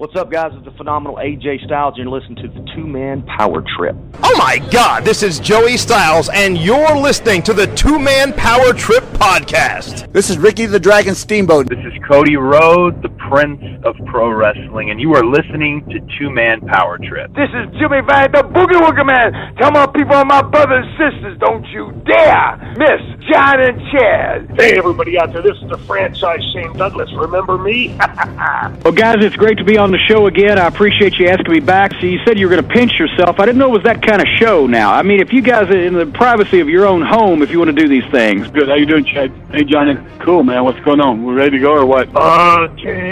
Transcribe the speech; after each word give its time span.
What's 0.00 0.16
up, 0.16 0.30
guys? 0.30 0.52
It's 0.54 0.64
the 0.64 0.70
phenomenal 0.78 1.18
AJ 1.18 1.66
Styles, 1.66 1.98
and 1.98 2.08
you're 2.08 2.18
listening 2.18 2.36
to 2.36 2.48
the 2.48 2.66
Two 2.74 2.86
Man 2.86 3.22
Power 3.36 3.62
Trip. 3.76 3.94
Oh 4.22 4.34
my 4.38 4.56
God, 4.70 5.04
this 5.04 5.22
is 5.22 5.38
Joey 5.38 5.76
Styles, 5.76 6.30
and 6.30 6.56
you're 6.56 6.96
listening 6.96 7.42
to 7.42 7.52
the 7.52 7.66
Two 7.76 7.98
Man 7.98 8.32
Power 8.32 8.72
Trip 8.72 9.04
podcast. 9.12 10.10
This 10.10 10.30
is 10.30 10.38
Ricky 10.38 10.64
the 10.64 10.80
Dragon 10.80 11.14
Steamboat. 11.14 11.68
This 11.68 11.84
is 11.84 11.92
Cody 12.10 12.36
Rhodes, 12.36 12.96
the 13.02 13.10
Prince 13.30 13.62
of 13.84 13.94
Pro 14.06 14.28
Wrestling, 14.32 14.90
and 14.90 15.00
you 15.00 15.14
are 15.14 15.24
listening 15.24 15.86
to 15.88 16.00
Two 16.18 16.30
Man 16.30 16.60
Power 16.66 16.98
Trip. 16.98 17.32
This 17.32 17.48
is 17.54 17.70
Jimmy 17.78 18.02
Valiant, 18.02 18.32
the 18.32 18.42
Boogie 18.42 18.74
Woogie 18.74 19.06
Man. 19.06 19.54
Tell 19.54 19.70
my 19.70 19.86
people 19.86 20.16
and 20.16 20.28
my 20.28 20.42
brothers 20.42 20.84
and 20.84 21.14
sisters, 21.14 21.38
don't 21.38 21.64
you 21.68 21.92
dare 22.04 22.58
miss 22.76 23.00
John 23.30 23.60
and 23.60 23.80
Chad. 23.92 24.50
Hey, 24.58 24.76
everybody 24.76 25.16
out 25.16 25.32
there, 25.32 25.42
this 25.42 25.56
is 25.62 25.70
the 25.70 25.78
franchise 25.78 26.42
Shane 26.52 26.76
Douglas. 26.76 27.08
Remember 27.14 27.56
me? 27.56 27.96
well, 28.82 28.92
guys, 28.92 29.18
it's 29.20 29.36
great 29.36 29.58
to 29.58 29.64
be 29.64 29.78
on 29.78 29.92
the 29.92 29.98
show 30.08 30.26
again. 30.26 30.58
I 30.58 30.66
appreciate 30.66 31.14
you 31.20 31.28
asking 31.28 31.52
me 31.52 31.60
back. 31.60 31.92
So 32.00 32.06
you 32.06 32.18
said 32.26 32.36
you 32.36 32.48
were 32.48 32.56
going 32.56 32.66
to 32.66 32.74
pinch 32.74 32.98
yourself. 32.98 33.38
I 33.38 33.46
didn't 33.46 33.58
know 33.58 33.68
it 33.68 33.78
was 33.78 33.84
that 33.84 34.02
kind 34.02 34.20
of 34.20 34.26
show. 34.38 34.66
Now, 34.66 34.92
I 34.92 35.02
mean, 35.02 35.20
if 35.20 35.32
you 35.32 35.40
guys 35.40 35.70
are 35.70 35.78
in 35.80 35.94
the 35.94 36.06
privacy 36.06 36.58
of 36.58 36.68
your 36.68 36.84
own 36.84 37.02
home, 37.02 37.42
if 37.42 37.52
you 37.52 37.58
want 37.58 37.76
to 37.76 37.80
do 37.80 37.88
these 37.88 38.10
things. 38.10 38.48
Good. 38.48 38.68
How 38.68 38.74
you 38.74 38.86
doing, 38.86 39.04
Chad? 39.04 39.30
Hey, 39.52 39.62
Johnny. 39.62 39.96
Cool, 40.18 40.42
man. 40.42 40.64
What's 40.64 40.80
going 40.80 41.00
on? 41.00 41.24
We 41.24 41.32
ready 41.32 41.52
to 41.52 41.58
go 41.60 41.72
or 41.72 41.86
what? 41.86 42.08
Uh, 42.14 42.68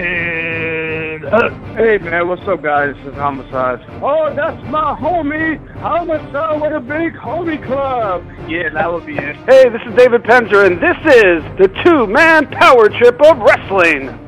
Uh, 0.09 1.51
hey 1.75 1.99
man, 1.99 2.29
what's 2.29 2.47
up 2.49 2.63
guys? 2.63 2.95
This 2.97 3.09
is 3.09 3.15
Homicide. 3.15 3.85
Oh, 4.03 4.35
that's 4.35 4.63
my 4.69 4.97
homie, 4.99 5.59
Homicide 5.81 6.61
with 6.63 6.73
a 6.73 6.81
big 6.81 7.13
homie 7.15 7.63
club. 7.65 8.25
Yeah, 8.49 8.71
that 8.71 8.91
would 8.91 9.05
be 9.05 9.17
it. 9.19 9.37
Hey, 9.37 9.69
this 9.69 9.83
is 9.87 9.95
David 9.95 10.23
Penzer, 10.23 10.67
and 10.67 10.81
this 10.81 10.97
is 11.15 11.43
the 11.59 11.69
two-man 11.85 12.47
power 12.47 12.89
trip 12.89 13.21
of 13.23 13.39
wrestling. 13.39 14.28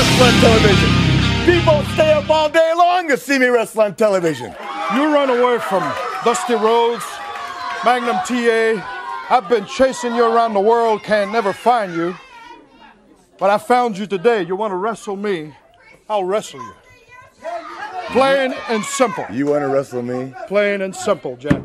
wrestle 0.00 0.24
on 0.24 0.40
television. 0.40 0.90
People 1.44 1.92
stay 1.92 2.12
up 2.12 2.30
all 2.30 2.48
day 2.48 2.72
long 2.74 3.06
to 3.08 3.18
see 3.18 3.38
me 3.38 3.48
wrestle 3.48 3.82
on 3.82 3.94
television. 3.94 4.54
You 4.94 5.12
run 5.12 5.28
away 5.28 5.58
from 5.58 5.82
Dusty 6.24 6.54
Rhodes, 6.54 7.04
Magnum 7.84 8.16
TA. 8.24 9.26
I've 9.28 9.46
been 9.48 9.66
chasing 9.66 10.14
you 10.14 10.24
around 10.24 10.54
the 10.54 10.60
world, 10.60 11.02
can't 11.02 11.30
never 11.30 11.52
find 11.52 11.94
you. 11.94 12.14
But 13.38 13.50
I 13.50 13.58
found 13.58 13.98
you 13.98 14.06
today. 14.06 14.42
You 14.42 14.56
want 14.56 14.72
to 14.72 14.76
wrestle 14.76 15.16
me? 15.16 15.54
I'll 16.08 16.24
wrestle 16.24 16.60
you. 16.60 16.74
Plain 18.08 18.54
and 18.68 18.82
simple. 18.84 19.26
You 19.30 19.46
want 19.46 19.62
to 19.62 19.68
wrestle 19.68 20.02
me? 20.02 20.32
Plain 20.48 20.80
and 20.80 20.96
simple, 20.96 21.36
Jack. 21.36 21.62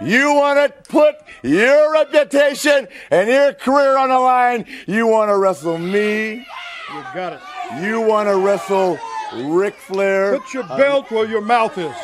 You 0.00 0.32
want 0.32 0.58
to 0.60 0.90
put 0.90 1.16
your 1.42 1.92
reputation 1.92 2.86
and 3.10 3.28
your 3.28 3.52
career 3.52 3.98
on 3.98 4.10
the 4.10 4.18
line. 4.18 4.64
You 4.86 5.08
want 5.08 5.30
to 5.30 5.36
wrestle 5.36 5.78
me? 5.78 6.46
You 6.90 7.02
got 7.14 7.34
it. 7.34 7.40
You 7.76 8.00
want 8.00 8.28
to 8.28 8.36
wrestle 8.36 8.98
Ric 9.34 9.74
Flair? 9.74 10.38
Put 10.38 10.54
your 10.54 10.64
belt 10.64 11.10
where 11.10 11.26
your 11.26 11.42
mouth 11.42 11.76
is. 11.76 11.94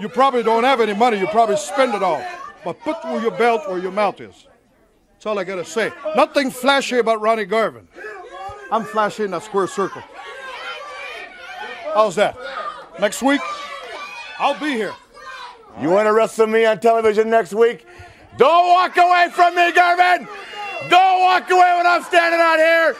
You 0.00 0.08
probably 0.08 0.42
don't 0.42 0.64
have 0.64 0.80
any 0.80 0.94
money. 0.94 1.18
You 1.18 1.26
probably 1.26 1.56
spend 1.56 1.94
it 1.94 2.02
all. 2.02 2.24
But 2.64 2.80
put 2.80 3.02
your 3.04 3.32
belt 3.32 3.68
where 3.68 3.78
your 3.78 3.92
mouth 3.92 4.20
is. 4.20 4.46
That's 5.12 5.26
all 5.26 5.38
I 5.38 5.44
got 5.44 5.56
to 5.56 5.64
say. 5.64 5.92
Nothing 6.16 6.50
flashy 6.50 6.98
about 6.98 7.20
Ronnie 7.20 7.44
Garvin. 7.44 7.88
I'm 8.70 8.84
flashy 8.84 9.24
in 9.24 9.32
that 9.32 9.42
square 9.42 9.66
circle. 9.66 10.02
How's 11.92 12.14
that? 12.14 12.36
Next 13.00 13.22
week, 13.22 13.40
I'll 14.38 14.58
be 14.58 14.72
here. 14.72 14.94
You 15.80 15.90
want 15.90 16.06
to 16.06 16.12
wrestle 16.12 16.46
me 16.46 16.64
on 16.64 16.78
television 16.78 17.28
next 17.28 17.52
week? 17.52 17.86
Don't 18.36 18.68
walk 18.68 18.96
away 18.96 19.28
from 19.32 19.54
me, 19.54 19.72
Garvin! 19.72 20.26
Don't 20.88 21.20
walk 21.20 21.50
away 21.50 21.74
when 21.76 21.86
I'm 21.86 22.02
standing 22.04 22.40
out 22.40 22.56
here! 22.56 22.96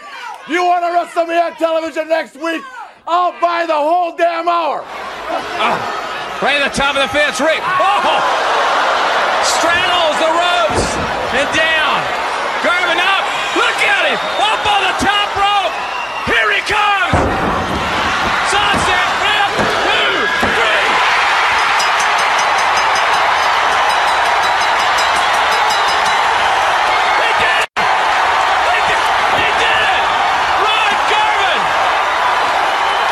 You 0.49 0.65
want 0.65 0.85
to 0.85 0.93
wrestle 0.93 1.27
me 1.27 1.39
on 1.39 1.55
television 1.57 2.09
next 2.09 2.37
week? 2.37 2.63
I'll 3.07 3.33
buy 3.41 3.67
the 3.67 3.75
whole 3.75 4.17
damn 4.17 4.49
hour! 4.49 4.85
Uh, 4.85 5.79
right 6.43 6.61
at 6.61 6.73
the 6.73 6.77
top 6.77 6.97
of 6.97 7.03
the 7.03 7.09
fence, 7.09 7.41
Rick. 7.41 7.61
Oh! 7.61 8.21
Straddles 9.45 10.17
the 10.21 10.31
ropes 10.31 10.87
and 11.35 11.49
down. 11.57 12.01
Garvin 12.63 12.99
up. 12.99 13.25
Look 13.57 13.79
at 13.83 14.05
him! 14.07 14.19
Up 14.39 14.63
on 14.63 14.81
the 14.85 14.95
top 15.03 15.29
rope! 15.35 15.75
Here 16.29 16.51
he 16.55 16.61
comes! 16.71 17.19
Sunset 18.47 19.09
flip! 19.19 19.51
Two, 19.59 20.13
three! 20.55 20.87
He 27.17 27.31
did 27.43 27.59
it! 27.59 27.75
He 28.71 28.79
did, 28.87 29.03
he 29.35 29.49
did 29.59 29.83
it! 29.83 30.05
Ron 30.63 30.93
Garvin! 31.11 31.61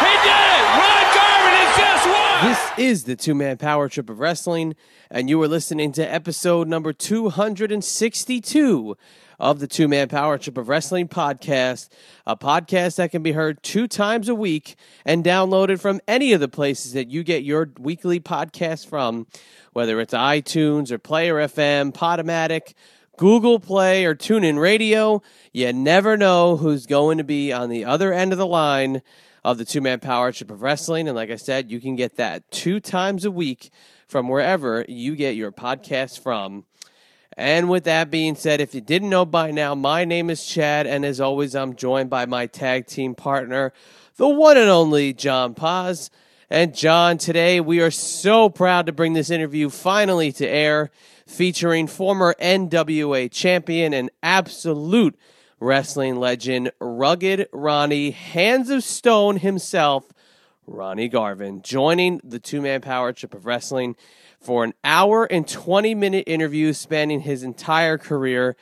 He 0.06 0.12
did 0.22 0.46
it! 0.54 0.64
Ron 0.78 1.04
Garvin 1.18 1.54
has 1.56 1.72
just 1.74 2.04
won! 2.06 2.46
This 2.46 2.62
is 2.78 3.04
the 3.04 3.16
two 3.16 3.34
man 3.34 3.56
power 3.56 3.88
trip 3.88 4.08
of 4.08 4.20
wrestling, 4.20 4.76
and 5.10 5.28
you 5.28 5.42
are 5.42 5.48
listening 5.48 5.90
to 5.92 6.02
episode 6.02 6.68
number 6.68 6.92
262 6.92 8.96
of 9.40 9.58
the 9.58 9.66
two 9.66 9.88
man 9.88 10.08
power 10.08 10.38
trip 10.38 10.56
of 10.56 10.68
wrestling 10.68 11.08
podcast, 11.08 11.88
a 12.24 12.36
podcast 12.36 12.96
that 12.96 13.10
can 13.10 13.22
be 13.22 13.32
heard 13.32 13.60
two 13.64 13.88
times 13.88 14.28
a 14.28 14.34
week 14.34 14.76
and 15.04 15.24
downloaded 15.24 15.80
from 15.80 16.00
any 16.06 16.32
of 16.32 16.38
the 16.38 16.48
places 16.48 16.92
that 16.92 17.08
you 17.08 17.24
get 17.24 17.42
your 17.42 17.68
weekly 17.80 18.20
podcast 18.20 18.86
from, 18.86 19.26
whether 19.72 20.00
it's 20.00 20.14
iTunes 20.14 20.92
or 20.92 20.98
Player 20.98 21.34
FM, 21.34 21.92
Podomatic. 21.92 22.74
Google 23.16 23.58
Play 23.58 24.04
or 24.04 24.14
TuneIn 24.14 24.60
Radio. 24.60 25.22
You 25.52 25.72
never 25.72 26.16
know 26.16 26.56
who's 26.56 26.86
going 26.86 27.18
to 27.18 27.24
be 27.24 27.52
on 27.52 27.68
the 27.68 27.84
other 27.84 28.12
end 28.12 28.30
of 28.30 28.38
the 28.38 28.46
line 28.46 29.02
of 29.44 29.58
the 29.58 29.64
two 29.64 29.80
man 29.80 30.00
power 30.00 30.32
trip 30.32 30.50
of 30.50 30.62
wrestling. 30.62 31.08
And 31.08 31.16
like 31.16 31.30
I 31.30 31.36
said, 31.36 31.70
you 31.70 31.80
can 31.80 31.96
get 31.96 32.16
that 32.16 32.50
two 32.50 32.80
times 32.80 33.24
a 33.24 33.30
week 33.30 33.70
from 34.06 34.28
wherever 34.28 34.84
you 34.88 35.14
get 35.16 35.36
your 35.36 35.52
podcast 35.52 36.20
from. 36.20 36.64
And 37.36 37.70
with 37.70 37.84
that 37.84 38.10
being 38.10 38.34
said, 38.34 38.60
if 38.60 38.74
you 38.74 38.80
didn't 38.80 39.10
know 39.10 39.24
by 39.24 39.52
now, 39.52 39.74
my 39.76 40.04
name 40.04 40.28
is 40.28 40.44
Chad, 40.44 40.88
and 40.88 41.04
as 41.04 41.20
always, 41.20 41.54
I'm 41.54 41.76
joined 41.76 42.10
by 42.10 42.26
my 42.26 42.46
tag 42.46 42.86
team 42.86 43.14
partner, 43.14 43.72
the 44.16 44.28
one 44.28 44.56
and 44.56 44.68
only 44.68 45.12
John 45.12 45.54
Paz. 45.54 46.10
And 46.50 46.74
John, 46.74 47.16
today 47.16 47.60
we 47.60 47.80
are 47.80 47.92
so 47.92 48.48
proud 48.48 48.86
to 48.86 48.92
bring 48.92 49.12
this 49.12 49.30
interview 49.30 49.68
finally 49.68 50.32
to 50.32 50.48
air, 50.48 50.90
featuring 51.26 51.86
former 51.86 52.34
NWA 52.40 53.30
champion 53.30 53.92
and 53.92 54.10
absolute 54.20 55.16
wrestling 55.60 56.16
legend, 56.16 56.72
rugged 56.80 57.48
Ronnie, 57.52 58.10
Hands 58.10 58.68
of 58.70 58.84
Stone 58.84 59.38
himself, 59.38 60.04
Ronnie 60.66 61.08
Garvin, 61.08 61.62
joining 61.62 62.20
the 62.22 62.38
two 62.38 62.60
man 62.60 62.80
power 62.80 63.12
trip 63.12 63.34
of 63.34 63.46
wrestling 63.46 63.96
for 64.40 64.64
an 64.64 64.74
hour 64.84 65.24
and 65.24 65.48
20 65.48 65.94
minute 65.94 66.24
interview 66.26 66.72
spanning 66.72 67.20
his 67.20 67.42
entire 67.42 67.98
career. 67.98 68.56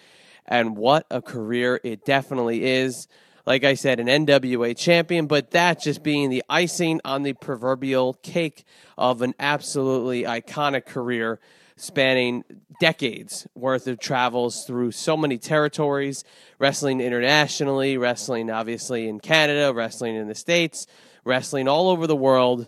And 0.47 0.77
what 0.77 1.07
a 1.11 1.21
career 1.21 1.81
it 1.83 2.05
definitely 2.05 2.65
is. 2.65 3.09
Like 3.45 3.63
I 3.63 3.75
said, 3.75 4.01
an 4.01 4.07
NWA 4.07 4.77
champion, 4.77 5.27
but 5.27 5.53
that 5.53 5.81
just 5.81 6.03
being 6.03 6.31
the 6.31 6.43
icing 6.49 7.01
on 7.05 7.23
the 7.23 7.33
proverbial 7.33 8.15
cake 8.15 8.65
of 8.99 9.23
an 9.23 9.35
absolutely 9.39 10.23
iconic 10.25 10.87
career. 10.87 11.39
Spanning 11.77 12.45
decades 12.81 13.47
worth 13.55 13.87
of 13.87 13.99
travels 13.99 14.65
through 14.65 14.93
so 14.93 15.17
many 15.17 15.39
territories, 15.39 16.25
wrestling 16.59 17.01
internationally, 17.01 17.99
wrestling 17.99 18.51
obviously 18.51 19.09
in 19.09 19.21
Canada, 19.21 19.73
wrestling 19.73 20.17
in 20.17 20.29
the 20.29 20.35
States, 20.35 20.87
wrestling 21.25 21.69
all 21.69 21.91
over 21.91 22.07
the 22.07 22.17
world. 22.17 22.67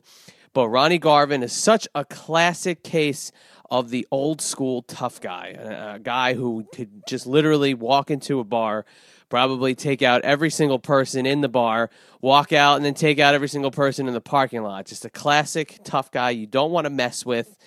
But 0.53 0.69
Ronnie 0.69 0.99
Garvin 0.99 1.43
is 1.43 1.53
such 1.53 1.89
a 1.95 2.05
classic 2.05 2.83
case 2.83 3.33
of 3.71 3.91
the 3.91 4.07
old 4.11 4.41
school 4.41 4.83
tough 4.83 5.21
guy, 5.21 5.49
a, 5.49 5.99
guy 5.99 6.35
who 6.35 6.67
could 6.75 7.07
just 7.07 7.27
literally 7.27 7.75
walk 7.75 8.11
into 8.11 8.41
a 8.41 8.45
bar, 8.45 8.87
probably 9.29 9.75
take 9.75 10.01
out 10.01 10.23
every 10.23 10.49
single 10.51 10.79
person 10.79 11.27
in 11.27 11.43
the 11.43 11.49
bar, 11.49 11.91
walk 12.23 12.53
out, 12.53 12.77
and 12.77 12.85
then 12.85 12.95
take 12.95 13.19
out 13.19 13.35
every 13.35 13.49
single 13.49 13.71
person 13.71 14.09
in 14.09 14.15
the 14.15 14.21
parking 14.23 14.63
lot. 14.63 14.87
Just 14.87 15.05
a 15.05 15.11
classic 15.11 15.81
tough 15.85 16.11
guy 16.11 16.31
you 16.31 16.47
don't 16.47 16.71
want 16.71 16.87
to 16.87 16.91
mess 16.91 17.27
with. 17.27 17.59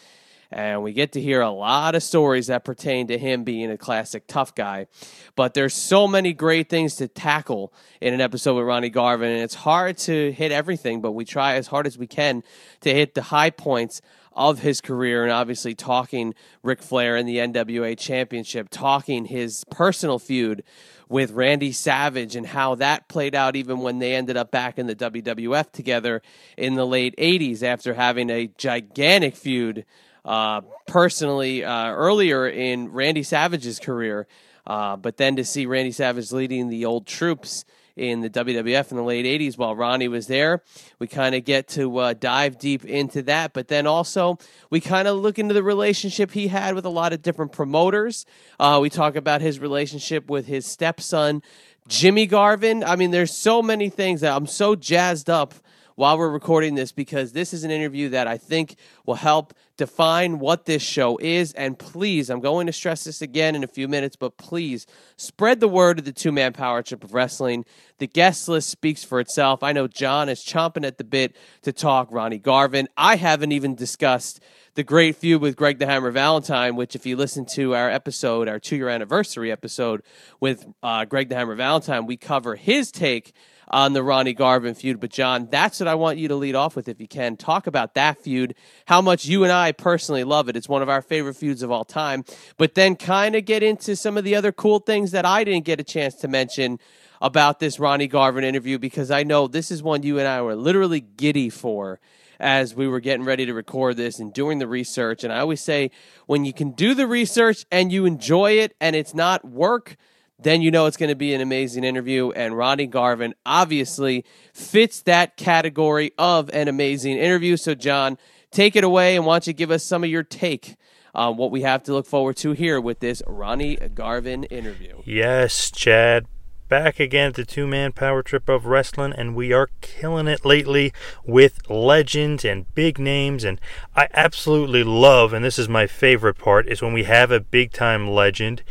And 0.51 0.83
we 0.83 0.91
get 0.91 1.13
to 1.13 1.21
hear 1.21 1.41
a 1.41 1.49
lot 1.49 1.95
of 1.95 2.03
stories 2.03 2.47
that 2.47 2.65
pertain 2.65 3.07
to 3.07 3.17
him 3.17 3.43
being 3.43 3.71
a 3.71 3.77
classic 3.77 4.27
tough 4.27 4.53
guy. 4.53 4.87
But 5.35 5.53
there's 5.53 5.73
so 5.73 6.07
many 6.07 6.33
great 6.33 6.69
things 6.69 6.95
to 6.97 7.07
tackle 7.07 7.73
in 8.01 8.13
an 8.13 8.19
episode 8.19 8.55
with 8.55 8.65
Ronnie 8.65 8.89
Garvin, 8.89 9.31
and 9.31 9.41
it's 9.41 9.55
hard 9.55 9.97
to 9.99 10.31
hit 10.33 10.51
everything, 10.51 11.01
but 11.01 11.13
we 11.13 11.23
try 11.23 11.55
as 11.55 11.67
hard 11.67 11.87
as 11.87 11.97
we 11.97 12.07
can 12.07 12.43
to 12.81 12.93
hit 12.93 13.13
the 13.13 13.21
high 13.21 13.49
points 13.49 14.01
of 14.33 14.59
his 14.59 14.81
career 14.81 15.23
and 15.23 15.31
obviously 15.31 15.75
talking 15.75 16.33
Ric 16.63 16.81
Flair 16.81 17.17
in 17.17 17.25
the 17.25 17.37
NWA 17.37 17.97
Championship, 17.97 18.69
talking 18.69 19.25
his 19.25 19.63
personal 19.69 20.19
feud 20.19 20.63
with 21.09 21.31
Randy 21.31 21.73
Savage 21.73 22.37
and 22.37 22.47
how 22.47 22.75
that 22.75 23.09
played 23.09 23.35
out 23.35 23.57
even 23.57 23.79
when 23.79 23.99
they 23.99 24.15
ended 24.15 24.37
up 24.37 24.49
back 24.49 24.79
in 24.79 24.87
the 24.87 24.95
WWF 24.95 25.71
together 25.71 26.21
in 26.57 26.75
the 26.75 26.87
late 26.87 27.13
80s 27.17 27.61
after 27.63 27.93
having 27.93 28.29
a 28.29 28.47
gigantic 28.57 29.35
feud 29.35 29.85
uh, 30.25 30.61
personally 30.87 31.63
uh, 31.63 31.91
earlier 31.91 32.47
in 32.47 32.91
Randy 32.91 33.23
Savage's 33.23 33.79
career. 33.79 34.27
Uh, 34.65 34.95
but 34.95 35.17
then 35.17 35.35
to 35.37 35.43
see 35.43 35.65
Randy 35.65 35.91
Savage 35.91 36.31
leading 36.31 36.69
the 36.69 36.85
old 36.85 37.07
troops 37.07 37.65
in 37.95 38.21
the 38.21 38.29
WWF 38.29 38.91
in 38.91 38.97
the 38.97 39.03
late 39.03 39.25
80s 39.25 39.57
while 39.57 39.75
Ronnie 39.75 40.07
was 40.07 40.27
there. 40.27 40.63
We 40.99 41.07
kind 41.07 41.35
of 41.35 41.43
get 41.43 41.67
to 41.69 41.97
uh, 41.97 42.13
dive 42.13 42.57
deep 42.57 42.85
into 42.85 43.21
that, 43.23 43.53
but 43.53 43.67
then 43.67 43.85
also 43.85 44.37
we 44.69 44.79
kind 44.79 45.07
of 45.07 45.17
look 45.17 45.39
into 45.39 45.53
the 45.53 45.63
relationship 45.63 46.31
he 46.31 46.47
had 46.47 46.75
with 46.75 46.85
a 46.85 46.89
lot 46.89 47.13
of 47.13 47.21
different 47.21 47.51
promoters. 47.51 48.25
Uh, 48.59 48.79
we 48.81 48.89
talk 48.89 49.15
about 49.15 49.41
his 49.41 49.59
relationship 49.59 50.29
with 50.29 50.47
his 50.47 50.65
stepson, 50.65 51.41
Jimmy 51.87 52.25
Garvin. 52.27 52.83
I 52.83 52.95
mean, 52.95 53.11
there's 53.11 53.35
so 53.35 53.61
many 53.61 53.89
things 53.89 54.21
that 54.21 54.35
I'm 54.35 54.47
so 54.47 54.75
jazzed 54.75 55.29
up 55.29 55.53
while 56.01 56.17
we're 56.17 56.31
recording 56.31 56.73
this 56.73 56.91
because 56.91 57.31
this 57.31 57.53
is 57.53 57.63
an 57.63 57.69
interview 57.69 58.09
that 58.09 58.25
I 58.25 58.35
think 58.35 58.75
will 59.05 59.13
help 59.13 59.53
define 59.77 60.39
what 60.39 60.65
this 60.65 60.81
show 60.81 61.19
is. 61.21 61.53
And 61.53 61.77
please, 61.77 62.31
I'm 62.31 62.39
going 62.39 62.65
to 62.65 62.73
stress 62.73 63.03
this 63.03 63.21
again 63.21 63.53
in 63.53 63.63
a 63.63 63.67
few 63.67 63.87
minutes, 63.87 64.15
but 64.15 64.35
please 64.35 64.87
spread 65.15 65.59
the 65.59 65.67
word 65.67 65.99
of 65.99 66.05
the 66.05 66.11
two 66.11 66.31
man 66.31 66.53
power 66.53 66.81
trip 66.81 67.03
of 67.03 67.13
wrestling. 67.13 67.65
The 67.99 68.07
guest 68.07 68.49
list 68.49 68.69
speaks 68.69 69.03
for 69.03 69.19
itself. 69.19 69.61
I 69.61 69.73
know 69.73 69.87
John 69.87 70.27
is 70.27 70.43
chomping 70.43 70.87
at 70.87 70.97
the 70.97 71.03
bit 71.03 71.35
to 71.61 71.71
talk 71.71 72.07
Ronnie 72.09 72.39
Garvin. 72.39 72.87
I 72.97 73.15
haven't 73.15 73.51
even 73.51 73.75
discussed 73.75 74.41
the 74.73 74.83
great 74.83 75.17
feud 75.17 75.39
with 75.39 75.55
Greg 75.55 75.77
the 75.77 75.85
Hammer 75.85 76.09
Valentine, 76.09 76.75
which, 76.75 76.95
if 76.95 77.05
you 77.05 77.15
listen 77.15 77.45
to 77.53 77.75
our 77.75 77.91
episode, 77.91 78.47
our 78.47 78.57
two 78.57 78.75
year 78.75 78.89
anniversary 78.89 79.51
episode 79.51 80.01
with 80.39 80.65
uh, 80.81 81.05
Greg 81.05 81.29
the 81.29 81.35
Hammer 81.35 81.53
Valentine, 81.53 82.07
we 82.07 82.17
cover 82.17 82.55
his 82.55 82.91
take 82.91 83.33
on 83.71 83.93
the 83.93 84.03
Ronnie 84.03 84.33
Garvin 84.33 84.75
feud. 84.75 84.99
But, 84.99 85.09
John, 85.09 85.47
that's 85.49 85.79
what 85.79 85.87
I 85.87 85.95
want 85.95 86.19
you 86.19 86.27
to 86.27 86.35
lead 86.35 86.55
off 86.55 86.75
with, 86.75 86.87
if 86.87 87.01
you 87.01 87.07
can. 87.07 87.37
Talk 87.37 87.65
about 87.65 87.95
that 87.95 88.21
feud, 88.21 88.53
how 88.85 89.01
much 89.01 89.25
you 89.25 89.43
and 89.43 89.51
I 89.51 89.71
personally 89.71 90.23
love 90.23 90.49
it. 90.49 90.55
It's 90.55 90.69
one 90.69 90.81
of 90.81 90.89
our 90.89 91.01
favorite 91.01 91.35
feuds 91.35 91.63
of 91.63 91.71
all 91.71 91.85
time. 91.85 92.23
But 92.57 92.75
then 92.75 92.95
kind 92.95 93.35
of 93.35 93.45
get 93.45 93.63
into 93.63 93.95
some 93.95 94.17
of 94.17 94.23
the 94.23 94.35
other 94.35 94.51
cool 94.51 94.79
things 94.79 95.11
that 95.11 95.25
I 95.25 95.43
didn't 95.43 95.65
get 95.65 95.79
a 95.79 95.83
chance 95.83 96.15
to 96.15 96.27
mention 96.27 96.79
about 97.21 97.59
this 97.59 97.79
Ronnie 97.79 98.07
Garvin 98.07 98.43
interview 98.43 98.79
because 98.79 99.11
I 99.11 99.23
know 99.23 99.47
this 99.47 99.71
is 99.71 99.81
one 99.81 100.03
you 100.03 100.19
and 100.19 100.27
I 100.27 100.41
were 100.41 100.55
literally 100.55 100.99
giddy 100.99 101.49
for 101.49 101.99
as 102.39 102.73
we 102.73 102.87
were 102.87 102.99
getting 102.99 103.23
ready 103.23 103.45
to 103.45 103.53
record 103.53 103.95
this 103.97 104.19
and 104.19 104.33
doing 104.33 104.57
the 104.57 104.67
research. 104.67 105.23
And 105.23 105.31
I 105.31 105.39
always 105.39 105.61
say, 105.61 105.91
when 106.25 106.43
you 106.43 106.53
can 106.53 106.71
do 106.71 106.95
the 106.95 107.05
research 107.05 107.65
and 107.71 107.91
you 107.91 108.05
enjoy 108.05 108.53
it 108.53 108.75
and 108.81 108.95
it's 108.95 109.13
not 109.13 109.45
work, 109.45 109.95
then 110.41 110.61
you 110.61 110.71
know 110.71 110.85
it's 110.85 110.97
going 110.97 111.09
to 111.09 111.15
be 111.15 111.33
an 111.33 111.41
amazing 111.41 111.83
interview. 111.83 112.31
And 112.31 112.57
Ronnie 112.57 112.87
Garvin 112.87 113.35
obviously 113.45 114.25
fits 114.53 115.01
that 115.03 115.37
category 115.37 116.11
of 116.17 116.49
an 116.51 116.67
amazing 116.67 117.17
interview. 117.17 117.57
So, 117.57 117.75
John, 117.75 118.17
take 118.51 118.75
it 118.75 118.83
away 118.83 119.15
and 119.15 119.25
why 119.25 119.35
don't 119.35 119.47
you 119.47 119.53
give 119.53 119.71
us 119.71 119.83
some 119.83 120.03
of 120.03 120.09
your 120.09 120.23
take 120.23 120.75
on 121.13 121.37
what 121.37 121.51
we 121.51 121.61
have 121.61 121.83
to 121.83 121.93
look 121.93 122.05
forward 122.05 122.37
to 122.37 122.53
here 122.53 122.79
with 122.79 122.99
this 122.99 123.21
Ronnie 123.27 123.75
Garvin 123.75 124.45
interview. 124.45 125.01
Yes, 125.05 125.71
Chad. 125.71 126.25
Back 126.69 127.01
again 127.01 127.33
the 127.33 127.43
two 127.43 127.67
man 127.67 127.91
power 127.91 128.23
trip 128.23 128.47
of 128.47 128.65
wrestling, 128.65 129.11
and 129.11 129.35
we 129.35 129.51
are 129.51 129.69
killing 129.81 130.27
it 130.27 130.45
lately 130.45 130.93
with 131.25 131.69
legends 131.69 132.45
and 132.45 132.73
big 132.73 132.97
names. 132.97 133.43
And 133.43 133.59
I 133.93 134.07
absolutely 134.13 134.81
love, 134.81 135.33
and 135.33 135.43
this 135.43 135.59
is 135.59 135.67
my 135.67 135.85
favorite 135.85 136.37
part, 136.37 136.69
is 136.69 136.81
when 136.81 136.93
we 136.93 137.03
have 137.03 137.29
a 137.29 137.41
big 137.41 137.73
time 137.73 138.09
legend 138.09 138.63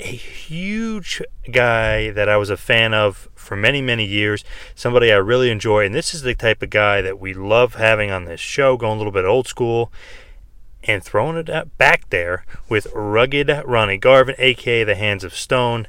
a 0.00 0.16
huge 0.16 1.22
guy 1.50 2.10
that 2.10 2.28
I 2.28 2.36
was 2.36 2.50
a 2.50 2.56
fan 2.56 2.94
of 2.94 3.28
for 3.34 3.56
many, 3.56 3.82
many 3.82 4.04
years. 4.04 4.44
Somebody 4.74 5.12
I 5.12 5.16
really 5.16 5.50
enjoy. 5.50 5.84
And 5.84 5.94
this 5.94 6.14
is 6.14 6.22
the 6.22 6.34
type 6.34 6.62
of 6.62 6.70
guy 6.70 7.00
that 7.02 7.20
we 7.20 7.34
love 7.34 7.74
having 7.74 8.10
on 8.10 8.24
this 8.24 8.40
show, 8.40 8.76
going 8.76 8.94
a 8.94 8.96
little 8.96 9.12
bit 9.12 9.24
old 9.24 9.46
school 9.46 9.92
and 10.84 11.04
throwing 11.04 11.36
it 11.36 11.78
back 11.78 12.08
there 12.08 12.44
with 12.68 12.86
rugged 12.94 13.50
Ronnie 13.66 13.98
Garvin, 13.98 14.34
aka 14.38 14.84
the 14.84 14.94
Hands 14.94 15.22
of 15.22 15.34
Stone. 15.34 15.86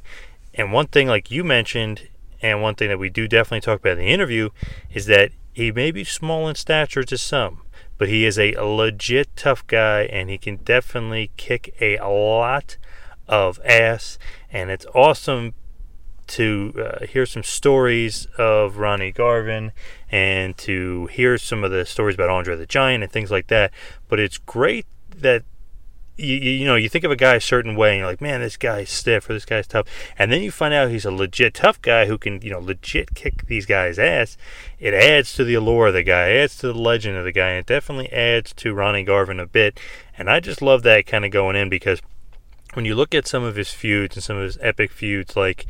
And 0.54 0.74
one 0.74 0.88
thing, 0.88 1.08
like 1.08 1.32
you 1.32 1.44
mentioned, 1.44 2.10
and 2.42 2.62
one 2.62 2.76
thing 2.76 2.90
that 2.90 3.00
we 3.00 3.10
do 3.10 3.28
definitely 3.28 3.62
talk 3.62 3.80
about 3.80 3.94
in 3.94 4.00
the 4.00 4.12
interview, 4.12 4.50
is 4.94 5.06
that 5.06 5.32
he 5.54 5.72
may 5.72 5.92
be 5.92 6.04
small 6.04 6.50
in 6.50 6.56
stature 6.56 7.04
to 7.04 7.18
some, 7.18 7.62
but 7.98 8.10
he 8.10 8.26
is 8.26 8.38
a 8.38 8.56
legit 8.56 9.34
tough 9.38 9.66
guy 9.68 10.02
and 10.04 10.30
he 10.30 10.38
can 10.38 10.58
definitely 10.58 11.32
kick 11.38 11.74
a 11.80 11.98
lot 12.00 12.78
of 13.28 13.60
ass, 13.66 14.18
and 14.52 14.70
it's 14.70 14.86
awesome 14.94 15.54
to 16.28 16.74
uh, 16.78 17.06
hear 17.08 17.26
some 17.26 17.44
stories 17.44 18.26
of 18.38 18.78
Ronnie 18.78 19.12
Garvin 19.12 19.74
and 20.10 20.58
to 20.60 21.08
hear 21.08 21.38
some 21.38 21.64
of 21.64 21.72
the 21.72 21.86
stories 21.86 22.16
about 22.16 22.30
Andre 22.30 22.56
the 22.56 22.66
Giant 22.66 23.04
and 23.04 23.12
things 23.12 23.32
like 23.32 23.48
that. 23.48 23.72
But 24.08 24.20
it's 24.20 24.38
great 24.38 24.86
that 25.18 25.44
you, 26.18 26.36
you 26.36 26.66
know 26.66 26.76
you 26.76 26.88
think 26.88 27.04
of 27.04 27.12
a 27.12 27.16
guy 27.16 27.36
a 27.36 27.42
certain 27.42 27.76
way 27.76 27.92
and 27.92 28.00
you're 28.00 28.08
like, 28.08 28.22
man, 28.22 28.42
this 28.42 28.58
guy's 28.58 28.90
stiff 28.90 29.30
or 29.30 29.34
this 29.34 29.46
guy's 29.46 29.68
tough, 29.68 29.88
and 30.18 30.32
then 30.32 30.42
you 30.42 30.52
find 30.52 30.74
out 30.74 30.90
he's 30.90 31.06
a 31.06 31.12
legit 31.12 31.54
tough 31.54 31.82
guy 31.82 32.06
who 32.06 32.18
can 32.18 32.42
you 32.42 32.52
know 32.52 32.60
legit 32.60 33.14
kick 33.14 33.48
these 33.48 33.66
guys' 33.66 34.00
ass. 34.00 34.38
It 34.80 34.94
adds 34.94 35.34
to 35.34 35.44
the 35.44 35.56
allure 35.56 35.88
of 35.88 35.94
the 35.94 36.04
guy, 36.04 36.32
adds 36.32 36.58
to 36.58 36.68
the 36.68 36.80
legend 36.80 37.18
of 37.18 37.26
the 37.26 37.32
guy, 37.32 37.50
and 37.50 37.60
it 37.60 37.66
definitely 37.66 38.12
adds 38.12 38.54
to 38.54 38.74
Ronnie 38.74 39.04
Garvin 39.04 39.40
a 39.40 39.46
bit. 39.46 39.80
And 40.18 40.30
I 40.30 40.40
just 40.40 40.62
love 40.62 40.84
that 40.84 41.08
kind 41.08 41.26
of 41.26 41.32
going 41.32 41.56
in 41.56 41.70
because 41.70 42.02
when 42.74 42.86
you 42.86 42.96
look 42.96 43.14
at 43.14 43.28
some 43.28 43.44
of 43.44 43.56
his 43.56 43.72
feuds 43.72 44.16
and 44.16 44.24
some 44.24 44.38
of 44.38 44.44
his 44.44 44.58
epic 44.62 44.92
feuds, 44.92 45.36
like 45.36 45.66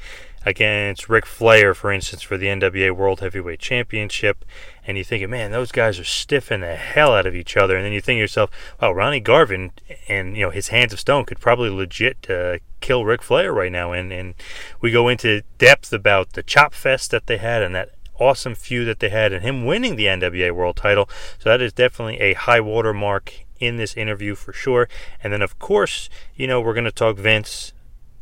against 0.45 1.07
Ric 1.07 1.25
Flair, 1.25 1.73
for 1.73 1.91
instance, 1.91 2.21
for 2.21 2.37
the 2.37 2.47
NWA 2.47 2.95
World 2.95 3.19
Heavyweight 3.19 3.59
Championship, 3.59 4.43
and 4.85 4.97
you 4.97 5.03
think, 5.03 5.27
man, 5.29 5.51
those 5.51 5.71
guys 5.71 5.99
are 5.99 6.03
stiffing 6.03 6.61
the 6.61 6.75
hell 6.75 7.13
out 7.13 7.27
of 7.27 7.35
each 7.35 7.55
other, 7.55 7.75
and 7.75 7.85
then 7.85 7.93
you 7.93 8.01
think 8.01 8.17
to 8.17 8.21
yourself, 8.21 8.49
wow, 8.81 8.91
Ronnie 8.91 9.19
Garvin 9.19 9.71
and 10.07 10.35
you 10.35 10.43
know 10.43 10.49
his 10.49 10.69
Hands 10.69 10.91
of 10.91 10.99
Stone 10.99 11.25
could 11.25 11.39
probably 11.39 11.69
legit 11.69 12.29
uh, 12.29 12.57
kill 12.79 13.05
Ric 13.05 13.21
Flair 13.21 13.53
right 13.53 13.71
now, 13.71 13.91
and 13.91 14.11
and 14.11 14.33
we 14.79 14.91
go 14.91 15.07
into 15.07 15.43
depth 15.57 15.93
about 15.93 16.33
the 16.33 16.43
chop 16.43 16.73
fest 16.73 17.11
that 17.11 17.27
they 17.27 17.37
had 17.37 17.61
and 17.61 17.75
that 17.75 17.91
awesome 18.19 18.53
feud 18.53 18.87
that 18.87 18.99
they 18.99 19.09
had 19.09 19.33
and 19.33 19.43
him 19.43 19.65
winning 19.65 19.95
the 19.95 20.05
NWA 20.05 20.51
World 20.51 20.75
title. 20.75 21.09
So 21.39 21.49
that 21.49 21.61
is 21.61 21.73
definitely 21.73 22.19
a 22.19 22.33
high 22.33 22.59
water 22.59 22.93
mark 22.93 23.45
in 23.61 23.77
this 23.77 23.95
interview 23.95 24.35
for 24.35 24.51
sure. 24.51 24.89
And 25.23 25.31
then, 25.31 25.41
of 25.41 25.57
course, 25.59 26.09
you 26.35 26.47
know, 26.47 26.59
we're 26.59 26.73
going 26.73 26.83
to 26.83 26.91
talk 26.91 27.15
Vince. 27.15 27.71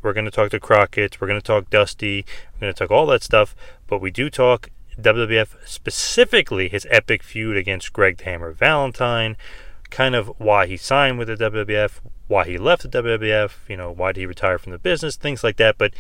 We're 0.02 0.14
going 0.14 0.26
to 0.26 0.32
talk 0.32 0.52
to 0.52 0.60
Crockett. 0.60 1.20
We're 1.20 1.28
going 1.28 1.42
to 1.42 1.46
talk 1.46 1.70
Dusty. 1.70 2.26
We're 2.54 2.60
going 2.60 2.74
to 2.74 2.78
talk 2.78 2.92
all 2.92 3.08
that 3.08 3.24
stuff. 3.24 3.56
But 3.88 4.00
we 4.00 4.12
do 4.12 4.30
talk 4.30 4.70
WWF, 5.02 5.56
specifically 5.66 6.70
his 6.70 6.86
epic 6.92 7.24
feud 7.24 7.58
against 7.58 7.94
Greg 7.94 8.22
Hammer 8.22 8.52
Valentine, 8.52 9.38
kind 9.90 10.14
of 10.14 10.28
why 10.38 10.68
he 10.68 10.78
signed 10.78 11.18
with 11.18 11.30
the 11.30 11.36
WWF, 11.36 12.00
why 12.28 12.46
he 12.46 12.58
left 12.58 12.84
the 12.84 13.02
WWF, 13.02 13.52
you 13.68 13.78
know, 13.78 13.92
why 13.92 14.12
did 14.12 14.20
he 14.20 14.26
retire 14.26 14.58
from 14.58 14.74
the 14.74 14.78
business, 14.78 15.16
things 15.16 15.44
like 15.44 15.58
that. 15.58 15.78
But 15.78 15.94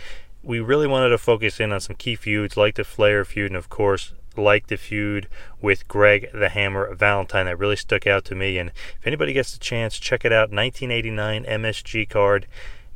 we 0.43 0.59
really 0.59 0.87
wanted 0.87 1.09
to 1.09 1.17
focus 1.17 1.59
in 1.59 1.71
on 1.71 1.79
some 1.79 1.95
key 1.95 2.15
feuds 2.15 2.55
like 2.55 2.75
the 2.75 2.83
Flair 2.83 3.25
feud 3.25 3.51
and, 3.51 3.57
of 3.57 3.69
course, 3.69 4.13
like 4.39 4.67
the 4.67 4.77
feud 4.77 5.27
with 5.61 5.87
Greg 5.87 6.29
the 6.33 6.49
Hammer 6.49 6.93
Valentine. 6.93 7.45
That 7.45 7.59
really 7.59 7.75
stuck 7.75 8.07
out 8.07 8.25
to 8.25 8.35
me. 8.35 8.57
And 8.57 8.69
if 8.69 9.05
anybody 9.05 9.33
gets 9.33 9.53
the 9.53 9.59
chance, 9.59 9.99
check 9.99 10.25
it 10.25 10.31
out. 10.31 10.51
1989 10.51 11.45
MSG 11.45 12.09
card. 12.09 12.47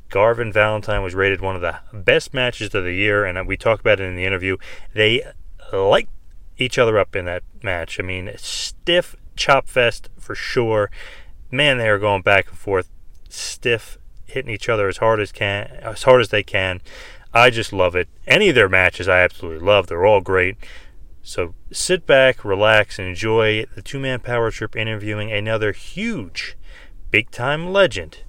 Garvin 0.09 0.53
Valentine 0.53 1.01
was 1.01 1.15
rated 1.15 1.41
one 1.41 1.55
of 1.55 1.61
the 1.61 1.79
best 1.91 2.35
matches 2.35 2.75
of 2.75 2.83
the 2.83 2.93
year, 2.93 3.25
and 3.25 3.47
we 3.47 3.57
talked 3.57 3.81
about 3.81 3.99
it 3.99 4.03
in 4.03 4.15
the 4.15 4.25
interview. 4.25 4.57
They 4.93 5.23
light 5.71 6.07
each 6.57 6.77
other 6.77 6.99
up 6.99 7.15
in 7.15 7.25
that 7.25 7.41
match. 7.63 7.99
I 7.99 8.03
mean, 8.03 8.31
stiff 8.37 9.15
chop 9.35 9.67
fest 9.67 10.09
for 10.19 10.35
sure. 10.35 10.91
Man, 11.49 11.79
they 11.79 11.89
are 11.89 11.97
going 11.97 12.21
back 12.21 12.49
and 12.49 12.57
forth 12.57 12.89
stiff, 13.27 13.97
hitting 14.25 14.51
each 14.51 14.69
other 14.69 14.87
as 14.87 14.97
hard 14.97 15.19
as 15.19 15.31
can, 15.31 15.65
as 15.81 16.03
hard 16.03 16.21
as 16.21 16.29
they 16.29 16.43
can. 16.43 16.81
I 17.33 17.49
just 17.49 17.73
love 17.73 17.95
it. 17.95 18.07
Any 18.27 18.49
of 18.49 18.55
their 18.55 18.69
matches, 18.69 19.07
I 19.07 19.21
absolutely 19.21 19.65
love. 19.65 19.87
They're 19.87 20.05
all 20.05 20.21
great. 20.21 20.57
So 21.25 21.55
sit 21.71 22.05
back, 22.05 22.43
relax, 22.43 22.99
and 22.99 23.07
enjoy 23.07 23.65
the 23.75 23.81
two 23.81 23.97
man 23.97 24.19
power 24.19 24.51
trip 24.51 24.75
interviewing 24.75 25.31
another 25.31 25.71
huge, 25.71 26.57
big 27.11 27.31
time 27.31 27.71
legend. 27.71 28.19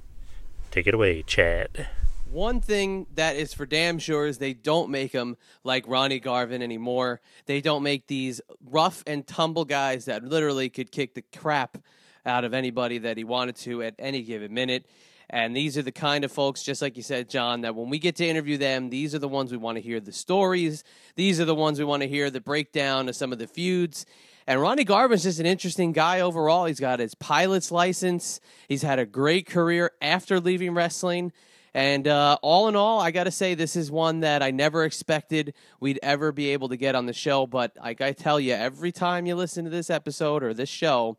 Take 0.71 0.87
it 0.87 0.95
away, 0.95 1.23
Chad. 1.25 1.89
One 2.31 2.61
thing 2.61 3.07
that 3.17 3.35
is 3.35 3.53
for 3.53 3.67
damn 3.67 3.99
sure 3.99 4.27
is 4.27 4.39
they 4.39 4.55
don't 4.55 4.91
make 4.91 5.13
them 5.13 5.37
like 5.65 5.85
Ronnie 5.89 6.21
Garvin 6.21 6.63
anymore. 6.63 7.21
They 7.47 7.61
don't 7.61 7.83
make 7.83 8.07
these 8.07 8.41
rough 8.65 9.03
and 9.09 9.27
tumble 9.27 9.65
guys 9.65 10.05
that 10.05 10.25
literally 10.25 10.69
could 10.69 10.93
kick 10.93 11.15
the 11.15 11.23
crap 11.37 11.79
out 12.25 12.45
of 12.45 12.55
anybody 12.55 12.99
that 12.99 13.17
he 13.17 13.25
wanted 13.25 13.57
to 13.57 13.83
at 13.83 13.95
any 13.99 14.23
given 14.23 14.55
minute. 14.55 14.87
And 15.31 15.57
these 15.57 15.79
are 15.79 15.83
the 15.83 15.93
kind 15.93 16.25
of 16.25 16.31
folks, 16.33 16.63
just 16.63 16.83
like 16.83 16.97
you 16.97 17.03
said, 17.03 17.29
John, 17.31 17.63
that 17.63 17.75
when 17.75 17.91
we 17.91 17.99
get 17.99 18.17
to 18.17 18.27
interview 18.27 18.59
them, 18.59 18.91
these 18.91 19.15
are 19.15 19.19
the 19.19 19.29
ones 19.29 19.51
we 19.51 19.59
want 19.59 19.77
to 19.77 19.83
hear 19.83 20.01
the 20.01 20.13
stories. 20.13 20.85
These 21.17 21.41
are 21.41 21.45
the 21.45 21.55
ones 21.55 21.79
we 21.79 21.85
want 21.85 22.03
to 22.03 22.09
hear 22.09 22.31
the 22.31 22.41
breakdown 22.41 23.09
of 23.09 23.17
some 23.17 23.33
of 23.33 23.39
the 23.39 23.47
feuds. 23.47 24.07
And 24.47 24.61
Ronnie 24.61 24.85
Garvin's 24.85 25.23
just 25.23 25.41
an 25.41 25.47
interesting 25.47 25.93
guy 25.93 26.21
overall. 26.21 26.67
He's 26.67 26.81
got 26.81 27.01
his 27.01 27.15
pilot's 27.15 27.73
license. 27.73 28.41
He's 28.69 28.83
had 28.83 28.99
a 28.99 29.07
great 29.07 29.47
career 29.47 29.93
after 30.03 30.39
leaving 30.39 30.75
wrestling. 30.75 31.33
And 31.73 32.07
uh, 32.07 32.39
all 32.41 32.69
in 32.69 32.77
all, 32.77 33.01
I 33.01 33.11
got 33.11 33.25
to 33.25 33.33
say, 33.33 33.55
this 33.55 33.75
is 33.75 33.91
one 33.91 34.21
that 34.21 34.43
I 34.43 34.53
never 34.53 34.85
expected 34.85 35.55
we'd 35.81 35.99
ever 36.03 36.31
be 36.31 36.51
able 36.51 36.69
to 36.69 36.77
get 36.77 36.95
on 36.95 37.07
the 37.07 37.13
show. 37.13 37.47
But 37.47 37.77
like 37.83 38.01
I 38.01 38.13
tell 38.13 38.39
you, 38.39 38.53
every 38.53 38.93
time 38.93 39.27
you 39.27 39.35
listen 39.35 39.65
to 39.65 39.71
this 39.71 39.91
episode 39.91 40.45
or 40.45 40.55
this 40.55 40.69
show, 40.69 41.17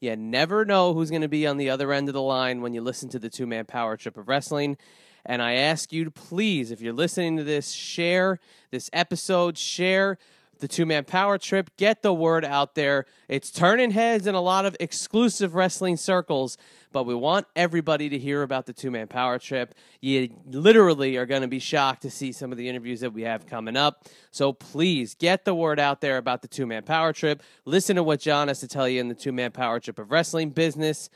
you 0.00 0.14
never 0.16 0.64
know 0.64 0.92
who's 0.92 1.10
going 1.10 1.22
to 1.22 1.28
be 1.28 1.46
on 1.46 1.56
the 1.56 1.70
other 1.70 1.92
end 1.92 2.08
of 2.08 2.14
the 2.14 2.22
line 2.22 2.60
when 2.60 2.74
you 2.74 2.80
listen 2.80 3.08
to 3.10 3.18
the 3.18 3.30
two 3.30 3.46
man 3.46 3.64
power 3.64 3.96
trip 3.96 4.16
of 4.16 4.28
wrestling. 4.28 4.76
And 5.24 5.42
I 5.42 5.54
ask 5.54 5.92
you 5.92 6.04
to 6.04 6.10
please, 6.10 6.70
if 6.70 6.80
you're 6.80 6.92
listening 6.92 7.36
to 7.38 7.44
this, 7.44 7.72
share 7.72 8.38
this 8.70 8.88
episode, 8.92 9.58
share 9.58 10.18
the 10.58 10.68
two 10.68 10.86
man 10.86 11.04
power 11.04 11.38
trip, 11.38 11.70
get 11.76 12.02
the 12.02 12.12
word 12.12 12.44
out 12.44 12.74
there. 12.74 13.06
It's 13.28 13.50
turning 13.50 13.90
heads 13.90 14.26
in 14.26 14.34
a 14.34 14.40
lot 14.40 14.64
of 14.66 14.76
exclusive 14.80 15.54
wrestling 15.54 15.96
circles 15.96 16.56
but 16.96 17.04
we 17.04 17.14
want 17.14 17.46
everybody 17.54 18.08
to 18.08 18.18
hear 18.18 18.40
about 18.40 18.64
the 18.64 18.72
two 18.72 18.90
man 18.90 19.06
power 19.06 19.38
trip. 19.38 19.74
You 20.00 20.30
literally 20.46 21.18
are 21.18 21.26
going 21.26 21.42
to 21.42 21.46
be 21.46 21.58
shocked 21.58 22.00
to 22.02 22.10
see 22.10 22.32
some 22.32 22.52
of 22.52 22.56
the 22.56 22.70
interviews 22.70 23.00
that 23.00 23.12
we 23.12 23.20
have 23.20 23.44
coming 23.46 23.76
up. 23.76 24.06
So 24.30 24.54
please 24.54 25.14
get 25.14 25.44
the 25.44 25.54
word 25.54 25.78
out 25.78 26.00
there 26.00 26.16
about 26.16 26.40
the 26.40 26.48
two 26.48 26.66
man 26.66 26.84
power 26.84 27.12
trip. 27.12 27.42
Listen 27.66 27.96
to 27.96 28.02
what 28.02 28.20
John 28.20 28.48
has 28.48 28.60
to 28.60 28.66
tell 28.66 28.88
you 28.88 28.98
in 28.98 29.08
the 29.08 29.14
two 29.14 29.30
man 29.30 29.52
power 29.52 29.78
trip 29.78 29.98
of 29.98 30.10
wrestling 30.10 30.48
business. 30.48 31.10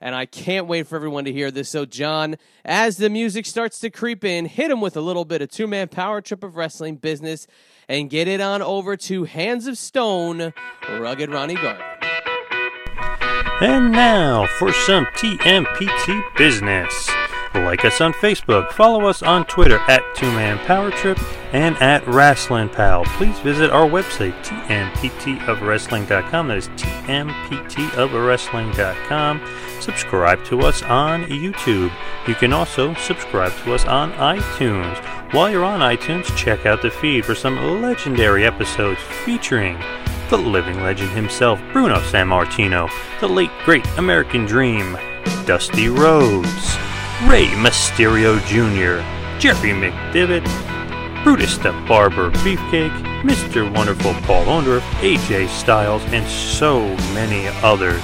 And 0.00 0.14
I 0.14 0.26
can't 0.26 0.66
wait 0.66 0.86
for 0.86 0.96
everyone 0.96 1.24
to 1.26 1.32
hear 1.32 1.50
this. 1.50 1.68
So, 1.68 1.84
John, 1.84 2.36
as 2.64 2.96
the 2.96 3.10
music 3.10 3.44
starts 3.44 3.78
to 3.80 3.90
creep 3.90 4.24
in, 4.24 4.46
hit 4.46 4.70
him 4.70 4.80
with 4.80 4.96
a 4.96 5.00
little 5.00 5.24
bit 5.24 5.42
of 5.42 5.50
two 5.50 5.66
man 5.66 5.88
power 5.88 6.20
trip 6.20 6.42
of 6.42 6.56
wrestling 6.56 6.96
business 6.96 7.46
and 7.88 8.08
get 8.08 8.28
it 8.28 8.40
on 8.40 8.62
over 8.62 8.96
to 8.96 9.24
Hands 9.24 9.66
of 9.66 9.76
Stone, 9.76 10.54
Rugged 10.88 11.30
Ronnie 11.30 11.54
Garvin. 11.54 11.84
And 13.60 13.92
now 13.92 14.46
for 14.58 14.72
some 14.72 15.04
TMPT 15.16 16.36
business. 16.36 17.10
Like 17.54 17.84
us 17.84 18.00
on 18.00 18.12
Facebook, 18.14 18.72
follow 18.72 19.06
us 19.06 19.22
on 19.22 19.44
Twitter 19.46 19.78
at 19.88 20.02
Two 20.14 20.30
Man 20.32 20.58
Power 20.66 20.90
Trip 20.90 21.18
and 21.52 21.76
at 21.78 22.06
Wrestling 22.06 22.68
Pal. 22.68 23.04
Please 23.04 23.38
visit 23.40 23.70
our 23.70 23.88
website, 23.88 24.34
tmptofwrestling.com. 24.44 26.48
That 26.48 26.58
is 26.58 26.68
tmptofwrestling.com. 26.68 29.40
Subscribe 29.80 30.44
to 30.44 30.60
us 30.60 30.82
on 30.82 31.24
YouTube. 31.24 31.90
You 32.28 32.34
can 32.34 32.52
also 32.52 32.94
subscribe 32.94 33.52
to 33.64 33.74
us 33.74 33.84
on 33.84 34.12
iTunes. 34.12 34.98
While 35.32 35.50
you're 35.50 35.64
on 35.64 35.80
iTunes, 35.80 36.34
check 36.36 36.66
out 36.66 36.82
the 36.82 36.90
feed 36.90 37.24
for 37.24 37.34
some 37.34 37.80
legendary 37.80 38.44
episodes 38.44 39.00
featuring 39.24 39.78
the 40.28 40.38
living 40.38 40.80
legend 40.80 41.10
himself, 41.10 41.60
Bruno 41.72 41.96
Sammartino, 41.96 42.88
the 43.20 43.28
late 43.28 43.50
great 43.64 43.86
American 43.98 44.46
Dream, 44.46 44.96
Dusty 45.44 45.88
Rhodes, 45.88 46.76
Rey 47.28 47.46
Mysterio 47.48 48.38
Jr., 48.46 49.04
Jerry 49.38 49.74
McDevitt, 49.74 50.44
Brutus 51.22 51.58
the 51.58 51.72
Barber 51.86 52.30
Beefcake, 52.30 52.90
Mr. 53.22 53.72
Wonderful 53.74 54.14
Paul 54.22 54.46
Orndorff, 54.46 54.80
AJ 55.00 55.48
Styles, 55.48 56.02
and 56.06 56.26
so 56.26 56.80
many 57.12 57.46
others. 57.62 58.02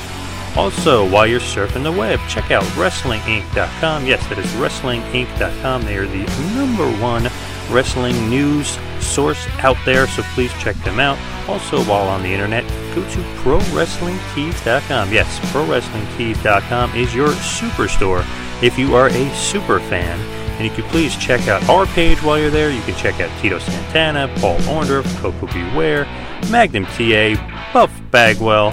Also, 0.55 1.09
while 1.09 1.27
you're 1.27 1.41
surfing 1.41 1.83
the 1.83 1.91
web, 1.91 2.21
check 2.29 2.51
out 2.51 2.63
WrestlingInc.com. 2.75 4.07
Yes, 4.07 4.27
that 4.29 4.39
is 4.39 4.47
WrestlingInc.com. 4.53 5.83
They 5.83 5.97
are 5.97 6.07
the 6.07 6.25
number 6.55 6.87
one 7.03 7.25
wrestling 7.71 8.29
news 8.29 8.79
source 9.01 9.47
out 9.59 9.79
there, 9.87 10.07
so 10.09 10.23
please 10.35 10.53
check 10.61 10.77
them 10.85 11.01
out. 11.01 11.19
Also, 11.49 11.83
while 11.85 12.07
on 12.09 12.23
the 12.23 12.29
internet, 12.29 12.65
go 12.95 13.03
to 13.03 13.19
ProWrestlingTees.com. 13.41 15.13
Yes, 15.13 15.39
ProWrestlingTees.com 15.53 16.95
is 16.95 17.15
your 17.15 17.29
superstore 17.29 18.25
if 18.63 18.79
you 18.79 18.95
are 18.95 19.09
a 19.09 19.35
super 19.35 19.81
fan. 19.81 20.19
And 20.57 20.65
you 20.65 20.71
can 20.71 20.85
please 20.91 21.17
check 21.17 21.49
out 21.49 21.69
our 21.69 21.85
page 21.87 22.23
while 22.23 22.39
you're 22.39 22.51
there. 22.51 22.71
You 22.71 22.81
can 22.83 22.95
check 22.97 23.21
out 23.21 23.31
Tito 23.43 23.59
Santana, 23.59 24.33
Paul 24.37 24.59
Orndorff, 24.61 25.05
Koko 25.19 25.47
B. 25.49 25.77
Ware, 25.77 26.05
Magnum 26.51 26.87
TA, 26.87 27.35
Buff 27.75 27.93
Bagwell, 28.11 28.71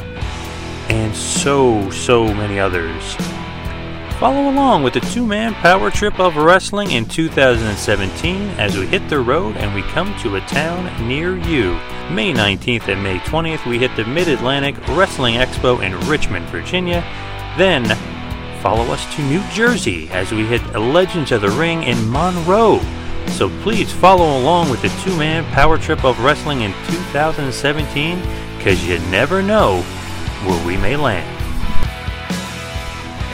and 0.90 1.14
so, 1.14 1.90
so 1.90 2.24
many 2.24 2.60
others. 2.60 3.16
Follow 4.20 4.50
along 4.50 4.84
with 4.84 4.94
the 4.94 5.02
two 5.02 5.26
man 5.26 5.54
power 5.56 5.92
trip 5.92 6.18
of 6.18 6.38
wrestling 6.38 6.92
in 6.92 7.04
2017 7.04 8.50
as 8.52 8.78
we 8.78 8.88
hit 8.88 9.10
the 9.10 9.20
road 9.20 9.58
and 9.58 9.76
we 9.76 9.82
come 9.82 10.18
to 10.20 10.38
a 10.38 10.42
town 10.42 10.86
near 11.06 11.38
you. 11.38 11.74
May 12.10 12.32
19th 12.32 12.88
and 12.88 13.04
May 13.04 13.18
20th, 13.20 13.66
we 13.66 13.80
hit 13.80 13.94
the 13.98 14.06
Mid 14.06 14.30
Atlantic 14.30 14.78
Wrestling 14.90 15.36
Expo 15.36 15.84
in 15.84 16.00
Richmond, 16.08 16.46
Virginia. 16.46 17.02
Then, 17.58 17.84
follow 18.64 18.94
us 18.94 19.14
to 19.14 19.22
New 19.24 19.44
Jersey 19.50 20.08
as 20.12 20.32
we 20.32 20.46
hit 20.46 20.62
Legends 20.74 21.34
of 21.34 21.42
the 21.42 21.50
Ring 21.50 21.84
in 21.84 22.10
Monroe. 22.10 22.80
So 23.28 23.50
please 23.62 23.92
follow 23.92 24.40
along 24.40 24.70
with 24.70 24.82
the 24.82 24.88
two 25.04 25.18
man 25.18 25.44
power 25.52 25.78
trip 25.78 26.06
of 26.06 26.18
wrestling 26.22 26.62
in 26.62 26.72
2017 26.88 28.22
because 28.58 28.88
you 28.88 29.00
never 29.12 29.42
know 29.42 29.82
where 30.46 30.66
we 30.66 30.78
may 30.78 30.96
land. 30.96 31.28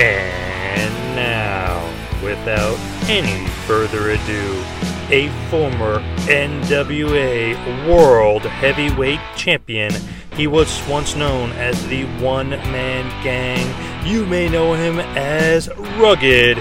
And 0.02 1.16
now, 1.16 1.78
without 2.24 2.80
any 3.08 3.48
further 3.68 4.10
ado, 4.10 4.64
a 5.12 5.30
former 5.52 6.00
NWA 6.26 7.88
World 7.88 8.42
Heavyweight 8.42 9.20
Champion. 9.36 9.92
He 10.36 10.48
was 10.48 10.82
once 10.88 11.16
known 11.16 11.52
as 11.52 11.86
the 11.88 12.06
One 12.24 12.50
Man 12.50 13.10
Gang. 13.24 13.99
You 14.10 14.26
may 14.26 14.50
know 14.50 14.74
him 14.74 15.00
as 15.00 15.70
Rugged. 15.78 16.58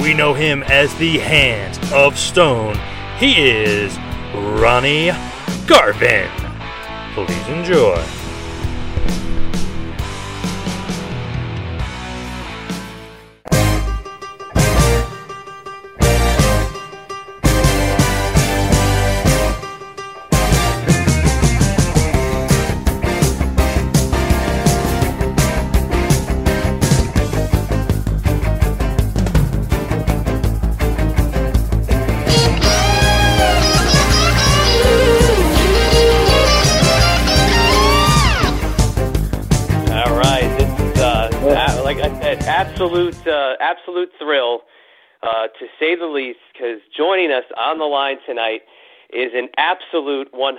We 0.00 0.14
know 0.14 0.34
him 0.34 0.62
as 0.62 0.94
the 0.94 1.18
Hands 1.18 1.76
of 1.92 2.16
Stone. 2.16 2.78
He 3.18 3.44
is 3.44 3.98
Ronnie 4.32 5.10
Garvin. 5.66 6.30
Please 7.12 7.48
enjoy. 7.48 8.15
Uh, 45.46 45.58
to 45.58 45.66
say 45.78 45.96
the 45.96 46.06
least. 46.06 46.38
Because 46.52 46.80
joining 46.96 47.30
us 47.30 47.44
on 47.56 47.78
the 47.78 47.84
line 47.84 48.18
tonight 48.26 48.62
is 49.12 49.30
an 49.34 49.48
absolute 49.56 50.32
100% 50.32 50.50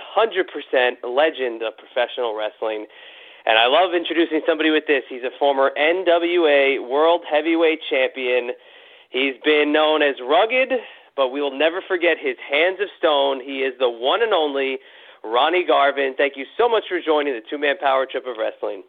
legend 1.04 1.62
of 1.62 1.74
professional 1.76 2.36
wrestling. 2.36 2.86
And 3.46 3.58
I 3.58 3.66
love 3.66 3.94
introducing 3.94 4.40
somebody 4.46 4.70
with 4.70 4.84
this. 4.86 5.04
He's 5.08 5.22
a 5.22 5.36
former 5.38 5.70
NWA 5.78 6.86
World 6.88 7.22
Heavyweight 7.30 7.80
Champion. 7.88 8.50
He's 9.10 9.34
been 9.44 9.72
known 9.72 10.02
as 10.02 10.16
Rugged, 10.20 10.72
but 11.16 11.28
we 11.28 11.40
will 11.40 11.56
never 11.56 11.80
forget 11.86 12.16
his 12.20 12.36
Hands 12.50 12.78
of 12.80 12.88
Stone. 12.98 13.40
He 13.40 13.60
is 13.60 13.74
the 13.78 13.88
one 13.88 14.22
and 14.22 14.34
only 14.34 14.78
Ronnie 15.24 15.64
Garvin. 15.64 16.14
Thank 16.16 16.36
you 16.36 16.44
so 16.56 16.68
much 16.68 16.84
for 16.88 17.00
joining 17.00 17.34
the 17.34 17.42
two 17.48 17.58
man 17.58 17.76
power 17.78 18.06
trip 18.06 18.24
of 18.26 18.36
wrestling. 18.38 18.82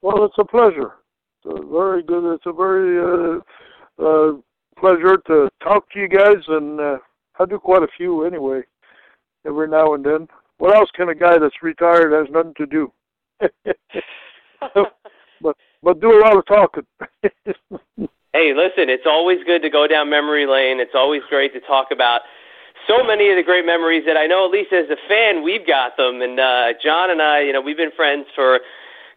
Well, 0.00 0.24
it's 0.24 0.34
a 0.38 0.44
pleasure. 0.44 0.92
uh, 1.44 1.62
very 1.62 2.02
good. 2.02 2.34
It's 2.34 2.46
a 2.46 2.52
very 2.52 2.98
uh, 2.98 3.40
pleasure 4.84 5.16
to 5.26 5.48
talk 5.62 5.88
to 5.90 5.98
you 5.98 6.08
guys, 6.08 6.44
and 6.46 6.78
uh, 6.78 6.98
I 7.40 7.46
do 7.46 7.58
quite 7.58 7.82
a 7.82 7.88
few 7.96 8.26
anyway, 8.26 8.60
every 9.46 9.66
now 9.66 9.94
and 9.94 10.04
then. 10.04 10.28
What 10.58 10.76
else 10.76 10.90
can 10.94 11.08
a 11.08 11.14
guy 11.14 11.38
that's 11.38 11.62
retired 11.62 12.12
has 12.12 12.30
nothing 12.30 12.52
to 12.58 12.66
do? 12.66 12.92
but 15.40 15.56
but 15.82 16.00
do 16.00 16.12
a 16.12 16.20
lot 16.20 16.36
of 16.36 16.46
talking. 16.46 16.86
Hey, 18.34 18.50
listen, 18.52 18.90
it's 18.90 19.06
always 19.06 19.38
good 19.46 19.62
to 19.62 19.70
go 19.70 19.86
down 19.86 20.10
memory 20.10 20.44
lane. 20.44 20.80
It's 20.80 20.96
always 20.96 21.22
great 21.30 21.52
to 21.52 21.60
talk 21.60 21.92
about 21.92 22.22
so 22.88 23.04
many 23.04 23.30
of 23.30 23.36
the 23.36 23.44
great 23.44 23.64
memories 23.64 24.02
that 24.08 24.16
I 24.16 24.26
know, 24.26 24.44
at 24.44 24.50
least 24.50 24.72
as 24.72 24.90
a 24.90 24.98
fan, 25.06 25.44
we've 25.44 25.64
got 25.64 25.96
them. 25.96 26.20
And 26.20 26.40
uh, 26.40 26.74
John 26.82 27.12
and 27.12 27.22
I, 27.22 27.42
you 27.42 27.52
know, 27.52 27.60
we've 27.60 27.76
been 27.76 27.94
friends 27.94 28.26
for 28.34 28.58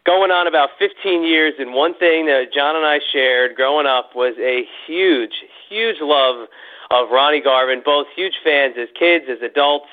going 0.06 0.30
on 0.30 0.46
about 0.46 0.70
15 0.78 1.24
years. 1.24 1.52
And 1.58 1.74
one 1.74 1.98
thing 1.98 2.26
that 2.26 2.54
John 2.54 2.76
and 2.76 2.86
I 2.86 3.00
shared 3.12 3.56
growing 3.56 3.86
up 3.86 4.14
was 4.14 4.34
a 4.38 4.62
huge, 4.86 5.34
huge 5.68 5.96
love 6.00 6.48
of 6.90 7.10
Ronnie 7.10 7.42
Garvin, 7.42 7.82
both 7.84 8.06
huge 8.14 8.34
fans 8.42 8.74
as 8.80 8.88
kids, 8.98 9.26
as 9.30 9.38
adults. 9.42 9.88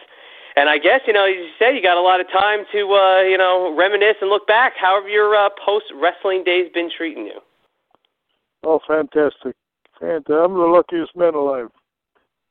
And 0.56 0.70
I 0.70 0.78
guess, 0.78 1.02
you 1.06 1.14
know, 1.14 1.26
as 1.26 1.36
you 1.36 1.50
said 1.60 1.76
you 1.76 1.82
got 1.82 1.98
a 1.98 2.02
lot 2.02 2.22
of 2.22 2.28
time 2.32 2.60
to, 2.72 2.94
uh, 2.94 3.22
you 3.24 3.38
know, 3.38 3.76
reminisce 3.78 4.16
and 4.22 4.30
look 4.30 4.48
back. 4.48 4.74
How 4.80 5.02
have 5.02 5.10
your 5.10 5.36
uh, 5.36 5.50
post 5.64 5.86
wrestling 5.94 6.44
days 6.46 6.72
been 6.74 6.90
treating 6.96 7.26
you? 7.26 7.40
Oh, 8.64 8.80
fantastic. 8.88 9.56
Fantastic. 10.00 10.30
I'm 10.30 10.54
the 10.54 10.60
luckiest 10.60 11.16
man 11.16 11.34
alive. 11.34 11.68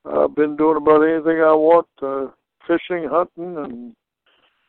I've 0.05 0.35
been 0.35 0.57
doing 0.57 0.77
about 0.77 1.03
anything 1.03 1.41
I 1.41 1.55
want, 1.55 1.87
uh, 2.03 2.27
fishing, 2.67 3.09
hunting, 3.11 3.57
and 3.57 3.97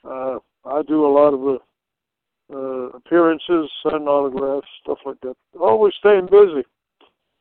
uh, 0.05 0.39
I 0.65 0.81
do 0.83 1.05
a 1.05 1.11
lot 1.11 1.33
of 1.33 1.41
uh, 1.45 2.55
uh, 2.57 2.97
appearances, 2.97 3.69
sign 3.83 4.07
autographs, 4.07 4.67
stuff 4.81 4.99
like 5.05 5.19
that. 5.21 5.35
Always 5.59 5.93
staying 5.99 6.27
busy. 6.27 6.65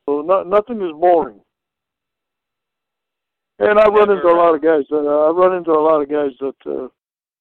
So 0.05 0.21
not, 0.21 0.47
nothing 0.47 0.81
is 0.81 0.91
boring. 0.93 1.41
And 3.59 3.79
I 3.79 3.87
run 3.87 4.11
into 4.11 4.27
a 4.27 4.35
lot 4.35 4.53
of 4.53 4.61
guys. 4.61 4.83
That, 4.89 5.07
uh, 5.07 5.27
I 5.27 5.31
run 5.31 5.55
into 5.55 5.71
a 5.71 5.79
lot 5.79 6.01
of 6.01 6.09
guys 6.09 6.35
that 6.41 6.59
uh, 6.67 6.87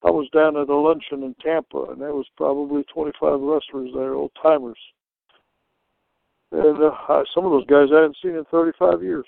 I 0.06 0.10
was 0.10 0.28
down 0.32 0.56
at 0.56 0.68
a 0.68 0.76
luncheon 0.76 1.24
in 1.24 1.34
Tampa, 1.42 1.90
and 1.90 2.00
there 2.00 2.14
was 2.14 2.26
probably 2.36 2.84
25 2.94 3.40
wrestlers 3.40 3.90
there, 3.94 4.14
old 4.14 4.30
timers. 4.40 4.78
And 6.52 6.78
uh, 6.78 6.94
I, 7.08 7.24
some 7.34 7.44
of 7.44 7.50
those 7.50 7.66
guys 7.66 7.90
I 7.90 8.06
hadn't 8.06 8.22
seen 8.22 8.38
in 8.38 8.44
35 8.46 9.02
years. 9.02 9.26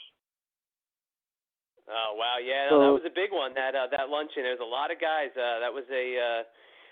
Oh 1.86 2.18
wow, 2.18 2.42
yeah, 2.42 2.66
no, 2.66 2.82
that 2.82 2.94
was 2.98 3.06
a 3.06 3.14
big 3.14 3.30
one. 3.30 3.54
That 3.54 3.78
uh, 3.78 3.86
that 3.94 4.10
luncheon. 4.10 4.42
There 4.42 4.58
was 4.58 4.62
a 4.62 4.66
lot 4.66 4.90
of 4.90 4.98
guys. 4.98 5.30
Uh, 5.38 5.62
that 5.62 5.70
was 5.70 5.86
a 5.86 6.18
uh, 6.18 6.42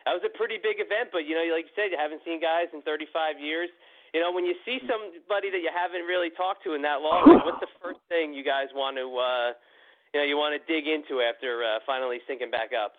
that 0.07 0.15
was 0.15 0.23
a 0.23 0.31
pretty 0.39 0.55
big 0.63 0.79
event. 0.79 1.11
But 1.11 1.27
you 1.27 1.35
know, 1.35 1.43
like 1.51 1.67
you 1.67 1.75
said, 1.75 1.91
you 1.91 1.99
haven't 1.99 2.23
seen 2.23 2.39
guys 2.39 2.71
in 2.71 2.79
35 2.87 3.43
years. 3.43 3.75
You 4.15 4.21
know, 4.21 4.31
when 4.31 4.47
you 4.47 4.55
see 4.65 4.79
somebody 4.87 5.51
that 5.51 5.59
you 5.59 5.75
haven't 5.75 6.07
really 6.07 6.31
talked 6.31 6.63
to 6.65 6.75
in 6.75 6.83
that 6.83 7.03
long, 7.03 7.27
like, 7.35 7.45
what's 7.45 7.61
the 7.61 7.75
first 7.83 7.99
thing 8.09 8.33
you 8.33 8.45
guys 8.45 8.71
want 8.73 8.97
to, 8.97 9.11
uh, 9.11 9.59
you 10.15 10.21
know, 10.21 10.27
you 10.27 10.37
want 10.37 10.55
to 10.55 10.63
dig 10.73 10.87
into 10.87 11.21
after 11.21 11.65
uh, 11.65 11.83
finally 11.85 12.19
syncing 12.31 12.51
back 12.51 12.71
up? 12.73 12.93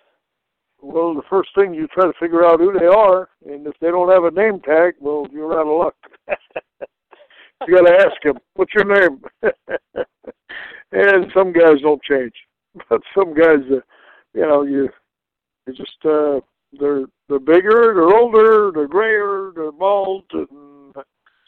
Well, 0.82 1.16
the 1.16 1.24
first 1.30 1.50
thing 1.56 1.74
you 1.74 1.88
try 1.88 2.06
to 2.06 2.14
figure 2.20 2.46
out 2.46 2.60
who 2.60 2.78
they 2.78 2.86
are, 2.86 3.30
and 3.48 3.66
if 3.66 3.76
they 3.80 3.88
don't 3.88 4.12
have 4.12 4.26
a 4.26 4.32
name 4.32 4.60
tag, 4.60 4.96
well, 5.00 5.26
you're 5.32 5.58
out 5.58 5.68
of 5.68 5.80
luck. 5.80 5.96
you 7.66 7.74
got 7.74 7.88
to 7.88 7.96
ask 7.96 8.22
them, 8.22 8.36
"What's 8.56 8.74
your 8.76 8.84
name?" 8.84 9.22
and 10.92 11.32
some 11.34 11.54
guys 11.54 11.80
don't 11.82 12.04
change, 12.04 12.34
but 12.90 13.00
some 13.18 13.34
guys, 13.34 13.64
uh, 13.72 13.80
you 14.34 14.42
know, 14.42 14.64
you 14.64 14.90
you 15.66 15.74
just 15.74 15.96
uh, 16.04 16.42
they're 16.78 17.06
they're 17.30 17.40
bigger, 17.40 17.94
they're 17.96 18.18
older, 18.18 18.72
they're 18.74 18.90
grayer, 18.90 19.54
they're 19.56 19.72
bald, 19.72 20.26
and 20.34 20.75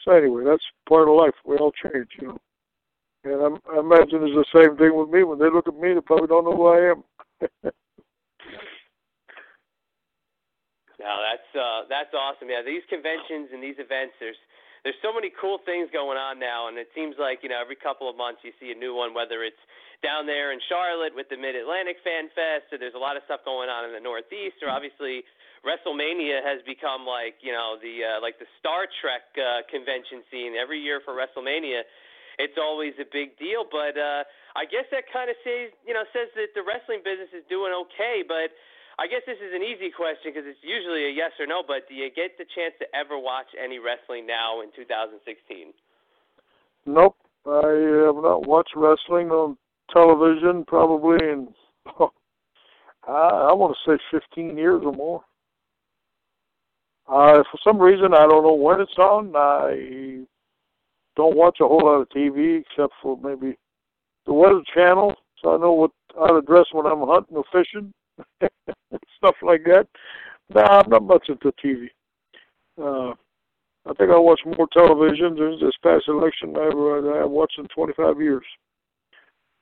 so 0.04 0.12
anyway, 0.12 0.44
that's 0.44 0.64
part 0.88 1.08
of 1.08 1.14
life. 1.16 1.34
We 1.44 1.56
all 1.56 1.72
change, 1.72 2.08
you 2.20 2.28
know. 2.28 2.38
And 3.24 3.42
I'm, 3.42 3.56
I 3.74 3.80
imagine 3.80 4.22
it's 4.22 4.38
the 4.38 4.46
same 4.54 4.76
thing 4.76 4.94
with 4.94 5.10
me. 5.10 5.24
When 5.24 5.38
they 5.38 5.50
look 5.50 5.66
at 5.66 5.74
me, 5.74 5.92
they 5.92 6.00
probably 6.00 6.28
don't 6.28 6.44
know 6.44 6.56
who 6.56 6.66
I 6.66 6.94
am. 6.94 7.02
no, 11.02 11.12
that's 11.18 11.50
uh, 11.54 11.82
that's 11.90 12.14
awesome. 12.14 12.48
Yeah, 12.48 12.62
these 12.64 12.86
conventions 12.88 13.50
and 13.52 13.62
these 13.62 13.78
events, 13.78 14.14
there's 14.20 14.38
there's 14.88 15.04
so 15.04 15.12
many 15.12 15.28
cool 15.36 15.60
things 15.68 15.92
going 15.92 16.16
on 16.16 16.40
now, 16.40 16.72
and 16.72 16.80
it 16.80 16.88
seems 16.96 17.20
like 17.20 17.44
you 17.44 17.52
know 17.52 17.60
every 17.60 17.76
couple 17.76 18.08
of 18.08 18.16
months 18.16 18.40
you 18.40 18.56
see 18.56 18.72
a 18.72 18.78
new 18.80 18.96
one. 18.96 19.12
Whether 19.12 19.44
it's 19.44 19.60
down 20.00 20.24
there 20.24 20.48
in 20.56 20.64
Charlotte 20.64 21.12
with 21.12 21.28
the 21.28 21.36
Mid 21.36 21.52
Atlantic 21.60 22.00
Fan 22.00 22.32
Fest, 22.32 22.72
or 22.72 22.80
there's 22.80 22.96
a 22.96 23.02
lot 23.02 23.12
of 23.12 23.20
stuff 23.28 23.44
going 23.44 23.68
on 23.68 23.84
in 23.84 23.92
the 23.92 24.00
Northeast, 24.00 24.64
or 24.64 24.72
obviously 24.72 25.28
WrestleMania 25.60 26.40
has 26.40 26.64
become 26.64 27.04
like 27.04 27.36
you 27.44 27.52
know 27.52 27.76
the 27.76 28.00
uh, 28.00 28.24
like 28.24 28.40
the 28.40 28.48
Star 28.64 28.88
Trek 29.04 29.28
uh, 29.36 29.60
convention 29.68 30.24
scene 30.32 30.56
every 30.56 30.80
year 30.80 31.04
for 31.04 31.12
WrestleMania. 31.12 31.84
It's 32.40 32.56
always 32.56 32.96
a 32.96 33.04
big 33.04 33.36
deal, 33.36 33.68
but 33.68 33.92
uh, 33.92 34.24
I 34.56 34.64
guess 34.64 34.88
that 34.88 35.04
kind 35.12 35.28
of 35.28 35.36
says 35.44 35.68
you 35.84 35.92
know 35.92 36.08
says 36.16 36.32
that 36.32 36.56
the 36.56 36.64
wrestling 36.64 37.04
business 37.04 37.28
is 37.36 37.44
doing 37.52 37.76
okay, 37.92 38.24
but 38.24 38.56
I 38.98 39.06
guess 39.06 39.22
this 39.26 39.38
is 39.38 39.54
an 39.54 39.62
easy 39.62 39.94
question 39.94 40.34
because 40.34 40.42
it's 40.44 40.58
usually 40.62 41.06
a 41.06 41.12
yes 41.14 41.30
or 41.38 41.46
no. 41.46 41.62
But 41.66 41.88
do 41.88 41.94
you 41.94 42.10
get 42.10 42.36
the 42.36 42.44
chance 42.54 42.74
to 42.80 42.86
ever 42.90 43.16
watch 43.16 43.46
any 43.54 43.78
wrestling 43.78 44.26
now 44.26 44.60
in 44.60 44.74
2016? 44.74 45.72
Nope, 46.86 47.16
I 47.46 48.06
have 48.06 48.18
not 48.18 48.46
watched 48.46 48.74
wrestling 48.74 49.30
on 49.30 49.56
television 49.92 50.64
probably 50.66 51.16
in 51.22 51.48
oh, 52.00 52.10
I, 53.08 53.50
I 53.50 53.52
want 53.52 53.76
to 53.84 53.92
say 53.96 54.02
15 54.10 54.58
years 54.58 54.82
or 54.84 54.92
more. 54.92 55.22
Uh, 57.08 57.42
for 57.50 57.58
some 57.64 57.78
reason, 57.78 58.12
I 58.12 58.26
don't 58.26 58.42
know 58.42 58.54
when 58.54 58.80
it's 58.80 58.98
on. 58.98 59.32
I 59.34 60.24
don't 61.16 61.36
watch 61.36 61.58
a 61.60 61.66
whole 61.66 61.84
lot 61.84 62.02
of 62.02 62.08
TV 62.10 62.60
except 62.60 62.92
for 63.00 63.16
maybe 63.22 63.56
the 64.26 64.32
Weather 64.32 64.60
Channel, 64.74 65.14
so 65.40 65.54
I 65.54 65.58
know 65.58 65.72
what 65.72 65.90
how 66.16 66.38
to 66.38 66.42
dress 66.44 66.66
when 66.72 66.84
I'm 66.84 67.06
hunting 67.06 67.36
or 67.36 67.44
fishing. 67.52 67.92
stuff 69.16 69.34
like 69.42 69.64
that. 69.64 69.86
Nah, 70.54 70.80
I'm 70.80 70.90
not 70.90 71.02
much 71.02 71.28
into 71.28 71.52
TV. 71.62 71.88
Uh, 72.80 73.14
I 73.88 73.94
think 73.94 74.10
I 74.10 74.18
watched 74.18 74.46
more 74.46 74.68
television 74.72 75.34
during 75.34 75.58
this 75.60 75.74
past 75.82 76.04
election 76.08 76.52
than 76.52 76.62
I 76.62 76.66
ever 76.66 77.22
I've 77.24 77.30
watched 77.30 77.58
in 77.58 77.66
25 77.74 78.20
years. 78.20 78.44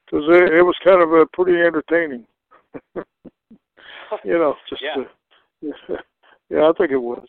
Because 0.04 0.24
it, 0.28 0.54
it 0.54 0.62
was 0.62 0.76
kind 0.84 1.02
of 1.02 1.12
a 1.12 1.26
pretty 1.26 1.60
entertaining. 1.60 2.26
you 4.24 4.38
know, 4.38 4.54
just 4.68 4.82
yeah. 4.82 5.04
To, 5.64 5.98
yeah, 6.50 6.68
I 6.68 6.72
think 6.78 6.92
it 6.92 6.96
was. 6.96 7.26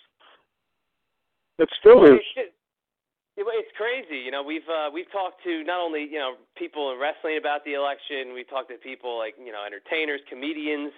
It 1.59 1.69
still 1.79 2.01
well, 2.01 2.13
is. 2.13 2.19
It, 2.35 2.53
it's 3.37 3.73
crazy, 3.77 4.17
you 4.17 4.31
know. 4.33 4.41
We've 4.41 4.65
uh, 4.65 4.89
we've 4.89 5.09
talked 5.13 5.43
to 5.45 5.61
not 5.61 5.77
only 5.77 6.09
you 6.09 6.17
know 6.17 6.41
people 6.57 6.89
in 6.91 6.97
wrestling 6.97 7.37
about 7.37 7.61
the 7.61 7.77
election. 7.77 8.33
We've 8.33 8.49
talked 8.49 8.73
to 8.73 8.81
people 8.81 9.17
like 9.17 9.37
you 9.37 9.53
know 9.53 9.61
entertainers, 9.61 10.21
comedians, 10.25 10.89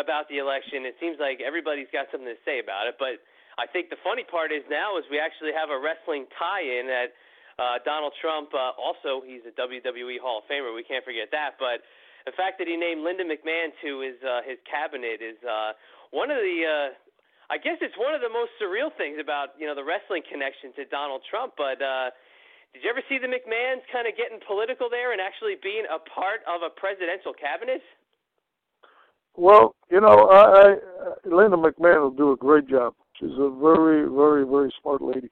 about 0.00 0.24
the 0.32 0.40
election. 0.40 0.88
It 0.88 0.96
seems 0.96 1.20
like 1.20 1.44
everybody's 1.44 1.90
got 1.92 2.08
something 2.08 2.30
to 2.30 2.40
say 2.48 2.58
about 2.64 2.88
it. 2.88 2.96
But 2.96 3.20
I 3.60 3.68
think 3.68 3.92
the 3.92 4.00
funny 4.00 4.24
part 4.24 4.48
is 4.48 4.64
now 4.72 4.96
is 4.96 5.04
we 5.12 5.20
actually 5.20 5.52
have 5.52 5.68
a 5.68 5.78
wrestling 5.78 6.24
tie-in 6.40 6.88
that 6.88 7.12
uh, 7.60 7.78
Donald 7.84 8.16
Trump. 8.18 8.50
Uh, 8.56 8.72
also, 8.80 9.20
he's 9.20 9.44
a 9.44 9.52
WWE 9.52 10.18
Hall 10.24 10.40
of 10.40 10.48
Famer. 10.48 10.72
We 10.72 10.88
can't 10.88 11.04
forget 11.04 11.28
that. 11.36 11.60
But 11.60 11.84
the 12.24 12.32
fact 12.32 12.56
that 12.58 12.66
he 12.66 12.80
named 12.80 13.04
Linda 13.04 13.28
McMahon 13.28 13.76
to 13.84 14.00
his 14.00 14.16
uh, 14.24 14.40
his 14.40 14.56
cabinet 14.64 15.20
is 15.20 15.36
uh, 15.44 15.76
one 16.16 16.32
of 16.32 16.40
the. 16.40 16.58
Uh, 16.64 17.03
I 17.50 17.58
guess 17.58 17.76
it's 17.80 17.96
one 18.00 18.14
of 18.14 18.20
the 18.20 18.32
most 18.32 18.56
surreal 18.56 18.88
things 18.96 19.18
about 19.20 19.52
you 19.58 19.66
know 19.66 19.74
the 19.74 19.84
wrestling 19.84 20.22
connection 20.24 20.72
to 20.80 20.84
Donald 20.88 21.22
Trump. 21.28 21.54
But 21.56 21.82
uh, 21.82 22.08
did 22.72 22.82
you 22.82 22.90
ever 22.90 23.04
see 23.08 23.18
the 23.18 23.28
McMahons 23.28 23.84
kind 23.92 24.08
of 24.08 24.16
getting 24.16 24.40
political 24.46 24.88
there 24.88 25.12
and 25.12 25.20
actually 25.20 25.54
being 25.62 25.84
a 25.86 26.00
part 26.00 26.40
of 26.48 26.64
a 26.64 26.70
presidential 26.72 27.32
cabinet? 27.32 27.82
Well, 29.36 29.74
you 29.90 30.00
know, 30.00 30.30
I, 30.30 30.42
I 30.42 31.28
Linda 31.28 31.56
McMahon 31.56 32.00
will 32.00 32.16
do 32.16 32.32
a 32.32 32.36
great 32.36 32.68
job. 32.68 32.94
She's 33.18 33.36
a 33.38 33.50
very, 33.50 34.08
very, 34.08 34.44
very 34.46 34.72
smart 34.80 35.02
lady, 35.02 35.30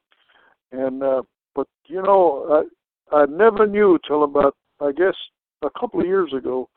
and 0.70 1.03
uh, 1.03 1.22
but 1.55 1.66
you 1.87 2.03
know, 2.03 2.66
I 3.11 3.16
I 3.16 3.27
never 3.27 3.66
knew 3.66 3.98
till 4.07 4.25
about 4.25 4.57
I 4.81 4.92
guess 4.92 5.14
a 5.62 5.70
couple 5.79 6.01
of 6.01 6.07
years 6.07 6.33
ago 6.33 6.68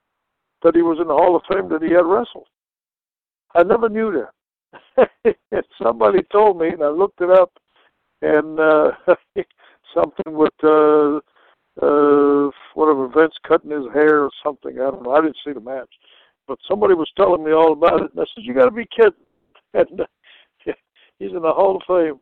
that 0.64 0.76
he 0.76 0.82
was 0.82 0.98
in 1.00 1.08
the 1.08 1.14
Hall 1.14 1.36
of 1.36 1.44
Fame 1.50 1.70
that 1.70 1.84
he 1.84 1.94
had 1.94 2.06
wrestled. 2.06 2.48
I 3.54 3.64
never 3.64 3.90
knew 3.90 4.12
that. 4.14 4.32
somebody 5.82 6.20
told 6.32 6.60
me, 6.60 6.70
and 6.70 6.84
I 6.84 6.90
looked 6.90 7.22
it 7.22 7.30
up, 7.30 7.52
and 8.22 8.60
uh, 8.60 8.92
something 9.94 10.34
with 10.34 10.54
uh, 10.64 11.20
uh, 11.82 12.50
whatever 12.74 13.08
Vince 13.08 13.36
cutting 13.48 13.72
his 13.72 13.86
hair 13.94 14.24
or 14.24 14.30
something. 14.44 14.74
I 14.80 14.92
don't 14.92 15.04
know. 15.04 15.14
I 15.14 15.22
didn't 15.22 15.38
see 15.46 15.54
the 15.54 15.60
match 15.60 15.90
but 16.48 16.60
somebody 16.68 16.94
was 16.94 17.10
telling 17.18 17.44
me 17.44 17.52
all 17.52 17.74
about 17.74 18.02
it, 18.02 18.12
and 18.12 18.20
I 18.20 18.26
said, 18.34 18.44
"You 18.44 18.54
got 18.54 18.66
to 18.66 18.72
be 18.72 18.88
kidding!" 18.96 19.14
And 19.74 20.02
uh, 20.02 20.06
he's 21.20 21.32
in 21.32 21.42
the 21.42 21.52
Hall 21.52 21.76
of 21.76 21.82
Fame. 21.86 22.22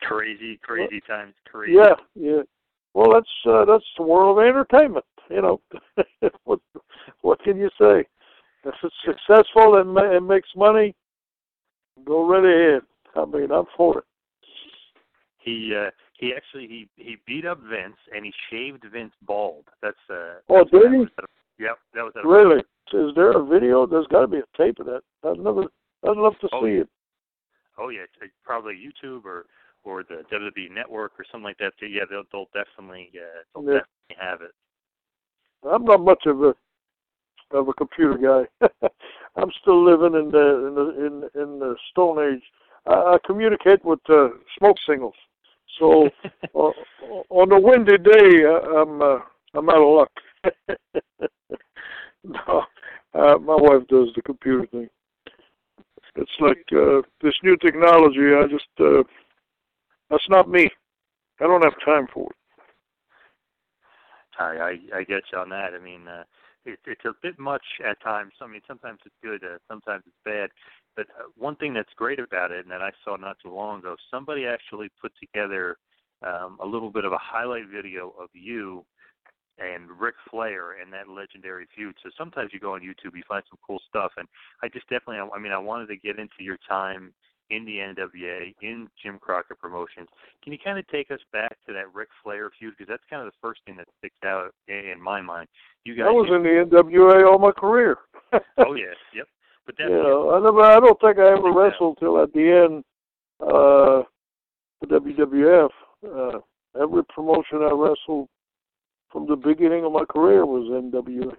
Crazy, 0.00 0.58
crazy 0.62 1.00
well, 1.08 1.18
times, 1.18 1.34
crazy. 1.44 1.74
Yeah, 1.74 1.94
yeah. 2.16 2.42
Well, 2.92 3.12
that's 3.12 3.30
uh, 3.46 3.64
that's 3.64 3.84
the 3.96 4.02
world 4.02 4.38
of 4.38 4.44
entertainment. 4.44 5.04
You 5.30 5.42
know, 5.42 5.60
what 6.44 6.58
what 7.20 7.40
can 7.44 7.56
you 7.56 7.70
say? 7.80 8.04
If 8.64 8.74
it's 8.82 8.94
successful 9.04 9.76
and, 9.76 9.96
and 9.98 10.26
makes 10.28 10.48
money, 10.56 10.94
go 12.04 12.26
right 12.28 12.44
ahead. 12.44 12.82
I 13.16 13.24
mean, 13.24 13.50
I'm 13.50 13.64
for 13.76 13.98
it. 13.98 14.04
he 15.38 15.74
uh, 15.76 15.90
he 16.18 16.32
actually 16.36 16.66
he 16.68 16.88
he 16.96 17.16
beat 17.26 17.44
up 17.44 17.58
Vince 17.60 17.96
and 18.14 18.24
he 18.24 18.32
shaved 18.50 18.84
Vince 18.92 19.12
bald. 19.22 19.64
That's 19.82 19.96
uh. 20.08 20.38
Oh, 20.48 20.58
that's 20.58 20.70
did 20.70 20.82
that 20.82 20.92
he? 20.92 20.98
was 20.98 21.08
Yep, 21.58 21.78
that 21.94 22.02
was 22.02 22.12
Really? 22.24 22.60
Is 22.92 23.14
there 23.14 23.32
a 23.32 23.44
video? 23.44 23.86
There's 23.86 24.06
got 24.08 24.20
to 24.22 24.26
be 24.28 24.38
a 24.38 24.56
tape 24.56 24.78
of 24.80 24.86
that. 24.86 25.02
I'd 25.24 25.38
never. 25.38 25.64
I'd 26.04 26.16
love 26.16 26.34
to 26.40 26.48
Oh, 26.52 26.64
see 26.64 26.74
yeah. 26.74 26.80
it. 26.82 26.88
Oh 27.78 27.88
yeah, 27.88 28.00
it's, 28.02 28.12
it's 28.20 28.32
probably 28.44 28.74
YouTube 28.74 29.24
or 29.24 29.46
or 29.84 30.04
the 30.04 30.22
WWE 30.32 30.70
Network 30.72 31.12
or 31.18 31.24
something 31.30 31.44
like 31.44 31.58
that. 31.58 31.72
Yeah, 31.80 32.02
they'll 32.08 32.22
they'll 32.32 32.48
definitely 32.54 33.10
uh, 33.16 33.42
they'll 33.54 33.64
Yeah. 33.74 33.80
definitely 33.80 34.16
have 34.18 34.42
it. 34.42 34.52
I'm 35.68 35.84
not 35.84 36.00
much 36.04 36.24
of 36.26 36.42
a 36.42 36.54
of 37.54 37.68
a 37.68 37.72
computer 37.74 38.18
guy. 38.18 38.68
I'm 39.36 39.50
still 39.60 39.84
living 39.84 40.18
in 40.18 40.30
the 40.30 40.66
in 40.66 40.74
the 40.74 41.06
in 41.06 41.42
in 41.42 41.58
the 41.58 41.76
Stone 41.90 42.34
Age. 42.34 42.42
I, 42.86 42.92
I 42.92 43.16
communicate 43.24 43.84
with 43.84 44.00
uh, 44.08 44.28
smoke 44.58 44.76
signals. 44.86 45.14
So 45.78 46.08
uh, 46.54 46.70
on 47.30 47.52
a 47.52 47.60
windy 47.60 47.98
day, 47.98 48.44
uh, 48.44 48.82
I'm 48.82 49.02
uh, 49.02 49.18
I'm 49.54 49.68
out 49.68 49.76
of 49.76 49.96
luck. 49.96 50.10
no, 52.24 52.62
uh, 53.14 53.38
my 53.38 53.56
wife 53.56 53.86
does 53.88 54.08
the 54.14 54.22
computer 54.22 54.66
thing. 54.66 54.88
It's 56.16 56.30
like 56.40 56.64
uh, 56.72 57.00
this 57.22 57.34
new 57.42 57.56
technology. 57.56 58.34
I 58.34 58.46
just 58.48 58.68
uh, 58.80 59.02
that's 60.10 60.28
not 60.28 60.50
me. 60.50 60.68
I 61.40 61.44
don't 61.44 61.64
have 61.64 61.74
time 61.84 62.06
for 62.12 62.28
it. 62.30 62.36
I 64.38 64.44
I, 64.44 64.98
I 64.98 65.04
get 65.04 65.22
you 65.32 65.38
on 65.38 65.48
that. 65.50 65.72
I 65.74 65.82
mean, 65.82 66.06
uh, 66.06 66.24
it, 66.64 66.78
it's 66.86 67.04
a 67.04 67.12
bit 67.22 67.38
much 67.38 67.64
at 67.84 68.00
times. 68.02 68.32
I 68.40 68.46
mean, 68.46 68.62
sometimes 68.66 69.00
it's 69.04 69.14
good, 69.22 69.42
uh, 69.44 69.58
sometimes 69.68 70.04
it's 70.06 70.16
bad. 70.24 70.50
But 70.96 71.06
uh, 71.18 71.28
one 71.36 71.56
thing 71.56 71.74
that's 71.74 71.92
great 71.96 72.18
about 72.18 72.50
it, 72.50 72.64
and 72.64 72.70
that 72.70 72.82
I 72.82 72.90
saw 73.04 73.16
not 73.16 73.36
too 73.42 73.52
long 73.54 73.80
ago, 73.80 73.96
somebody 74.10 74.46
actually 74.46 74.90
put 75.00 75.12
together 75.20 75.76
um, 76.22 76.58
a 76.62 76.66
little 76.66 76.90
bit 76.90 77.04
of 77.04 77.12
a 77.12 77.18
highlight 77.20 77.68
video 77.72 78.14
of 78.20 78.28
you 78.32 78.84
and 79.58 79.90
Ric 79.90 80.14
Flair 80.30 80.80
and 80.80 80.92
that 80.92 81.08
legendary 81.08 81.66
feud. 81.74 81.94
So 82.02 82.10
sometimes 82.16 82.50
you 82.52 82.60
go 82.60 82.74
on 82.74 82.80
YouTube, 82.80 83.14
you 83.14 83.22
find 83.28 83.42
some 83.50 83.58
cool 83.66 83.80
stuff, 83.88 84.12
and 84.16 84.26
I 84.62 84.68
just 84.68 84.88
definitely, 84.88 85.18
I 85.18 85.38
mean, 85.38 85.52
I 85.52 85.58
wanted 85.58 85.88
to 85.88 85.96
get 85.96 86.18
into 86.18 86.40
your 86.40 86.58
time 86.68 87.12
in 87.52 87.64
the 87.66 87.76
NWA, 87.76 88.54
in 88.62 88.88
Jim 89.02 89.18
Crockett 89.18 89.58
Promotions. 89.60 90.08
Can 90.42 90.52
you 90.52 90.58
kind 90.62 90.78
of 90.78 90.88
take 90.88 91.10
us 91.10 91.20
back 91.32 91.56
to 91.66 91.72
that 91.74 91.92
Ric 91.92 92.08
Flair 92.22 92.50
feud 92.58 92.74
because 92.76 92.88
that's 92.88 93.02
kind 93.10 93.20
of 93.20 93.28
the 93.32 93.38
first 93.40 93.60
thing 93.66 93.76
that 93.76 93.86
sticks 93.98 94.16
out 94.24 94.54
in 94.68 95.00
my 95.00 95.20
mind. 95.20 95.48
You 95.84 95.94
guys, 95.94 96.06
I 96.08 96.12
was 96.12 96.28
in 96.34 96.42
the 96.42 96.76
NWA 96.76 97.30
all 97.30 97.38
my 97.38 97.52
career. 97.52 97.98
oh 98.32 98.74
yeah, 98.74 98.94
yep. 99.14 99.26
But 99.66 99.76
You 99.78 99.86
definitely, 99.86 100.10
know, 100.10 100.34
I 100.34 100.40
never. 100.40 100.60
I 100.62 100.80
don't 100.80 101.00
think 101.00 101.18
I 101.18 101.32
ever 101.32 101.52
wrestled 101.52 101.98
till 102.00 102.22
at 102.22 102.32
the 102.32 102.64
end. 102.66 102.84
Uh, 103.40 104.02
the 104.80 104.86
WWF. 104.86 105.70
Uh, 106.04 106.40
every 106.80 107.04
promotion 107.04 107.58
I 107.62 107.70
wrestled 107.72 108.28
from 109.10 109.26
the 109.28 109.36
beginning 109.36 109.84
of 109.84 109.92
my 109.92 110.04
career 110.04 110.46
was 110.46 110.68
NWA. 110.70 111.36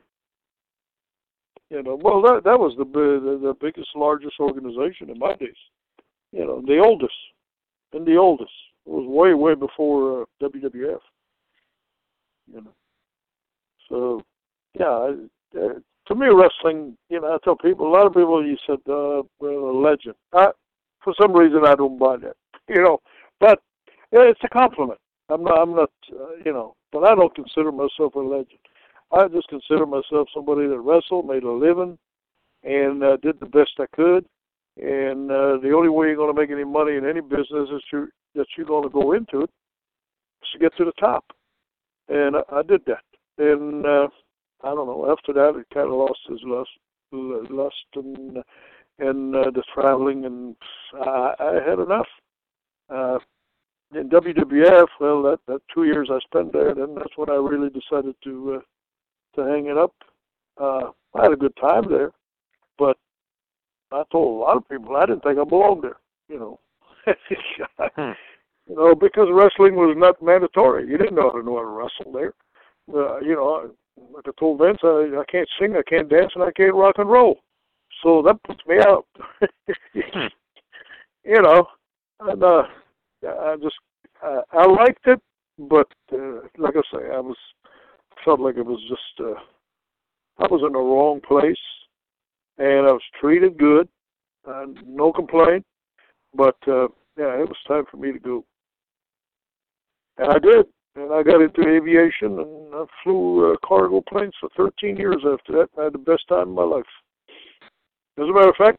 You 1.69 1.81
know, 1.81 1.95
well 2.01 2.21
that 2.21 2.43
that 2.43 2.59
was 2.59 2.75
the 2.77 2.85
the, 2.85 3.39
the 3.41 3.53
biggest, 3.59 3.89
largest 3.95 4.35
organization 4.39 5.09
in 5.09 5.17
my 5.17 5.35
days. 5.35 5.55
You 6.33 6.45
know, 6.45 6.61
the 6.65 6.79
oldest, 6.79 7.13
and 7.93 8.05
the 8.05 8.17
oldest. 8.17 8.51
It 8.85 8.89
was 8.89 9.05
way, 9.07 9.33
way 9.33 9.53
before 9.53 10.23
uh, 10.23 10.25
WWF. 10.41 10.99
You 12.51 12.61
know, 12.61 12.73
so 13.87 14.21
yeah, 14.77 15.13
uh, 15.61 15.79
to 16.07 16.15
me, 16.15 16.27
wrestling, 16.27 16.97
you 17.09 17.21
know, 17.21 17.33
I 17.33 17.37
tell 17.43 17.55
people, 17.55 17.87
a 17.87 17.93
lot 17.93 18.07
of 18.07 18.13
people, 18.13 18.45
you 18.45 18.57
said, 18.67 18.79
uh, 18.89 19.21
well, 19.39 19.69
a 19.69 19.77
legend. 19.77 20.15
I, 20.33 20.47
for 21.03 21.13
some 21.21 21.33
reason, 21.33 21.61
I 21.65 21.75
don't 21.75 21.99
buy 21.99 22.17
that, 22.17 22.35
you 22.67 22.81
know, 22.81 22.99
but 23.39 23.61
yeah, 24.11 24.23
it's 24.23 24.41
a 24.43 24.49
compliment. 24.49 24.99
I'm 25.29 25.43
not, 25.43 25.59
I'm 25.59 25.75
not, 25.75 25.91
uh, 26.11 26.35
you 26.43 26.51
know, 26.51 26.75
but 26.91 27.03
I 27.03 27.15
don't 27.15 27.33
consider 27.33 27.71
myself 27.71 28.15
a 28.15 28.19
legend. 28.19 28.59
I 29.11 29.27
just 29.27 29.47
consider 29.47 29.85
myself 29.85 30.27
somebody 30.33 30.67
that 30.67 30.79
wrestled, 30.79 31.27
made 31.27 31.43
a 31.43 31.51
living, 31.51 31.97
and 32.63 33.03
uh, 33.03 33.17
did 33.17 33.39
the 33.39 33.45
best 33.45 33.71
I 33.79 33.85
could. 33.95 34.25
And 34.77 35.29
uh, 35.29 35.57
the 35.61 35.73
only 35.75 35.89
way 35.89 36.07
you're 36.07 36.15
going 36.15 36.33
to 36.33 36.39
make 36.39 36.49
any 36.49 36.63
money 36.63 36.95
in 36.95 37.05
any 37.05 37.21
business 37.21 37.69
is 37.73 37.83
you 37.91 38.09
that 38.35 38.47
you're 38.57 38.65
going 38.65 38.83
to 38.83 38.89
go 38.89 39.13
into 39.13 39.41
it 39.41 39.49
is 40.41 40.49
to 40.53 40.59
get 40.59 40.75
to 40.77 40.85
the 40.85 40.93
top. 40.99 41.25
And 42.09 42.35
I, 42.35 42.41
I 42.51 42.61
did 42.63 42.81
that. 42.87 43.03
And 43.37 43.85
uh, 43.85 44.07
I 44.63 44.73
don't 44.73 44.87
know. 44.87 45.11
After 45.11 45.33
that, 45.33 45.59
it 45.59 45.67
kind 45.73 45.87
of 45.87 45.93
lost 45.93 46.19
his 46.27 46.39
lust, 46.43 46.69
lust 47.11 47.75
and 47.95 48.37
and 48.99 49.35
uh, 49.35 49.49
the 49.51 49.63
traveling, 49.73 50.25
and 50.25 50.55
I, 50.93 51.33
I 51.39 51.53
had 51.67 51.79
enough. 51.79 52.07
Uh, 52.89 53.17
in 53.95 54.09
WWF, 54.09 54.87
well, 54.99 55.23
that 55.23 55.39
that 55.47 55.61
two 55.73 55.83
years 55.83 56.09
I 56.11 56.19
spent 56.19 56.53
there, 56.53 56.73
then 56.73 56.95
that's 56.95 57.15
when 57.15 57.29
I 57.29 57.35
really 57.35 57.69
decided 57.69 58.15
to 58.23 58.59
uh, 58.61 59.41
to 59.41 59.49
hang 59.49 59.67
it 59.67 59.77
up. 59.77 59.93
Uh, 60.59 60.91
I 61.15 61.23
had 61.23 61.33
a 61.33 61.37
good 61.37 61.55
time 61.59 61.89
there, 61.89 62.11
but 62.77 62.97
I 63.93 64.03
told 64.11 64.37
a 64.37 64.43
lot 64.43 64.57
of 64.57 64.67
people 64.67 64.95
I 64.95 65.05
didn't 65.05 65.23
think 65.23 65.37
I 65.39 65.43
belonged 65.43 65.83
there. 65.83 65.97
You 66.27 66.39
know, 66.39 66.59
you 67.07 68.75
know, 68.75 68.95
because 68.95 69.27
wrestling 69.31 69.75
was 69.75 69.95
not 69.97 70.21
mandatory. 70.21 70.87
You 70.87 70.97
didn't 70.97 71.15
know 71.15 71.29
how 71.31 71.39
to 71.39 71.45
know 71.45 71.57
how 71.57 71.61
to 71.61 71.67
wrestle 71.67 72.11
there. 72.11 72.33
Uh, 72.93 73.19
you 73.19 73.35
know, 73.35 73.71
like 74.13 74.25
I 74.27 74.31
told 74.39 74.59
Vince, 74.59 74.79
I, 74.83 75.11
I 75.19 75.23
can't 75.31 75.49
sing, 75.59 75.75
I 75.75 75.83
can't 75.87 76.09
dance, 76.09 76.31
and 76.35 76.43
I 76.43 76.51
can't 76.51 76.73
rock 76.73 76.95
and 76.97 77.09
roll. 77.09 77.39
So 78.01 78.21
that 78.23 78.41
puts 78.43 78.61
me 78.67 78.77
out. 78.79 79.05
you 81.23 81.41
know, 81.41 81.67
and 82.21 82.43
uh, 82.43 82.63
I 83.27 83.55
just 83.61 83.75
I, 84.21 84.41
I 84.53 84.65
liked 84.65 85.05
it, 85.05 85.21
but 85.57 85.87
uh, 86.11 86.41
like 86.57 86.75
I 86.75 86.81
say, 86.91 87.11
I 87.13 87.19
was 87.19 87.37
felt 88.25 88.39
like 88.39 88.57
it 88.57 88.65
was 88.65 88.79
just 88.89 89.27
uh, 89.27 89.39
I 90.39 90.47
was 90.47 90.63
in 90.65 90.73
the 90.73 90.79
wrong 90.79 91.21
place, 91.21 91.55
and 92.57 92.87
I 92.87 92.91
was 92.91 93.01
treated 93.19 93.57
good, 93.57 93.87
uh, 94.47 94.65
no 94.85 95.11
complaint. 95.11 95.65
But 96.35 96.57
uh, 96.67 96.87
yeah, 97.17 97.39
it 97.39 97.47
was 97.47 97.57
time 97.67 97.85
for 97.89 97.97
me 97.97 98.11
to 98.11 98.19
go, 98.19 98.45
and 100.17 100.31
I 100.31 100.39
did. 100.39 100.65
And 100.95 101.11
I 101.11 101.23
got 101.23 101.41
into 101.41 101.67
aviation, 101.67 102.37
and 102.39 102.75
I 102.75 102.85
flew 103.03 103.51
uh, 103.51 103.55
cargo 103.65 104.03
planes 104.07 104.33
for 104.39 104.49
13 104.55 104.95
years 104.95 105.23
after 105.25 105.53
that. 105.53 105.69
I 105.79 105.85
had 105.85 105.93
the 105.93 105.97
best 105.97 106.27
time 106.29 106.49
of 106.49 106.55
my 106.55 106.63
life. 106.63 106.85
As 108.19 108.29
a 108.29 108.31
matter 108.31 108.49
of 108.49 108.55
fact, 108.55 108.77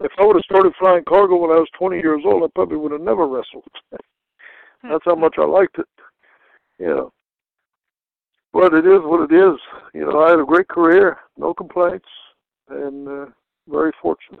if 0.00 0.12
I 0.16 0.24
would 0.24 0.36
have 0.36 0.44
started 0.44 0.72
flying 0.78 1.02
cargo 1.08 1.36
when 1.36 1.50
I 1.50 1.58
was 1.58 1.68
20 1.76 1.96
years 1.96 2.22
old, 2.24 2.44
I 2.44 2.46
probably 2.54 2.76
would 2.76 2.92
have 2.92 3.00
never 3.00 3.26
wrestled. 3.26 3.64
That's 4.82 5.04
how 5.04 5.16
much 5.16 5.34
I 5.38 5.44
liked 5.44 5.80
it. 5.80 5.88
You 6.78 6.86
know. 6.86 7.12
But 8.52 8.74
it 8.74 8.86
is 8.86 9.00
what 9.02 9.30
it 9.30 9.34
is. 9.34 9.58
You 9.92 10.06
know, 10.06 10.20
I 10.20 10.30
had 10.30 10.40
a 10.40 10.44
great 10.44 10.68
career, 10.68 11.18
no 11.36 11.52
complaints, 11.52 12.06
and 12.70 13.08
uh, 13.08 13.26
very 13.68 13.92
fortunate. 14.00 14.40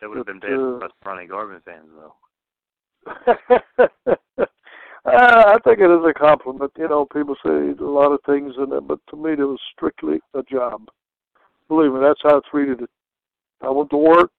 that 0.00 0.08
would 0.08 0.18
have 0.18 0.26
been 0.26 0.40
bad 0.40 0.52
uh, 0.52 0.78
for 0.78 0.84
us 0.84 0.90
Ronnie 1.04 1.26
Garvin 1.26 1.60
fans, 1.64 1.88
though. 1.96 2.14
uh, 3.78 4.44
I 5.04 5.56
think 5.64 5.80
it 5.80 5.90
is 5.90 6.04
a 6.08 6.12
compliment. 6.12 6.72
You 6.76 6.88
know, 6.88 7.06
people 7.06 7.36
say 7.44 7.70
a 7.78 7.84
lot 7.84 8.12
of 8.12 8.20
things 8.26 8.54
in 8.58 8.72
it, 8.72 8.86
but 8.86 9.00
to 9.10 9.16
me, 9.16 9.32
it 9.32 9.38
was 9.38 9.60
strictly 9.74 10.20
a 10.34 10.42
job. 10.42 10.88
Believe 11.68 11.92
me, 11.92 12.00
that's 12.00 12.20
how 12.22 12.38
I 12.38 12.40
treated 12.50 12.82
it. 12.82 12.90
I 13.60 13.70
went 13.70 13.90
to 13.90 13.96
work 13.96 14.30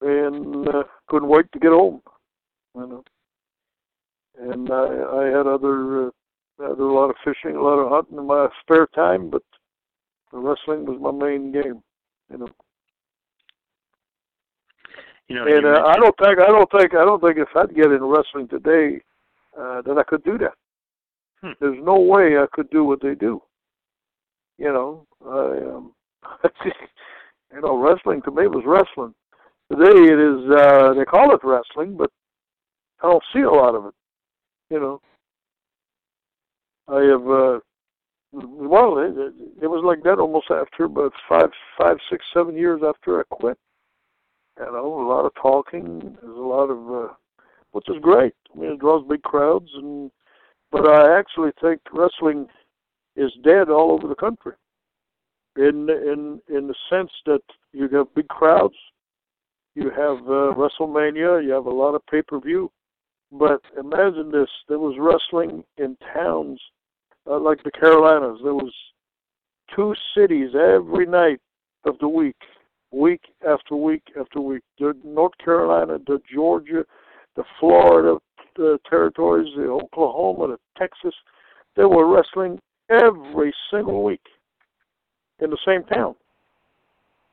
and 0.00 0.68
uh, 0.68 0.82
couldn't 1.08 1.28
wait 1.28 1.50
to 1.52 1.58
get 1.58 1.70
home. 1.70 2.00
You 2.74 2.86
know, 2.86 3.04
and 4.38 4.70
I, 4.70 4.84
I 4.84 5.24
had 5.26 5.46
other, 5.46 6.06
uh, 6.06 6.10
I 6.60 6.68
had 6.70 6.78
a 6.78 6.84
lot 6.84 7.10
of 7.10 7.16
fishing, 7.24 7.56
a 7.56 7.62
lot 7.62 7.78
of 7.78 7.90
hunting 7.90 8.18
in 8.18 8.26
my 8.26 8.48
spare 8.62 8.86
time, 8.94 9.28
but 9.28 9.42
the 10.32 10.38
wrestling 10.38 10.86
was 10.86 10.98
my 11.00 11.10
main 11.10 11.52
game. 11.52 11.82
You 12.30 12.38
know. 12.38 12.48
You 15.28 15.36
know, 15.36 15.46
and 15.46 15.64
uh, 15.64 15.84
I 15.86 15.94
don't 15.94 16.14
think 16.18 16.40
I 16.40 16.46
don't 16.48 16.70
think 16.70 16.94
I 16.94 17.04
don't 17.04 17.22
think 17.22 17.38
if 17.38 17.48
I'd 17.54 17.74
get 17.74 17.92
into 17.92 18.06
wrestling 18.06 18.48
today, 18.48 19.00
uh, 19.56 19.80
that 19.82 19.96
I 19.96 20.02
could 20.02 20.24
do 20.24 20.38
that. 20.38 20.54
Hmm. 21.40 21.52
There's 21.60 21.78
no 21.82 22.00
way 22.00 22.36
I 22.36 22.46
could 22.52 22.68
do 22.70 22.84
what 22.84 23.00
they 23.00 23.14
do. 23.14 23.40
You 24.58 24.72
know, 24.72 25.06
I 25.24 25.76
um, 25.76 25.92
you 27.54 27.60
know, 27.60 27.78
wrestling 27.78 28.22
to 28.22 28.30
me 28.30 28.46
was 28.46 28.64
wrestling. 28.66 29.14
Today 29.70 30.12
it 30.12 30.18
is 30.18 30.50
uh, 30.50 30.94
they 30.94 31.04
call 31.04 31.32
it 31.32 31.40
wrestling, 31.44 31.96
but 31.96 32.10
I 33.02 33.08
don't 33.08 33.22
see 33.32 33.42
a 33.42 33.50
lot 33.50 33.74
of 33.74 33.86
it. 33.86 33.94
You 34.68 34.80
know, 34.80 35.00
I 36.88 37.02
have 37.02 37.30
uh, 37.30 37.60
well, 38.32 38.98
it, 38.98 39.16
it, 39.18 39.34
it 39.62 39.66
was 39.66 39.82
like 39.84 40.02
that 40.04 40.18
almost 40.18 40.50
after 40.50 40.84
about 40.84 41.12
five, 41.28 41.50
five, 41.76 41.96
six, 42.10 42.24
seven 42.32 42.56
years 42.56 42.80
after 42.86 43.20
I 43.20 43.24
quit. 43.30 43.58
You 44.58 44.66
know, 44.66 45.02
a 45.02 45.08
lot 45.08 45.24
of 45.24 45.32
talking. 45.40 46.16
There's 46.20 46.36
a 46.36 46.40
lot 46.40 46.70
of, 46.70 47.04
uh, 47.10 47.12
which 47.72 47.88
is 47.88 47.96
great. 48.00 48.34
I 48.54 48.58
mean, 48.58 48.72
it 48.72 48.80
draws 48.80 49.06
big 49.08 49.22
crowds, 49.22 49.70
and 49.74 50.10
but 50.70 50.86
I 50.86 51.18
actually 51.18 51.50
think 51.60 51.80
wrestling 51.92 52.46
is 53.16 53.32
dead 53.42 53.68
all 53.68 53.92
over 53.92 54.06
the 54.06 54.14
country. 54.14 54.52
In 55.56 55.88
in 55.90 56.40
in 56.54 56.68
the 56.68 56.74
sense 56.88 57.10
that 57.26 57.42
you 57.72 57.88
have 57.88 58.14
big 58.14 58.28
crowds, 58.28 58.76
you 59.74 59.90
have 59.90 60.18
uh, 60.18 60.54
WrestleMania, 60.54 61.44
you 61.44 61.50
have 61.50 61.66
a 61.66 61.70
lot 61.70 61.94
of 61.94 62.06
pay 62.06 62.22
per 62.22 62.38
view, 62.38 62.70
But 63.32 63.62
imagine 63.78 64.30
this: 64.30 64.48
there 64.68 64.78
was 64.78 64.96
wrestling 64.98 65.64
in 65.76 65.96
towns 66.14 66.60
uh, 67.26 67.38
like 67.38 67.62
the 67.62 67.70
Carolinas. 67.70 68.40
There 68.42 68.54
was 68.54 68.72
two 69.74 69.94
cities 70.16 70.50
every 70.54 71.06
night 71.06 71.40
of 71.84 71.98
the 71.98 72.08
week, 72.08 72.36
week 72.90 73.22
after 73.48 73.76
week 73.76 74.02
after 74.18 74.40
week. 74.40 74.62
The 74.78 74.94
North 75.04 75.36
Carolina, 75.42 75.98
the 76.06 76.20
Georgia, 76.32 76.84
the 77.36 77.44
Florida 77.58 78.18
the 78.56 78.78
territories, 78.88 79.52
the 79.56 79.64
Oklahoma, 79.64 80.48
the 80.48 80.58
Texas. 80.78 81.14
They 81.76 81.84
were 81.84 82.06
wrestling 82.06 82.60
every 82.90 83.54
single 83.70 84.04
week 84.04 84.22
in 85.40 85.50
the 85.50 85.58
same 85.66 85.84
town, 85.84 86.14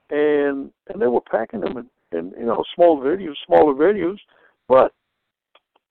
and 0.10 0.72
and 0.88 1.02
they 1.02 1.08
were 1.08 1.22
packing 1.22 1.62
them 1.62 1.78
in, 1.78 2.18
in 2.18 2.34
you 2.38 2.46
know 2.46 2.64
small 2.76 3.00
venues, 3.00 3.36
smaller 3.46 3.74
venues, 3.74 4.20
but 4.68 4.94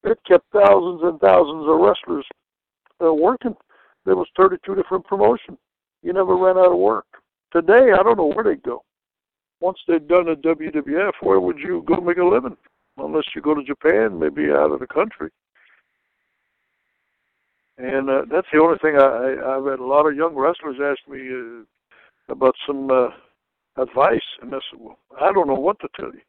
it 0.05 0.19
kept 0.27 0.47
thousands 0.53 1.03
and 1.03 1.21
thousands 1.21 1.69
of 1.69 1.81
wrestlers 1.81 2.27
uh, 3.05 3.13
working. 3.13 3.57
There 4.07 4.17
was 4.17 4.29
32 4.37 4.77
different 4.77 5.05
promotions. 5.05 5.59
You 6.03 6.13
never 6.13 6.37
ran 6.37 6.57
out 6.57 6.73
of 6.73 6.79
work. 6.79 7.07
Today, 7.53 7.91
I 7.93 8.03
don't 8.05 8.17
know 8.17 8.33
where 8.33 8.45
they'd 8.45 8.63
go. 8.63 8.85
Once 9.61 9.79
they'd 9.89 10.07
done 10.07 10.29
a 10.29 10.37
WWF, 10.37 11.13
where 11.21 11.41
would 11.41 11.59
you 11.59 11.85
go 11.87 11.97
make 11.97 12.19
a 12.19 12.25
living? 12.25 12.57
Unless 12.99 13.25
you 13.35 13.43
go 13.43 13.55
to 13.55 13.65
Japan, 13.65 14.19
maybe 14.19 14.51
out 14.51 14.71
of 14.71 14.81
the 14.81 14.87
country. 14.87 15.31
And 17.79 18.09
uh, 18.09 18.23
that's 18.31 18.47
the 18.53 18.61
only 18.61 18.79
thing 18.79 18.97
I, 18.97 19.03
I 19.03 19.57
I've 19.57 19.67
had 19.67 19.81
a 19.81 19.85
lot 19.85 20.07
of 20.07 20.17
young 20.17 20.35
wrestlers 20.35 20.77
ask 20.83 21.07
me 21.11 21.29
uh, 21.29 22.33
about 22.33 22.55
some 22.67 22.91
uh, 22.91 23.09
advice, 23.77 24.25
and 24.41 24.55
I 24.55 24.59
said, 24.71 24.81
"Well, 24.81 24.99
I 25.21 25.31
don't 25.33 25.47
know 25.47 25.55
what 25.55 25.79
to 25.81 25.89
tell 25.95 26.11
you. 26.11 26.23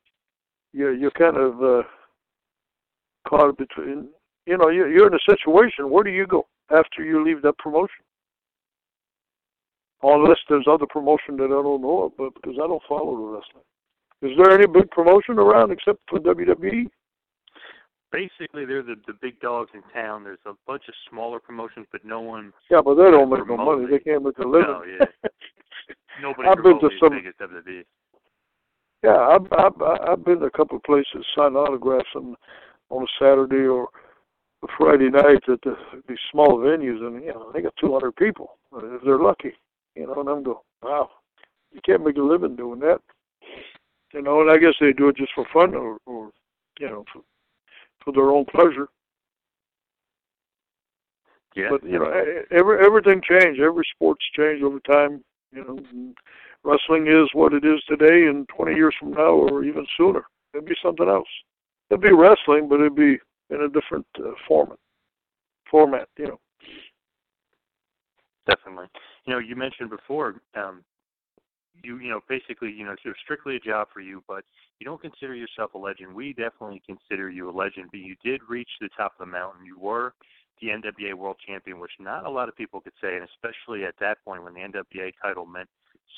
You're 0.74 0.94
you're 0.94 1.12
kind 1.12 1.38
of 1.38 1.63
uh, 1.63 1.84
caught 3.30 3.58
between. 3.58 4.10
You 4.46 4.58
know, 4.58 4.68
you're 4.68 5.08
in 5.08 5.13
a 5.13 5.32
situation. 5.32 5.90
Where 5.90 6.04
do 6.04 6.10
you 6.10 6.28
go 6.28 6.48
after 6.71 7.03
you 7.03 7.23
leave 7.23 7.41
that 7.41 7.58
promotion? 7.58 8.03
Unless 10.03 10.38
there's 10.47 10.67
other 10.69 10.86
promotion 10.86 11.38
that 11.38 11.45
I 11.45 11.62
don't 11.62 11.82
know 11.82 12.12
about 12.13 12.36
because 12.36 12.58
I 12.62 12.67
don't 12.67 12.84
follow 12.88 13.17
the 13.17 13.23
wrestling. 13.23 13.63
Is 14.21 14.38
there 14.38 14.53
any 14.53 14.67
big 14.67 14.89
promotion 14.91 15.39
around 15.39 15.71
except 15.71 15.99
for 16.10 16.19
WWE? 16.19 16.88
basically 18.12 18.65
they're 18.65 18.84
the 18.84 18.95
the 19.06 19.13
big 19.21 19.39
dogs 19.39 19.71
in 19.73 19.82
town. 19.93 20.23
There's 20.23 20.39
a 20.45 20.53
bunch 20.65 20.84
of 20.88 20.93
smaller 21.10 21.39
promotions, 21.39 21.88
but 21.91 22.03
no 22.06 22.21
one. 22.21 22.53
Yeah, 22.69 22.82
but 22.84 22.95
they 22.95 23.12
don't 23.12 23.30
make 23.30 23.47
no 23.47 23.58
money. 23.58 23.86
They 23.89 23.99
can't 23.99 24.23
make 24.23 24.38
a 24.38 24.47
living. 24.47 24.67
No, 24.67 24.84
yeah. 24.84 25.06
Nobody 26.21 26.49
I've 26.49 26.63
been 26.63 26.80
to 26.80 26.89
some. 26.99 27.12
Big 27.12 27.27
as 27.27 27.34
WWE. 27.39 27.84
Yeah, 29.03 29.17
I've, 29.17 29.45
I've 29.53 30.10
I've 30.10 30.25
been 30.25 30.39
to 30.39 30.45
a 30.45 30.51
couple 30.51 30.77
of 30.77 30.84
places, 30.84 31.25
sign 31.36 31.56
autographs 31.56 32.10
on 32.15 32.36
on 32.89 33.03
a 33.03 33.08
Saturday 33.19 33.67
or 33.67 33.89
Friday 34.78 35.10
nights 35.10 35.46
at 35.48 35.62
the, 35.62 35.76
these 36.08 36.17
small 36.32 36.58
venues, 36.58 37.06
and 37.06 37.24
you 37.24 37.34
know 37.34 37.52
they 37.54 37.62
got 37.62 37.76
200 37.80 38.15
people 38.15 38.58
uh, 38.74 38.96
if 38.96 39.02
they're 39.04 39.20
lucky. 39.20 39.54
You 39.96 40.08
know, 40.08 40.15
and 40.20 40.30
I'm 40.30 40.43
going, 40.43 40.58
wow, 40.82 41.10
you 41.72 41.80
can't 41.86 42.04
make 42.04 42.17
a 42.17 42.22
living 42.22 42.56
doing 42.56 42.80
that. 42.80 43.00
You 44.13 44.22
know, 44.22 44.41
and 44.41 44.50
I 44.50 44.58
guess 44.58 44.74
they 44.80 44.93
do 44.93 45.10
it 45.10 45.17
just 45.17 45.32
for 45.36 45.46
fun 45.54 45.76
or, 45.76 45.98
or 46.06 46.32
you 46.80 46.88
know, 46.88 47.04
for, 47.12 47.22
for 48.04 48.13
their 48.13 48.32
own 48.32 48.46
pleasure. 48.46 48.88
Yeah. 51.56 51.70
But 51.72 51.84
you 51.84 52.00
know, 52.00 52.12
every 52.52 52.86
everything 52.86 53.22
changed. 53.28 53.60
Every 53.60 53.86
sport's 53.93 54.26
changed 54.36 54.63
over 54.63 54.80
time. 54.82 55.24
You 55.52 55.63
know, 55.63 56.13
wrestling 56.63 57.08
is 57.08 57.30
what 57.34 57.54
it 57.54 57.65
is 57.65 57.82
today, 57.88 58.28
and 58.28 58.48
20 58.50 58.76
years 58.76 58.96
from 59.00 59.12
now, 59.12 59.32
or 59.32 59.63
even 59.63 59.86
sooner, 59.98 60.24
it'd 60.54 60.67
be 60.67 60.76
something 60.84 61.08
else. 61.08 61.28
It'd 61.89 62.02
be 62.02 62.12
wrestling, 62.12 62.67
but 62.67 62.80
it'd 62.80 62.96
be 62.96 63.17
in 63.50 63.62
a 63.62 63.70
different 63.70 64.06
uh, 64.20 64.32
format. 64.48 64.78
Format, 65.70 66.08
you 66.18 66.28
know. 66.28 66.40
Definitely. 68.48 68.88
You 69.26 69.34
know, 69.34 69.40
you 69.40 69.56
mentioned 69.56 69.90
before 69.90 70.42
um, 70.56 70.84
you 71.84 71.98
you 72.00 72.10
know 72.10 72.22
basically 72.30 72.72
you 72.72 72.86
know 72.86 72.94
it's 72.94 73.20
strictly 73.24 73.58
a 73.58 73.60
job 73.60 73.88
for 73.94 74.00
you, 74.00 74.24
but 74.28 74.44
you 74.80 74.86
don't 74.86 75.02
consider 75.02 75.36
yourself 75.36 75.74
a 75.74 75.78
legend. 75.78 76.14
We 76.14 76.34
definitely 76.34 76.82
consider 76.86 77.30
you 77.30 77.50
a 77.50 77.52
legend. 77.52 77.90
But 77.92 78.00
you 78.00 78.16
did 78.24 78.42
reach 78.48 78.70
the 78.80 78.90
top 78.96 79.14
of 79.20 79.26
the 79.26 79.32
mountain. 79.32 79.66
You 79.66 79.78
were 79.80 80.14
the 80.62 80.70
NWA 80.70 81.14
World 81.14 81.38
Champion, 81.46 81.80
which 81.80 81.92
not 82.00 82.26
a 82.26 82.30
lot 82.30 82.50
of 82.50 82.56
people 82.56 82.82
could 82.82 82.94
say, 83.02 83.16
and 83.16 83.28
especially 83.36 83.84
at 83.84 83.96
that 84.00 84.18
point 84.26 84.44
when 84.44 84.54
the 84.54 84.62
NWA 84.62 85.12
title 85.22 85.46
meant 85.46 85.70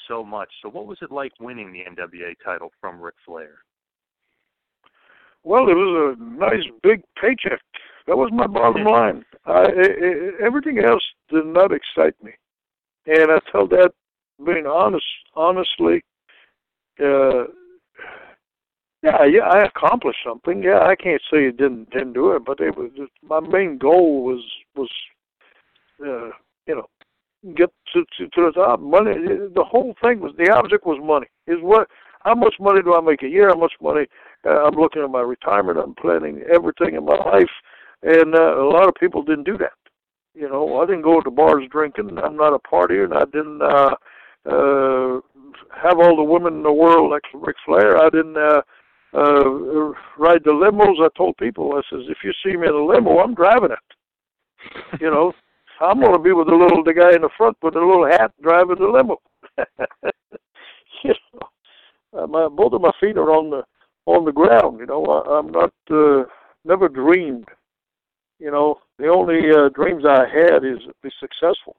so 0.07 0.23
much. 0.23 0.49
So, 0.61 0.69
what 0.69 0.87
was 0.87 0.97
it 1.01 1.11
like 1.11 1.31
winning 1.39 1.73
the 1.73 1.79
NWA 1.79 2.35
title 2.43 2.71
from 2.79 3.01
Ric 3.01 3.15
Flair? 3.25 3.59
Well, 5.43 5.69
it 5.69 5.73
was 5.73 6.17
a 6.17 6.23
nice 6.23 6.65
big 6.83 7.01
paycheck. 7.19 7.61
That 8.07 8.17
was 8.17 8.29
my 8.31 8.47
bottom 8.47 8.83
line. 8.83 9.23
I, 9.45 9.65
I, 9.65 10.45
everything 10.45 10.79
else 10.79 11.03
did 11.29 11.45
not 11.45 11.71
excite 11.71 12.15
me, 12.23 12.31
and 13.05 13.31
I 13.31 13.39
tell 13.51 13.67
that 13.67 13.91
being 14.45 14.65
honest, 14.65 15.05
honestly, 15.35 16.03
uh, 16.99 17.45
yeah, 19.01 19.23
yeah, 19.25 19.43
I 19.43 19.63
accomplished 19.63 20.19
something. 20.25 20.61
Yeah, 20.61 20.79
I 20.81 20.95
can't 20.95 21.21
say 21.31 21.45
it 21.45 21.57
didn't 21.57 21.89
didn't 21.91 22.13
do 22.13 22.33
it, 22.33 22.43
but 22.45 22.59
it 22.59 22.75
was 22.75 22.91
my 23.23 23.39
main 23.39 23.77
goal 23.77 24.23
was 24.23 24.43
was, 24.75 24.89
uh, 26.01 26.31
you 26.67 26.75
know, 26.75 26.89
get 27.55 27.71
to, 27.93 28.03
to 28.17 28.27
to 28.27 28.45
the 28.45 28.51
top. 28.51 28.81
Money. 28.81 29.13
The 29.55 29.63
whole 29.63 29.95
thing 30.03 30.19
was 30.19 30.33
the 30.37 30.51
object 30.51 30.85
was 30.85 30.99
money. 31.01 31.27
Is 31.47 31.61
what? 31.61 31.87
How 32.21 32.35
much 32.35 32.55
money 32.59 32.81
do 32.81 32.93
I 32.93 32.99
make 32.99 33.23
a 33.23 33.29
year? 33.29 33.47
How 33.49 33.55
much 33.55 33.73
money? 33.81 34.05
Uh, 34.45 34.65
I'm 34.65 34.75
looking 34.75 35.03
at 35.03 35.09
my 35.09 35.21
retirement. 35.21 35.77
I'm 35.77 35.95
planning 35.95 36.43
everything 36.53 36.95
in 36.95 37.05
my 37.05 37.15
life, 37.15 37.49
and 38.03 38.35
uh, 38.35 38.61
a 38.61 38.67
lot 38.69 38.87
of 38.87 38.95
people 38.95 39.23
didn't 39.23 39.45
do 39.45 39.57
that. 39.57 39.73
You 40.33 40.47
know, 40.47 40.79
I 40.79 40.85
didn't 40.85 41.01
go 41.01 41.19
to 41.19 41.31
bars 41.31 41.63
drinking. 41.69 42.17
I'm 42.23 42.37
not 42.37 42.53
a 42.53 42.59
partier, 42.59 43.05
and 43.05 43.13
I 43.13 43.25
didn't. 43.25 43.61
uh 43.61 43.95
uh, 44.45 45.19
have 45.75 45.99
all 45.99 46.15
the 46.15 46.23
women 46.23 46.55
in 46.55 46.63
the 46.63 46.71
world 46.71 47.11
like 47.11 47.23
Ric 47.33 47.55
Flair. 47.65 47.97
I 47.97 48.09
didn't 48.09 48.37
uh, 48.37 48.61
uh, 49.13 49.43
ride 50.17 50.43
the 50.43 50.51
limos. 50.51 51.03
I 51.03 51.09
told 51.17 51.37
people, 51.37 51.73
I 51.73 51.81
says, 51.89 52.05
if 52.09 52.17
you 52.23 52.31
see 52.43 52.57
me 52.57 52.67
in 52.67 52.73
a 52.73 52.85
limo, 52.85 53.19
I'm 53.19 53.33
driving 53.33 53.71
it. 53.71 54.99
you 55.01 55.09
know, 55.09 55.33
I'm 55.81 55.99
going 55.99 56.13
to 56.13 56.19
be 56.19 56.31
with 56.31 56.47
the 56.47 56.55
little 56.55 56.83
the 56.83 56.93
guy 56.93 57.13
in 57.13 57.21
the 57.21 57.29
front 57.37 57.57
with 57.61 57.73
the 57.73 57.79
little 57.79 58.05
hat 58.05 58.31
driving 58.41 58.77
the 58.79 58.87
limo. 58.87 59.17
you 61.03 61.13
know, 61.33 61.39
uh, 62.17 62.27
my 62.27 62.47
both 62.47 62.73
of 62.73 62.81
my 62.81 62.91
feet 62.99 63.17
are 63.17 63.31
on 63.31 63.49
the 63.49 63.63
on 64.15 64.25
the 64.25 64.31
ground. 64.31 64.79
You 64.79 64.87
know, 64.87 65.05
I, 65.05 65.37
I'm 65.37 65.51
not 65.51 65.73
uh, 65.91 66.23
never 66.65 66.89
dreamed. 66.89 67.47
You 68.39 68.51
know, 68.51 68.79
the 68.97 69.07
only 69.07 69.51
uh, 69.51 69.69
dreams 69.69 70.03
I 70.07 70.25
had 70.27 70.63
is 70.63 70.79
to 70.85 70.93
be 71.03 71.09
successful. 71.19 71.75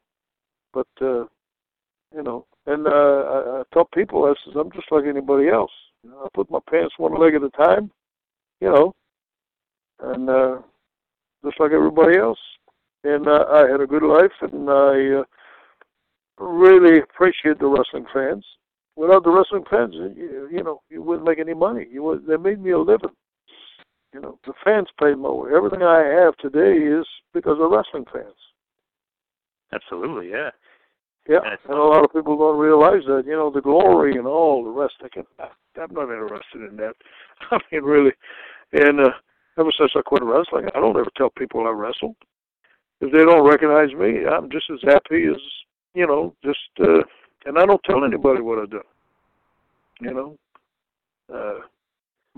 But 0.73 0.89
uh, 1.01 1.25
you 2.15 2.23
know, 2.23 2.47
and 2.67 2.87
uh, 2.87 2.91
I, 2.91 3.61
I 3.61 3.63
tell 3.73 3.87
people, 3.93 4.25
I 4.25 4.35
says, 4.45 4.55
I'm 4.59 4.71
just 4.73 4.91
like 4.91 5.05
anybody 5.05 5.49
else. 5.49 5.73
You 6.03 6.11
know, 6.11 6.23
I 6.25 6.29
put 6.35 6.51
my 6.51 6.61
pants 6.71 6.95
one 6.99 7.19
leg 7.21 7.35
at 7.35 7.43
a 7.43 7.51
time, 7.51 7.91
you 8.61 8.69
know, 8.69 8.95
and 10.01 10.29
uh, 10.31 10.57
just 11.45 11.59
like 11.61 11.73
everybody 11.73 12.19
else. 12.19 12.39
And 13.05 13.27
uh, 13.27 13.47
I 13.51 13.71
had 13.71 13.81
a 13.81 13.87
good 13.87 14.03
life, 14.03 14.33
and 14.43 14.69
I 14.69 15.21
uh, 15.21 15.25
really 16.45 16.99
appreciate 17.01 17.59
the 17.59 17.67
wrestling 17.67 18.07
fans. 18.13 18.45
Without 19.01 19.25
the 19.25 19.31
wrestling 19.31 19.65
fans, 19.71 19.95
you, 19.95 20.47
you 20.53 20.63
know, 20.63 20.83
you 20.91 21.01
wouldn't 21.01 21.27
make 21.27 21.39
any 21.39 21.55
money. 21.55 21.87
You 21.91 22.03
would, 22.03 22.27
they 22.27 22.37
made 22.37 22.61
me 22.61 22.73
a 22.73 22.79
living. 22.79 23.17
You 24.13 24.21
know, 24.21 24.39
the 24.45 24.53
fans 24.63 24.89
paid 25.01 25.17
my 25.17 25.31
way. 25.31 25.53
Everything 25.57 25.83
I 25.83 26.05
have 26.05 26.37
today 26.37 26.77
is 26.77 27.07
because 27.33 27.57
of 27.59 27.71
wrestling 27.71 28.05
fans. 28.13 28.37
Absolutely, 29.73 30.29
yeah. 30.31 30.51
Yeah, 31.27 31.39
and 31.67 31.79
a 31.79 31.83
lot 31.83 32.05
of 32.05 32.13
people 32.13 32.37
don't 32.37 32.59
realize 32.59 33.05
that. 33.07 33.25
You 33.25 33.33
know, 33.33 33.51
the 33.51 33.63
glory 33.63 34.19
and 34.19 34.27
all 34.27 34.65
the 34.65 34.71
rest. 34.71 34.97
I 35.03 35.09
can. 35.09 35.25
I'm 35.41 35.95
not 35.95 36.13
interested 36.13 36.69
in 36.69 36.77
that. 36.77 36.93
I 37.51 37.59
mean, 37.73 37.85
really. 37.85 38.13
And 38.75 39.01
uh, 39.01 39.13
ever 39.59 39.71
since 39.79 39.93
I 39.97 40.03
quit 40.03 40.23
wrestling, 40.23 40.67
I 40.75 40.81
don't 40.81 40.99
ever 40.99 41.11
tell 41.17 41.31
people 41.31 41.67
I 41.67 41.71
wrestled. 41.71 42.17
If 43.01 43.13
they 43.13 43.25
don't 43.25 43.49
recognize 43.49 43.95
me, 43.95 44.27
I'm 44.27 44.51
just 44.51 44.67
as 44.71 44.81
happy 44.83 45.25
as 45.25 45.41
you 45.95 46.07
know. 46.07 46.35
Just 46.45 46.59
uh, 46.81 47.05
and 47.47 47.59
I 47.59 47.67
don't 47.67 47.83
tell 47.85 48.05
anybody 48.05 48.41
what 48.41 48.59
I 48.59 48.67
do. 48.67 48.83
You 50.01 50.15
know, 50.15 50.37
uh, 51.33 51.61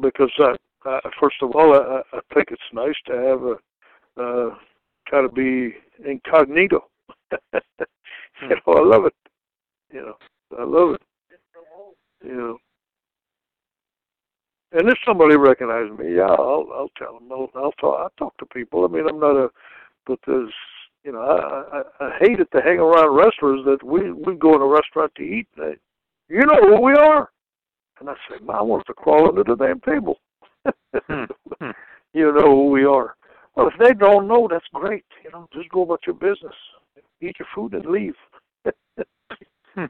because 0.00 0.30
I, 0.38 0.54
I 0.84 1.00
first 1.20 1.36
of 1.42 1.54
all, 1.54 1.74
I, 1.74 2.02
I 2.16 2.20
think 2.34 2.48
it's 2.50 2.62
nice 2.72 2.94
to 3.06 3.12
have 3.12 3.42
a 3.42 4.22
uh, 4.22 4.54
kind 5.10 5.24
of 5.24 5.34
be 5.34 5.74
incognito. 6.04 6.84
you 7.32 8.48
know, 8.48 8.72
I 8.74 8.80
love 8.80 9.06
it. 9.06 9.14
You 9.92 10.02
know, 10.02 10.16
I 10.58 10.64
love 10.64 10.94
it. 10.94 11.02
You 12.24 12.36
know. 12.36 12.58
And 14.72 14.88
if 14.88 14.96
somebody 15.06 15.36
recognizes 15.36 15.96
me, 15.98 16.16
yeah, 16.16 16.30
I'll 16.30 16.66
I'll 16.74 16.90
tell 16.96 17.14
them. 17.14 17.30
I'll 17.30 17.50
I'll 17.54 17.72
talk. 17.72 18.10
I 18.10 18.18
talk 18.18 18.36
to 18.38 18.46
people. 18.46 18.84
I 18.84 18.88
mean, 18.88 19.06
I'm 19.06 19.20
not 19.20 19.36
a, 19.36 19.50
but 20.06 20.18
there's, 20.26 20.52
you 21.04 21.12
know, 21.12 21.20
I 21.20 21.78
I, 21.78 22.06
I 22.06 22.18
hate 22.20 22.40
it 22.40 22.48
to 22.52 22.62
hang 22.62 22.78
around 22.78 23.14
wrestlers 23.16 23.60
that 23.66 23.82
we 23.84 24.12
we 24.12 24.34
go 24.34 24.54
in 24.54 24.62
a 24.62 24.66
restaurant 24.66 25.12
to 25.16 25.22
eat. 25.22 25.48
And 25.56 25.72
they, 25.72 26.34
you 26.34 26.40
know 26.46 26.76
who 26.76 26.80
we 26.80 26.92
are, 26.92 27.30
and 28.00 28.08
I 28.08 28.14
say, 28.28 28.36
I 28.48 28.62
want 28.62 28.86
to 28.86 28.94
crawl 28.94 29.28
under 29.28 29.44
the 29.44 29.56
damn 29.56 29.80
table. 29.80 30.18
Hmm. 31.08 31.24
you 32.14 32.32
know 32.32 32.50
who 32.50 32.70
we 32.70 32.84
are. 32.84 33.16
Well, 33.54 33.68
if 33.68 33.74
they 33.78 33.92
don't 33.94 34.28
know, 34.28 34.48
that's 34.50 34.64
great. 34.72 35.04
You 35.24 35.30
know, 35.30 35.48
just 35.52 35.68
go 35.70 35.82
about 35.82 36.00
your 36.06 36.14
business, 36.14 36.54
eat 37.20 37.36
your 37.38 37.48
food, 37.54 37.74
and 37.74 37.84
leave. 37.86 38.14
you 39.76 39.88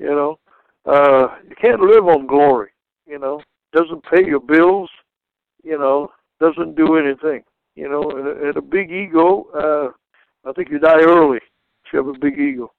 know, 0.00 0.38
uh, 0.86 1.28
you 1.48 1.56
can't 1.60 1.80
live 1.80 2.06
on 2.06 2.26
glory. 2.26 2.70
You 3.06 3.18
know, 3.18 3.40
doesn't 3.72 4.04
pay 4.04 4.24
your 4.24 4.40
bills. 4.40 4.90
You 5.64 5.78
know, 5.78 6.12
doesn't 6.40 6.76
do 6.76 6.96
anything. 6.96 7.42
You 7.78 7.88
know, 7.88 8.10
and, 8.10 8.26
and 8.26 8.56
a 8.56 8.60
big 8.60 8.90
ego. 8.90 9.46
Uh, 9.54 10.48
I 10.48 10.52
think 10.52 10.68
you 10.68 10.80
die 10.80 11.00
early 11.00 11.36
if 11.36 11.92
you 11.92 11.98
have 12.04 12.08
a 12.08 12.18
big 12.18 12.36
ego. 12.36 12.72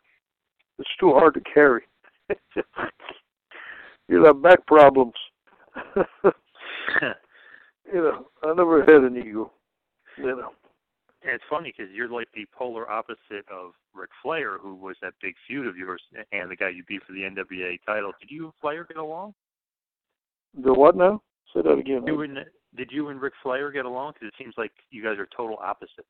It's 0.77 0.89
too 0.99 1.13
hard 1.13 1.35
to 1.35 1.39
carry. 1.39 1.83
You'll 4.09 4.25
have 4.25 4.41
back 4.41 4.67
problems. 4.67 5.13
you 5.95 6.33
know, 7.93 8.27
I 8.43 8.53
never 8.53 8.81
had 8.81 9.05
an 9.05 9.15
ego. 9.15 9.53
You 10.17 10.35
know. 10.35 10.49
And 11.23 11.31
it's 11.31 11.45
funny 11.49 11.73
because 11.75 11.93
you're 11.93 12.09
like 12.09 12.27
the 12.35 12.45
polar 12.53 12.89
opposite 12.89 13.47
of 13.49 13.71
Ric 13.95 14.09
Flair, 14.21 14.57
who 14.57 14.75
was 14.75 14.97
that 15.01 15.13
big 15.21 15.35
feud 15.47 15.65
of 15.65 15.77
yours, 15.77 16.01
and 16.33 16.51
the 16.51 16.57
guy 16.57 16.69
you 16.69 16.83
beat 16.89 17.03
for 17.07 17.13
the 17.13 17.21
NWA 17.21 17.79
title. 17.85 18.11
Did 18.19 18.31
you 18.31 18.45
and 18.45 18.53
Flair 18.59 18.83
get 18.83 18.97
along? 18.97 19.33
The 20.61 20.73
what 20.73 20.97
now? 20.97 21.21
Say 21.53 21.61
that 21.61 21.77
again. 21.77 22.03
You 22.05 22.21
and, 22.21 22.39
did 22.75 22.91
you 22.91 23.09
and 23.09 23.21
Ric 23.21 23.33
Flair 23.41 23.71
get 23.71 23.85
along? 23.85 24.13
Because 24.13 24.27
it 24.27 24.43
seems 24.43 24.53
like 24.57 24.71
you 24.91 25.03
guys 25.03 25.17
are 25.17 25.27
total 25.35 25.57
opposites. 25.61 26.07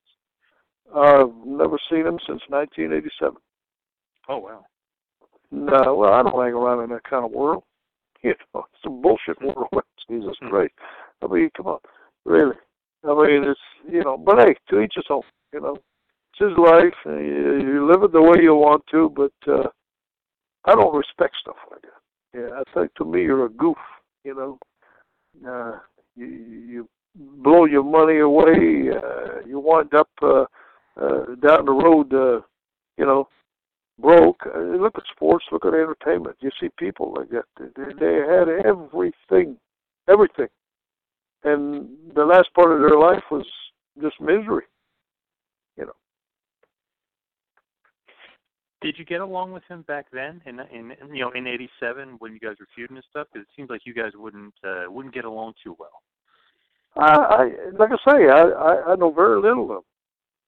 I've 0.94 1.34
never 1.46 1.78
seen 1.90 2.06
him 2.06 2.18
since 2.26 2.42
1987. 2.48 3.36
Oh 4.28 4.38
wow. 4.38 4.64
No, 5.50 5.94
well, 5.94 6.12
I 6.12 6.22
don't 6.22 6.44
hang 6.44 6.54
around 6.54 6.84
in 6.84 6.90
that 6.90 7.04
kind 7.04 7.24
of 7.24 7.32
world. 7.32 7.64
You 8.22 8.34
know, 8.52 8.66
it's 8.74 8.84
a 8.84 8.90
bullshit 8.90 9.40
world. 9.40 9.68
Jesus 10.10 10.36
Christ. 10.40 10.74
I 11.22 11.26
mean, 11.26 11.48
come 11.56 11.68
on, 11.68 11.78
really. 12.26 12.56
I 13.02 13.14
mean, 13.14 13.48
it's 13.48 13.60
you 13.90 14.04
know, 14.04 14.18
but 14.18 14.40
hey, 14.40 14.54
to 14.68 14.82
each 14.82 14.92
his 14.94 15.06
own. 15.08 15.22
You 15.54 15.60
know, 15.62 15.76
it's 16.28 16.50
his 16.50 16.58
life. 16.58 16.92
And 17.06 17.26
you, 17.26 17.72
you 17.72 17.90
live 17.90 18.02
it 18.02 18.12
the 18.12 18.20
way 18.20 18.42
you 18.42 18.54
want 18.54 18.84
to, 18.90 19.08
but 19.16 19.32
uh 19.50 19.68
I 20.66 20.74
don't 20.74 20.94
respect 20.94 21.36
stuff 21.40 21.56
like 21.70 21.80
that. 21.80 22.38
Yeah, 22.38 22.60
I 22.60 22.62
think 22.74 22.94
to 22.96 23.04
me 23.06 23.22
you're 23.22 23.46
a 23.46 23.48
goof. 23.48 23.78
You 24.24 24.34
know, 24.34 24.58
uh, 25.50 25.78
you 26.26 26.88
blow 27.14 27.64
your 27.64 27.82
money 27.82 28.18
away. 28.20 28.90
Uh, 28.90 29.46
you 29.46 29.58
wind 29.58 29.92
up 29.94 30.08
uh, 30.22 30.44
uh, 31.00 31.24
down 31.42 31.64
the 31.66 31.72
road. 31.72 32.12
Uh, 32.12 32.40
you 32.96 33.06
know, 33.06 33.28
broke. 33.98 34.42
Uh, 34.46 34.60
look 34.60 34.96
at 34.96 35.04
sports. 35.14 35.44
Look 35.52 35.64
at 35.64 35.74
entertainment. 35.74 36.36
You 36.40 36.50
see 36.60 36.68
people 36.78 37.14
like 37.16 37.30
that. 37.30 37.44
They, 37.58 37.92
they 37.98 38.14
had 38.16 38.48
everything, 38.64 39.56
everything, 40.08 40.48
and 41.44 41.88
the 42.14 42.24
last 42.24 42.52
part 42.54 42.72
of 42.72 42.80
their 42.80 42.98
life 42.98 43.22
was 43.30 43.46
just 44.00 44.20
misery. 44.20 44.64
You 45.76 45.86
know. 45.86 45.92
Did 48.80 48.98
you 48.98 49.04
get 49.04 49.20
along 49.20 49.52
with 49.52 49.62
him 49.68 49.82
back 49.82 50.06
then, 50.10 50.40
in 50.46 50.60
in 50.72 50.94
you 51.12 51.20
know 51.20 51.30
in 51.30 51.46
'87 51.46 52.16
when 52.18 52.32
you 52.32 52.40
guys 52.40 52.56
were 52.58 52.66
feuding 52.74 52.96
and 52.96 53.04
stuff? 53.10 53.26
Because 53.32 53.46
it 53.46 53.54
seems 53.54 53.68
like 53.68 53.82
you 53.84 53.92
guys 53.92 54.12
wouldn't 54.14 54.54
uh, 54.64 54.84
wouldn't 54.88 55.14
get 55.14 55.26
along 55.26 55.52
too 55.62 55.76
well. 55.78 56.02
I, 56.96 57.12
I 57.12 57.50
like 57.78 57.90
I 57.92 58.10
say, 58.10 58.28
I, 58.28 58.42
I 58.42 58.92
I 58.92 58.96
know 58.96 59.10
very 59.10 59.40
little 59.40 59.64
of 59.64 59.70
him, 59.78 59.82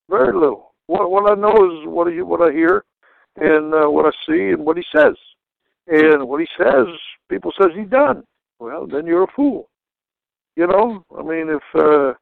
very 0.09 0.33
little. 0.33 0.73
What 0.87 1.11
what 1.11 1.31
I 1.31 1.35
know 1.35 1.53
is 1.53 1.87
what 1.87 2.09
I 2.09 2.23
what 2.23 2.41
I 2.41 2.53
hear, 2.53 2.85
and 3.37 3.75
uh, 3.75 3.91
what 3.91 4.07
I 4.07 4.11
see, 4.27 4.51
and 4.51 4.65
what 4.65 4.79
he 4.79 4.85
says, 4.95 5.15
and 5.87 6.27
what 6.27 6.41
he 6.41 6.49
says, 6.57 6.87
people 7.29 7.53
says 7.61 7.71
he 7.77 7.85
done. 7.85 8.25
Well, 8.59 8.87
then 8.87 9.07
you're 9.07 9.25
a 9.25 9.33
fool. 9.37 9.69
You 10.57 10.67
know, 10.67 11.05
I 11.19 11.23
mean, 11.23 11.49
if 11.51 11.63
uh, 11.75 12.15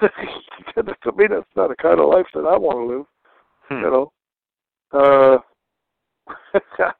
to 0.74 1.12
me 1.16 1.26
that's 1.28 1.46
not 1.56 1.68
the 1.68 1.76
kind 1.76 2.00
of 2.00 2.08
life 2.08 2.26
that 2.34 2.40
I 2.40 2.56
want 2.56 2.78
to 2.78 2.96
live. 2.96 3.06
Hmm. 3.68 3.84
You 3.84 3.90
know, 3.90 4.12
uh, 4.92 5.38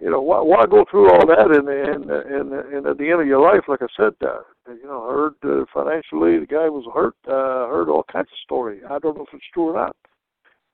you 0.00 0.10
know, 0.10 0.20
why, 0.20 0.40
why 0.40 0.66
go 0.66 0.84
through 0.90 1.10
all 1.10 1.26
that 1.26 1.50
and 1.50 1.68
and 1.68 2.10
and 2.10 2.52
and 2.52 2.86
at 2.86 2.98
the 2.98 3.10
end 3.10 3.20
of 3.20 3.26
your 3.26 3.40
life, 3.40 3.64
like 3.68 3.82
I 3.82 3.86
said, 3.96 4.12
uh, 4.22 4.40
you 4.68 4.84
know, 4.84 5.08
heard 5.08 5.34
uh, 5.44 5.64
financially 5.72 6.38
the 6.38 6.46
guy 6.46 6.68
was 6.68 6.84
hurt. 6.92 7.16
Uh, 7.26 7.68
heard 7.68 7.88
all 7.88 8.04
kinds 8.10 8.28
of 8.32 8.38
story. 8.44 8.80
I 8.88 8.98
don't 8.98 9.16
know 9.16 9.24
if 9.24 9.34
it's 9.34 9.44
true 9.52 9.70
or 9.70 9.74
not, 9.74 9.96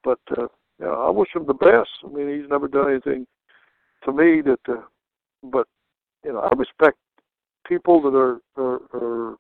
but 0.03 0.21
uh, 0.37 0.49
you 0.79 0.87
know, 0.87 0.95
I 0.95 1.11
wish 1.11 1.29
him 1.35 1.47
the 1.47 1.55
best. 1.55 1.91
I 2.05 2.09
mean, 2.09 2.41
he's 2.41 2.49
never 2.51 2.67
done 2.67 2.91
anything 2.91 3.27
to 4.05 4.13
me 4.13 4.41
that, 4.43 4.61
uh, 4.69 4.83
but 5.43 5.67
you 6.25 6.33
know, 6.33 6.41
I 6.41 6.53
respect 6.57 6.99
people 7.67 8.01
that 8.03 8.17
are 8.17 8.41
are 8.57 8.81
are, 8.95 9.37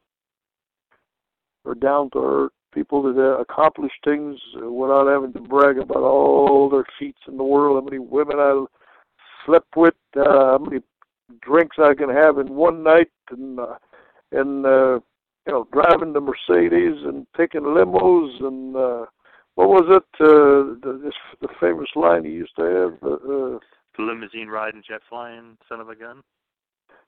are 1.64 1.74
down 1.74 2.10
to 2.10 2.18
earth, 2.18 2.52
people 2.72 3.02
that 3.02 3.20
uh, 3.20 3.38
accomplish 3.38 3.92
things 4.04 4.38
uh, 4.56 4.70
without 4.70 5.06
having 5.06 5.32
to 5.32 5.40
brag 5.40 5.78
about 5.78 6.02
all 6.02 6.68
their 6.68 6.84
feats 6.98 7.20
in 7.28 7.36
the 7.36 7.44
world, 7.44 7.82
how 7.82 7.84
many 7.84 7.98
women 7.98 8.38
I 8.38 8.64
slept 9.46 9.76
with, 9.76 9.94
uh, 10.16 10.24
how 10.24 10.58
many 10.58 10.82
drinks 11.40 11.76
I 11.78 11.94
can 11.94 12.10
have 12.10 12.38
in 12.38 12.54
one 12.54 12.82
night, 12.82 13.10
and 13.30 13.60
uh, 13.60 13.76
and 14.32 14.66
uh, 14.66 15.00
you 15.46 15.52
know, 15.52 15.68
driving 15.72 16.12
the 16.12 16.20
Mercedes 16.20 17.04
and 17.04 17.26
taking 17.36 17.62
limos 17.62 18.42
and 18.44 18.76
uh, 18.76 19.06
what 19.54 19.68
was 19.68 19.84
it? 19.88 20.24
Uh, 20.24 20.78
the 20.82 21.00
this, 21.02 21.14
the 21.40 21.48
famous 21.60 21.88
line 21.94 22.24
he 22.24 22.30
used 22.30 22.54
to 22.56 22.62
have. 22.62 23.02
Uh, 23.02 23.14
uh, 23.14 23.58
The 23.96 24.02
limousine 24.02 24.48
ride 24.48 24.66
riding, 24.66 24.82
jet 24.86 25.00
flying, 25.08 25.58
son 25.68 25.80
of 25.80 25.88
a 25.88 25.96
gun. 25.96 26.22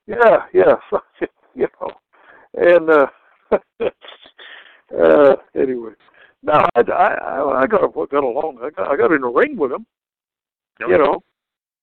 yeah, 0.07 0.45
yeah, 0.53 0.75
you 1.55 1.69
know, 1.81 1.91
and 2.55 2.91
uh, 2.91 3.07
uh, 4.99 5.37
anyway, 5.55 5.93
no, 6.43 6.53
I, 6.75 6.81
I, 6.81 7.63
I 7.63 7.67
got 7.67 7.95
got 7.95 8.25
along. 8.25 8.59
I 8.63 8.71
got, 8.71 8.91
I 8.91 8.97
got 8.97 9.13
in 9.13 9.23
the 9.23 9.29
ring 9.29 9.57
with 9.57 9.73
him. 9.73 9.87
You 10.81 10.99
know, 10.99 11.23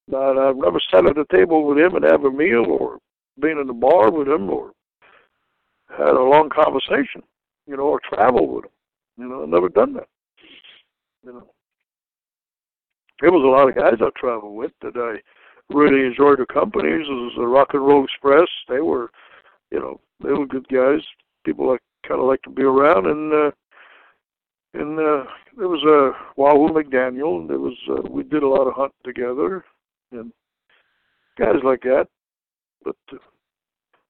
but 0.10 0.38
I've 0.38 0.58
never 0.58 0.80
sat 0.92 1.06
at 1.06 1.18
a 1.18 1.26
table 1.32 1.66
with 1.66 1.78
him 1.78 1.96
and 1.96 2.04
have 2.04 2.26
a 2.26 2.32
meal, 2.32 2.66
or 2.68 3.00
been 3.40 3.60
in 3.60 3.68
the 3.68 3.74
bar 3.74 4.12
with 4.12 4.28
him, 4.28 4.50
or 4.50 4.74
had 5.98 6.16
a 6.16 6.22
long 6.22 6.50
conversation. 6.50 7.24
You 7.68 7.78
know, 7.78 7.84
or 7.84 8.02
traveled 8.04 8.50
with 8.52 8.66
him. 8.66 8.72
You 9.18 9.30
know, 9.30 9.44
I've 9.44 9.50
never 9.50 9.70
done 9.70 9.94
that. 9.94 10.08
You 11.24 11.34
know, 11.34 11.48
there 13.22 13.32
was 13.32 13.44
a 13.44 13.48
lot 13.48 13.70
of 13.70 13.76
guys 13.76 14.02
I 14.02 14.10
traveled 14.20 14.56
with 14.56 14.72
that 14.82 14.96
I 14.96 15.22
really 15.74 16.06
enjoyed 16.06 16.40
their 16.40 16.46
companies. 16.46 17.06
It 17.08 17.12
was 17.12 17.34
the 17.38 17.46
Rock 17.46 17.70
and 17.74 17.86
Roll 17.86 18.04
Express. 18.04 18.48
They 18.68 18.80
were, 18.80 19.12
you 19.72 19.80
know, 19.80 20.00
they 20.24 20.32
were 20.32 20.46
good 20.46 20.68
guys. 20.68 21.02
People 21.46 21.72
I 21.72 21.78
kind 22.08 22.20
of 22.20 22.28
like 22.28 22.42
to 22.44 22.50
be 22.50 22.64
around. 22.64 23.08
And 23.08 23.34
uh, 23.34 23.52
and 24.74 25.00
uh, 25.00 25.24
there 25.58 25.68
was 25.68 25.84
a 25.84 26.12
uh, 26.12 26.32
Wahoo 26.38 26.70
McDaniel. 26.70 27.40
And 27.40 27.50
there 27.50 27.60
was 27.60 27.78
uh, 27.90 28.02
we 28.10 28.24
did 28.24 28.44
a 28.44 28.48
lot 28.48 28.68
of 28.68 28.74
hunting 28.74 29.00
together, 29.04 29.64
and 30.12 30.32
guys 31.38 31.62
like 31.64 31.82
that. 31.82 32.08
But 32.84 32.96
uh, 33.12 33.18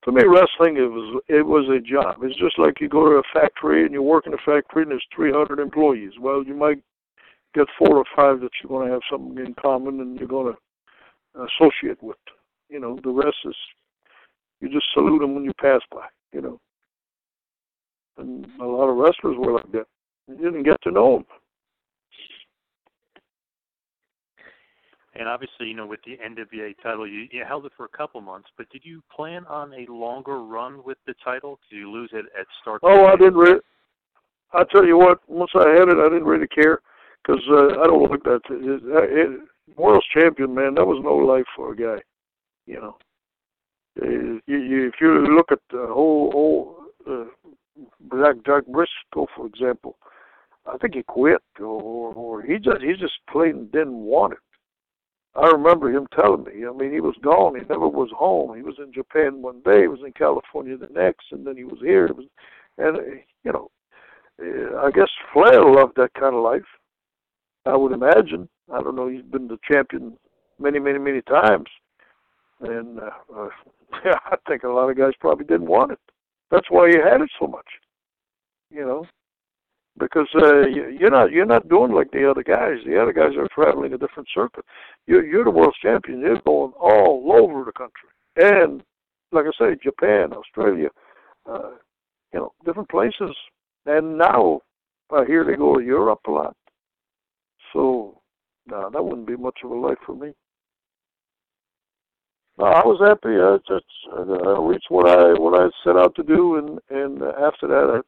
to 0.06 0.12
me, 0.12 0.23
wrestling 0.25 0.78
it 0.78 0.89
was 0.89 1.21
it 1.28 1.45
was 1.45 1.65
a 1.69 1.80
job. 1.80 2.17
It's 2.23 2.39
just 2.39 2.58
like 2.58 2.80
you 2.80 2.89
go 2.89 3.06
to 3.06 3.15
a 3.17 3.23
factory 3.34 3.84
and 3.84 3.93
you 3.93 4.02
work 4.02 4.28
in 4.28 4.34
a 4.34 4.38
factory 4.38 4.84
and 4.84 4.91
there's 4.91 5.06
300 5.15 5.60
employees. 5.60 6.13
Well, 6.19 6.43
you 6.43 6.56
might 6.56 6.82
get 7.54 7.67
four 7.78 7.97
or 7.97 8.06
five 8.15 8.39
that 8.41 8.52
you're 8.62 8.69
going 8.69 8.88
to 8.88 8.93
have 8.93 9.02
something 9.12 9.43
in 9.43 9.54
common 9.56 9.99
and 9.99 10.17
you're 10.17 10.28
going 10.28 10.54
to 10.54 11.41
associate 11.43 12.02
with. 12.02 12.17
You 12.69 12.80
know, 12.80 12.99
the 13.04 13.10
rest 13.10 13.38
is 13.45 13.56
you 14.62 14.69
just 14.69 14.88
salute 14.93 15.19
them 15.19 15.36
when 15.36 15.43
you 15.43 15.54
pass 15.60 15.82
by. 15.91 16.06
You 16.32 16.41
know, 16.41 16.60
and 18.19 18.45
a 18.62 18.65
lot 18.65 18.89
of 18.89 18.97
wrestlers 18.97 19.38
were 19.38 19.53
like 19.53 19.71
that. 19.71 19.86
You 20.27 20.36
didn't 20.38 20.63
get 20.63 20.82
to 20.84 20.91
know 20.91 21.17
them. 21.17 21.25
And 25.15 25.27
obviously, 25.27 25.67
you 25.67 25.73
know, 25.73 25.88
with 25.88 25.99
the 26.05 26.17
NWA 26.17 26.75
title, 26.82 27.08
you, 27.08 27.27
you 27.32 27.43
held 27.45 27.65
it 27.65 27.73
for 27.75 27.86
a 27.86 27.97
couple 27.97 28.21
months. 28.21 28.47
But 28.58 28.69
did 28.69 28.84
you 28.86 29.01
plan 29.13 29.45
on 29.47 29.73
a 29.73 29.91
longer 29.91 30.39
run 30.39 30.82
with 30.86 30.97
the 31.08 31.13
title? 31.23 31.60
Did 31.69 31.77
you 31.77 31.91
lose 31.91 32.12
it 32.13 32.25
at 32.39 32.45
start? 32.62 32.82
Oh, 32.84 33.05
I 33.05 33.15
didn't 33.15 33.36
really. 33.36 33.60
I 34.53 34.63
tell 34.71 34.86
you 34.86 34.97
what, 34.97 35.19
once 35.27 35.52
I 35.56 35.69
had 35.69 35.89
it, 35.89 35.98
I 35.98 36.10
didn't 36.10 36.23
really 36.23 36.48
care 36.48 36.79
because 37.21 37.41
uh, 37.50 37.81
I 37.81 37.87
don't 37.87 38.10
look 38.10 38.23
that. 38.23 38.41
It, 38.50 38.81
it, 38.83 39.39
world's 39.77 40.06
champion, 40.13 40.56
man, 40.56 40.75
that 40.75 40.85
was 40.85 41.02
no 41.04 41.15
life 41.15 41.46
for 41.56 41.73
a 41.73 41.75
guy. 41.75 42.02
You 42.65 42.81
know, 42.81 42.98
uh, 44.02 44.06
you, 44.06 44.41
you, 44.48 44.87
if 44.87 44.96
you 45.02 45.35
look 45.35 45.52
at 45.52 45.60
the 45.69 45.85
whole 45.87 46.31
whole 46.31 46.79
uh, 47.10 47.25
Jack 48.12 48.36
Jack 48.46 48.63
Brisco, 48.65 49.27
for 49.36 49.46
example, 49.46 49.98
I 50.65 50.77
think 50.77 50.96
he 50.96 51.04
quit 51.04 51.42
or, 51.60 51.65
or, 51.65 52.13
or 52.13 52.42
he 52.42 52.58
just 52.58 52.82
he 52.82 52.94
just 52.94 53.13
plain 53.30 53.69
didn't 53.71 53.94
want 53.94 54.34
it. 54.34 54.40
I 55.36 55.48
remember 55.48 55.90
him 55.90 56.08
telling 56.13 56.44
me. 56.44 56.65
I 56.67 56.71
mean, 56.75 56.92
he 56.92 57.02
was 57.02 57.15
gone. 57.21 57.56
He 57.56 57.62
never 57.69 57.88
was 57.88 58.10
home. 58.15 58.56
He 58.56 58.63
was 58.63 58.75
in 58.80 58.92
Japan 58.92 59.42
one 59.42 59.62
day. 59.63 59.82
He 59.82 59.88
was 59.88 60.00
in 60.06 60.12
California 60.13 60.75
the 60.75 60.88
next, 60.88 61.27
and 61.32 61.46
then 61.46 61.56
he 61.56 61.63
was 61.63 61.80
here. 61.82 62.08
It 62.08 62.15
was, 62.15 62.25
and 62.77 62.98
uh, 62.98 63.02
you 63.44 63.52
know, 63.52 63.69
uh, 64.42 64.86
I 64.86 64.92
guess 64.92 65.10
Flair 65.32 65.63
loved 65.63 65.96
that 65.98 66.13
kind 66.19 66.36
of 66.36 66.44
life. 66.44 66.65
I 67.65 67.75
would 67.75 67.92
imagine. 67.92 68.50
I 68.73 68.82
don't 68.82 68.96
know. 68.96 69.08
He's 69.08 69.21
been 69.21 69.48
the 69.48 69.60
champion 69.69 70.17
many, 70.60 70.80
many, 70.80 71.00
many 71.00 71.21
times, 71.21 71.67
and 72.62 73.00
uh, 73.00 73.12
uh, 73.36 73.50
I 73.94 74.36
think 74.48 74.63
a 74.63 74.69
lot 74.69 74.90
of 74.90 74.98
guys 74.98 75.13
probably 75.19 75.46
didn't 75.46 75.67
want 75.67 75.92
it. 75.92 76.00
That's 76.52 76.69
why 76.69 76.87
you 76.87 77.02
had 77.04 77.21
it 77.21 77.29
so 77.39 77.47
much. 77.47 77.67
You 78.71 78.85
know, 78.85 79.06
because 79.97 80.27
uh, 80.35 80.60
you- 80.67 80.95
you're 81.00 81.12
not 81.12 81.31
you're 81.31 81.45
not 81.45 81.67
doing 81.69 81.91
like 81.91 82.12
the 82.12 82.29
other 82.29 82.43
guys. 82.43 82.77
The 82.85 83.02
other 83.02 83.13
guys 83.13 83.35
are 83.37 83.47
traveling 83.54 83.93
a 83.93 83.97
different 83.97 84.29
circuit. 84.33 84.65
You're 85.08 85.25
you're 85.25 85.43
the 85.43 85.52
world 85.52 85.75
champion. 85.81 86.19
You're 86.21 86.41
going 86.41 86.73
all 86.79 87.31
over 87.33 87.63
the 87.63 87.71
country, 87.71 88.10
and 88.37 88.83
like 89.31 89.45
I 89.45 89.52
say, 89.60 89.77
Japan, 89.83 90.33
Australia, 90.33 90.89
uh, 91.50 91.71
you 92.33 92.39
know, 92.39 92.52
different 92.65 92.89
places. 92.89 93.35
And 93.85 94.17
now 94.17 94.62
I 95.12 95.25
hear 95.25 95.43
they 95.43 95.56
go 95.56 95.75
to 95.77 95.83
Europe 95.85 96.21
a 96.27 96.31
lot. 96.31 96.56
So, 97.73 98.19
no, 98.67 98.89
that 98.91 99.04
wouldn't 99.04 99.27
be 99.27 99.35
much 99.37 99.60
of 99.63 99.71
a 99.71 99.75
life 99.75 99.97
for 100.06 100.15
me. 100.15 100.33
No, 102.60 102.65
I 102.65 102.85
was 102.85 102.99
happy. 102.99 103.39
I 103.39 103.57
just 103.67 103.85
I 104.13 104.60
reached 104.60 104.89
what 104.89 105.07
I 105.07 105.31
what 105.39 105.60
I 105.60 105.69
set 105.83 105.95
out 105.95 106.13
to 106.15 106.23
do, 106.23 106.57
and 106.57 106.79
and 106.89 107.23
after 107.23 107.67
that, 107.67 108.01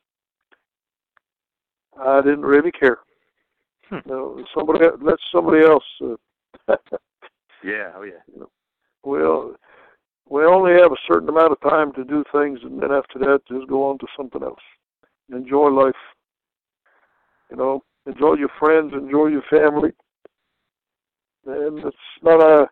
I 1.97 2.18
I 2.18 2.22
didn't 2.22 2.41
really 2.45 2.72
care. 2.72 2.99
No, 4.06 4.43
somebody 4.56 4.86
let 5.02 5.20
somebody 5.34 5.66
else. 5.66 5.84
Uh, 6.02 6.76
Yeah, 7.64 7.91
oh 7.95 8.02
yeah. 8.02 8.43
well, 9.04 9.56
we 10.28 10.43
only 10.45 10.74
have 10.74 10.91
a 10.91 10.95
certain 11.08 11.30
amount 11.30 11.52
of 11.52 11.62
time 11.62 11.93
to 11.93 12.04
do 12.04 12.24
things, 12.32 12.58
and 12.64 12.82
then 12.82 12.91
after 12.91 13.20
that, 13.20 13.41
just 13.47 13.68
go 13.68 13.88
on 13.88 13.99
to 13.99 14.08
something 14.18 14.41
else. 14.41 14.64
Enjoy 15.32 15.68
life. 15.68 15.93
You 17.52 17.58
know, 17.58 17.84
enjoy 18.08 18.34
your 18.34 18.49
friends, 18.58 18.93
enjoy 18.93 19.28
your 19.28 19.43
family, 19.43 19.91
and 21.45 21.78
it's 21.86 21.95
not 22.24 22.41
a 22.41 22.66
how 22.66 22.71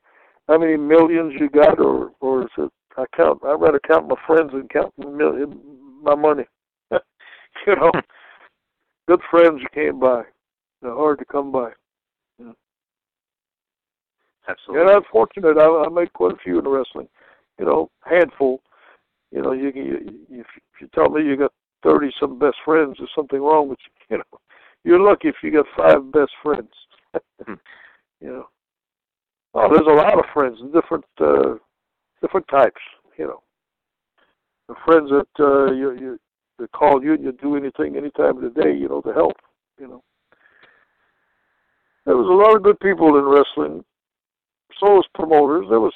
many 0.60 0.78
millions 0.78 1.34
you 1.39 1.49
got, 1.49 1.80
or 1.80 2.12
or 2.20 2.43
is 2.43 2.49
it? 2.57 2.72
I 2.97 3.05
count. 3.16 3.39
I 3.45 3.53
rather 3.53 3.80
count 3.80 4.07
my 4.07 4.16
friends 4.28 4.51
than 4.51 4.68
count 4.68 4.93
my 4.97 5.10
million, 5.10 5.60
my 6.01 6.16
money. 6.16 6.45
you 6.91 7.76
know, 7.76 7.91
good 9.07 9.22
friends 9.32 9.62
you 9.62 9.68
can't 9.74 9.99
buy. 9.99 10.24
They're 10.82 10.93
hard 10.93 11.20
to 11.20 11.26
come 11.26 11.51
by. 11.51 11.72
Absolutely. 14.49 14.82
And 14.82 14.89
I'm 14.91 15.03
fortunate. 15.12 15.57
I, 15.57 15.86
I 15.86 15.89
made 15.89 16.12
quite 16.14 16.34
a 16.34 16.38
few 16.43 16.60
in 16.60 16.68
wrestling. 16.68 17.07
You 17.60 17.66
know, 17.66 17.89
handful. 18.03 18.62
You 19.32 19.41
know, 19.43 19.51
you, 19.51 19.72
you 19.76 20.26
if 20.32 20.47
you 20.82 20.89
tell 20.95 21.10
me 21.10 21.24
you 21.24 21.38
got 21.38 21.53
thirty 21.84 22.12
some 22.20 22.39
best 22.39 22.57
friends, 22.66 22.95
there's 22.97 23.12
something 23.16 23.39
wrong 23.39 23.70
with 23.70 23.80
you. 23.86 23.89
You 24.10 24.18
know, 24.18 24.39
you're 24.84 24.99
lucky 24.99 25.28
if 25.28 25.36
you 25.43 25.51
got 25.51 25.68
five 25.78 26.12
best 26.12 26.32
friends. 26.41 26.72
Hmm. 27.45 27.53
you 28.22 28.28
know. 28.28 28.45
Oh, 29.54 29.68
there's 29.68 29.88
a 29.88 29.95
lot 29.95 30.20
of 30.20 30.26
friends, 30.34 30.60
different 30.74 31.06
uh, 31.20 31.56
different 32.22 32.47
types. 32.50 32.82
You 33.18 33.28
know, 33.28 33.43
the 34.68 34.76
friends 34.86 35.10
that 35.10 35.43
uh, 35.43 35.72
you 35.72 35.91
you 36.00 36.20
they 36.60 36.68
call 36.68 37.04
you 37.04 37.14
and 37.14 37.24
you 37.24 37.32
do 37.32 37.56
anything 37.56 37.95
any 37.95 38.12
time 38.12 38.38
of 38.38 38.43
the 38.43 38.62
day. 38.62 38.74
You 38.76 38.89
know, 38.89 39.02
to 39.02 39.14
help. 39.14 39.34
You 39.80 39.88
know, 39.88 40.04
there 42.06 42.18
was 42.18 42.28
a 42.28 42.47
lot 42.47 42.56
of 42.56 42.64
good 42.64 42.80
people 42.80 43.18
in 43.18 43.26
wrestling. 43.26 43.84
So 44.80 44.95
was 44.95 45.06
promoters. 45.14 45.66
There 45.70 45.80
was 45.80 45.93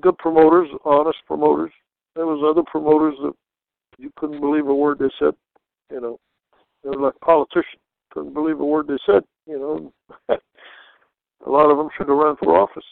good 0.00 0.18
promoters, 0.18 0.68
honest 0.84 1.18
promoters. 1.26 1.72
There 2.14 2.26
was 2.26 2.42
other 2.44 2.62
promoters 2.70 3.14
that 3.22 3.32
you 3.98 4.10
couldn't 4.16 4.40
believe 4.40 4.66
a 4.66 4.74
word 4.74 4.98
they 4.98 5.10
said. 5.18 5.34
You 5.90 6.00
know, 6.00 6.20
they 6.82 6.90
were 6.90 7.00
like 7.00 7.20
politicians. 7.20 7.80
Couldn't 8.12 8.34
believe 8.34 8.60
a 8.60 8.64
word 8.64 8.88
they 8.88 8.98
said. 9.06 9.22
You 9.46 9.58
know, 9.58 9.92
a 11.46 11.50
lot 11.50 11.70
of 11.70 11.76
them 11.78 11.88
should 11.96 12.08
have 12.08 12.16
run 12.16 12.36
for 12.36 12.58
office. 12.58 12.84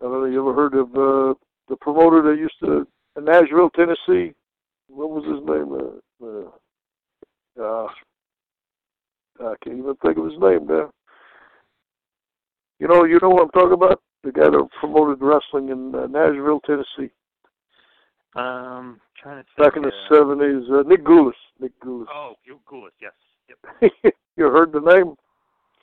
I 0.00 0.04
don't 0.04 0.20
know. 0.20 0.24
You 0.26 0.40
ever 0.48 0.54
heard 0.54 0.74
of 0.74 0.88
uh, 0.90 1.34
the 1.68 1.76
promoter 1.80 2.22
that 2.22 2.38
used 2.38 2.58
to 2.60 2.86
in 3.16 3.24
Nashville, 3.24 3.70
Tennessee? 3.70 4.34
What 4.88 5.10
was 5.10 5.24
his 5.24 5.42
name? 5.46 5.72
Uh, 6.22 7.62
uh, 7.62 7.88
I 9.40 9.54
can't 9.64 9.78
even 9.78 9.94
think 9.96 10.18
of 10.18 10.24
his 10.26 10.38
name 10.38 10.66
now. 10.66 10.90
You 12.78 12.88
know, 12.88 13.04
you 13.04 13.18
know 13.22 13.30
what 13.30 13.44
I'm 13.44 13.50
talking 13.50 13.72
about? 13.72 14.00
The 14.22 14.32
guy 14.32 14.44
that 14.50 14.68
promoted 14.80 15.18
wrestling 15.20 15.70
in 15.70 15.94
uh, 15.94 16.06
Nashville, 16.08 16.60
Tennessee, 16.66 17.10
Um, 18.34 19.00
trying 19.22 19.42
to 19.42 19.48
think. 19.56 19.58
back 19.58 19.76
in 19.76 19.82
the 19.82 19.88
uh, 19.88 20.10
'70s. 20.10 20.70
Uh, 20.80 20.82
Nick 20.86 21.04
Gulas. 21.04 21.32
Nick 21.58 21.72
Gulas. 21.80 22.06
Oh, 22.12 22.34
Gulas, 22.70 22.90
yes. 23.00 23.12
Yep. 23.48 23.92
you 24.36 24.44
heard 24.44 24.72
the 24.72 24.80
name? 24.80 25.14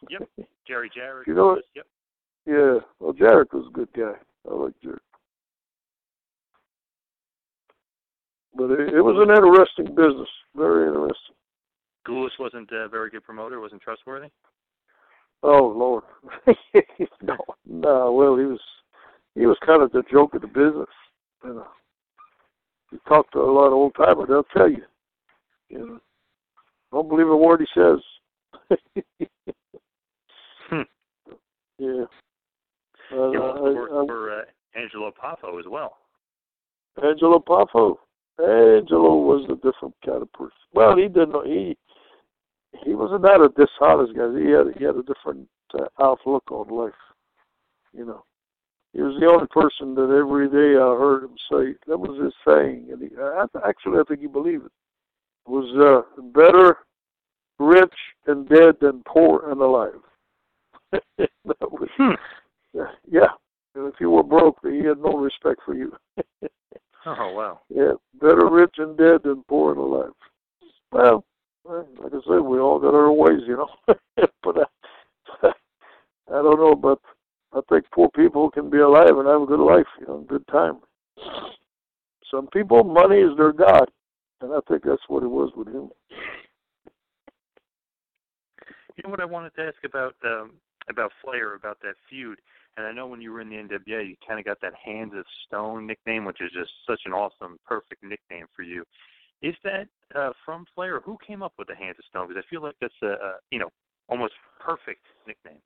Yep. 0.10 0.48
Jerry 0.68 0.90
Jarrett. 0.94 1.28
You 1.28 1.34
know 1.34 1.56
Gulas, 1.56 1.62
Yep. 1.76 1.86
Yeah. 2.46 2.80
Well, 3.00 3.14
Jarrett 3.14 3.54
was 3.54 3.68
a 3.70 3.74
good 3.74 3.90
guy. 3.96 4.14
I 4.50 4.54
like 4.54 4.74
Jarrett. 4.82 5.02
But 8.56 8.72
it, 8.72 8.94
it 8.94 9.02
was 9.02 9.16
an 9.18 9.34
interesting 9.34 9.96
business. 9.96 10.30
Very 10.56 10.88
interesting. 10.88 11.36
Gulas 12.08 12.30
wasn't 12.40 12.70
a 12.72 12.88
very 12.90 13.10
good 13.10 13.24
promoter. 13.24 13.60
Wasn't 13.60 13.82
trustworthy. 13.82 14.28
Oh 15.42 15.74
Lord. 15.76 16.04
no, 17.22 17.38
no. 17.66 18.12
Well, 18.12 18.38
he 18.38 18.46
was 18.46 18.60
he 19.36 19.46
was 19.46 19.58
kind 19.66 19.82
of 19.82 19.92
the 19.92 20.04
joke 20.12 20.36
of 20.36 20.42
the 20.42 20.48
business. 20.48 20.90
You 21.44 21.56
know, 21.56 21.68
you 22.92 23.00
talk 23.08 23.32
to 23.32 23.40
a 23.40 23.52
lot 23.52 23.68
of 23.68 23.74
old 23.74 23.96
timers, 23.96 24.28
they'll 24.30 24.44
tell 24.56 24.70
you. 24.70 24.84
You 25.70 25.80
know, 25.80 26.00
don't 26.94 27.10
believe 27.10 27.28
a 27.28 27.36
word 27.36 27.62
he 27.62 27.68
says. 27.74 28.00
Yeah. 31.80 32.06
Uh, 33.12 33.32
He 33.32 33.38
also 33.38 33.66
I- 33.66 33.74
worked 33.74 33.94
I- 33.94 34.06
for 34.06 34.32
uh, 34.32 34.44
Angelo 34.76 35.12
Poffo 35.12 35.60
as 35.60 35.66
well. 35.68 35.98
Angelo 37.04 37.40
Poffo. 37.40 37.98
Angelo 38.40 39.18
was 39.18 39.44
a 39.50 39.56
different 39.56 39.96
kind 40.06 40.22
of 40.22 40.32
person. 40.34 40.52
Well, 40.74 40.96
he 40.96 41.08
didn't. 41.08 41.46
He 41.46 41.78
he 42.84 42.94
was 42.96 43.12
not 43.12 43.22
that 43.24 43.42
a 43.42 43.50
dishonest 43.50 44.16
guy. 44.16 44.30
He 44.40 44.50
had 44.52 44.76
he 44.78 44.84
had 44.84 44.96
a 44.96 45.04
different 45.04 45.48
uh, 45.78 45.86
outlook 46.02 46.44
on 46.52 46.68
life. 46.70 46.94
You 47.94 48.06
know, 48.06 48.24
he 48.94 49.02
was 49.02 49.20
the 49.20 49.28
only 49.28 49.46
person 49.48 49.94
that 49.96 50.10
every 50.10 50.48
day 50.50 50.80
I 50.80 50.98
heard 50.98 51.24
him 51.26 51.36
say 51.52 51.76
that 51.88 51.98
was 52.00 52.20
his 52.24 52.34
saying, 52.48 52.90
and 52.92 53.02
he 53.02 53.10
I, 53.20 53.46
actually 53.68 54.00
I 54.00 54.04
think 54.08 54.22
he 54.22 54.28
believed 54.28 54.66
it. 54.66 54.72
Was 55.46 56.06
uh, 56.18 56.22
better 56.34 56.78
rich 57.60 57.94
and 58.28 58.48
dead 58.48 58.76
than 58.82 59.04
poor 59.06 59.52
and 59.52 59.62
alive. 59.62 60.00
that 60.92 61.72
was, 61.72 61.90
yeah. 62.74 63.28
And 63.76 63.92
if 63.92 64.00
you 64.00 64.10
were 64.10 64.24
broke, 64.24 64.58
he 64.64 64.86
had 64.86 65.00
no 65.00 65.18
respect 65.18 65.62
for 65.66 65.74
you. 65.74 65.96
Oh 67.06 67.34
wow. 67.34 67.60
Yeah, 67.68 67.96
better 68.22 68.50
rich 68.50 68.76
and 68.78 68.98
dead 68.98 69.24
than 69.26 69.44
poor 69.50 69.72
and 69.72 69.80
alive. 69.80 70.14
Well, 70.94 71.26
well, 71.66 71.86
like 71.98 72.14
I 72.14 72.20
said, 72.26 72.40
we 72.40 72.60
all 72.60 72.80
got 72.80 72.94
our 72.94 73.12
ways, 73.12 73.42
you 73.46 73.58
know. 73.58 73.96
but 74.44 74.56
I, 74.58 75.48
I 75.48 76.42
don't 76.42 76.60
know, 76.60 76.76
but 76.76 77.00
I 77.54 77.60
think 77.70 77.86
poor 77.94 78.10
people 78.16 78.50
can 78.50 78.70
be 78.70 78.80
alive 78.80 79.18
and 79.18 79.28
have 79.28 79.42
a 79.42 79.46
good 79.46 79.60
life, 79.60 79.88
you 80.00 80.08
know, 80.08 80.26
good 80.28 80.48
time. 80.48 80.80
Some 82.32 82.48
people, 82.48 82.84
money 82.84 83.18
is 83.18 83.36
their 83.38 83.52
god, 83.52 83.90
and 84.44 84.54
I 84.54 84.60
think 84.68 84.84
that's 84.84 85.02
what 85.08 85.24
it 85.24 85.28
was 85.28 85.52
with 85.56 85.68
him. 85.68 85.90
You 88.96 89.04
know 89.04 89.10
what 89.10 89.22
I 89.22 89.26
wanted 89.26 89.56
to 89.56 89.64
ask 89.64 89.78
about 89.86 90.16
um, 90.26 90.52
about 90.90 91.12
Flair 91.24 91.56
about 91.56 91.80
that 91.82 91.96
feud, 92.10 92.40
and 92.78 92.86
I 92.86 92.92
know 92.92 93.08
when 93.08 93.22
you 93.22 93.32
were 93.32 93.42
in 93.42 93.50
the 93.50 93.56
NWA, 93.56 94.08
you 94.08 94.16
kind 94.28 94.40
of 94.40 94.46
got 94.46 94.62
that 94.62 94.74
Hands 94.76 95.12
of 95.16 95.26
Stone 95.48 95.88
nickname, 95.88 96.26
which 96.26 96.42
is 96.42 96.52
just 96.52 96.72
such 96.88 97.02
an 97.06 97.14
awesome, 97.14 97.58
perfect 97.66 98.04
nickname 98.04 98.46
for 98.56 98.62
you. 98.62 98.84
Is 99.42 99.56
that 99.64 99.88
uh, 100.14 100.32
from 100.46 100.66
Flair? 100.76 101.00
Who 101.00 101.18
came 101.26 101.42
up 101.42 101.54
with 101.58 101.70
the 101.70 101.76
Hands 101.76 101.96
of 101.98 102.06
Stone? 102.06 102.28
Because 102.28 102.44
I 102.46 102.50
feel 102.50 102.62
like 102.62 102.76
that's 102.82 102.94
a, 103.02 103.08
a 103.08 103.34
you 103.50 103.60
know 103.60 103.70
almost 104.10 104.34
perfect 104.60 105.06
nickname. 105.26 105.62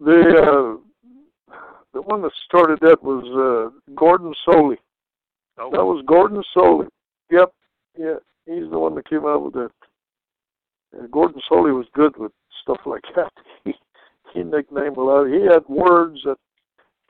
The 0.00 0.80
uh, 1.50 1.56
the 1.94 2.02
one 2.02 2.22
that 2.22 2.32
started 2.44 2.80
that 2.80 3.02
was 3.02 3.24
uh, 3.24 3.94
Gordon 3.94 4.34
Solie. 4.46 4.76
Oh. 5.58 5.70
That 5.70 5.84
was 5.84 6.04
Gordon 6.06 6.42
Solie. 6.54 6.88
Yep, 7.32 7.52
yeah, 7.98 8.14
he's 8.44 8.70
the 8.70 8.78
one 8.78 8.94
that 8.96 9.08
came 9.08 9.24
out 9.24 9.42
with 9.42 9.54
that. 9.54 9.70
Uh, 10.96 11.06
Gordon 11.10 11.40
Solie 11.50 11.74
was 11.74 11.86
good 11.94 12.14
with 12.18 12.32
stuff 12.62 12.80
like 12.86 13.04
that. 13.16 13.32
He 13.64 13.74
he 14.34 14.42
nicknamed 14.42 14.96
a 14.96 15.00
lot. 15.02 15.26
He 15.26 15.42
had 15.42 15.66
words 15.68 16.20
that 16.24 16.36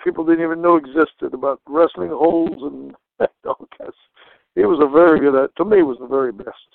people 0.05 0.25
didn't 0.25 0.45
even 0.45 0.61
know 0.63 0.77
existed 0.77 1.33
about 1.35 1.61
wrestling 1.69 2.11
holds 2.11 2.61
and 2.63 2.95
all 3.47 3.67
kinds. 3.79 3.95
He 4.57 4.63
was 4.65 4.81
a 4.83 4.91
very 4.91 5.21
good. 5.21 5.35
uh, 5.37 5.49
To 5.57 5.65
me, 5.65 5.79
he 5.79 5.83
was 5.83 5.99
the 6.01 6.07
very 6.07 6.33
best. 6.33 6.69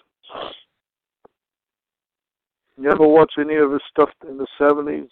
You 2.78 2.92
ever 2.92 3.08
watch 3.08 3.34
any 3.40 3.56
of 3.56 3.72
his 3.72 3.82
stuff 3.90 4.10
in 4.28 4.38
the 4.38 4.48
seventies? 4.58 5.10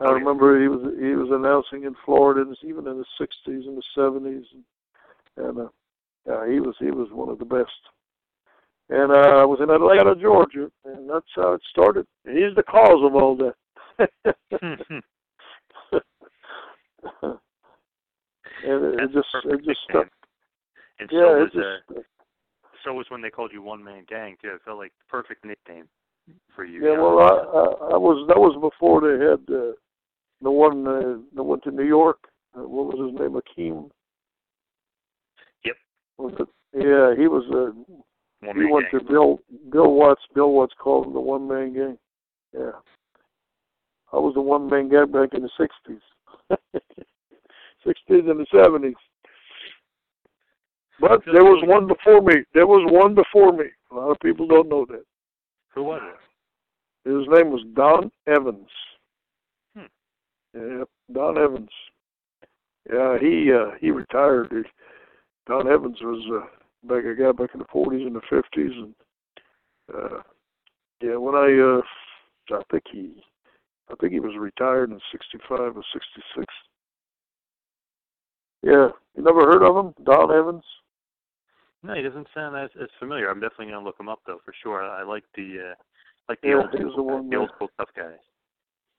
I 0.00 0.10
remember 0.10 0.60
he 0.60 0.68
was 0.68 0.80
he 1.00 1.14
was 1.14 1.28
announcing 1.30 1.84
in 1.86 1.94
Florida, 2.04 2.42
and 2.42 2.56
even 2.62 2.86
in 2.86 2.98
the 2.98 3.06
'60s 3.20 3.66
and 3.66 3.76
the 3.78 3.82
'70s, 3.96 4.44
and, 4.54 5.46
and 5.46 5.58
uh, 5.60 5.68
yeah, 6.26 6.46
he 6.50 6.60
was 6.60 6.74
he 6.78 6.90
was 6.90 7.08
one 7.12 7.28
of 7.28 7.38
the 7.38 7.44
best. 7.44 7.70
And 8.88 9.10
uh, 9.10 9.40
I 9.40 9.44
was 9.44 9.58
in 9.60 9.70
Atlanta, 9.70 10.14
Georgia, 10.14 10.70
and 10.84 11.10
that's 11.10 11.26
how 11.34 11.54
it 11.54 11.62
started. 11.70 12.06
He's 12.24 12.54
the 12.54 12.62
cause 12.62 13.02
of 13.02 13.14
all 13.16 13.36
that. 13.36 13.54
and 18.62 18.84
it, 18.84 19.00
it 19.00 19.12
just 19.12 19.28
it 19.44 19.64
just 19.64 19.80
stuck. 19.88 20.08
And 20.98 21.10
Yeah, 21.12 21.20
so 21.20 21.38
was 21.38 21.50
just, 21.52 21.98
uh, 21.98 22.02
so 22.84 22.92
was 22.94 23.06
when 23.08 23.22
they 23.22 23.30
called 23.30 23.50
you 23.52 23.62
One 23.62 23.82
Man 23.82 24.04
Gang 24.08 24.36
too. 24.40 24.50
It 24.50 24.60
felt 24.64 24.78
like 24.78 24.92
the 24.98 25.10
perfect 25.10 25.44
nickname 25.44 25.88
for 26.54 26.64
you. 26.64 26.84
yeah. 26.84 26.98
Well, 26.98 27.18
I, 27.18 27.28
I 27.28 27.94
I 27.94 27.96
was 27.96 28.26
that 28.28 28.38
was 28.38 28.56
before 28.60 29.00
they 29.00 29.24
had 29.24 29.40
uh, 29.54 29.72
the 30.42 30.50
one 30.50 30.86
uh, 30.86 31.18
that 31.34 31.42
went 31.42 31.64
to 31.64 31.70
New 31.70 31.86
York. 31.86 32.18
Uh, 32.56 32.68
what 32.68 32.86
was 32.86 33.10
his 33.10 33.20
name? 33.20 33.40
Akeem. 33.40 33.90
Yep. 36.18 36.30
Was 36.30 36.34
it? 36.40 36.48
Yeah, 36.74 37.14
he 37.20 37.26
was 37.28 37.44
uh, 37.52 37.72
One 38.46 38.56
he 38.56 38.70
went 38.70 38.86
Gang. 38.90 39.00
to 39.00 39.06
Bill 39.06 39.40
Bill 39.70 39.92
Watts. 39.92 40.22
Bill 40.34 40.52
Watts 40.52 40.74
called 40.78 41.06
him 41.06 41.14
the 41.14 41.20
one 41.20 41.48
man 41.48 41.74
gang. 41.74 41.98
Yeah. 42.52 42.72
I 44.12 44.16
was 44.16 44.34
the 44.34 44.40
one 44.40 44.68
man 44.68 44.88
gang 44.88 45.10
back 45.10 45.34
in 45.34 45.42
the 45.42 45.50
sixties. 45.58 46.02
Sixties 47.86 48.24
and 48.26 48.40
the 48.40 48.46
seventies. 48.52 48.96
But 51.00 51.22
there 51.32 51.44
was 51.44 51.62
one 51.66 51.86
before 51.86 52.20
me. 52.20 52.42
There 52.52 52.66
was 52.66 52.90
one 52.90 53.14
before 53.14 53.52
me. 53.52 53.66
A 53.92 53.94
lot 53.94 54.10
of 54.10 54.20
people 54.20 54.46
don't 54.46 54.68
know 54.68 54.86
that. 54.88 55.04
Who 55.74 55.84
was 55.84 56.00
it? 56.02 57.08
His 57.08 57.26
name 57.28 57.50
was 57.50 57.62
Don 57.74 58.10
Evans. 58.26 58.68
Hmm. 59.76 59.86
Yeah, 60.54 60.84
Don 61.12 61.38
Evans. 61.38 61.70
Yeah, 62.92 63.18
he 63.20 63.52
uh 63.52 63.76
he 63.80 63.90
retired. 63.90 64.48
He, 64.50 64.62
Don 65.46 65.68
Evans 65.68 65.98
was 66.00 66.42
uh 66.42 66.46
back 66.88 67.04
a 67.04 67.14
guy 67.14 67.32
back 67.32 67.50
in 67.54 67.60
the 67.60 67.66
forties 67.72 68.06
and 68.06 68.16
the 68.16 68.20
fifties 68.28 68.72
and 68.76 68.94
uh 69.94 70.22
yeah, 71.02 71.16
when 71.16 71.34
I 71.34 71.78
uh 71.78 72.56
I 72.56 72.62
think 72.70 72.84
he 72.90 73.22
I 73.90 73.94
think 74.00 74.12
he 74.12 74.20
was 74.20 74.36
retired 74.38 74.90
in 74.90 75.00
sixty 75.12 75.38
five 75.48 75.76
or 75.76 75.82
sixty 75.92 76.22
six. 76.36 76.46
Yeah. 78.62 78.88
You 79.16 79.22
never 79.22 79.46
heard 79.46 79.62
of 79.62 79.76
him? 79.76 79.94
Don 80.04 80.32
Evans? 80.32 80.64
No, 81.82 81.94
he 81.94 82.02
doesn't 82.02 82.26
sound 82.34 82.56
as, 82.56 82.70
as 82.82 82.88
familiar. 82.98 83.30
I'm 83.30 83.40
definitely 83.40 83.66
gonna 83.66 83.84
look 83.84 84.00
him 84.00 84.08
up 84.08 84.20
though 84.26 84.40
for 84.44 84.52
sure. 84.62 84.82
I 84.82 85.04
like 85.04 85.24
the 85.36 85.70
uh, 85.70 85.74
like 86.28 86.40
the 86.40 86.48
Yeah, 86.48 86.56
old 86.56 86.72
was 86.72 86.80
the 86.82 86.90
school, 86.92 87.06
one 87.06 87.30
the 87.30 87.36
old 87.36 87.50
school 87.54 87.70
tough 87.78 87.90
guys. 87.96 88.18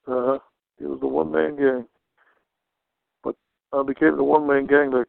Uh 0.07 0.25
huh. 0.25 0.39
He 0.79 0.85
was 0.85 0.99
the 1.01 1.07
one 1.07 1.31
man 1.31 1.57
gang. 1.57 1.85
But 3.23 3.35
I 3.73 3.83
became 3.83 4.15
the 4.15 4.23
one 4.23 4.47
man 4.47 4.67
gang 4.67 4.91
like 4.91 5.07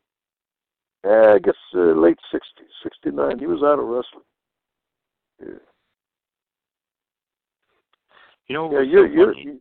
I 1.05 1.39
guess 1.43 1.55
uh, 1.75 1.93
late 1.93 2.19
sixties, 2.33 2.73
sixty 2.83 3.11
nine. 3.11 3.39
He 3.39 3.47
was 3.47 3.63
out 3.63 3.79
of 3.79 3.87
wrestling. 3.87 4.25
Yeah. 5.41 5.59
You 8.49 8.55
know 8.55 8.71
Yeah, 8.73 8.79
was 8.81 8.89
you 8.89 8.99
so 8.99 9.05
you 9.05 9.27
funny? 9.27 9.43
you 9.43 9.61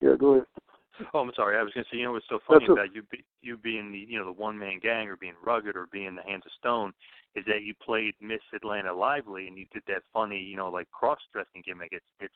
yeah, 0.00 0.16
go 0.18 0.32
ahead. 0.32 0.46
Oh, 1.14 1.20
I'm 1.20 1.32
sorry. 1.34 1.56
I 1.56 1.62
was 1.62 1.72
going 1.72 1.84
to 1.84 1.90
say, 1.90 1.98
you 1.98 2.04
know 2.04 2.12
what's 2.12 2.28
so 2.28 2.38
funny 2.46 2.66
That's 2.66 2.72
about 2.72 2.94
you 2.94 3.02
be, 3.10 3.24
you 3.40 3.56
being 3.56 3.92
the 3.92 3.98
you 3.98 4.18
know 4.18 4.26
the 4.26 4.32
one 4.40 4.58
man 4.58 4.78
gang 4.80 5.08
or 5.08 5.16
being 5.16 5.34
rugged 5.44 5.76
or 5.76 5.86
being 5.90 6.14
the 6.14 6.22
Hands 6.22 6.42
of 6.44 6.52
Stone 6.58 6.92
is 7.34 7.44
that 7.46 7.62
you 7.62 7.74
played 7.82 8.14
Miss 8.20 8.42
Atlanta 8.54 8.92
Lively 8.92 9.48
and 9.48 9.56
you 9.56 9.66
did 9.72 9.82
that 9.88 10.02
funny 10.12 10.38
you 10.38 10.56
know 10.56 10.68
like 10.68 10.90
cross 10.90 11.18
dressing 11.32 11.62
gimmick. 11.64 11.90
It's 11.92 12.04
it's 12.20 12.34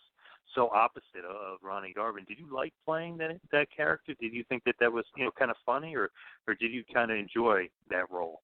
so 0.55 0.71
opposite 0.75 1.25
of, 1.29 1.59
Ronnie 1.63 1.93
Garvin. 1.95 2.25
Did 2.29 2.39
you 2.39 2.47
like 2.53 2.73
playing 2.85 3.17
that 3.19 3.39
that 3.53 3.69
character? 3.75 4.15
Did 4.21 4.33
you 4.33 4.45
think 4.49 4.63
that 4.65 4.77
that 4.81 4.93
was 4.93 5.05
you 5.17 5.25
know 5.25 5.31
kind 5.39 5.51
of 5.51 5.57
funny 5.65 5.95
or 5.95 6.11
or 6.47 6.55
did 6.55 6.73
you 6.73 6.85
kind 6.93 7.11
of 7.11 7.19
enjoy 7.19 7.69
that 7.91 8.11
role? 8.11 8.41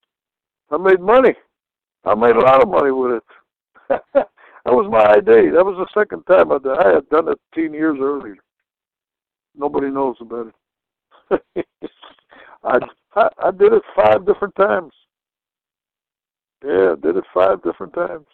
I 0.71 0.79
made 0.79 1.01
money. 1.01 1.35
I 2.05 2.15
made 2.15 2.37
a 2.37 2.41
lot 2.41 2.63
of 2.63 2.69
money 2.69 2.91
with 2.91 3.13
it. 3.13 3.23
that 4.15 4.29
was 4.67 4.91
my 4.91 5.15
idea. 5.15 5.53
That 5.53 5.65
was 5.65 5.77
the 5.77 6.01
second 6.01 6.25
time 6.25 6.51
I 6.53 6.59
did. 6.59 6.79
I 6.79 6.95
had 6.95 7.09
done 7.09 7.29
it 7.29 7.39
ten 7.55 7.73
years 7.75 7.99
earlier. 8.01 8.37
Nobody 9.55 9.91
knows 9.91 10.17
about 10.21 10.53
it. 11.31 11.67
I, 12.65 12.79
I 13.15 13.29
I 13.45 13.51
did 13.51 13.73
it 13.73 13.83
five 13.95 14.27
different 14.27 14.55
times. 14.57 14.93
Yeah, 16.65 16.93
I 16.93 17.01
did 17.01 17.17
it 17.17 17.25
five 17.35 17.63
different 17.63 17.93
times. 17.93 18.27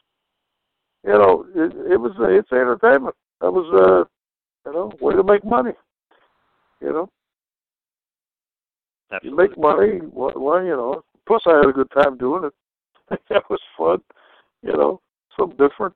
You 1.05 1.13
know, 1.13 1.47
it, 1.55 1.93
it 1.93 1.97
was 1.97 2.13
it's 2.19 2.53
entertainment. 2.53 3.15
That 3.41 3.53
was 3.53 3.67
uh, 3.73 4.05
you 4.69 4.73
know, 4.73 4.93
way 5.01 5.15
to 5.15 5.23
make 5.23 5.45
money. 5.45 5.71
You 6.81 6.93
know, 6.93 7.09
you 9.23 9.35
make 9.35 9.57
money. 9.57 10.01
Why, 10.13 10.33
why 10.35 10.65
you 10.65 10.77
know? 10.77 11.03
Plus, 11.27 11.43
I 11.47 11.57
had 11.57 11.69
a 11.69 11.73
good 11.73 11.91
time 11.91 12.19
doing 12.19 12.45
it. 12.45 12.53
that 13.31 13.49
was 13.49 13.61
fun. 13.77 14.01
You 14.63 14.73
know, 14.73 15.01
something 15.39 15.57
different. 15.57 15.95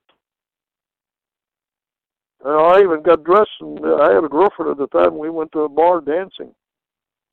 And 2.44 2.54
I 2.54 2.80
even 2.80 3.02
got 3.02 3.24
dressed, 3.24 3.50
and 3.60 3.84
uh, 3.84 3.96
I 3.96 4.14
had 4.14 4.24
a 4.24 4.28
girlfriend 4.28 4.72
at 4.72 4.78
the 4.78 4.88
time. 4.88 5.18
We 5.18 5.30
went 5.30 5.52
to 5.52 5.60
a 5.60 5.68
bar 5.68 6.00
dancing, 6.00 6.52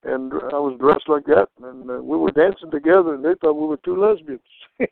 and 0.04 0.32
I 0.34 0.60
was 0.60 0.78
dressed 0.80 1.10
like 1.10 1.26
that, 1.26 1.48
and 1.64 1.90
uh, 1.90 1.96
we 1.96 2.18
were 2.18 2.32
dancing 2.32 2.70
together, 2.70 3.16
and 3.16 3.26
they 3.26 3.34
thought 3.42 3.54
we 3.54 3.68
were 3.68 3.80
two 3.84 3.96
lesbians. 3.96 4.42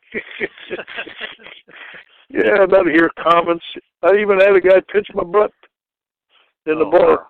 yeah, 2.30 2.66
I'd 2.70 2.88
hear 2.88 3.10
comments. 3.22 3.66
I 4.04 4.16
even 4.18 4.40
had 4.40 4.56
a 4.56 4.62
guy 4.62 4.82
pinch 4.92 5.08
my 5.14 5.24
butt 5.24 5.52
in 6.66 6.80
the 6.80 6.86
Oh, 6.86 6.92
bar. 6.92 7.10
wow. 7.10 7.28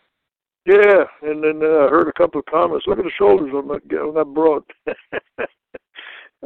Yeah, 0.65 1.05
and 1.21 1.41
then 1.43 1.61
uh, 1.63 1.85
I 1.85 1.89
heard 1.89 2.09
a 2.09 2.13
couple 2.13 2.39
of 2.39 2.45
comments. 2.45 2.85
Look 2.87 2.99
at 2.99 3.05
the 3.05 3.11
shoulders 3.17 3.53
on 3.53 3.67
that 3.69 3.87
guy- 3.87 3.97
on 3.97 4.15
that 4.15 4.25
broad. 4.33 4.63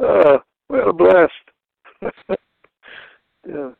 uh, 0.00 0.38
we 0.68 0.78
had 0.78 0.88
a 0.88 0.92
blast. 0.92 1.32
yeah. 3.48 3.70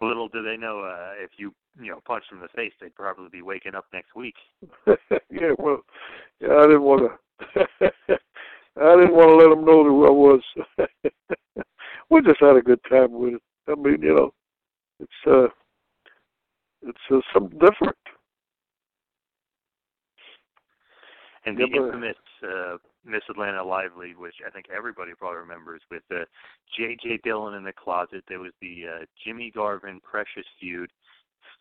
Little 0.00 0.28
do 0.28 0.42
they 0.42 0.56
know 0.56 0.80
uh, 0.80 1.12
if 1.22 1.30
you 1.38 1.54
you 1.80 1.90
know 1.92 2.00
punched 2.04 2.28
them 2.30 2.38
in 2.40 2.42
the 2.42 2.48
face, 2.60 2.72
they'd 2.80 2.94
probably 2.94 3.28
be 3.30 3.40
waking 3.42 3.74
up 3.76 3.86
next 3.92 4.14
week. 4.16 4.34
yeah, 4.86 5.52
well, 5.58 5.80
yeah, 6.40 6.54
I 6.56 6.62
didn't 6.66 6.82
want 6.82 7.02
to. 7.02 7.60
I 8.78 8.94
didn't 8.96 9.14
want 9.14 9.28
to 9.30 9.36
let 9.36 9.48
them 9.48 9.64
know 9.64 9.84
who 9.84 10.06
I 10.06 10.10
was. 10.10 10.42
we 12.10 12.20
just 12.22 12.40
had 12.40 12.56
a 12.56 12.62
good 12.62 12.80
time 12.90 13.12
with 13.12 13.34
it. 13.34 13.42
I 13.68 13.74
mean, 13.74 14.02
you 14.02 14.14
know, 14.14 14.34
it's 15.00 15.12
uh, 15.26 15.48
it's 16.82 16.98
uh, 17.10 17.20
something 17.32 17.58
different. 17.58 17.96
And 21.44 21.56
the 21.56 21.66
but- 21.66 21.86
infamous 21.86 22.16
uh, 22.42 22.76
Miss 23.04 23.22
Atlanta 23.30 23.62
Lively, 23.62 24.14
which 24.16 24.36
I 24.46 24.50
think 24.50 24.66
everybody 24.74 25.12
probably 25.16 25.38
remembers, 25.38 25.80
with 25.90 26.02
uh, 26.10 26.24
J.J. 26.76 27.20
Dillon 27.22 27.54
in 27.54 27.64
the 27.64 27.72
closet. 27.72 28.24
There 28.28 28.40
was 28.40 28.52
the 28.60 28.84
uh, 28.86 29.04
Jimmy 29.24 29.52
Garvin 29.54 30.00
Precious 30.00 30.46
feud. 30.60 30.90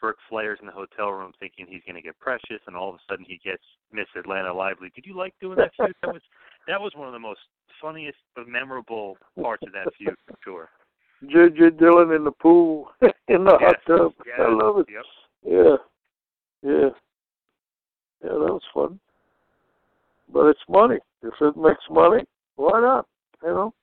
Burke 0.01 0.17
Flair's 0.29 0.59
in 0.59 0.67
the 0.67 0.73
hotel 0.73 1.09
room 1.11 1.31
thinking 1.39 1.65
he's 1.67 1.81
going 1.87 1.95
to 1.95 2.01
get 2.01 2.19
Precious, 2.19 2.61
and 2.67 2.75
all 2.75 2.89
of 2.89 2.95
a 2.95 2.99
sudden 3.09 3.25
he 3.27 3.39
gets 3.43 3.63
Miss 3.91 4.07
Atlanta 4.15 4.53
Lively. 4.53 4.91
Did 4.93 5.05
you 5.05 5.15
like 5.15 5.33
doing 5.39 5.57
that 5.57 5.71
feud? 5.75 5.95
That 6.01 6.13
was 6.13 6.21
that 6.67 6.81
was 6.81 6.91
one 6.95 7.07
of 7.07 7.13
the 7.13 7.19
most 7.19 7.39
funniest 7.81 8.17
but 8.35 8.47
memorable 8.47 9.17
parts 9.41 9.63
of 9.65 9.73
that 9.73 9.93
feud 9.97 10.15
for 10.27 10.35
sure. 10.43 10.69
J.J. 11.25 11.77
Dillon 11.77 12.11
in 12.11 12.23
the 12.23 12.31
pool 12.31 12.89
in 13.27 13.43
the 13.43 13.57
hot 13.57 13.77
tub. 13.87 14.13
yes, 14.25 14.39
I 14.39 14.49
love 14.49 14.79
it. 14.79 14.87
Yep. 14.89 15.03
Yeah, 15.45 15.75
yeah, 16.63 16.89
yeah. 18.23 18.29
That 18.29 18.53
was 18.53 18.61
fun. 18.73 18.99
But 20.31 20.47
it's 20.47 20.59
money. 20.67 20.97
If 21.21 21.33
it 21.41 21.57
makes 21.57 21.83
money, 21.89 22.23
why 22.55 22.79
not? 22.81 23.07
You 23.43 23.49
know. 23.49 23.73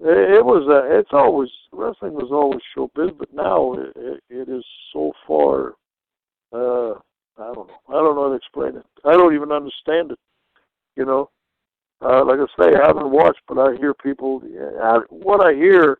It, 0.00 0.36
it 0.36 0.44
was. 0.44 0.66
Uh, 0.68 0.98
it's 0.98 1.12
always 1.12 1.48
wrestling 1.72 2.14
was 2.14 2.30
always 2.30 2.60
showbiz, 2.76 3.16
but 3.18 3.32
now 3.32 3.74
it, 3.74 3.92
it, 3.96 4.22
it 4.28 4.48
is 4.48 4.64
so 4.92 5.12
far. 5.26 5.74
Uh, 6.52 6.98
I 7.38 7.52
don't 7.54 7.68
know. 7.68 7.80
I 7.88 7.92
don't 7.92 8.14
know 8.14 8.24
how 8.24 8.28
to 8.30 8.34
explain 8.34 8.76
it. 8.76 8.86
I 9.04 9.12
don't 9.12 9.34
even 9.34 9.52
understand 9.52 10.12
it. 10.12 10.18
You 10.96 11.04
know. 11.04 11.30
Uh, 12.02 12.22
like 12.26 12.38
I 12.38 12.62
say, 12.62 12.76
I 12.76 12.86
haven't 12.86 13.10
watched, 13.10 13.40
but 13.48 13.58
I 13.58 13.74
hear 13.76 13.94
people. 13.94 14.42
I, 14.82 14.98
what 15.08 15.40
I 15.40 15.54
hear 15.54 15.98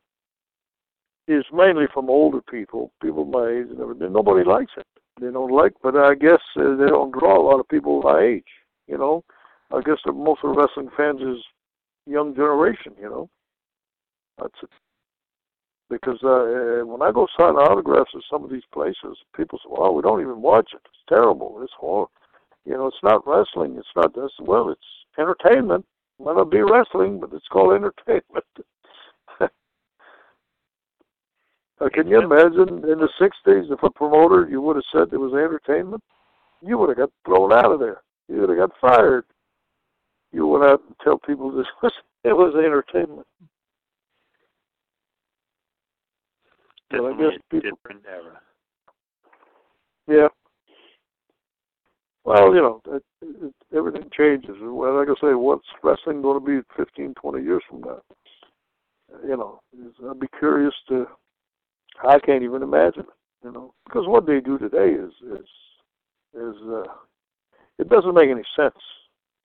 is 1.29 1.45
mainly 1.53 1.87
from 1.93 2.09
older 2.09 2.41
people, 2.41 2.93
people 3.03 3.25
my 3.25 3.49
age 3.49 3.67
and 3.71 3.81
everything. 3.81 4.13
Nobody 4.13 4.45
likes 4.45 4.73
it. 4.77 4.87
They 5.21 5.31
don't 5.31 5.51
like, 5.51 5.73
but 5.83 5.97
I 5.97 6.15
guess 6.15 6.41
uh, 6.57 6.77
they 6.77 6.87
don't 6.87 7.13
draw 7.13 7.41
a 7.41 7.47
lot 7.47 7.61
of 7.61 7.69
people 7.69 8.03
my 8.03 8.21
age. 8.21 8.45
You 8.87 8.99
know, 8.99 9.25
I 9.73 9.81
guess 9.81 9.99
that 10.05 10.13
most 10.13 10.41
of 10.45 10.55
the 10.55 10.61
wrestling 10.61 10.91
fans 10.97 11.21
is 11.21 11.43
young 12.07 12.35
generation. 12.35 12.93
You 13.01 13.09
know, 13.09 13.31
that's 14.39 14.55
it. 14.63 14.71
Because 15.89 16.19
uh, 16.23 16.29
uh, 16.29 16.85
when 16.85 17.03
I 17.03 17.13
go 17.13 17.27
sign 17.39 17.55
autographs 17.55 18.11
at 18.15 18.23
some 18.31 18.45
of 18.45 18.51
these 18.51 18.67
places, 18.73 19.17
people 19.37 19.59
say, 19.59 19.69
"Well, 19.71 19.95
we 19.95 20.03
don't 20.03 20.21
even 20.21 20.43
watch 20.43 20.71
it. 20.75 20.81
It's 20.85 21.09
terrible. 21.09 21.61
It's 21.63 21.73
horrible." 21.79 22.11
You 22.65 22.75
know, 22.75 22.87
it's 22.87 23.03
not 23.03 23.27
wrestling. 23.27 23.77
It's 23.79 23.95
not 23.95 24.15
this. 24.15 24.33
Well, 24.41 24.71
it's 24.71 24.81
entertainment. 25.19 25.87
Might 26.19 26.37
not 26.37 26.51
be 26.51 26.61
wrestling, 26.61 27.21
but 27.21 27.33
it's 27.33 27.47
called 27.49 27.75
entertainment. 27.77 28.45
Uh, 31.81 31.89
can 31.93 32.09
you 32.09 32.19
imagine 32.21 32.85
in 32.91 32.99
the 32.99 33.09
'60s 33.21 33.71
if 33.71 33.83
a 33.83 33.91
promoter 33.91 34.49
you 34.49 34.61
would 34.63 34.77
have 34.77 34.85
said 34.93 35.13
it 35.13 35.19
was 35.19 35.33
entertainment, 35.35 36.03
you 36.63 36.79
would 36.79 36.89
have 36.89 36.99
got 36.99 37.11
thrown 37.25 37.53
out 37.53 37.73
of 37.73 37.81
there. 37.81 38.03
You 38.29 38.41
would 38.41 38.49
have 38.49 38.59
got 38.59 38.81
fired. 38.81 39.25
You 40.33 40.47
went 40.47 40.65
out 40.65 40.83
and 40.87 40.97
tell 41.03 41.19
people 41.19 41.51
this 41.57 41.67
was 41.83 41.93
it 42.25 42.33
was 42.33 42.55
entertainment. 42.57 43.27
Well, 46.93 47.07
I 47.07 47.13
guess 47.13 47.39
a 47.39 47.55
people, 47.55 47.71
different 47.71 48.05
era. 48.09 48.41
yeah. 50.09 50.29
well, 52.25 52.55
you 52.55 52.61
know, 52.61 52.81
it, 52.87 53.03
it, 53.23 53.55
everything 53.77 54.09
changes. 54.17 54.57
Well, 54.61 54.97
like 54.97 55.09
I 55.09 55.15
say, 55.21 55.35
what's 55.35 55.67
wrestling 55.83 56.23
going 56.23 56.41
to 56.41 56.47
be 56.47 56.67
15, 56.77 57.15
20 57.15 57.45
years 57.45 57.63
from 57.69 57.81
now? 57.81 58.03
You 59.27 59.37
know, 59.37 59.61
I'd 60.09 60.21
be 60.21 60.29
curious 60.39 60.75
to. 60.89 61.07
I 62.05 62.19
can't 62.19 62.43
even 62.43 62.63
imagine. 62.63 63.07
You 63.45 63.53
know, 63.53 63.75
because 63.85 64.07
what 64.07 64.27
they 64.27 64.41
do 64.41 64.59
today 64.59 64.91
is 64.91 65.13
is 65.23 65.47
is 66.35 66.57
uh, 66.69 66.85
it 67.79 67.89
doesn't 67.89 68.15
make 68.15 68.31
any 68.31 68.43
sense. 68.57 68.75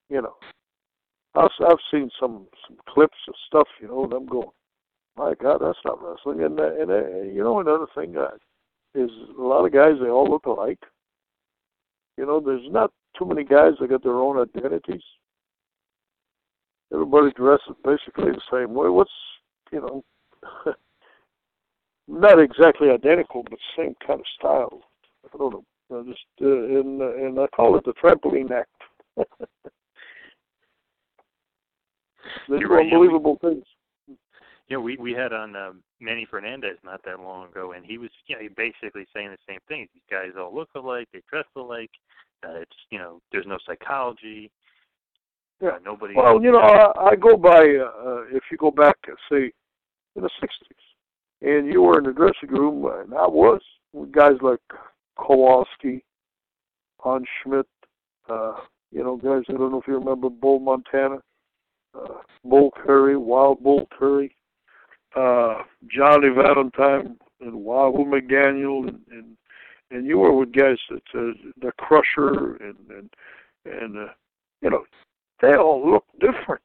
You 0.10 0.22
know, 0.22 0.36
I've 1.36 1.52
I've 1.68 1.78
seen 1.92 2.10
some 2.20 2.48
some 2.68 2.78
clips 2.90 3.18
of 3.28 3.36
stuff. 3.48 3.68
You 3.80 3.88
know, 3.88 4.04
and 4.06 4.14
I'm 4.14 4.26
going, 4.26 4.50
my 5.18 5.34
God, 5.42 5.60
that's 5.62 5.78
not 5.86 6.02
wrestling. 6.02 6.44
And 6.44 6.60
uh, 6.60 6.74
and 6.80 6.92
uh, 6.92 7.22
you 7.32 7.44
know 7.44 7.60
another 7.60 7.88
thing 7.96 8.16
uh, 8.18 8.30
is 8.96 9.12
a 9.38 9.42
lot 9.42 9.66
of 9.66 9.74
guys 9.74 9.94
they 10.02 10.10
all 10.10 10.30
look 10.30 10.46
alike. 10.46 10.80
You 12.18 12.26
know, 12.26 12.40
there's 12.40 12.70
not 12.70 12.92
too 13.18 13.26
many 13.26 13.44
guys 13.44 13.74
that 13.80 13.90
got 13.90 14.04
their 14.04 14.20
own 14.20 14.40
identities. 14.40 15.04
Everybody 16.94 17.32
dresses 17.32 17.76
basically 17.84 18.32
the 18.32 18.42
same 18.52 18.74
way. 18.74 18.90
What's 18.90 19.12
you 19.72 19.82
know, 19.82 20.04
not 22.12 22.40
exactly 22.40 22.90
identical, 22.90 23.44
but 23.44 23.58
same 23.78 23.96
kind 24.06 24.20
of 24.20 24.26
style. 24.38 24.82
I 25.34 25.38
don't 25.38 25.54
know. 25.54 25.64
I 25.92 26.04
just 26.04 26.20
uh, 26.42 26.46
and 26.46 27.02
uh, 27.02 27.16
and 27.16 27.40
I 27.40 27.48
call 27.48 27.78
it 27.78 27.86
the 27.86 27.94
trampoline 27.94 28.52
act. 28.52 28.70
There's 32.48 32.62
You're 32.62 32.70
right, 32.70 32.86
yeah, 32.86 32.94
unbelievable 32.94 33.38
things. 33.42 33.66
Know, 34.70 34.80
we 34.80 34.96
we 34.98 35.12
had 35.12 35.34
on 35.34 35.56
um, 35.56 35.84
Manny 36.00 36.26
Fernandez 36.30 36.78
not 36.84 37.04
that 37.04 37.20
long 37.20 37.50
ago, 37.50 37.74
and 37.74 37.86
he 37.86 37.98
was 37.98 38.10
you 38.28 38.36
know 38.36 38.42
basically 38.56 39.06
saying 39.14 39.30
the 39.30 39.38
same 39.48 39.60
thing. 39.68 39.88
These 39.94 40.04
guys 40.10 40.32
all 40.40 40.56
look 40.56 40.70
alike, 40.76 41.10
they 41.12 41.22
dress 41.30 41.46
alike. 41.56 41.92
Uh, 42.46 42.62
it's 42.62 42.76
you 42.90 42.98
know, 42.98 43.22
there's 43.32 43.46
no 43.48 43.58
psychology. 43.66 44.50
Yeah. 45.62 45.70
Uh, 45.70 45.80
nobody. 45.84 46.16
Well, 46.16 46.42
you 46.42 46.52
know, 46.52 46.60
I, 46.60 47.10
I 47.10 47.16
go 47.16 47.36
by. 47.36 47.60
Uh, 47.60 48.24
if 48.32 48.44
you 48.50 48.58
go 48.58 48.72
back, 48.72 48.96
uh, 49.10 49.16
say, 49.30 49.52
in 50.16 50.22
the 50.22 50.30
'60s, 50.42 50.91
and 51.42 51.68
you 51.68 51.82
were 51.82 51.98
in 51.98 52.06
the 52.06 52.14
dressing 52.14 52.50
room, 52.50 52.86
and 52.86 53.14
I 53.14 53.28
was 53.28 53.62
with 53.94 54.12
guys 54.12 54.38
like 54.42 54.60
Kowalski, 55.18 56.04
Hans 57.00 57.28
Schmidt. 57.42 57.68
Uh, 58.30 58.56
you 58.92 59.04
know, 59.04 59.18
guys. 59.18 59.44
I 59.50 59.54
don't 59.54 59.72
know 59.72 59.82
if 59.82 59.88
you 59.88 59.98
remember 59.98 60.30
Bull 60.30 60.60
Montana, 60.60 61.18
uh, 61.96 62.20
Bull 62.44 62.72
Curry, 62.72 63.18
Wild 63.18 63.64
Bull 63.64 63.88
Curry, 63.98 64.36
uh, 65.16 65.64
Johnny 65.88 66.30
Valentine, 66.30 67.18
and 67.40 67.54
Wahoo 67.54 68.06
McDaniel, 68.06 68.88
and, 68.88 69.00
and 69.12 69.38
and 69.90 70.06
you 70.06 70.20
were 70.20 70.34
with 70.34 70.54
guys 70.54 70.78
that 70.90 71.04
uh, 71.16 71.34
the 71.62 71.72
Crusher, 71.78 72.56
and 72.58 72.76
and 72.90 73.10
and 73.66 73.98
uh, 73.98 74.12
you 74.62 74.70
know, 74.70 74.84
they 75.42 75.56
all 75.56 75.90
look 75.90 76.06
different. 76.20 76.62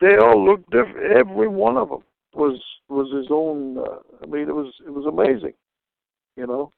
They 0.00 0.16
all 0.16 0.44
look 0.44 0.64
different. 0.70 1.12
Every 1.16 1.48
one 1.48 1.76
of 1.76 1.88
them 1.90 2.02
was 2.38 2.60
was 2.88 3.12
his 3.12 3.26
own. 3.30 3.78
Uh, 3.78 3.98
I 4.22 4.26
mean, 4.26 4.48
it 4.48 4.54
was 4.54 4.72
it 4.86 4.90
was 4.90 5.06
amazing, 5.06 5.54
you 6.36 6.46
know, 6.46 6.72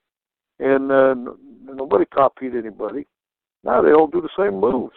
and 0.59 0.91
uh, 0.91 1.15
nobody 1.73 2.07
copied 2.07 2.57
anybody. 2.57 3.07
Now 3.63 3.83
they 3.83 3.93
all 3.93 4.07
do 4.07 4.23
the 4.23 4.31
same 4.39 4.59
moves. 4.59 4.97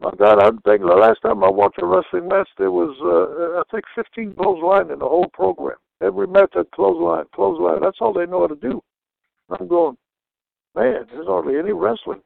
My 0.00 0.10
God, 0.18 0.42
I 0.42 0.50
think 0.50 0.82
the 0.82 1.00
last 1.00 1.22
time 1.22 1.42
I 1.42 1.48
watched 1.48 1.80
a 1.80 1.86
wrestling 1.86 2.28
match, 2.28 2.48
there 2.58 2.70
was 2.70 2.94
uh, 3.00 3.60
I 3.60 3.62
think 3.70 3.84
15 3.94 4.34
clothesline 4.34 4.90
in 4.90 4.98
the 4.98 5.08
whole 5.08 5.30
program. 5.32 5.78
Every 6.02 6.26
match 6.26 6.50
had 6.52 6.70
clothesline, 6.72 7.24
clothesline. 7.34 7.80
That's 7.80 7.96
all 8.00 8.12
they 8.12 8.26
know 8.26 8.40
how 8.40 8.48
to 8.48 8.56
do. 8.56 8.82
I'm 9.48 9.68
going, 9.68 9.96
man. 10.74 11.06
There's 11.10 11.26
hardly 11.26 11.58
any 11.58 11.72
wrestling. 11.72 12.20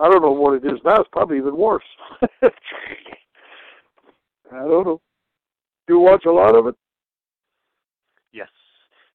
I 0.00 0.08
don't 0.08 0.22
know 0.22 0.32
what 0.32 0.54
it 0.54 0.64
is 0.64 0.80
now. 0.84 1.00
It's 1.00 1.10
probably 1.12 1.36
even 1.36 1.56
worse. 1.56 1.84
I 2.42 2.48
don't 4.50 4.86
know. 4.86 5.00
Do 5.90 5.96
you 5.96 6.02
watch 6.02 6.24
a 6.24 6.30
lot 6.30 6.54
of 6.54 6.68
it? 6.68 6.76
Yes, 8.32 8.46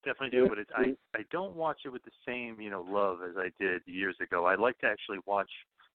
definitely 0.03 0.37
do. 0.37 0.49
But 0.49 0.57
it, 0.57 0.67
I 0.75 0.93
I 1.17 1.23
don't 1.31 1.55
watch 1.55 1.77
it 1.85 1.89
with 1.89 2.03
the 2.03 2.11
same 2.27 2.59
you 2.59 2.69
know 2.69 2.85
love 2.85 3.19
as 3.23 3.37
I 3.37 3.47
did 3.63 3.81
years 3.85 4.17
ago. 4.21 4.43
I 4.45 4.55
like 4.55 4.77
to 4.79 4.87
actually 4.87 5.19
watch 5.25 5.49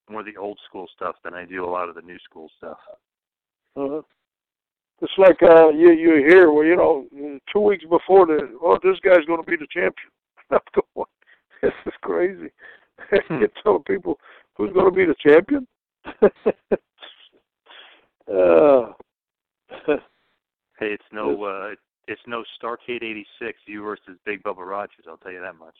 more 0.09 0.20
of 0.20 0.26
the 0.26 0.39
old 0.39 0.59
school 0.66 0.87
stuff 0.97 1.16
than 1.22 1.35
I 1.35 1.45
do 1.45 1.66
a 1.66 1.68
lot 1.68 1.91
of 1.91 1.97
the 1.97 2.01
new 2.01 2.16
school 2.20 2.49
stuff. 2.57 2.78
Uh-huh. 3.76 4.01
It's 5.03 5.12
like 5.18 5.43
uh, 5.43 5.68
you 5.68 5.91
you 5.91 6.24
hear 6.26 6.51
well, 6.51 6.64
you 6.64 6.76
know, 6.76 7.05
two 7.53 7.61
weeks 7.61 7.85
before 7.85 8.24
the 8.24 8.59
oh, 8.62 8.78
this 8.83 8.97
guy's 9.05 9.26
going 9.26 9.45
to 9.45 9.51
be 9.51 9.59
the 9.59 9.66
champion. 9.70 10.11
I'm 10.51 10.61
going, 10.74 11.07
this 11.61 11.72
is 11.85 11.93
crazy. 12.01 12.51
you 13.28 13.49
tell 13.62 13.81
people 13.81 14.18
who's 14.55 14.72
going 14.72 14.87
to 14.87 14.97
be 14.97 15.05
the 15.05 15.14
champion. 15.22 15.66
uh, 18.33 18.93
Hey, 20.81 20.95
it's 20.95 21.05
no 21.12 21.45
uh 21.45 21.74
it's 22.09 22.22
no 22.26 22.43
Starcade 22.61 23.03
'86 23.03 23.59
you 23.66 23.83
versus 23.83 24.18
Big 24.24 24.43
Bubba 24.43 24.66
Rogers. 24.66 25.05
I'll 25.07 25.18
tell 25.18 25.31
you 25.31 25.41
that 25.43 25.59
much. 25.59 25.76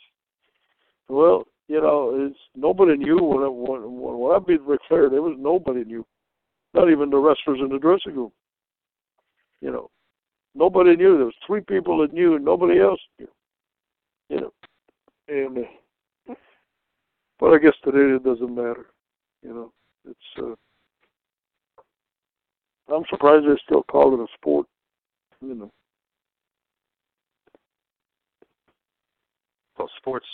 well, 1.09 1.47
you 1.69 1.81
know, 1.81 2.13
it's 2.15 2.39
nobody 2.55 2.97
knew 2.97 3.17
when 3.17 3.43
I, 3.43 3.49
when, 3.49 4.21
when 4.21 4.37
I 4.37 4.39
beat 4.39 4.61
Ric 4.61 4.81
Flair. 4.89 5.09
There 5.09 5.23
was 5.23 5.37
nobody 5.39 5.85
knew, 5.85 6.05
not 6.75 6.91
even 6.91 7.09
the 7.09 7.17
wrestlers 7.17 7.61
in 7.63 7.71
the 7.71 7.79
dressing 7.79 8.15
room. 8.15 8.33
You 9.63 9.73
know, 9.73 9.91
nobody 10.55 10.97
knew. 10.97 11.17
There 11.17 11.27
was 11.27 11.35
three 11.47 11.63
people 11.63 11.99
that 12.03 12.13
knew, 12.13 12.37
and 12.37 12.45
nobody 12.45 12.79
else 12.79 13.01
knew. 13.19 13.29
You 14.29 14.41
know, 14.43 14.53
and 15.29 15.59
uh, 16.29 16.35
but 17.39 17.55
I 17.55 17.59
guess 17.59 17.75
today 17.83 18.17
it 18.17 18.23
doesn't 18.23 18.55
matter. 18.55 18.87
You 19.43 19.55
know, 19.55 19.73
it's. 20.07 20.19
uh 20.39 20.55
I'm 22.93 23.05
surprised 23.09 23.47
they 23.47 23.57
still 23.65 23.85
call 23.85 24.15
it 24.15 24.21
a 24.23 24.27
sport. 24.35 24.67
You 25.41 25.55
know. 25.55 25.73
well, 29.81 29.91
sports 29.97 30.27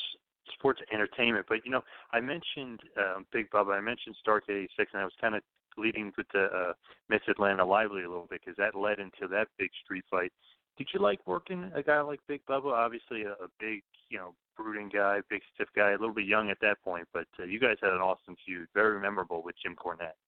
sports 0.58 0.80
entertainment. 0.92 1.46
But 1.48 1.58
you 1.64 1.70
know, 1.70 1.82
I 2.12 2.20
mentioned 2.20 2.80
um, 2.98 3.24
Big 3.32 3.48
Bubba. 3.50 3.78
I 3.78 3.80
mentioned 3.80 4.16
Starcade 4.26 4.64
'86, 4.76 4.90
and 4.92 5.02
I 5.02 5.04
was 5.04 5.14
kind 5.20 5.36
of 5.36 5.42
leading 5.78 6.12
with 6.16 6.26
the 6.32 6.44
uh, 6.44 6.72
Miss 7.08 7.20
Atlanta 7.28 7.64
Lively 7.64 8.02
a 8.02 8.08
little 8.08 8.26
bit 8.28 8.40
because 8.44 8.56
that 8.58 8.78
led 8.78 8.98
into 8.98 9.28
that 9.30 9.46
big 9.58 9.70
street 9.84 10.04
fight. 10.10 10.32
Did 10.76 10.88
you 10.92 11.00
like 11.00 11.20
working 11.26 11.70
a 11.74 11.82
guy 11.82 12.00
like 12.00 12.20
Big 12.28 12.44
Bubba? 12.44 12.72
Obviously, 12.72 13.22
a, 13.22 13.32
a 13.32 13.48
big, 13.60 13.82
you 14.10 14.18
know, 14.18 14.34
brooding 14.56 14.90
guy, 14.92 15.20
big 15.30 15.40
stiff 15.54 15.68
guy, 15.74 15.90
a 15.90 15.92
little 15.92 16.14
bit 16.14 16.26
young 16.26 16.50
at 16.50 16.58
that 16.60 16.82
point. 16.82 17.06
But 17.14 17.26
uh, 17.40 17.44
you 17.44 17.60
guys 17.60 17.76
had 17.80 17.92
an 17.92 18.00
awesome 18.00 18.36
feud, 18.44 18.68
very 18.74 19.00
memorable 19.00 19.42
with 19.42 19.54
Jim 19.62 19.74
Cornette. 19.74 20.18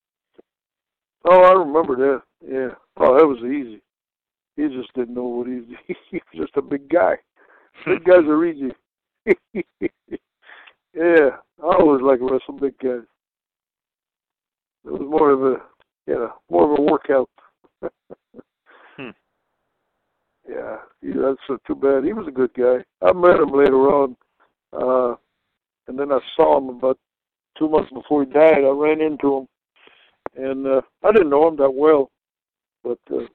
Oh, 1.25 1.43
I 1.43 1.53
remember 1.53 1.97
that. 1.97 2.23
Yeah. 2.41 2.75
Oh, 2.97 3.19
that 3.19 3.27
was 3.27 3.39
easy. 3.39 3.83
He 4.59 4.67
just 4.67 4.93
didn't 4.95 5.15
know 5.15 5.23
what 5.23 5.47
he's. 5.47 5.63
He's 6.11 6.21
just 6.35 6.57
a 6.57 6.63
big 6.63 6.89
guy. 6.89 7.15
Big 7.87 8.05
guys 8.05 8.25
are 8.27 8.45
easy. 8.45 8.73
yeah, 10.93 11.31
I 11.63 11.77
always 11.79 12.03
like 12.03 12.19
wrestle 12.21 12.59
big 12.61 12.77
guys. 12.79 13.07
It 14.85 14.91
was 14.91 15.03
more 15.09 15.31
of 15.31 15.43
a, 15.43 15.57
you 16.09 16.15
know, 16.15 16.33
more 16.51 16.73
of 16.73 16.79
a 16.79 16.83
workout. 16.83 17.31
Hmm. 18.97 19.11
Yeah, 20.49 20.79
he, 21.03 21.09
that's 21.09 21.37
uh, 21.51 21.57
too 21.67 21.75
bad. 21.75 22.05
He 22.05 22.15
was 22.15 22.27
a 22.27 22.31
good 22.31 22.55
guy. 22.55 22.79
I 23.03 23.13
met 23.13 23.39
him 23.39 23.53
later 23.53 23.77
on, 23.93 24.17
uh, 24.73 25.15
and 25.89 25.99
then 25.99 26.11
I 26.11 26.21
saw 26.35 26.57
him 26.57 26.71
about 26.71 26.99
two 27.59 27.69
months 27.69 27.93
before 27.93 28.25
he 28.25 28.33
died. 28.33 28.65
I 28.65 28.71
ran 28.71 29.03
into 29.03 29.37
him, 29.37 29.49
and 30.43 30.67
uh, 30.67 30.81
I 31.05 31.13
didn't 31.13 31.29
know 31.29 31.49
him 31.49 31.57
that 31.57 31.71
well, 31.71 32.11
but 32.83 32.99
uh, 33.13 33.27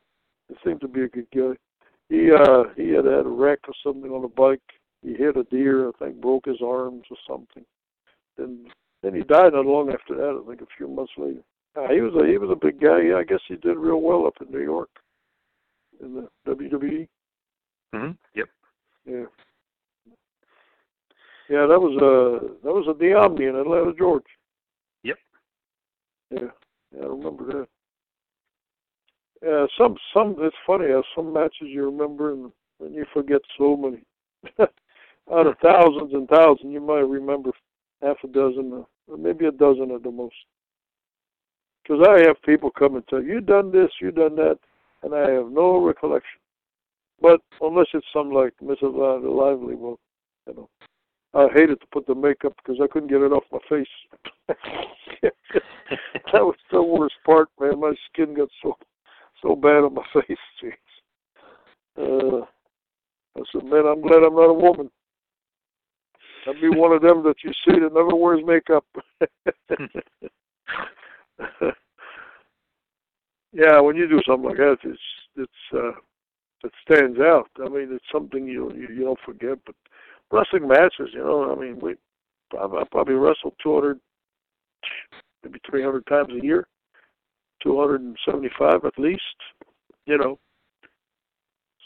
he 0.54 0.70
seemed 0.70 0.82
to 0.82 0.88
be 0.88 1.04
a 1.04 1.08
good 1.08 1.28
guy. 1.36 1.54
He 2.10 2.32
uh, 2.32 2.64
he 2.76 2.90
had 2.90 3.06
had 3.06 3.26
a 3.26 3.30
wreck 3.30 3.60
or 3.68 3.74
something 3.84 4.12
on 4.12 4.24
a 4.24 4.28
bike. 4.28 4.62
He 5.02 5.14
hit 5.14 5.38
a 5.38 5.44
deer, 5.44 5.90
I 5.90 5.92
think, 6.00 6.22
broke 6.22 6.46
his 6.46 6.62
arms 6.64 7.04
or 7.10 7.18
something. 7.28 7.66
Then 8.38 8.68
then 9.02 9.16
he 9.16 9.22
died 9.22 9.54
not 9.54 9.66
long 9.66 9.92
after 9.92 10.16
that. 10.16 10.42
I 10.42 10.48
think 10.48 10.62
a 10.62 10.76
few 10.78 10.88
months 10.88 11.14
later. 11.18 11.42
Uh, 11.76 11.88
he 11.94 12.02
was 12.02 12.14
a 12.16 12.28
he 12.28 12.38
was 12.38 12.50
a 12.52 12.66
big 12.66 12.80
guy. 12.80 13.02
Yeah, 13.02 13.16
I 13.16 13.24
guess 13.24 13.40
he 13.48 13.56
did 13.56 13.78
real 13.78 14.02
well 14.02 14.28
up 14.28 14.36
in 14.42 14.52
New 14.52 14.64
York 14.64 14.90
in 16.02 16.16
the 16.16 16.28
WWE. 16.48 17.08
Mm-hmm. 17.96 18.12
Yep. 18.36 18.50
Yeah. 19.06 19.26
Yeah, 21.50 21.68
that 21.68 21.80
was 21.80 21.96
uh 21.98 22.48
that 22.64 22.74
was 22.74 22.86
at 22.90 23.00
the 23.00 23.14
Omni 23.14 23.46
in 23.46 23.56
Atlanta, 23.56 23.94
Georgia. 23.94 24.26
Yep. 25.04 25.18
Yeah, 26.32 26.40
yeah, 26.96 27.04
I 27.04 27.08
remember 27.08 27.46
that. 27.46 27.68
Yeah, 29.44 29.66
some 29.78 29.98
some 30.14 30.36
it's 30.40 30.56
funny 30.66 30.88
how 30.88 31.04
some 31.16 31.34
matches 31.34 31.68
you 31.68 31.84
remember 31.86 32.32
and 32.32 32.52
and 32.80 32.96
you 32.96 33.06
forget 33.14 33.42
so 33.58 33.76
many. 33.76 34.04
Out 35.32 35.48
of 35.48 35.56
thousands 35.62 36.14
and 36.14 36.28
thousands, 36.28 36.74
you 36.74 36.82
might 36.82 37.00
remember 37.00 37.52
half 38.02 38.18
a 38.24 38.28
dozen, 38.28 38.86
or 39.08 39.18
maybe 39.18 39.46
a 39.46 39.52
dozen 39.52 39.92
at 39.92 40.04
the 40.04 40.12
most. 40.12 40.36
Because 41.82 42.06
I 42.08 42.26
have 42.28 42.42
people 42.44 42.72
come 42.72 42.96
and 42.96 43.08
tell 43.08 43.24
you, 43.24 43.40
done 43.40 43.72
this, 43.72 43.90
you 44.02 44.12
done 44.12 44.36
that, 44.36 44.60
and 45.02 45.16
I 45.16 45.30
have 45.32 45.50
no 45.50 45.84
recollection. 45.84 46.40
But 47.22 47.40
unless 47.62 47.88
it's 47.94 48.06
something 48.14 48.34
like 48.34 48.54
Mrs. 48.62 48.94
Lively, 49.24 49.76
well, 49.76 49.98
you 50.48 50.54
know, 50.56 50.70
I 51.34 51.48
hated 51.54 51.80
to 51.80 51.88
put 51.92 52.06
the 52.06 52.16
makeup 52.16 52.54
because 52.58 52.82
I 52.82 52.88
couldn't 52.88 53.10
get 53.10 53.22
it 53.22 53.32
off 53.32 53.44
my 53.52 53.60
face. 53.70 53.88
that 55.22 55.32
was 56.34 56.56
the 56.72 56.84
worst 56.84 57.16
part, 57.26 57.48
man. 57.60 57.80
My 57.80 57.94
skin 58.12 58.34
got 58.34 58.50
so 58.62 58.76
so 59.44 59.56
bad 59.56 59.84
on 59.84 59.94
my 59.94 60.02
face. 60.14 60.38
Uh, 61.98 62.42
I 63.36 63.42
said, 63.52 63.66
man, 63.66 63.86
I'm 63.86 64.02
glad 64.02 64.24
I'm 64.24 64.36
not 64.36 64.50
a 64.50 64.54
woman. 64.54 64.90
I'd 66.48 66.60
be 66.60 66.70
one 66.70 66.92
of 66.92 67.02
them 67.02 67.24
that 67.24 67.36
you 67.44 67.52
see 67.66 67.80
that 67.80 67.94
never 67.94 68.16
wears 68.16 68.44
makeup. 68.46 68.86
yeah, 73.54 73.80
when 73.80 73.96
you 73.96 74.10
do 74.10 74.20
something 74.28 74.50
like 74.50 74.58
that, 74.58 74.76
it's 74.84 75.00
it's 75.38 75.52
uh, 75.74 75.94
it 76.64 76.74
stands 76.82 77.20
out. 77.20 77.50
I 77.64 77.70
mean, 77.70 77.94
it's 77.94 78.04
something 78.12 78.46
you 78.46 78.74
you, 78.74 78.90
you 78.94 79.06
don't 79.06 79.20
forget. 79.26 79.58
But 79.66 79.76
wrestling 80.32 80.68
matches, 80.68 81.14
you 81.14 81.24
know, 81.24 81.50
I 81.50 81.56
mean, 81.60 81.80
we 81.80 81.96
I, 82.60 82.66
I 82.66 82.84
probably 82.92 83.16
wrestled 83.16 83.56
200, 83.64 83.98
maybe 85.44 85.60
300 85.70 86.06
times 86.08 86.34
a 86.34 86.42
year, 86.44 86.68
275 87.64 88.86
at 88.86 89.00
least. 89.00 89.22
You 90.06 90.18
know, 90.18 90.38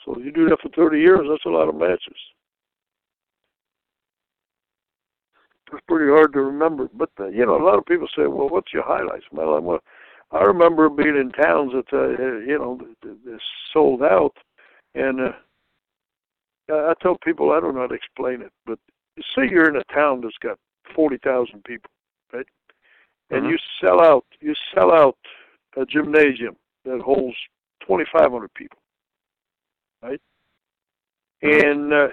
so 0.03 0.17
you 0.17 0.32
do 0.32 0.49
that 0.49 0.61
for 0.61 0.69
30 0.69 0.99
years. 0.99 1.28
That's 1.30 1.45
a 1.45 1.49
lot 1.49 1.69
of 1.69 1.75
matches. 1.75 2.15
It's 5.71 5.84
pretty 5.88 6.09
hard 6.11 6.34
to 6.34 6.41
remember. 6.41 6.89
But 6.93 7.09
uh, 7.19 7.28
you 7.28 7.45
know, 7.45 7.61
a 7.61 7.63
lot 7.63 7.78
of 7.78 7.86
people 7.86 8.07
say, 8.15 8.25
"Well, 8.25 8.49
what's 8.49 8.73
your 8.73 8.84
highlights?" 8.84 9.25
Well, 9.32 9.55
I'm, 9.55 9.69
uh, 9.69 9.78
I 10.32 10.43
remember 10.43 10.89
being 10.89 11.17
in 11.17 11.32
towns 11.32 11.73
that 11.73 11.93
uh, 11.93 12.39
you 12.39 12.57
know 12.57 12.80
they 13.03 13.38
sold 13.73 14.01
out, 14.01 14.36
and 14.95 15.19
uh, 15.19 15.32
I 16.69 16.93
tell 17.01 17.17
people 17.17 17.51
I 17.51 17.59
don't 17.59 17.75
know 17.75 17.82
how 17.82 17.88
to 17.88 17.93
explain 17.95 18.41
it, 18.41 18.51
but 18.65 18.80
say 19.36 19.49
you're 19.49 19.69
in 19.69 19.75
a 19.75 19.93
town 19.93 20.21
that's 20.21 20.38
got 20.41 20.57
forty 20.95 21.17
thousand 21.17 21.63
people, 21.65 21.91
right? 22.32 22.47
And 23.30 23.43
Mhm. 23.43 23.51
you 23.51 23.57
sell 23.82 24.01
out, 24.01 24.25
you 24.39 24.53
sell 24.73 24.91
out 24.91 25.17
a 25.78 25.86
gymnasium 25.86 26.55
that 26.86 26.99
holds 27.01 27.38
twenty 27.86 28.05
five 28.11 28.32
hundred 28.32 28.53
people, 28.53 28.80
right? 30.01 30.21
And 31.41 31.93
uh, 31.93 32.07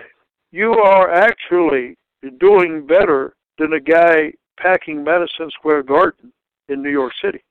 you 0.52 0.72
are 0.74 1.10
actually 1.10 1.96
doing 2.38 2.86
better 2.86 3.34
than 3.58 3.72
a 3.72 3.80
guy 3.80 4.32
packing 4.60 5.02
Madison 5.02 5.50
Square 5.50 5.84
Garden 5.84 6.32
in 6.68 6.82
New 6.82 6.90
York 6.90 7.12
City. 7.24 7.42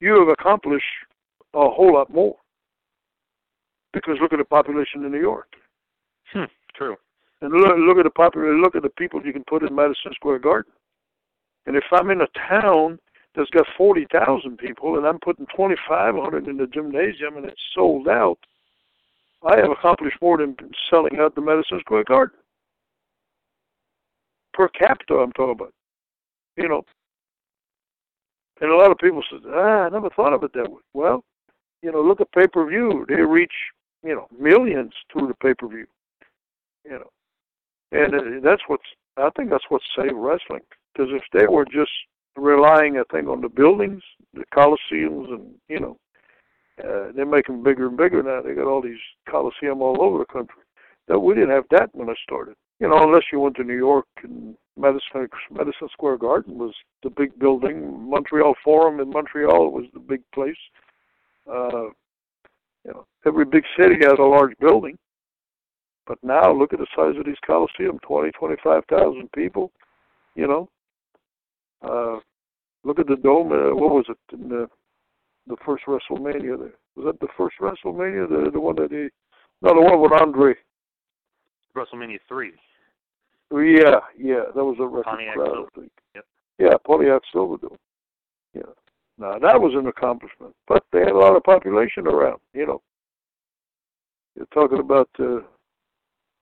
You 0.00 0.18
have 0.20 0.28
accomplished 0.28 0.84
a 1.54 1.68
whole 1.68 1.94
lot 1.94 2.12
more. 2.12 2.36
Because 3.92 4.18
look 4.20 4.32
at 4.32 4.38
the 4.38 4.44
population 4.44 5.04
in 5.04 5.10
New 5.10 5.20
York. 5.20 5.48
Hmm, 6.32 6.44
true. 6.76 6.96
And 7.40 7.52
look, 7.52 7.76
look 7.78 7.98
at 7.98 8.04
the 8.04 8.10
popular, 8.10 8.54
look 8.56 8.76
at 8.76 8.82
the 8.82 8.90
people 8.90 9.20
you 9.24 9.32
can 9.32 9.44
put 9.44 9.62
in 9.62 9.74
Madison 9.74 10.12
Square 10.14 10.40
Garden. 10.40 10.72
And 11.66 11.74
if 11.74 11.84
I'm 11.92 12.10
in 12.10 12.20
a 12.20 12.28
town 12.48 12.98
that's 13.34 13.50
got 13.50 13.66
forty 13.76 14.06
thousand 14.10 14.58
people, 14.58 14.96
and 14.96 15.06
I'm 15.06 15.18
putting 15.20 15.46
twenty 15.54 15.76
five 15.88 16.14
hundred 16.14 16.48
in 16.48 16.56
the 16.56 16.66
gymnasium, 16.66 17.36
and 17.36 17.46
it's 17.46 17.60
sold 17.74 18.08
out, 18.08 18.38
I 19.42 19.56
have 19.56 19.70
accomplished 19.70 20.18
more 20.20 20.38
than 20.38 20.56
selling 20.90 21.18
out 21.18 21.34
the 21.34 21.40
Madison 21.40 21.80
Square 21.80 22.04
Garden 22.04 22.38
per 24.52 24.68
capita. 24.68 25.14
I'm 25.14 25.32
talking 25.32 25.52
about, 25.52 25.72
you 26.56 26.68
know. 26.68 26.84
And 28.60 28.70
a 28.70 28.76
lot 28.76 28.90
of 28.90 28.98
people 28.98 29.22
said, 29.30 29.40
"Ah, 29.46 29.84
I 29.84 29.88
never 29.88 30.10
thought 30.10 30.32
of 30.32 30.42
it 30.42 30.52
that 30.54 30.70
way." 30.70 30.80
Well, 30.92 31.24
you 31.82 31.92
know, 31.92 32.02
look 32.02 32.20
at 32.20 32.32
pay 32.32 32.48
per 32.48 32.68
view. 32.68 33.06
They 33.08 33.22
reach, 33.22 33.52
you 34.02 34.14
know, 34.14 34.26
millions 34.36 34.92
through 35.12 35.28
the 35.28 35.34
pay 35.34 35.54
per 35.54 35.68
view. 35.68 35.86
You 36.84 36.98
know, 36.98 37.10
and 37.92 38.14
uh, 38.14 38.40
that's 38.42 38.62
what's. 38.66 38.84
I 39.16 39.30
think 39.36 39.50
that's 39.50 39.64
what 39.68 39.82
saved 39.96 40.14
wrestling. 40.14 40.62
Because 40.92 41.12
if 41.12 41.22
they 41.32 41.46
were 41.46 41.64
just 41.64 41.90
relying, 42.38 42.98
I 42.98 43.02
think, 43.10 43.28
on 43.28 43.40
the 43.40 43.48
buildings, 43.48 44.02
the 44.34 44.44
coliseums, 44.54 45.32
and 45.32 45.54
you 45.68 45.80
know, 45.80 45.98
uh, 46.82 47.12
they 47.14 47.24
make 47.24 47.46
them 47.46 47.62
bigger 47.62 47.88
and 47.88 47.96
bigger 47.96 48.22
now. 48.22 48.40
They 48.40 48.54
got 48.54 48.66
all 48.66 48.82
these 48.82 48.98
coliseum 49.28 49.82
all 49.82 50.02
over 50.02 50.18
the 50.18 50.32
country. 50.32 50.62
That 51.08 51.18
we 51.18 51.34
didn't 51.34 51.50
have 51.50 51.64
that 51.70 51.90
when 51.92 52.10
I 52.10 52.14
started. 52.22 52.54
You 52.80 52.88
know, 52.88 53.02
unless 53.02 53.24
you 53.32 53.40
went 53.40 53.56
to 53.56 53.64
New 53.64 53.76
York 53.76 54.06
and 54.22 54.54
Madison 54.76 55.28
Madison 55.50 55.88
Square 55.92 56.18
Garden 56.18 56.58
was 56.58 56.74
the 57.02 57.10
big 57.10 57.36
building. 57.38 58.08
Montreal 58.08 58.54
Forum 58.62 59.00
in 59.00 59.10
Montreal 59.10 59.72
was 59.72 59.86
the 59.92 60.00
big 60.00 60.20
place. 60.32 60.56
Uh, 61.50 61.86
you 62.84 62.92
know, 62.92 63.06
every 63.26 63.44
big 63.44 63.64
city 63.76 63.96
has 64.02 64.18
a 64.18 64.22
large 64.22 64.52
building. 64.60 64.96
But 66.06 66.18
now 66.22 66.52
look 66.52 66.72
at 66.72 66.78
the 66.78 66.86
size 66.94 67.18
of 67.18 67.26
these 67.26 67.36
coliseum, 67.44 67.98
twenty, 68.02 68.30
twenty-five 68.32 68.84
thousand 68.88 69.30
people. 69.32 69.72
You 70.34 70.46
know, 70.46 70.68
uh, 71.82 72.18
look 72.84 72.98
at 72.98 73.06
the 73.06 73.16
dome. 73.16 73.52
Uh, 73.52 73.74
what 73.74 73.90
was 73.90 74.06
it 74.08 74.18
in 74.32 74.48
the 74.48 74.68
the 75.46 75.56
first 75.64 75.84
WrestleMania? 75.86 76.58
There 76.58 76.72
was 76.96 77.06
that 77.06 77.20
the 77.20 77.28
first 77.36 77.56
WrestleMania, 77.60 78.28
the 78.28 78.50
the 78.50 78.60
one 78.60 78.76
that 78.76 78.90
he, 78.90 79.08
no, 79.62 79.74
the 79.74 79.80
one 79.80 80.00
with 80.00 80.12
Andre. 80.12 80.54
WrestleMania 81.76 82.18
three. 82.28 82.52
Yeah, 83.50 84.00
yeah, 84.18 84.44
that 84.54 84.64
was 84.64 84.76
a 84.80 84.86
record 84.86 85.04
Pontiac 85.04 85.34
crowd. 85.34 85.46
Silver. 85.46 85.68
I 85.76 85.80
think. 85.80 85.92
Yep. 86.14 86.24
Yeah, 86.58 86.74
Pontiac 86.84 87.22
Silverdome. 87.34 87.76
Yeah. 88.54 88.62
Now 89.18 89.38
that 89.38 89.60
was 89.60 89.74
an 89.74 89.86
accomplishment, 89.86 90.54
but 90.66 90.84
they 90.92 91.00
had 91.00 91.12
a 91.12 91.18
lot 91.18 91.36
of 91.36 91.42
population 91.42 92.06
around. 92.06 92.40
You 92.52 92.66
know, 92.66 92.82
you're 94.36 94.46
talking 94.46 94.78
about 94.78 95.08
uh, 95.18 95.40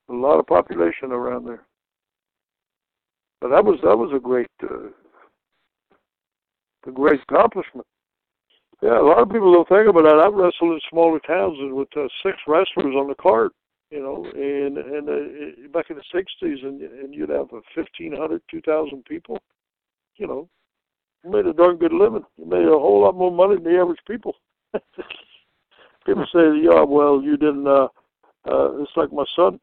a 0.09 0.13
lot 0.13 0.39
of 0.39 0.47
population 0.47 1.13
around 1.13 1.47
there. 1.47 1.63
But 3.41 3.49
that 3.51 3.65
was 3.65 3.79
that 3.83 3.97
was 3.97 4.13
a 4.15 4.19
great, 4.19 4.51
uh, 4.63 4.89
a 6.87 6.93
great 6.93 7.21
accomplishment. 7.23 7.87
Yeah, 8.83 9.01
a 9.01 9.03
lot 9.03 9.23
of 9.23 9.31
people 9.31 9.53
don't 9.53 9.69
think 9.69 9.89
about 9.89 10.03
that. 10.03 10.21
I've 10.21 10.35
wrestled 10.35 10.73
in 10.73 10.81
smaller 10.91 11.19
towns 11.21 11.57
with 11.73 11.89
uh, 11.97 12.09
six 12.23 12.37
wrestlers 12.47 12.95
on 12.95 13.09
the 13.09 13.15
card, 13.15 13.53
you 13.91 14.01
know, 14.01 14.27
and 14.35 14.77
and 14.77 15.09
uh, 15.09 15.69
back 15.73 15.87
in 15.89 15.97
the 15.97 16.03
'60s, 16.15 16.65
and 16.67 16.83
and 16.83 17.15
you'd 17.15 17.31
have 17.31 17.53
uh, 17.53 17.65
1,500, 17.75 18.43
2,000 18.51 19.05
people. 19.07 19.39
You 20.17 20.27
know, 20.27 20.49
you 21.25 21.31
made 21.31 21.47
a 21.47 21.55
darn 21.55 21.77
good 21.77 21.93
living. 21.93 22.25
You 22.37 22.47
made 22.47 22.67
a 22.67 22.79
whole 22.79 23.01
lot 23.03 23.17
more 23.17 23.33
money 23.33 23.55
than 23.55 23.65
the 23.65 23.79
average 23.81 24.01
people. 24.07 24.35
people 26.07 26.27
say, 26.33 26.61
"Yeah, 26.63 26.83
well, 26.85 27.23
you 27.23 27.39
didn't." 27.39 27.67
uh 27.67 27.89
uh 28.47 28.83
It's 28.83 28.93
like 28.97 29.13
my 29.13 29.25
son. 29.35 29.59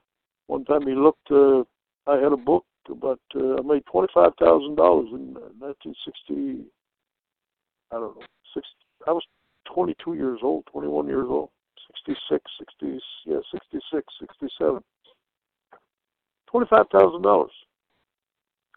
One 0.48 0.66
time 0.66 0.88
he 0.88 0.96
looked. 0.96 1.30
uh 1.30 1.64
I 2.08 2.16
had 2.18 2.34
a 2.34 2.38
book 2.38 2.66
about. 2.90 3.22
uh 3.36 3.58
I 3.58 3.62
made 3.62 3.86
twenty 3.86 4.08
five 4.12 4.32
thousand 4.40 4.76
dollars 4.76 5.10
in 5.12 5.38
uh, 5.38 5.54
1960. 5.60 6.66
I 7.94 8.00
don't 8.00 8.16
know. 8.16 8.26
Six. 8.54 8.68
I 9.08 9.12
was 9.12 9.24
22 9.74 10.16
years 10.16 10.40
old, 10.42 10.66
21 10.72 11.08
years 11.08 11.28
old, 11.30 11.50
66, 12.06 12.44
60, 12.82 13.00
yeah, 13.26 13.38
66, 13.52 14.14
67. 14.20 14.82
Twenty-five 16.50 16.86
thousand 16.92 17.24
dollars. 17.24 17.52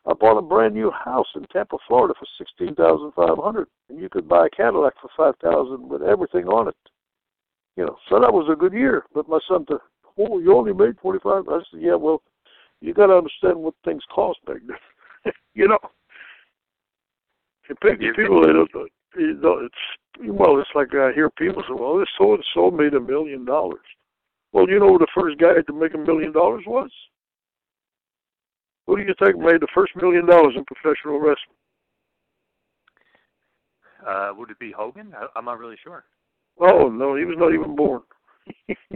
I 0.07 0.15
bought 0.15 0.39
a 0.39 0.43
brand 0.43 0.73
new 0.75 0.91
house 0.91 1.27
in 1.35 1.45
Tampa, 1.53 1.77
Florida, 1.87 2.15
for 2.19 2.27
sixteen 2.39 2.75
thousand 2.75 3.13
five 3.13 3.37
hundred, 3.37 3.69
and 3.91 4.01
you 4.01 4.09
could 4.09 4.27
buy 4.27 4.47
a 4.47 4.49
Cadillac 4.49 4.95
for 4.99 5.11
five 5.15 5.35
thousand 5.43 5.87
with 5.87 6.01
everything 6.03 6.47
on 6.47 6.69
it. 6.69 6.77
You 7.77 7.85
know, 7.85 7.99
so 8.09 8.19
that 8.19 8.33
was 8.33 8.49
a 8.51 8.57
good 8.57 8.73
year. 8.73 9.05
But 9.13 9.29
my 9.29 9.41
son 9.47 9.67
said, 9.69 9.77
"Oh, 10.19 10.39
you 10.39 10.57
only 10.57 10.73
made 10.73 10.97
twenty-five." 10.97 11.49
I 11.51 11.59
said, 11.71 11.83
"Yeah, 11.83 11.97
well, 11.97 12.23
you 12.81 12.95
got 12.95 13.09
to 13.09 13.19
understand 13.19 13.57
what 13.57 13.75
things 13.85 14.03
cost 14.11 14.39
back 14.47 14.63
then. 14.67 15.33
you 15.55 15.69
know, 15.69 15.79
you 17.69 17.75
pay 17.83 17.97
people 17.97 18.41
they 18.41 18.55
don't, 18.55 18.91
you 19.17 19.35
know, 19.35 19.65
it's 19.65 20.31
well, 20.33 20.59
it's 20.59 20.71
like 20.75 20.95
I 20.95 21.13
hear 21.13 21.31
people 21.31 21.63
say, 21.63 21.75
"Well, 21.75 21.99
this 21.99 22.09
so 22.19 22.35
and 22.35 22.45
so 22.55 22.71
made 22.71 22.95
a 22.95 23.01
million 23.01 23.45
dollars." 23.45 23.85
Well, 24.53 24.69
you 24.69 24.79
know 24.79 24.89
who 24.89 24.99
the 24.99 25.07
first 25.15 25.39
guy 25.39 25.61
to 25.67 25.73
make 25.73 25.95
a 25.95 25.99
million 25.99 26.33
dollars 26.33 26.65
was? 26.67 26.91
Who 28.87 28.97
do 28.97 29.03
you 29.03 29.15
think 29.23 29.39
made 29.39 29.61
the 29.61 29.69
first 29.75 29.95
million 29.97 30.27
dollars 30.27 30.55
in 30.57 30.65
professional 30.65 31.19
wrestling? 31.19 31.57
Uh, 34.07 34.33
would 34.37 34.51
it 34.51 34.59
be 34.59 34.73
Hogan? 34.73 35.13
I, 35.17 35.27
I'm 35.37 35.45
not 35.45 35.59
really 35.59 35.77
sure. 35.83 36.05
Oh 36.61 36.89
no, 36.89 37.17
he 37.17 37.25
was 37.25 37.37
not 37.39 37.53
even 37.53 37.77
born. 37.77 38.03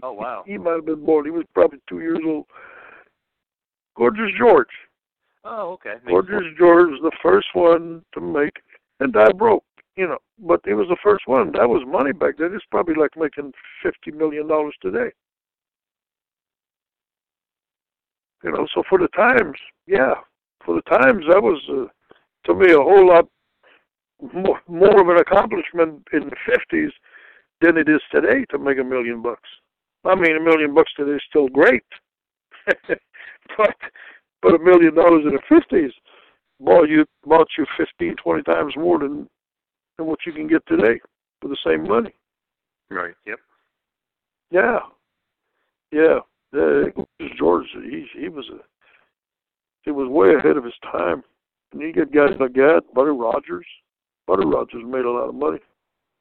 Oh 0.03 0.13
wow. 0.13 0.45
he 0.47 0.57
might 0.57 0.77
have 0.77 0.87
been 0.87 1.05
born. 1.05 1.25
He 1.25 1.31
was 1.31 1.45
probably 1.53 1.81
two 1.89 2.01
years 2.01 2.21
old. 2.25 2.47
Gorgeous 3.97 4.31
George. 4.39 4.69
Oh 5.45 5.73
okay. 5.73 5.95
Gorgeous 6.07 6.47
George 6.57 6.91
was 6.91 7.01
the 7.03 7.17
first 7.23 7.49
one 7.55 8.03
to 8.15 8.21
make, 8.21 8.57
and 9.01 9.15
I 9.17 9.33
broke. 9.33 9.65
You 10.01 10.09
know, 10.09 10.19
but 10.39 10.63
it 10.65 10.73
was 10.73 10.89
the 10.89 10.97
first 11.03 11.27
one. 11.27 11.53
That 11.53 11.69
was 11.69 11.83
money 11.87 12.13
back 12.13 12.39
then. 12.39 12.55
It's 12.55 12.65
probably 12.71 12.95
like 12.95 13.11
making 13.19 13.53
fifty 13.83 14.11
million 14.11 14.49
dollars 14.49 14.75
today. 14.81 15.11
You 18.43 18.53
know, 18.53 18.67
so 18.75 18.83
for 18.89 18.99
the 18.99 19.09
times, 19.09 19.59
yeah, 19.87 20.15
for 20.65 20.75
the 20.75 20.97
times, 20.97 21.27
that 21.29 21.43
was 21.43 21.61
uh, 21.69 21.85
to 22.47 22.55
me 22.59 22.73
a 22.73 22.79
whole 22.79 23.09
lot 23.09 23.27
more, 24.33 24.59
more 24.67 25.03
of 25.03 25.09
an 25.11 25.19
accomplishment 25.19 26.03
in 26.15 26.31
the 26.31 26.37
fifties 26.47 26.93
than 27.61 27.77
it 27.77 27.91
is 27.91 28.01
today 28.11 28.47
to 28.49 28.59
make 28.59 28.79
a 28.79 28.83
million 28.83 29.21
bucks. 29.21 29.51
I 30.07 30.15
mean, 30.15 30.35
a 30.35 30.41
million 30.41 30.75
bucks 30.75 30.93
today 30.97 31.17
is 31.17 31.23
still 31.29 31.49
great, 31.49 31.85
but 32.89 33.77
but 34.41 34.55
a 34.55 34.59
million 34.65 34.95
dollars 34.95 35.27
in 35.27 35.35
the 35.35 35.43
fifties 35.47 35.93
bought 36.59 36.89
you 36.89 37.05
bought 37.27 37.49
you 37.59 37.67
fifteen, 37.77 38.17
twenty 38.17 38.43
times 38.45 38.73
more 38.79 38.99
than 38.99 39.29
than 40.01 40.09
what 40.09 40.19
you 40.27 40.33
can 40.33 40.49
get 40.49 40.67
today 40.67 40.99
for 41.41 41.49
the 41.49 41.57
same 41.65 41.87
money. 41.87 42.15
Right. 42.91 43.15
Yep. 43.27 43.39
Yeah. 44.51 44.79
Yeah. 45.93 46.19
Uh, 46.53 47.03
George, 47.39 47.67
he 47.75 48.07
he 48.19 48.29
was 48.29 48.49
a 48.53 48.59
he 49.83 49.91
was 49.91 50.09
way 50.09 50.35
ahead 50.35 50.57
of 50.57 50.65
his 50.65 50.75
time. 50.91 51.23
And 51.73 51.83
you 51.83 51.93
get 51.93 52.13
guys 52.13 52.31
like 52.41 52.55
that, 52.55 52.83
Buddy 52.95 53.11
Rogers. 53.11 53.67
Buddy 54.27 54.45
Rogers 54.45 54.83
made 54.85 55.05
a 55.05 55.11
lot 55.11 55.29
of 55.29 55.35
money. 55.35 55.59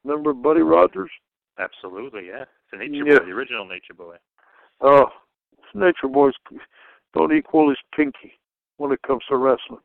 Remember 0.04 0.34
Buddy 0.34 0.62
Rogers? 0.62 1.10
Absolutely, 1.58 2.28
yeah. 2.28 2.44
It's 2.44 2.74
a 2.74 2.78
nature 2.78 3.06
Yeah. 3.06 3.20
boy, 3.20 3.26
the 3.26 3.32
original 3.32 3.66
nature 3.66 3.94
boy. 3.96 4.16
Oh, 4.82 5.08
Nature 5.74 6.08
Boys 6.08 6.34
don't 7.14 7.34
equal 7.34 7.70
his 7.70 7.78
pinky 7.96 8.40
when 8.78 8.92
it 8.92 9.02
comes 9.02 9.24
to 9.30 9.38
wrestling. 9.38 9.82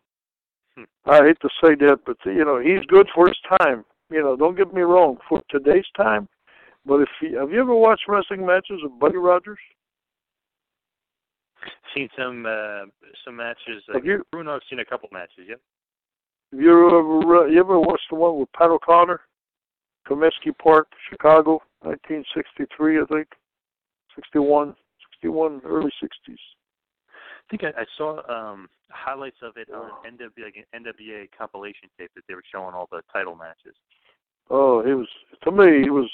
I 1.06 1.18
hate 1.18 1.40
to 1.42 1.48
say 1.62 1.74
that, 1.86 1.98
but 2.06 2.16
you 2.24 2.44
know 2.44 2.58
he's 2.58 2.84
good 2.88 3.08
for 3.14 3.26
his 3.26 3.38
time. 3.60 3.84
You 4.10 4.22
know, 4.22 4.36
don't 4.36 4.56
get 4.56 4.72
me 4.72 4.82
wrong, 4.82 5.18
for 5.28 5.40
today's 5.50 5.86
time. 5.96 6.28
But 6.86 7.00
if 7.00 7.08
he, 7.20 7.32
have 7.34 7.50
you 7.50 7.60
ever 7.60 7.74
watched 7.74 8.04
wrestling 8.08 8.44
matches 8.44 8.80
of 8.84 8.98
Buddy 8.98 9.16
Rogers? 9.16 9.58
Seen 11.94 12.08
some 12.18 12.44
uh 12.46 12.84
some 13.24 13.36
matches. 13.36 13.82
Have 13.88 13.96
Like 13.96 14.04
you- 14.04 14.24
Bruno, 14.30 14.56
I've 14.56 14.62
seen 14.68 14.80
a 14.80 14.84
couple 14.84 15.08
matches. 15.12 15.46
Yep. 15.48 15.60
Have 16.52 16.60
you 16.60 16.86
ever 16.88 17.48
you 17.48 17.60
ever 17.60 17.78
watched 17.78 18.08
the 18.10 18.16
one 18.16 18.38
with 18.38 18.52
Pat 18.52 18.70
O'Connor, 18.70 19.20
Comiskey 20.06 20.56
Park, 20.62 20.88
Chicago, 21.10 21.62
1963, 21.82 23.00
I 23.00 23.04
think, 23.06 23.28
61, 24.16 24.74
61, 25.20 25.60
early 25.64 25.90
60s. 26.02 26.36
I 27.46 27.56
think 27.56 27.64
I, 27.64 27.82
I 27.82 27.84
saw 27.96 28.20
um 28.30 28.68
highlights 28.90 29.36
of 29.42 29.56
it 29.56 29.68
on 29.70 29.90
NWA 30.06 30.44
like 30.44 30.64
an 30.72 30.84
NWA 30.84 31.28
compilation 31.36 31.88
tape 31.98 32.10
that 32.14 32.24
they 32.28 32.34
were 32.34 32.42
showing 32.50 32.74
all 32.74 32.88
the 32.90 33.02
title 33.12 33.34
matches. 33.34 33.74
Oh, 34.50 34.84
he 34.84 34.92
was 34.92 35.08
to 35.42 35.50
me. 35.50 35.82
He 35.82 35.90
was 35.90 36.10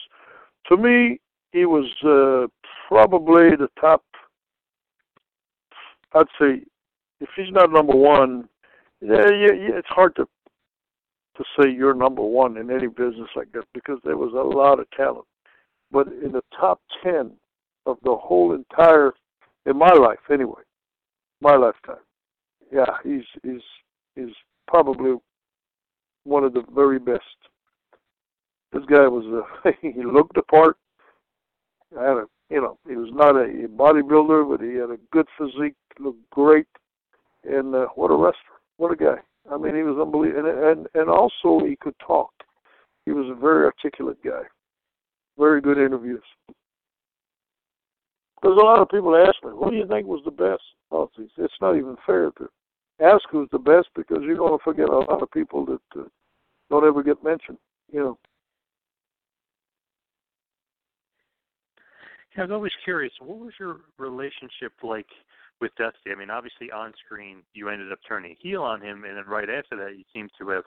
to 0.68 0.76
me. 0.76 1.20
He 1.53 1.66
was 1.66 1.87
uh, 2.05 2.47
probably 2.89 3.57
the 3.57 3.68
top. 3.81 4.05
I'd 6.14 6.26
say 6.41 6.62
if 7.20 7.28
he's 7.37 7.51
not 7.53 7.72
number 7.72 7.95
one, 7.95 8.49
yeah, 9.01 9.31
yeah, 9.31 9.53
yeah, 9.53 9.76
it's 9.76 9.89
hard 9.89 10.16
to 10.16 10.28
to 11.37 11.45
say 11.59 11.70
you're 11.70 11.95
number 11.95 12.22
one 12.22 12.57
in 12.57 12.70
any 12.70 12.87
business 12.87 13.28
like 13.35 13.51
that 13.53 13.64
because 13.72 13.99
there 14.05 14.16
was 14.16 14.33
a 14.33 14.57
lot 14.57 14.78
of 14.78 14.91
talent. 14.91 15.26
But 15.91 16.09
in 16.09 16.33
the 16.33 16.43
top 16.59 16.81
ten 17.03 17.33
of 17.87 17.99
the 18.05 18.14
whole 18.14 18.53
entire 18.53 19.12
in 19.66 19.76
my 19.76 19.93
life 19.93 20.18
anyway, 20.31 20.62
my 21.41 21.57
lifetime, 21.57 22.03
yeah, 22.72 22.86
he's 23.03 23.24
he's 23.43 23.62
he's 24.14 24.34
probably 24.66 25.14
one 26.24 26.45
of 26.45 26.53
the 26.53 26.62
very 26.74 26.99
best. 26.99 27.20
This 28.72 28.84
guy 28.86 29.09
was 29.09 29.24
a 29.64 29.72
he 29.80 30.03
looked 30.03 30.34
the 30.34 30.43
part. 30.43 30.76
Had 31.95 32.18
a 32.18 32.24
you 32.51 32.61
know 32.61 32.78
he 32.88 32.97
was 32.97 33.11
not 33.12 33.36
a 33.36 33.68
bodybuilder, 33.68 34.49
but 34.49 34.64
he 34.64 34.74
had 34.74 34.91
a 34.91 34.99
good 35.12 35.26
physique, 35.36 35.74
looked 35.99 36.28
great, 36.30 36.66
and 37.45 37.74
uh, 37.74 37.86
what 37.95 38.11
a 38.11 38.14
wrestler, 38.14 38.61
what 38.76 38.93
a 38.93 38.97
guy. 38.97 39.16
I 39.51 39.57
mean, 39.57 39.74
he 39.74 39.82
was 39.82 39.99
unbelievable, 40.01 40.49
and 40.49 40.78
and 40.78 40.86
and 40.95 41.11
also 41.11 41.64
he 41.66 41.76
could 41.76 41.95
talk. 42.07 42.30
He 43.07 43.12
was 43.12 43.26
a 43.30 43.41
very 43.41 43.64
articulate 43.64 44.22
guy, 44.22 44.43
very 45.38 45.61
good 45.61 45.78
interviews. 45.78 46.22
There's 48.43 48.57
a 48.57 48.64
lot 48.64 48.80
of 48.80 48.88
people 48.88 49.16
ask 49.16 49.43
me, 49.43 49.51
"What 49.51 49.70
do 49.70 49.76
you 49.76 49.86
think 49.86 50.07
was 50.07 50.22
the 50.24 50.30
best?" 50.30 50.62
It's, 50.93 51.32
it's 51.36 51.55
not 51.61 51.76
even 51.76 51.97
fair 52.07 52.30
to 52.38 52.49
ask 53.01 53.22
who's 53.30 53.49
the 53.53 53.59
best 53.59 53.88
because 53.95 54.18
you're 54.22 54.36
going 54.36 54.59
to 54.59 54.64
forget 54.64 54.88
a 54.88 54.99
lot 54.99 55.22
of 55.22 55.30
people 55.30 55.64
that 55.66 56.01
uh, 56.01 56.05
don't 56.70 56.86
ever 56.86 57.03
get 57.03 57.22
mentioned. 57.24 57.59
You 57.93 58.01
know. 58.01 58.18
Yeah, 62.36 62.43
I 62.43 62.47
was 62.47 62.53
always 62.53 62.72
curious. 62.84 63.12
What 63.20 63.38
was 63.38 63.53
your 63.59 63.78
relationship 63.99 64.72
like 64.82 65.07
with 65.61 65.72
Dusty? 65.76 66.12
I 66.12 66.18
mean, 66.18 66.30
obviously 66.30 66.70
on 66.70 66.93
screen 67.05 67.43
you 67.55 67.68
ended 67.68 67.93
up 67.93 67.99
turning 68.07 68.36
heel 68.41 68.62
on 68.62 68.80
him, 68.80 69.05
and 69.05 69.16
then 69.16 69.24
right 69.26 69.49
after 69.51 69.76
that 69.76 69.97
you 69.97 70.05
seem 70.14 70.28
to 70.38 70.49
have 70.51 70.64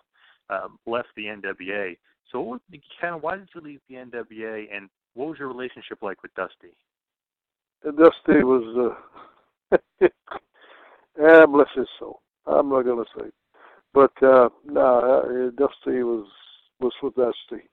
um, 0.49 0.77
left 0.85 1.09
the 1.15 1.25
NWA. 1.25 1.97
So, 2.31 2.41
what, 2.41 2.61
was- 2.69 2.79
kind 2.99 3.15
of, 3.15 3.23
why 3.23 3.37
did 3.37 3.49
you 3.55 3.61
leave 3.61 3.79
the 3.89 3.95
NWA, 3.95 4.65
and 4.73 4.89
what 5.13 5.29
was 5.29 5.39
your 5.39 5.47
relationship 5.47 5.99
like 6.01 6.21
with 6.21 6.33
Dusty? 6.35 6.75
Dusty 7.83 8.43
was, 8.43 8.91
uh, 8.91 9.23
yeah, 11.19 11.45
bless 11.45 11.67
his 11.75 11.87
soul. 11.99 12.21
I'm 12.45 12.69
not 12.69 12.83
gonna 12.83 13.03
say, 13.17 13.29
but 13.93 14.11
uh, 14.23 14.49
no, 14.65 14.81
uh, 14.81 15.49
Dusty 15.57 16.03
was 16.03 16.27
was 16.79 16.93
with 17.01 17.15
Dusty. 17.15 17.63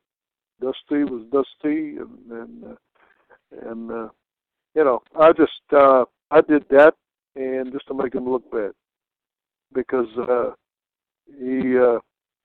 Dusty 0.61 1.05
was 1.05 1.25
Dusty, 1.33 1.97
and 1.99 2.31
and 2.31 2.65
uh, 2.65 3.69
and 3.71 3.91
uh, 3.91 4.09
you 4.75 4.85
know, 4.85 5.03
I 5.19 5.33
just 5.33 5.53
uh, 5.73 6.05
I 6.31 6.41
did 6.43 6.65
that, 6.71 6.95
and 7.37 7.73
just 7.73 7.87
to 7.89 7.95
make 7.95 8.15
him 8.15 8.29
look 8.31 8.51
bad, 8.51 8.73
because 9.75 10.09
uh, 10.19 10.53
he 11.39 11.77
uh, 11.79 11.99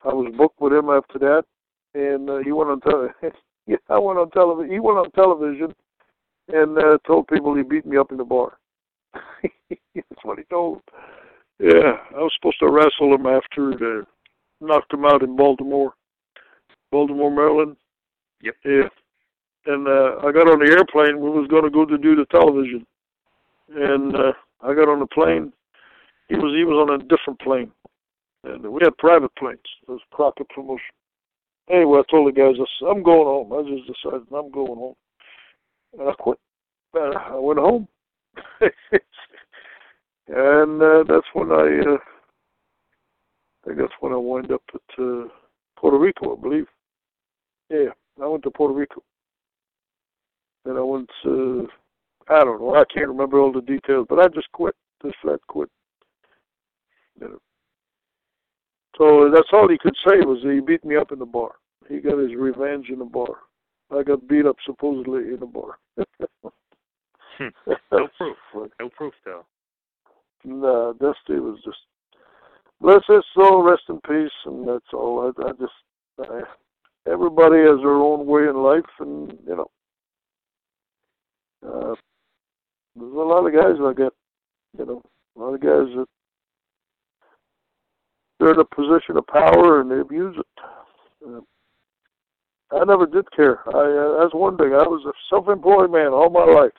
I 0.03 0.13
was 0.13 0.33
booked 0.37 0.59
with 0.59 0.73
him 0.73 0.89
after 0.89 1.19
that, 1.19 1.43
and 1.93 2.29
uh, 2.29 2.37
he 2.39 2.51
went 2.51 2.69
on 2.71 2.81
te- 2.81 3.29
yeah, 3.67 3.77
I 3.89 3.99
went 3.99 4.19
on 4.19 4.29
television. 4.31 4.71
He 4.71 4.79
went 4.79 4.97
on 4.97 5.11
television 5.11 5.73
and 6.53 6.77
uh, 6.77 6.97
told 7.07 7.27
people 7.27 7.55
he 7.55 7.63
beat 7.63 7.85
me 7.85 7.97
up 7.97 8.11
in 8.11 8.17
the 8.17 8.23
bar. 8.23 8.57
That's 9.69 10.23
what 10.23 10.37
he 10.37 10.43
told. 10.45 10.81
Yeah, 11.59 11.97
I 12.15 12.19
was 12.19 12.33
supposed 12.35 12.59
to 12.59 12.69
wrestle 12.69 13.15
him 13.15 13.25
after 13.25 14.01
uh, 14.01 14.03
knocked 14.61 14.93
him 14.93 15.05
out 15.05 15.23
in 15.23 15.35
Baltimore, 15.35 15.93
Baltimore, 16.91 17.31
Maryland. 17.31 17.77
Yep. 18.41 18.55
Yeah. 18.65 18.89
And 19.67 19.87
uh, 19.87 20.17
I 20.23 20.31
got 20.31 20.49
on 20.49 20.59
the 20.59 20.71
airplane. 20.71 21.19
We 21.19 21.29
was 21.29 21.47
going 21.47 21.63
to 21.63 21.69
go 21.69 21.85
to 21.85 21.97
do 21.97 22.15
the 22.15 22.25
television, 22.25 22.85
and 23.73 24.15
uh, 24.15 24.33
I 24.61 24.75
got 24.75 24.89
on 24.89 24.99
the 24.99 25.07
plane. 25.07 25.51
He 26.27 26.35
was 26.35 26.53
he 26.55 26.63
was 26.63 26.87
on 26.87 26.95
a 26.95 27.03
different 27.03 27.39
plane, 27.39 27.71
and 28.43 28.67
we 28.71 28.81
had 28.83 28.97
private 28.97 29.33
planes. 29.35 29.59
It 29.87 29.91
was 29.91 30.01
Crockett 30.11 30.49
promotion. 30.49 30.93
Anyway, 31.69 31.99
I 31.99 32.11
told 32.11 32.27
the 32.27 32.31
guys, 32.31 32.55
I 32.59 32.65
said, 32.79 32.89
I'm 32.89 33.01
going 33.01 33.25
home. 33.25 33.53
I 33.53 33.61
just 33.67 33.87
decided 33.87 34.27
I'm 34.31 34.51
going 34.51 34.75
home, 34.75 34.95
and 35.97 36.09
I 36.09 36.13
quit. 36.13 36.37
Uh, 36.95 37.11
I 37.17 37.39
went 37.39 37.59
home, 37.59 37.87
and 40.27 40.81
uh, 40.81 41.03
that's 41.07 41.27
when 41.33 41.51
I. 41.51 41.81
Uh, 41.91 41.97
I 43.67 43.73
that's 43.73 43.93
when 43.99 44.13
I 44.13 44.17
wind 44.17 44.51
up 44.51 44.61
at 44.73 45.03
uh, 45.03 45.23
Puerto 45.77 45.97
Rico, 45.97 46.35
I 46.37 46.41
believe. 46.41 46.67
Yeah, 47.69 47.89
I 48.21 48.27
went 48.27 48.43
to 48.43 48.51
Puerto 48.51 48.73
Rico. 48.73 49.01
Then 50.65 50.77
I 50.77 50.81
went 50.81 51.09
to, 51.23 51.67
I 52.29 52.43
don't 52.43 52.59
know, 52.59 52.75
I 52.75 52.83
can't 52.93 53.07
remember 53.07 53.39
all 53.39 53.51
the 53.51 53.61
details, 53.61 54.07
but 54.09 54.19
I 54.19 54.27
just 54.29 54.51
quit, 54.51 54.75
just 55.03 55.15
flat 55.21 55.39
quit. 55.47 55.69
You 57.21 57.29
know. 57.29 57.39
So 58.97 59.29
that's 59.33 59.49
all 59.53 59.67
he 59.67 59.77
could 59.77 59.95
say 60.07 60.17
was 60.21 60.39
he 60.41 60.59
beat 60.59 60.85
me 60.85 60.95
up 60.95 61.11
in 61.11 61.19
the 61.19 61.25
bar. 61.25 61.51
He 61.87 61.99
got 61.99 62.17
his 62.17 62.33
revenge 62.35 62.89
in 62.89 62.99
the 62.99 63.05
bar. 63.05 63.37
I 63.91 64.01
got 64.03 64.27
beat 64.27 64.45
up 64.45 64.55
supposedly 64.65 65.33
in 65.33 65.39
the 65.39 65.45
bar. 65.45 65.77
no 67.91 68.07
proof. 68.17 68.37
No 68.79 68.89
proof, 68.89 69.13
though. 69.23 69.45
Nah, 70.43 70.93
Dusty 70.93 71.39
was 71.39 71.59
just 71.63 71.77
bless 72.81 73.01
his 73.07 73.23
soul, 73.33 73.63
rest 73.63 73.83
in 73.89 73.99
peace, 74.01 74.31
and 74.45 74.67
that's 74.67 74.93
all. 74.93 75.33
I, 75.37 75.47
I 75.47 75.51
just 75.53 75.73
I, 76.19 76.41
everybody 77.11 77.57
has 77.57 77.79
their 77.81 77.95
own 77.95 78.25
way 78.25 78.43
in 78.43 78.61
life, 78.61 78.83
and 78.99 79.37
you 79.47 79.55
know, 79.55 79.71
uh, 81.65 81.95
there's 82.95 83.13
a 83.13 83.17
lot 83.17 83.45
of 83.45 83.53
guys 83.53 83.79
like 83.79 83.97
that. 83.97 84.11
You 84.77 84.85
know, 84.85 85.01
a 85.35 85.39
lot 85.39 85.53
of 85.53 85.61
guys 85.61 85.95
that 85.95 86.05
they're 88.39 88.53
in 88.53 88.59
a 88.59 88.65
position 88.65 89.17
of 89.17 89.25
power 89.27 89.81
and 89.81 89.89
they 89.89 89.99
abuse 89.99 90.35
it. 90.37 90.63
Uh, 91.27 91.41
I 92.71 92.83
never 92.83 93.05
did 93.05 93.31
care. 93.31 93.59
I 93.73 93.79
uh, 93.79 94.21
that's 94.21 94.33
one 94.33 94.57
thing. 94.57 94.73
I 94.73 94.83
was 94.83 95.05
a 95.05 95.13
self-employed 95.29 95.91
man 95.91 96.07
all 96.07 96.29
my 96.29 96.43
life. 96.43 96.71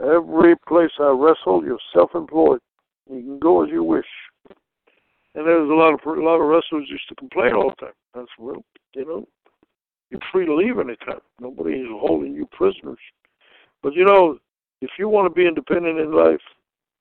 Every 0.00 0.56
place 0.68 0.90
I 0.98 1.10
wrestled, 1.10 1.64
you're 1.64 1.78
self-employed. 1.92 2.60
You 3.10 3.20
can 3.20 3.38
go 3.38 3.64
as 3.64 3.70
you 3.70 3.84
wish. 3.84 4.06
And 5.36 5.46
there's 5.46 5.68
a 5.68 5.74
lot 5.74 5.94
of 5.94 6.00
a 6.06 6.20
lot 6.20 6.40
of 6.40 6.48
wrestlers 6.48 6.88
used 6.88 7.08
to 7.08 7.14
complain 7.16 7.54
all 7.54 7.70
the 7.70 7.86
time. 7.86 7.94
That's 8.14 8.28
well, 8.38 8.64
you 8.94 9.04
know, 9.04 9.26
you're 10.10 10.20
free 10.32 10.46
to 10.46 10.54
leave 10.54 10.78
anytime. 10.78 11.20
Nobody 11.40 11.76
is 11.76 11.88
holding 11.90 12.34
you 12.34 12.46
prisoners. 12.52 12.98
But 13.82 13.94
you 13.94 14.04
know, 14.04 14.38
if 14.80 14.90
you 14.98 15.08
want 15.08 15.28
to 15.28 15.34
be 15.34 15.46
independent 15.46 15.98
in 15.98 16.12
life, 16.12 16.40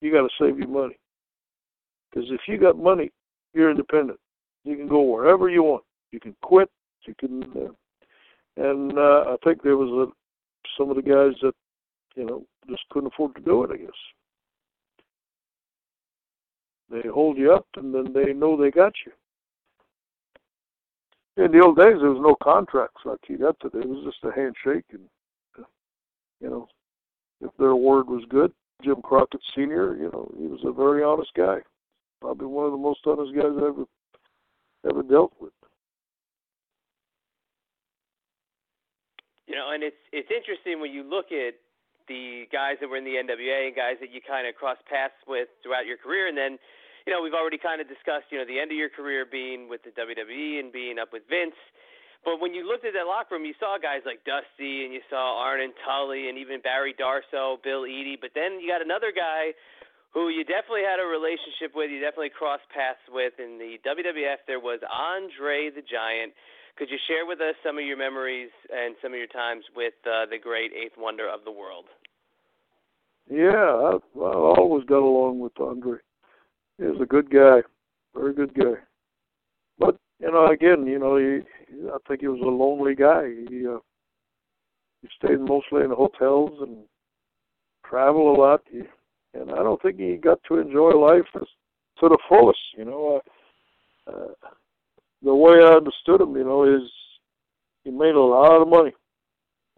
you 0.01 0.11
got 0.11 0.21
to 0.21 0.29
save 0.39 0.57
your 0.57 0.67
money. 0.67 0.97
Because 2.09 2.29
if 2.31 2.41
you 2.47 2.57
got 2.57 2.77
money, 2.77 3.11
you're 3.53 3.71
independent. 3.71 4.19
You 4.63 4.75
can 4.75 4.87
go 4.87 5.01
wherever 5.01 5.49
you 5.49 5.63
want. 5.63 5.83
You 6.11 6.19
can 6.19 6.35
quit. 6.41 6.69
You 7.05 7.15
can, 7.19 7.43
uh, 7.43 7.71
and 8.55 8.97
uh, 8.97 9.33
I 9.33 9.35
think 9.43 9.61
there 9.61 9.77
was 9.77 10.07
a, 10.07 10.11
some 10.77 10.89
of 10.89 10.95
the 10.95 11.01
guys 11.01 11.33
that, 11.41 11.53
you 12.15 12.25
know, 12.25 12.45
just 12.69 12.83
couldn't 12.89 13.13
afford 13.13 13.35
to 13.35 13.41
do 13.41 13.63
it. 13.63 13.71
I 13.71 13.77
guess. 13.77 13.89
They 16.89 17.07
hold 17.09 17.37
you 17.37 17.53
up, 17.53 17.65
and 17.75 17.93
then 17.93 18.13
they 18.13 18.33
know 18.33 18.55
they 18.55 18.71
got 18.71 18.93
you. 19.05 19.11
In 21.43 21.51
the 21.51 21.63
old 21.63 21.77
days, 21.77 21.97
there 21.99 22.11
was 22.11 22.21
no 22.21 22.35
contracts 22.43 23.01
like 23.05 23.19
you 23.27 23.39
got 23.39 23.59
today. 23.59 23.79
It 23.79 23.89
was 23.89 24.05
just 24.05 24.23
a 24.23 24.35
handshake, 24.35 24.85
and 24.91 25.01
you 26.39 26.49
know, 26.49 26.67
if 27.41 27.49
their 27.57 27.75
word 27.75 28.07
was 28.07 28.23
good, 28.29 28.51
Jim 28.83 29.01
Crockett 29.01 29.41
Senior, 29.55 29.95
you 29.95 30.11
know, 30.11 30.31
he 30.37 30.45
was 30.45 30.59
a 30.63 30.71
very 30.71 31.03
honest 31.03 31.31
guy. 31.35 31.57
Probably 32.21 32.47
one 32.47 32.65
of 32.65 32.71
the 32.71 32.77
most 32.77 32.99
honest 33.05 33.33
guys 33.33 33.51
I 33.57 33.67
ever 33.67 33.85
ever 34.87 35.03
dealt 35.03 35.33
with. 35.39 35.53
You 39.47 39.55
know, 39.55 39.71
and 39.73 39.83
it's 39.83 39.95
it's 40.11 40.29
interesting 40.29 40.79
when 40.79 40.91
you 40.91 41.03
look 41.03 41.31
at 41.31 41.55
the 42.07 42.45
guys 42.51 42.77
that 42.81 42.89
were 42.89 42.97
in 42.97 43.05
the 43.05 43.17
NWA 43.17 43.67
and 43.67 43.75
guys 43.75 43.97
that 44.01 44.11
you 44.11 44.21
kind 44.21 44.47
of 44.47 44.55
cross 44.55 44.77
paths 44.89 45.17
with 45.27 45.47
throughout 45.61 45.85
your 45.85 45.97
career, 45.97 46.27
and 46.27 46.37
then 46.37 46.57
you 47.05 47.11
know, 47.11 47.19
we've 47.21 47.35
already 47.35 47.59
kind 47.59 47.83
of 47.83 47.87
discussed, 47.91 48.31
you 48.31 48.39
know, 48.39 48.47
the 48.47 48.59
end 48.59 48.71
of 48.71 48.79
your 48.79 48.87
career 48.87 49.27
being 49.27 49.67
with 49.67 49.83
the 49.83 49.91
WWE 49.91 50.59
and 50.59 50.71
being 50.71 50.95
up 50.99 51.11
with 51.11 51.23
Vince. 51.27 51.57
But 52.23 52.39
when 52.39 52.55
you 52.55 52.63
looked 52.63 52.87
at 52.87 52.95
that 52.95 53.03
locker 53.03 53.35
room, 53.35 53.43
you 53.43 53.51
saw 53.59 53.75
guys 53.75 54.07
like 54.07 54.23
Dusty 54.23 54.87
and 54.87 54.95
you 54.95 55.03
saw 55.11 55.43
Arn 55.43 55.59
and 55.59 55.75
Tully 55.83 56.31
and 56.31 56.39
even 56.39 56.63
Barry 56.63 56.95
Darsow, 56.95 57.59
Bill 57.59 57.83
Eadie. 57.83 58.15
But 58.15 58.31
then 58.31 58.63
you 58.63 58.71
got 58.71 58.79
another 58.79 59.11
guy 59.11 59.51
who 60.15 60.31
you 60.31 60.47
definitely 60.47 60.87
had 60.87 61.03
a 61.03 61.07
relationship 61.07 61.75
with, 61.75 61.91
you 61.91 61.99
definitely 61.99 62.31
crossed 62.31 62.63
paths 62.71 63.03
with. 63.11 63.35
In 63.43 63.59
the 63.59 63.75
WWF, 63.83 64.47
there 64.47 64.63
was 64.63 64.79
Andre 64.87 65.67
the 65.75 65.83
Giant. 65.83 66.31
Could 66.77 66.89
you 66.89 66.97
share 67.07 67.25
with 67.25 67.39
us 67.39 67.55
some 67.63 67.77
of 67.77 67.85
your 67.85 67.97
memories 67.97 68.49
and 68.73 68.95
some 69.01 69.13
of 69.13 69.17
your 69.17 69.27
times 69.27 69.63
with 69.75 69.93
uh, 70.05 70.25
the 70.29 70.37
great 70.41 70.71
Eighth 70.73 70.97
Wonder 70.97 71.29
of 71.29 71.43
the 71.45 71.51
world? 71.51 71.85
Yeah, 73.29 73.47
I, 73.53 73.97
I 74.19 74.33
always 74.57 74.85
got 74.85 74.99
along 74.99 75.39
with 75.39 75.59
Andre 75.59 75.99
he 76.77 76.85
was 76.85 77.01
a 77.01 77.05
good 77.05 77.29
guy, 77.29 77.61
very 78.15 78.33
good 78.33 78.53
guy. 78.53 78.79
But 79.77 79.97
you 80.19 80.31
know, 80.31 80.47
again, 80.47 80.85
you 80.85 80.99
know, 80.99 81.17
he, 81.17 81.41
I 81.89 81.97
think 82.07 82.21
he 82.21 82.27
was 82.27 82.41
a 82.41 82.45
lonely 82.45 82.95
guy. 82.95 83.29
He 83.49 83.67
uh, 83.67 83.79
he 85.01 85.09
stayed 85.17 85.39
mostly 85.39 85.83
in 85.83 85.91
hotels 85.91 86.59
and 86.61 86.77
traveled 87.85 88.37
a 88.37 88.41
lot. 88.41 88.61
He, 88.71 88.81
and 89.33 89.51
I 89.51 89.57
don't 89.57 89.81
think 89.81 89.99
he 89.99 90.15
got 90.15 90.39
to 90.47 90.59
enjoy 90.59 90.91
life 90.91 91.27
as, 91.35 91.47
to 91.99 92.09
the 92.09 92.19
fullest. 92.29 92.59
You 92.77 92.85
know, 92.85 93.21
uh, 94.07 94.11
uh, 94.11 94.49
the 95.23 95.33
way 95.33 95.59
I 95.63 95.77
understood 95.77 96.21
him, 96.21 96.35
you 96.35 96.43
know, 96.43 96.63
is 96.63 96.89
he 97.83 97.91
made 97.91 98.15
a 98.15 98.19
lot 98.19 98.61
of 98.61 98.67
money, 98.67 98.93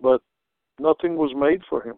but 0.02 0.22
nothing 0.80 1.16
was 1.16 1.34
made 1.36 1.62
for 1.70 1.82
him 1.82 1.96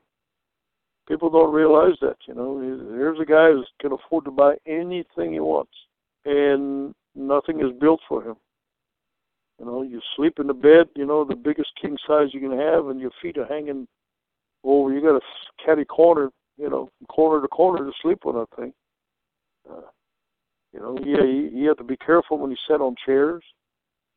people 1.08 1.30
don't 1.30 1.54
realize 1.54 1.96
that. 2.02 2.18
You 2.28 2.36
know, 2.36 2.60
here's 2.60 3.20
a 3.20 3.26
guy 3.26 3.52
who 3.52 3.64
can 3.80 3.94
afford 3.94 4.26
to 4.26 4.32
buy 4.32 4.56
anything 4.66 5.34
he 5.34 5.40
wants, 5.40 5.72
and 6.26 6.94
nothing 7.16 7.60
is 7.62 7.72
built 7.80 8.02
for 8.08 8.24
him. 8.24 8.36
You 9.60 9.66
know, 9.66 9.82
you 9.82 10.02
sleep 10.16 10.40
in 10.40 10.48
the 10.48 10.54
bed, 10.54 10.88
you 10.96 11.06
know, 11.06 11.26
the 11.26 11.36
biggest 11.36 11.70
king 11.82 11.98
size 12.08 12.28
you 12.32 12.40
can 12.40 12.58
have, 12.58 12.88
and 12.88 13.00
your 13.00 13.12
feet 13.22 13.38
are 13.38 13.48
hanging 13.48 13.88
over. 14.64 14.94
You 14.94 15.02
got 15.02 15.16
a 15.16 15.66
caddy 15.66 15.86
corner, 15.86 16.30
you 16.58 16.70
know, 16.70 16.90
corner 17.10 17.42
to 17.42 17.48
corner 17.48 17.86
to 17.86 17.92
sleep 18.02 18.26
on 18.26 18.36
that 18.36 18.56
thing. 18.56 18.74
Uh, 19.70 19.82
you 20.78 20.84
know, 20.84 20.98
yeah, 21.04 21.24
you, 21.24 21.50
you 21.52 21.68
have 21.70 21.78
to 21.78 21.84
be 21.84 21.98
careful 21.98 22.38
when 22.38 22.52
you 22.52 22.58
sit 22.70 22.82
on 22.82 22.96
chairs. 23.04 23.44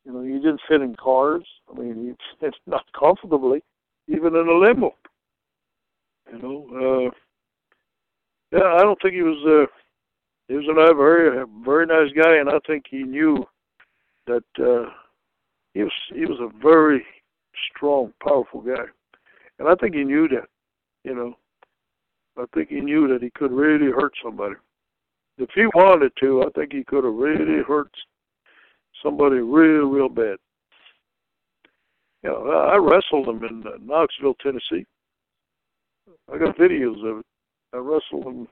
You 0.05 0.13
know, 0.13 0.21
you 0.21 0.41
didn't 0.41 0.61
fit 0.69 0.83
in 0.83 0.95
cars. 0.95 1.45
I 1.71 1.79
mean, 1.79 2.05
you 2.05 2.17
fit 2.41 2.55
not 2.67 2.85
comfortably, 2.99 3.63
even 4.09 4.37
in 4.37 4.47
a 4.47 4.53
limo. 4.53 4.95
You 6.31 6.39
know, 6.39 7.11
uh, 8.53 8.57
yeah, 8.57 8.75
I 8.75 8.83
don't 8.83 9.01
think 9.01 9.15
he 9.15 9.23
was. 9.23 9.39
Uh, 9.47 9.73
he 10.49 10.55
was 10.57 10.67
a 10.69 10.95
very, 10.95 11.45
very 11.65 11.87
nice 11.87 12.13
guy, 12.13 12.37
and 12.37 12.51
I 12.51 12.59
think 12.67 12.85
he 12.91 13.05
knew 13.05 13.47
that 14.27 14.45
uh, 14.59 14.91
he 15.73 15.83
was. 15.83 15.93
He 16.13 16.27
was 16.27 16.41
a 16.41 16.63
very 16.63 17.05
strong, 17.75 18.13
powerful 18.23 18.61
guy, 18.61 18.85
and 19.59 19.67
I 19.67 19.75
think 19.77 19.95
he 19.95 20.05
knew 20.05 20.29
that. 20.29 20.49
You 21.05 21.15
know, 21.15 21.35
I 22.37 22.45
think 22.55 22.69
he 22.69 22.81
knew 22.81 23.09
that 23.09 23.23
he 23.23 23.31
could 23.31 23.51
really 23.51 23.91
hurt 23.91 24.13
somebody. 24.23 24.57
If 25.41 25.49
he 25.55 25.65
wanted 25.75 26.13
to, 26.21 26.43
I 26.43 26.51
think 26.51 26.73
he 26.73 26.85
could 26.85 27.03
have 27.05 27.15
really 27.15 27.63
hurt 27.67 27.91
somebody 29.03 29.37
real, 29.37 29.89
real 29.89 30.11
bad. 30.11 30.37
You 32.23 32.29
know, 32.29 32.51
I 32.51 32.77
wrestled 32.77 33.27
him 33.27 33.43
in 33.45 33.65
uh, 33.67 33.79
Knoxville, 33.81 34.35
Tennessee. 34.35 34.85
I 36.31 36.37
got 36.37 36.59
videos 36.59 37.03
of 37.11 37.19
it. 37.21 37.27
I 37.73 37.79
wrestled 37.79 38.27
him. 38.27 38.49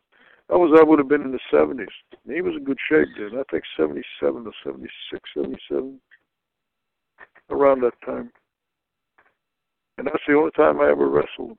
That 0.49 0.57
was 0.57 0.79
I 0.81 0.83
would 0.83 0.99
have 0.99 1.09
been 1.09 1.23
in 1.23 1.33
the 1.33 1.39
seventies. 1.51 1.89
He 2.27 2.41
was 2.41 2.55
in 2.57 2.65
good 2.65 2.79
shape 2.89 3.09
then. 3.19 3.39
I 3.39 3.43
think 3.51 3.65
seventy 3.77 4.03
seven 4.19 4.45
to 4.45 4.51
seventy 4.65 4.89
six, 5.13 5.29
seventy 5.37 5.59
seven. 5.69 6.01
Around 7.51 7.83
that 7.83 8.01
time. 8.07 8.31
And 9.99 10.07
that's 10.07 10.23
the 10.27 10.35
only 10.35 10.53
time 10.53 10.81
I 10.81 10.91
ever 10.91 11.07
wrestled 11.07 11.51
him. 11.51 11.59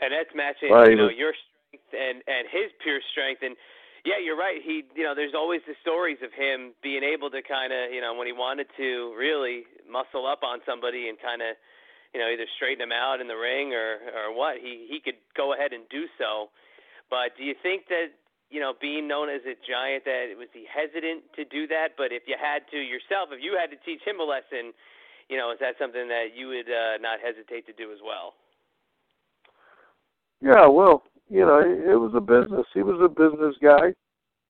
And 0.00 0.12
that's 0.12 0.34
matching, 0.36 0.70
right. 0.70 0.90
you 0.90 0.96
know, 0.96 1.08
your 1.08 1.32
strength 1.32 1.55
and 1.96 2.22
and 2.28 2.44
his 2.52 2.70
pure 2.84 3.00
strength. 3.10 3.40
And 3.42 3.56
yeah, 4.04 4.22
you're 4.22 4.38
right. 4.38 4.62
He, 4.62 4.84
you 4.94 5.02
know, 5.02 5.16
there's 5.16 5.34
always 5.34 5.64
the 5.66 5.74
stories 5.82 6.22
of 6.22 6.30
him 6.30 6.76
being 6.78 7.02
able 7.02 7.26
to 7.34 7.42
kind 7.42 7.72
of, 7.72 7.90
you 7.90 7.98
know, 7.98 8.14
when 8.14 8.28
he 8.28 8.36
wanted 8.36 8.70
to 8.76 9.10
really 9.18 9.66
muscle 9.82 10.28
up 10.28 10.46
on 10.46 10.60
somebody 10.62 11.08
and 11.08 11.18
kind 11.18 11.42
of 11.42 11.56
you 12.14 12.22
know, 12.22 12.32
either 12.32 12.46
straighten 12.56 12.80
him 12.80 12.96
out 12.96 13.20
in 13.20 13.28
the 13.28 13.36
ring 13.36 13.74
or 13.74 14.00
or 14.14 14.32
what. 14.32 14.56
He 14.56 14.86
he 14.88 15.00
could 15.00 15.18
go 15.36 15.52
ahead 15.52 15.72
and 15.72 15.84
do 15.90 16.06
so. 16.16 16.48
But 17.10 17.36
do 17.36 17.44
you 17.44 17.54
think 17.62 17.88
that 17.88 18.14
you 18.50 18.60
know, 18.60 18.74
being 18.80 19.08
known 19.08 19.28
as 19.28 19.42
a 19.42 19.58
giant, 19.66 20.04
that 20.06 20.32
was 20.38 20.48
he 20.54 20.64
hesitant 20.70 21.26
to 21.34 21.44
do 21.44 21.66
that? 21.66 21.98
But 21.98 22.12
if 22.12 22.24
you 22.26 22.36
had 22.38 22.62
to 22.70 22.78
yourself, 22.78 23.34
if 23.34 23.42
you 23.42 23.58
had 23.58 23.74
to 23.74 23.78
teach 23.82 24.00
him 24.06 24.20
a 24.20 24.24
lesson, 24.24 24.70
you 25.28 25.36
know, 25.36 25.50
is 25.50 25.58
that 25.58 25.74
something 25.78 26.06
that 26.08 26.30
you 26.34 26.48
would 26.48 26.70
uh, 26.70 27.02
not 27.02 27.18
hesitate 27.18 27.66
to 27.66 27.74
do 27.74 27.90
as 27.90 27.98
well? 28.04 28.38
Yeah, 30.40 30.68
well, 30.68 31.02
you 31.28 31.40
know, 31.40 31.60
it 31.60 31.98
was 31.98 32.12
a 32.14 32.20
business. 32.20 32.66
He 32.72 32.82
was 32.82 33.00
a 33.02 33.08
business 33.08 33.54
guy, 33.62 33.94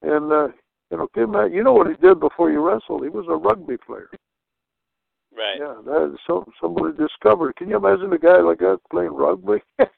and 0.02 0.32
uh, 0.32 0.48
you 0.90 0.98
know, 0.98 1.44
you 1.46 1.62
know 1.62 1.72
what 1.72 1.88
he 1.88 1.94
did 1.94 2.20
before 2.20 2.50
he 2.50 2.56
wrestled? 2.56 3.02
He 3.02 3.08
was 3.08 3.26
a 3.28 3.36
rugby 3.36 3.76
player. 3.76 4.08
Right. 5.36 5.58
Yeah, 5.58 5.74
that 5.84 6.12
is 6.12 6.18
some 6.26 6.44
somebody 6.60 6.96
discovered. 6.96 7.56
Can 7.56 7.68
you 7.68 7.76
imagine 7.76 8.12
a 8.12 8.18
guy 8.18 8.40
like 8.40 8.58
that 8.60 8.78
playing 8.90 9.12
rugby? 9.12 9.62
and, 9.78 9.88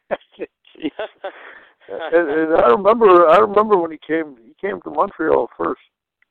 and 2.13 2.55
I 2.57 2.69
remember, 2.71 3.29
I 3.29 3.39
remember 3.39 3.77
when 3.77 3.93
he 3.93 3.99
came, 4.05 4.37
he 4.45 4.55
came 4.61 4.81
to 4.83 4.91
Montreal 4.91 5.49
first 5.57 5.81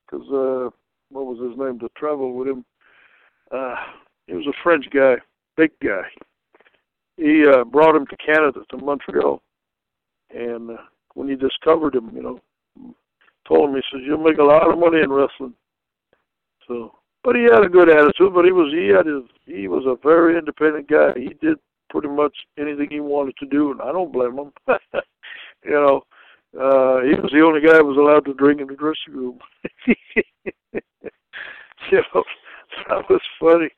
because 0.05 0.27
uh, 0.27 0.69
what 1.09 1.25
was 1.25 1.39
his 1.39 1.57
name 1.57 1.79
to 1.79 1.89
travel 1.97 2.33
with 2.33 2.49
him? 2.49 2.65
Uh, 3.51 3.75
he 4.27 4.33
was 4.33 4.45
a 4.47 4.53
French 4.61 4.85
guy, 4.93 5.15
big 5.55 5.71
guy. 5.81 6.03
He 7.15 7.45
uh, 7.47 7.63
brought 7.63 7.95
him 7.95 8.05
to 8.07 8.17
Canada 8.17 8.59
to 8.69 8.77
Montreal, 8.77 9.41
and 10.29 10.71
when 11.13 11.29
he 11.29 11.35
discovered 11.35 11.95
him, 11.95 12.11
you 12.13 12.21
know, 12.21 12.39
told 13.47 13.69
him 13.69 13.75
he 13.75 13.81
says 13.91 14.01
you'll 14.05 14.23
make 14.23 14.37
a 14.37 14.43
lot 14.43 14.69
of 14.69 14.79
money 14.79 15.01
in 15.01 15.11
wrestling. 15.11 15.53
So 16.67 16.93
but 17.27 17.35
he 17.35 17.43
had 17.43 17.65
a 17.65 17.69
good 17.69 17.89
attitude. 17.89 18.33
But 18.33 18.45
he 18.45 18.51
was 18.51 18.71
he 18.73 18.87
had 18.87 19.05
his 19.05 19.23
he 19.45 19.67
was 19.67 19.83
a 19.85 19.97
very 20.01 20.37
independent 20.37 20.87
guy. 20.87 21.11
He 21.15 21.33
did 21.41 21.57
pretty 21.89 22.07
much 22.07 22.33
anything 22.57 22.87
he 22.89 23.01
wanted 23.01 23.35
to 23.37 23.45
do, 23.45 23.71
and 23.71 23.81
I 23.81 23.91
don't 23.91 24.13
blame 24.13 24.37
him. 24.37 24.53
you 25.65 25.71
know, 25.71 26.03
uh, 26.55 27.01
he 27.01 27.19
was 27.19 27.29
the 27.33 27.43
only 27.45 27.59
guy 27.59 27.77
who 27.79 27.85
was 27.85 27.97
allowed 27.97 28.23
to 28.25 28.33
drink 28.33 28.61
in 28.61 28.67
the 28.67 28.75
dressing 28.75 29.13
room. 29.13 29.39
you 31.91 32.01
know, 32.13 32.23
that 32.87 33.09
was 33.09 33.21
funny. 33.39 33.69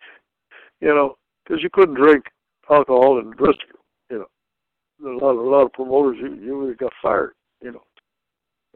You 0.80 0.90
know, 0.90 1.18
because 1.44 1.64
you 1.64 1.70
couldn't 1.72 1.96
drink 1.96 2.26
alcohol 2.70 3.20
in 3.20 3.32
the 3.32 3.36
dressing 3.36 3.70
room. 3.74 3.79
You 5.00 5.06
know, 5.06 5.12
a 5.12 5.20
lot 5.20 5.36
a 5.36 5.50
lot 5.50 5.66
of 5.66 5.74
promoters 5.74 6.18
you 6.20 6.36
you 6.42 6.76
got 6.76 6.94
fired. 7.02 7.34
You 7.62 7.74
know, 7.74 7.84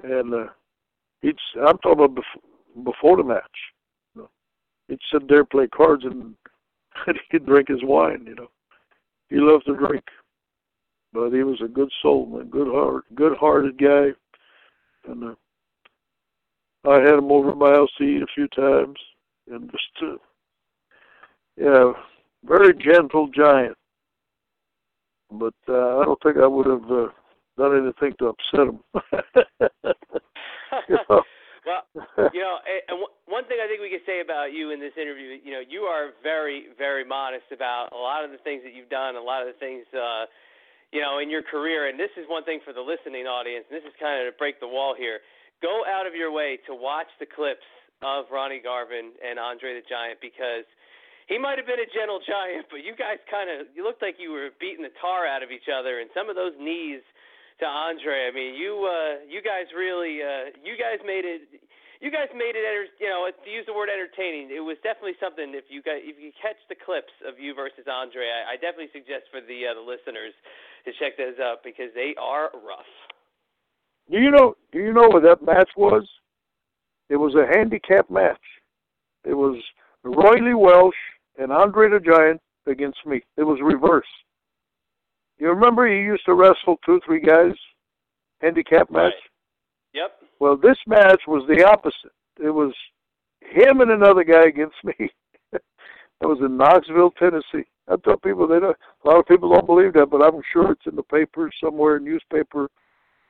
and 0.03 0.33
uh, 0.33 0.51
he'd 1.21 1.35
I'm 1.55 1.77
talking 1.79 2.03
about 2.03 2.15
before, 2.15 2.83
before 2.83 3.17
the 3.17 3.23
match 3.23 3.43
he'd 4.87 4.99
sit 5.11 5.27
there 5.27 5.45
play 5.45 5.67
cards 5.67 6.03
and, 6.03 6.35
and 7.07 7.19
he'd 7.31 7.45
drink 7.45 7.69
his 7.69 7.83
wine. 7.83 8.25
You 8.27 8.35
know, 8.35 8.51
he 9.29 9.37
loved 9.37 9.65
to 9.65 9.75
drink, 9.75 10.05
but 11.11 11.31
he 11.31 11.43
was 11.43 11.61
a 11.63 11.67
good 11.67 11.89
soul, 12.01 12.25
man, 12.25 12.49
good 12.49 12.67
heart, 12.67 13.05
good-hearted 13.15 13.77
guy, 13.77 14.09
and 15.07 15.23
uh, 15.23 16.89
I 16.89 16.99
had 16.99 17.15
him 17.15 17.31
over 17.31 17.51
at 17.51 17.57
my 17.57 17.71
house 17.71 17.89
to 17.97 18.03
eat 18.03 18.21
a 18.21 18.27
few 18.33 18.47
times, 18.49 18.97
and 19.49 19.71
just 19.71 20.03
uh, 20.03 20.17
yeah, 21.57 21.93
very 22.43 22.73
gentle 22.73 23.27
giant. 23.27 23.77
But 25.33 25.57
uh, 25.67 25.99
I 25.99 26.05
don't 26.05 26.21
think 26.21 26.37
I 26.37 26.47
would 26.47 26.67
have 26.67 26.85
uh, 26.91 27.09
done 27.57 27.81
anything 27.81 28.13
to 28.19 28.33
upset 28.33 28.69
him. 28.69 28.79
you 30.89 30.97
know? 31.09 31.21
Well, 31.63 31.87
you 32.35 32.43
know, 32.43 32.59
and 32.59 32.99
one 33.23 33.47
thing 33.47 33.63
I 33.63 33.71
think 33.71 33.79
we 33.79 33.87
can 33.87 34.03
say 34.03 34.19
about 34.19 34.51
you 34.51 34.75
in 34.75 34.83
this 34.83 34.91
interview, 34.99 35.39
you 35.39 35.55
know, 35.55 35.63
you 35.63 35.87
are 35.87 36.11
very, 36.19 36.75
very 36.75 37.07
modest 37.07 37.47
about 37.55 37.95
a 37.95 37.99
lot 37.99 38.27
of 38.27 38.35
the 38.35 38.41
things 38.43 38.67
that 38.67 38.75
you've 38.75 38.91
done, 38.91 39.15
a 39.15 39.23
lot 39.23 39.47
of 39.47 39.47
the 39.47 39.55
things, 39.63 39.87
uh, 39.95 40.27
you 40.91 40.99
know, 40.99 41.23
in 41.23 41.31
your 41.31 41.41
career, 41.41 41.87
and 41.87 41.95
this 41.95 42.11
is 42.19 42.27
one 42.27 42.43
thing 42.43 42.59
for 42.67 42.75
the 42.75 42.83
listening 42.83 43.31
audience, 43.31 43.63
and 43.71 43.79
this 43.79 43.87
is 43.87 43.95
kind 43.95 44.19
of 44.19 44.27
to 44.27 44.35
break 44.35 44.59
the 44.59 44.67
wall 44.67 44.91
here. 44.91 45.23
Go 45.63 45.87
out 45.87 46.03
of 46.03 46.13
your 46.13 46.35
way 46.35 46.59
to 46.67 46.75
watch 46.75 47.07
the 47.23 47.25
clips 47.25 47.63
of 48.03 48.27
Ronnie 48.27 48.59
Garvin 48.59 49.15
and 49.23 49.39
Andre 49.39 49.79
the 49.79 49.87
Giant 49.87 50.19
because 50.19 50.67
he 51.33 51.41
might 51.41 51.57
have 51.57 51.65
been 51.65 51.81
a 51.81 51.89
gentle 51.89 52.21
giant, 52.21 52.69
but 52.69 52.85
you 52.85 52.93
guys 52.93 53.17
kind 53.25 53.49
of 53.49 53.65
you 53.73 53.81
looked 53.81 54.05
like 54.05 54.21
you 54.21 54.29
were 54.29 54.53
beating 54.61 54.85
the 54.85 54.93
tar 55.01 55.25
out 55.25 55.41
of 55.41 55.49
each 55.49 55.65
other, 55.65 55.97
and 55.97 56.05
some 56.13 56.29
of 56.29 56.37
those 56.37 56.53
knees 56.61 57.01
to 57.57 57.65
Andre. 57.65 58.29
I 58.29 58.31
mean, 58.31 58.53
you 58.53 58.85
uh, 58.85 59.25
you 59.25 59.41
guys 59.41 59.65
really 59.73 60.21
uh, 60.21 60.53
you 60.61 60.77
guys 60.77 61.01
made 61.01 61.25
it. 61.25 61.49
You 62.03 62.11
guys 62.11 62.27
made 62.35 62.51
it, 62.59 62.67
enter, 62.67 62.83
you 62.99 63.07
know, 63.07 63.31
to 63.31 63.47
use 63.49 63.63
the 63.63 63.71
word 63.71 63.87
entertaining. 63.87 64.51
It 64.51 64.59
was 64.59 64.75
definitely 64.83 65.15
something. 65.23 65.55
If 65.55 65.71
you 65.71 65.79
got, 65.79 66.03
if 66.03 66.19
you 66.19 66.35
catch 66.35 66.59
the 66.67 66.75
clips 66.75 67.15
of 67.23 67.39
you 67.39 67.55
versus 67.55 67.87
Andre, 67.87 68.27
I, 68.27 68.53
I 68.53 68.55
definitely 68.59 68.91
suggest 68.91 69.31
for 69.31 69.39
the 69.39 69.71
uh, 69.71 69.73
the 69.73 69.81
listeners 69.81 70.35
to 70.83 70.91
check 70.99 71.15
those 71.15 71.39
out 71.39 71.63
because 71.63 71.95
they 71.95 72.13
are 72.19 72.51
rough. 72.53 72.91
Do 74.11 74.19
you 74.19 74.29
know? 74.29 74.59
Do 74.75 74.83
you 74.83 74.91
know 74.91 75.07
what 75.07 75.23
that 75.23 75.41
match 75.41 75.71
was? 75.79 76.03
It 77.07 77.15
was 77.15 77.33
a 77.39 77.47
handicap 77.47 78.11
match. 78.11 78.43
It 79.23 79.33
was 79.33 79.55
Roy 80.03 80.43
Lee 80.43 80.59
Welch 80.59 80.99
and 81.37 81.51
Andre 81.51 81.89
the 81.89 81.99
Giant 81.99 82.41
against 82.67 83.05
me. 83.05 83.21
It 83.37 83.43
was 83.43 83.59
reverse. 83.61 84.07
You 85.37 85.49
remember 85.49 85.87
he 85.87 85.95
used 85.95 86.25
to 86.25 86.33
wrestle 86.33 86.77
two, 86.85 87.01
three 87.05 87.19
guys, 87.19 87.53
handicap 88.41 88.89
match. 88.91 89.13
Yep. 89.93 90.11
Well, 90.39 90.57
this 90.57 90.77
match 90.87 91.21
was 91.27 91.43
the 91.47 91.63
opposite. 91.63 92.11
It 92.39 92.49
was 92.49 92.73
him 93.41 93.81
and 93.81 93.91
another 93.91 94.23
guy 94.23 94.47
against 94.47 94.75
me. 94.83 94.93
that 95.51 95.61
was 96.21 96.39
in 96.41 96.57
Knoxville, 96.57 97.11
Tennessee. 97.11 97.67
I 97.87 97.95
tell 98.03 98.17
people 98.17 98.47
they 98.47 98.59
don't. 98.59 98.77
A 99.03 99.07
lot 99.07 99.19
of 99.19 99.25
people 99.25 99.49
don't 99.49 99.65
believe 99.65 99.93
that, 99.93 100.09
but 100.09 100.21
I'm 100.21 100.41
sure 100.51 100.71
it's 100.71 100.85
in 100.85 100.95
the 100.95 101.03
paper 101.03 101.51
somewhere, 101.61 101.99
newspaper, 101.99 102.69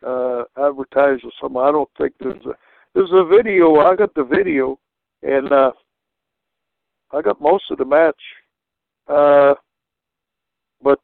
uh, 0.06 0.44
advertised 0.58 1.24
or 1.24 1.32
something. 1.42 1.62
I 1.62 1.72
don't 1.72 1.90
think 1.98 2.14
there's 2.20 2.46
a 2.46 2.54
there's 2.94 3.12
a 3.12 3.26
video. 3.26 3.78
I 3.78 3.96
got 3.96 4.14
the 4.14 4.24
video, 4.24 4.80
and 5.24 5.52
uh, 5.52 5.72
I 7.14 7.22
got 7.22 7.40
most 7.42 7.66
of 7.72 7.78
the 7.78 7.86
match. 7.86 8.20
Uh, 9.08 9.54
but 10.82 11.00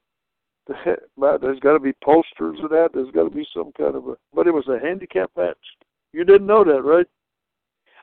the, 0.68 0.96
there's 1.42 1.60
got 1.60 1.74
to 1.74 1.80
be 1.80 1.94
posters 2.04 2.58
of 2.64 2.70
that. 2.72 2.90
There's 2.94 3.12
got 3.12 3.24
to 3.26 3.30
be 3.36 3.46
some 3.54 3.72
kind 3.78 3.96
of 3.96 4.08
a. 4.08 4.16
But 4.34 4.48
it 4.48 4.52
was 4.54 4.68
a 4.68 4.80
handicap 4.80 5.32
match. 5.38 5.58
You 6.14 6.24
didn't 6.24 6.48
know 6.48 6.64
that, 6.64 6.82
right? 6.82 7.06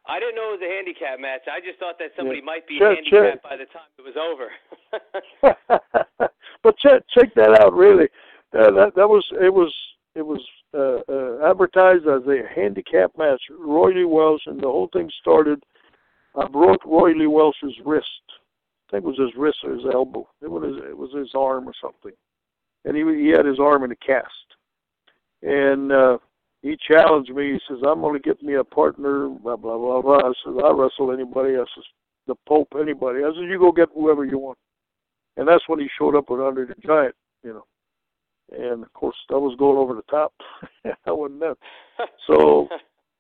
I 0.09 0.21
didn't 0.21 0.37
know 0.37 0.55
it 0.55 0.61
was 0.61 0.63
a 0.63 0.73
handicap 0.73 1.19
match. 1.19 1.43
I 1.53 1.59
just 1.61 1.81
thought 1.81 1.99
that 1.99 2.13
somebody 2.17 2.39
Yeah. 2.39 2.45
might 2.45 2.67
be 2.69 2.79
Check- 2.79 2.99
handicapped 3.03 3.11
check. 3.11 3.43
by 3.43 3.57
the 3.57 3.65
time 3.67 3.91
it 3.99 4.05
was 4.05 4.17
over. 4.17 4.51
but 6.63 6.79
check 6.79 7.03
check 7.17 7.35
that 7.35 7.61
out. 7.61 7.73
Really, 7.75 8.09
uh, 8.57 8.71
that 8.73 8.93
that 8.95 9.09
was 9.09 9.25
it 9.43 9.53
was 9.53 9.75
it 10.15 10.23
was 10.23 10.41
uh, 10.75 11.01
uh, 11.13 11.51
advertised 11.51 12.07
as 12.07 12.23
a 12.29 12.43
handicap 12.55 13.11
match. 13.19 13.43
Roy 13.51 13.91
Lee 13.91 14.05
Welch 14.05 14.43
and 14.47 14.61
the 14.61 14.67
whole 14.67 14.89
thing 14.93 15.11
started. 15.21 15.63
I 16.37 16.47
broke 16.49 16.85
Roy 16.85 17.13
Lee 17.13 17.27
Welch's 17.27 17.75
wrist. 17.85 18.07
I 18.89 18.91
think 18.91 19.05
it 19.05 19.09
was 19.09 19.19
his 19.19 19.37
wrist 19.37 19.59
or 19.65 19.75
his 19.75 19.85
elbow. 19.93 20.29
It 20.43 20.51
was 20.51 20.65
his, 20.65 20.91
it 20.91 20.97
was 20.97 21.13
his 21.13 21.31
arm 21.35 21.69
or 21.69 21.73
something, 21.81 22.13
and 22.85 22.97
he 22.97 23.03
he 23.25 23.31
had 23.31 23.47
his 23.47 23.59
arm 23.59 23.83
in 23.85 23.93
a 23.93 23.97
cast. 23.97 24.31
And 25.43 25.93
uh, 25.93 26.19
he 26.63 26.77
challenged 26.77 27.31
me. 27.31 27.53
He 27.53 27.61
says, 27.69 27.83
"I'm 27.87 28.01
going 28.01 28.15
to 28.15 28.21
get 28.21 28.43
me 28.43 28.55
a 28.55 28.65
partner." 28.65 29.29
Blah 29.29 29.57
blah 29.57 29.79
blah 29.79 30.03
blah. 30.03 30.19
I 30.19 30.33
said, 30.45 30.63
"I 30.63 30.71
wrestle 30.71 31.13
anybody." 31.13 31.55
I 31.55 31.65
says, 31.75 31.85
"The 32.27 32.35
Pope, 32.47 32.75
anybody." 32.81 33.21
I 33.21 33.31
said, 33.35 33.49
"You 33.49 33.59
go 33.59 33.73
get 33.73 33.89
whoever 33.95 34.25
you 34.25 34.39
want." 34.39 34.59
And 35.37 35.47
that's 35.49 35.69
when 35.69 35.81
he 35.81 35.89
showed 35.99 36.17
up 36.17 36.31
with 36.31 36.41
Andre 36.41 36.67
the 36.67 36.75
Giant, 36.87 37.15
you 37.43 37.55
know. 37.55 37.67
And 38.53 38.85
of 38.85 38.93
course, 38.93 39.17
I 39.31 39.35
was 39.35 39.57
going 39.59 39.77
over 39.77 39.95
the 39.95 40.03
top. 40.03 40.33
I 41.07 41.11
wasn't 41.11 41.41
there. 41.41 41.57
So, 42.27 42.69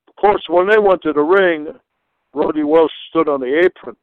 of 0.08 0.16
course, 0.16 0.42
when 0.48 0.68
they 0.68 0.78
went 0.78 1.02
to 1.02 1.12
the 1.12 1.22
ring, 1.22 1.68
Roddy 2.37 2.64
Welch 2.64 2.93
stood 3.09 3.30
on 3.30 3.41
the 3.41 3.62
apron, 3.64 3.97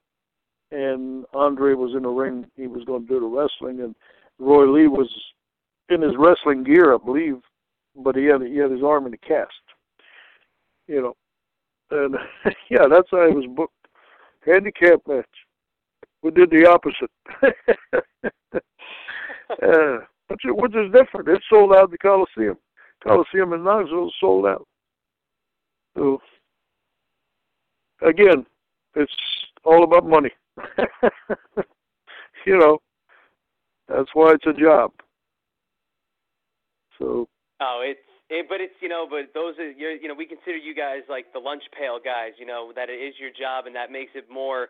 and 0.72 1.24
Andre 1.36 1.76
was 1.76 1.94
in 1.96 2.02
the 2.02 2.10
ring. 2.10 2.48
He 2.56 2.66
was 2.66 2.84
going 2.84 3.04
to 3.06 3.08
do 3.08 3.20
the 3.20 3.28
wrestling, 3.28 3.82
and 3.82 3.96
Roy 4.40 4.66
Lee 4.66 4.88
was 4.88 5.08
in 5.90 6.02
his 6.02 6.14
wrestling 6.18 6.64
gear, 6.64 6.96
I 6.96 6.98
believe, 6.98 7.38
but 7.96 8.16
he 8.16 8.26
had 8.26 8.42
he 8.42 8.58
had 8.58 8.72
his 8.72 8.82
arm 8.84 9.06
in 9.06 9.14
a 9.14 9.18
cast. 9.18 9.52
You 10.88 11.02
know, 11.02 11.16
and 11.92 12.16
yeah, 12.72 12.88
that's 12.90 13.08
how 13.12 13.22
it 13.28 13.36
was 13.36 13.46
booked. 13.56 13.74
Handicap 14.44 15.02
match. 15.08 15.26
We 16.24 16.32
did 16.32 16.50
the 16.50 16.66
opposite. 16.68 17.12
uh, 19.62 20.06
which, 20.28 20.44
is- 20.44 20.56
which 20.56 20.76
is 20.76 20.92
different. 20.92 21.28
It 21.30 21.44
sold 21.50 21.72
out 21.74 21.92
the 21.92 22.00
Coliseum. 22.00 22.58
Coliseum 23.04 23.54
in 23.54 23.64
Knoxville 23.64 24.12
sold 24.20 24.48
out. 24.48 24.68
So, 25.96 26.20
again, 28.06 28.45
it's 28.95 29.12
all 29.64 29.84
about 29.84 30.08
money. 30.08 30.32
you 32.45 32.58
know, 32.58 32.80
that's 33.88 34.10
why 34.14 34.34
it's 34.34 34.45
a 34.45 34.54
job. 34.54 34.91
So, 36.99 37.28
Oh, 37.60 37.80
it's 37.84 37.99
it, 38.30 38.47
but 38.49 38.60
it's 38.60 38.74
you 38.82 38.89
know, 38.89 39.08
but 39.10 39.32
those 39.34 39.56
are 39.60 39.72
you're, 39.72 39.95
you 39.95 40.08
know 40.08 40.14
we 40.14 40.26
consider 40.26 40.58
you 40.58 40.76
guys 40.76 41.08
like 41.08 41.32
the 41.32 41.39
lunch 41.39 41.64
pail 41.78 41.99
guys. 42.04 42.34
You 42.38 42.45
know 42.45 42.72
that 42.76 42.89
it 42.89 42.99
is 42.99 43.16
your 43.20 43.32
job, 43.32 43.68
and 43.68 43.76
that 43.76 43.91
makes 43.91 44.12
it 44.16 44.28
more 44.30 44.68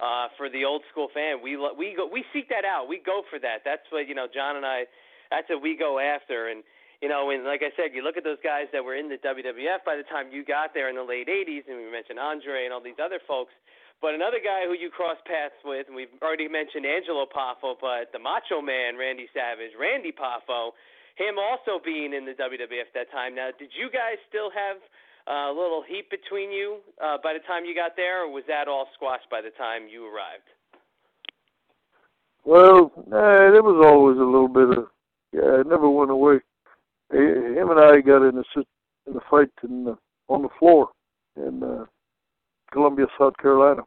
uh, 0.00 0.26
for 0.36 0.48
the 0.50 0.64
old 0.64 0.82
school 0.90 1.08
fan. 1.14 1.38
We 1.42 1.56
we 1.56 1.94
go 1.94 2.08
we 2.10 2.24
seek 2.32 2.48
that 2.48 2.64
out. 2.64 2.88
We 2.88 3.00
go 3.04 3.22
for 3.30 3.38
that. 3.38 3.62
That's 3.64 3.86
what 3.90 4.08
you 4.08 4.14
know. 4.14 4.26
John 4.32 4.56
and 4.56 4.66
I. 4.66 4.84
That's 5.30 5.48
what 5.48 5.62
we 5.62 5.76
go 5.76 5.98
after. 5.98 6.48
And 6.48 6.64
you 7.02 7.10
know, 7.10 7.34
and 7.34 7.42
like 7.42 7.66
I 7.66 7.74
said, 7.74 7.90
you 7.92 8.06
look 8.06 8.16
at 8.16 8.22
those 8.22 8.40
guys 8.46 8.70
that 8.70 8.80
were 8.80 8.94
in 8.94 9.10
the 9.10 9.18
WWF 9.18 9.82
by 9.84 9.98
the 9.98 10.06
time 10.06 10.30
you 10.30 10.46
got 10.46 10.70
there 10.72 10.86
in 10.88 10.94
the 10.94 11.02
late 11.02 11.26
'80s, 11.26 11.66
and 11.66 11.76
we 11.76 11.90
mentioned 11.90 12.22
Andre 12.22 12.64
and 12.64 12.72
all 12.72 12.80
these 12.80 13.02
other 13.02 13.18
folks. 13.26 13.52
But 13.98 14.14
another 14.14 14.38
guy 14.38 14.66
who 14.66 14.74
you 14.74 14.90
cross 14.90 15.18
paths 15.26 15.58
with, 15.66 15.86
and 15.86 15.94
we've 15.94 16.14
already 16.22 16.46
mentioned 16.46 16.86
Angelo 16.86 17.26
Poffo, 17.26 17.74
but 17.78 18.10
the 18.14 18.18
Macho 18.18 18.62
Man, 18.62 18.98
Randy 18.98 19.26
Savage, 19.30 19.74
Randy 19.78 20.10
Poffo, 20.10 20.74
him 21.14 21.38
also 21.38 21.82
being 21.82 22.14
in 22.14 22.26
the 22.26 22.34
WWF 22.34 22.90
that 22.94 23.10
time. 23.10 23.34
Now, 23.34 23.50
did 23.54 23.70
you 23.74 23.90
guys 23.90 24.18
still 24.26 24.50
have 24.50 24.78
a 25.26 25.54
little 25.54 25.82
heat 25.86 26.10
between 26.10 26.50
you 26.50 26.82
uh, 26.98 27.18
by 27.22 27.34
the 27.34 27.44
time 27.46 27.62
you 27.62 27.74
got 27.74 27.94
there, 27.94 28.26
or 28.26 28.30
was 28.30 28.42
that 28.48 28.66
all 28.66 28.90
squashed 28.94 29.30
by 29.30 29.42
the 29.42 29.54
time 29.54 29.86
you 29.86 30.06
arrived? 30.06 30.50
well, 32.44 32.90
uh, 33.06 33.50
there 33.50 33.62
was 33.62 33.84
always 33.86 34.18
a 34.18 34.24
little 34.24 34.48
bit 34.48 34.78
of, 34.78 34.86
yeah, 35.32 35.60
it 35.60 35.66
never 35.66 35.88
went 35.88 36.10
away. 36.10 36.40
Him 37.12 37.70
and 37.70 37.80
I 37.80 38.00
got 38.00 38.26
in 38.26 38.38
a 38.38 38.60
in 39.06 39.16
a 39.16 39.20
fight 39.30 39.50
in 39.62 39.96
on 40.28 40.42
the 40.42 40.48
floor 40.58 40.88
in 41.36 41.62
uh, 41.62 41.84
Columbia, 42.72 43.06
South 43.18 43.36
Carolina, 43.36 43.82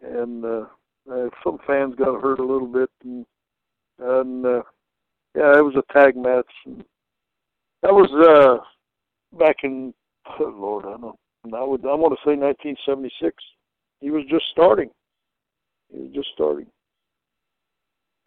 and 0.00 0.44
uh, 0.44 0.64
uh, 1.10 1.28
some 1.44 1.58
fans 1.66 1.94
got 1.94 2.20
hurt 2.20 2.40
a 2.40 2.44
little 2.44 2.66
bit, 2.66 2.90
and 3.04 3.24
and 3.98 4.44
uh, 4.46 4.62
yeah, 5.36 5.58
it 5.58 5.64
was 5.64 5.76
a 5.76 5.92
tag 5.92 6.16
match. 6.16 6.50
And 6.66 6.84
that 7.82 7.92
was 7.92 8.10
uh, 8.12 9.38
back 9.38 9.56
in 9.62 9.94
oh 10.40 10.54
Lord, 10.56 10.84
I 10.86 10.90
don't 10.90 11.02
know. 11.02 11.16
I 11.54 11.64
would 11.64 11.84
I 11.84 11.94
want 11.94 12.14
to 12.14 12.28
say 12.28 12.36
1976. 12.36 13.36
He 14.00 14.10
was 14.10 14.24
just 14.28 14.44
starting. 14.50 14.90
He 15.92 16.00
was 16.00 16.10
just 16.12 16.28
starting. 16.34 16.66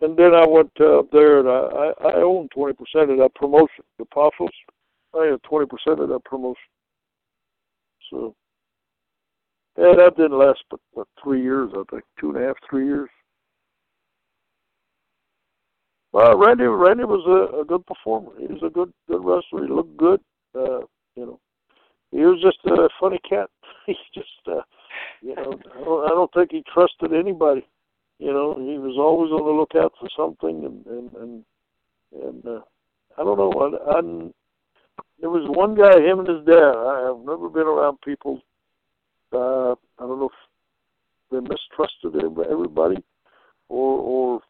And 0.02 0.18
then 0.18 0.34
I 0.34 0.46
went 0.46 0.72
uh, 0.80 1.00
up 1.00 1.12
there 1.12 1.40
and 1.40 1.48
I, 1.48 1.94
I, 2.04 2.10
I 2.10 2.22
owned 2.22 2.52
20% 2.56 2.72
of 2.72 3.18
that 3.18 3.32
promotion. 3.36 3.84
The 3.98 4.06
Poffos, 4.06 4.50
I 5.14 5.26
had 5.28 5.42
20% 5.44 5.68
of 6.02 6.10
that 6.10 6.24
promotion. 6.26 6.56
So, 8.12 8.36
yeah, 9.78 9.94
that 9.98 10.18
didn't 10.18 10.38
last 10.38 10.64
but, 10.70 10.80
but 10.96 11.08
three 11.22 11.42
years, 11.42 11.72
I 11.74 11.84
think. 11.90 12.04
Two 12.20 12.30
and 12.30 12.44
a 12.44 12.48
half, 12.48 12.58
three 12.70 12.86
years. 12.86 13.10
Well, 16.12 16.38
Randy, 16.38 16.64
Randy 16.64 17.04
was 17.04 17.26
a, 17.28 17.60
a 17.60 17.66
good 17.66 17.86
performer. 17.86 18.32
He 18.40 18.48
was 18.48 18.64
a 18.64 18.70
good, 18.70 18.94
good 19.08 19.24
wrestler. 19.24 19.66
He 19.66 19.74
looked 19.74 19.98
good. 19.98 20.22
Uh, 20.54 20.80
you 21.16 21.26
know, 21.26 21.40
he 22.12 22.20
was 22.20 22.42
just 22.42 22.60
a 22.66 22.90
funny 23.00 23.20
cat. 23.28 23.50
He 23.86 23.96
just, 24.16 24.30
uh, 24.48 24.62
you 25.22 25.36
know, 25.36 25.60
I 25.76 25.84
don't, 25.84 26.06
I 26.06 26.10
don't 26.10 26.34
think 26.34 26.52
he 26.52 26.64
trusted 26.74 27.14
anybody. 27.14 27.64
You 28.20 28.32
know, 28.32 28.56
he 28.56 28.78
was 28.78 28.96
always 28.98 29.32
on 29.32 29.46
the 29.46 29.52
lookout 29.52 29.94
for 30.00 30.10
something, 30.16 30.66
and 30.66 30.86
and 30.86 31.14
and, 31.16 31.46
and 32.24 32.46
uh, 32.46 32.62
I 33.18 33.24
don't 33.24 33.38
know. 33.38 33.52
I, 33.52 33.98
I 33.98 34.02
there 35.20 35.30
was 35.30 35.46
one 35.50 35.76
guy, 35.76 36.00
him 36.00 36.20
and 36.20 36.28
his 36.28 36.46
dad. 36.46 36.76
I 36.76 37.08
have 37.08 37.20
never 37.26 37.50
been 37.50 37.68
around 37.68 38.00
people. 38.02 38.42
Uh, 39.34 39.72
I 39.72 40.08
don't 40.08 40.20
know 40.20 40.30
if 40.30 41.32
they 41.32 41.40
mistrusted 41.40 42.16
everybody, 42.50 43.04
or 43.70 44.00
or 44.00 44.42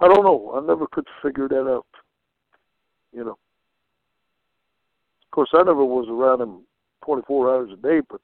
I 0.00 0.08
don't 0.08 0.24
know. 0.24 0.52
I 0.56 0.66
never 0.66 0.86
could 0.86 1.06
figure 1.22 1.48
that 1.48 1.68
out. 1.68 1.86
You 3.12 3.24
know. 3.24 3.38
Of 5.24 5.30
course, 5.30 5.50
I 5.54 5.62
never 5.62 5.84
was 5.84 6.08
around 6.08 6.40
him 6.40 6.62
24 7.04 7.50
hours 7.50 7.70
a 7.72 7.76
day, 7.76 8.00
but 8.08 8.20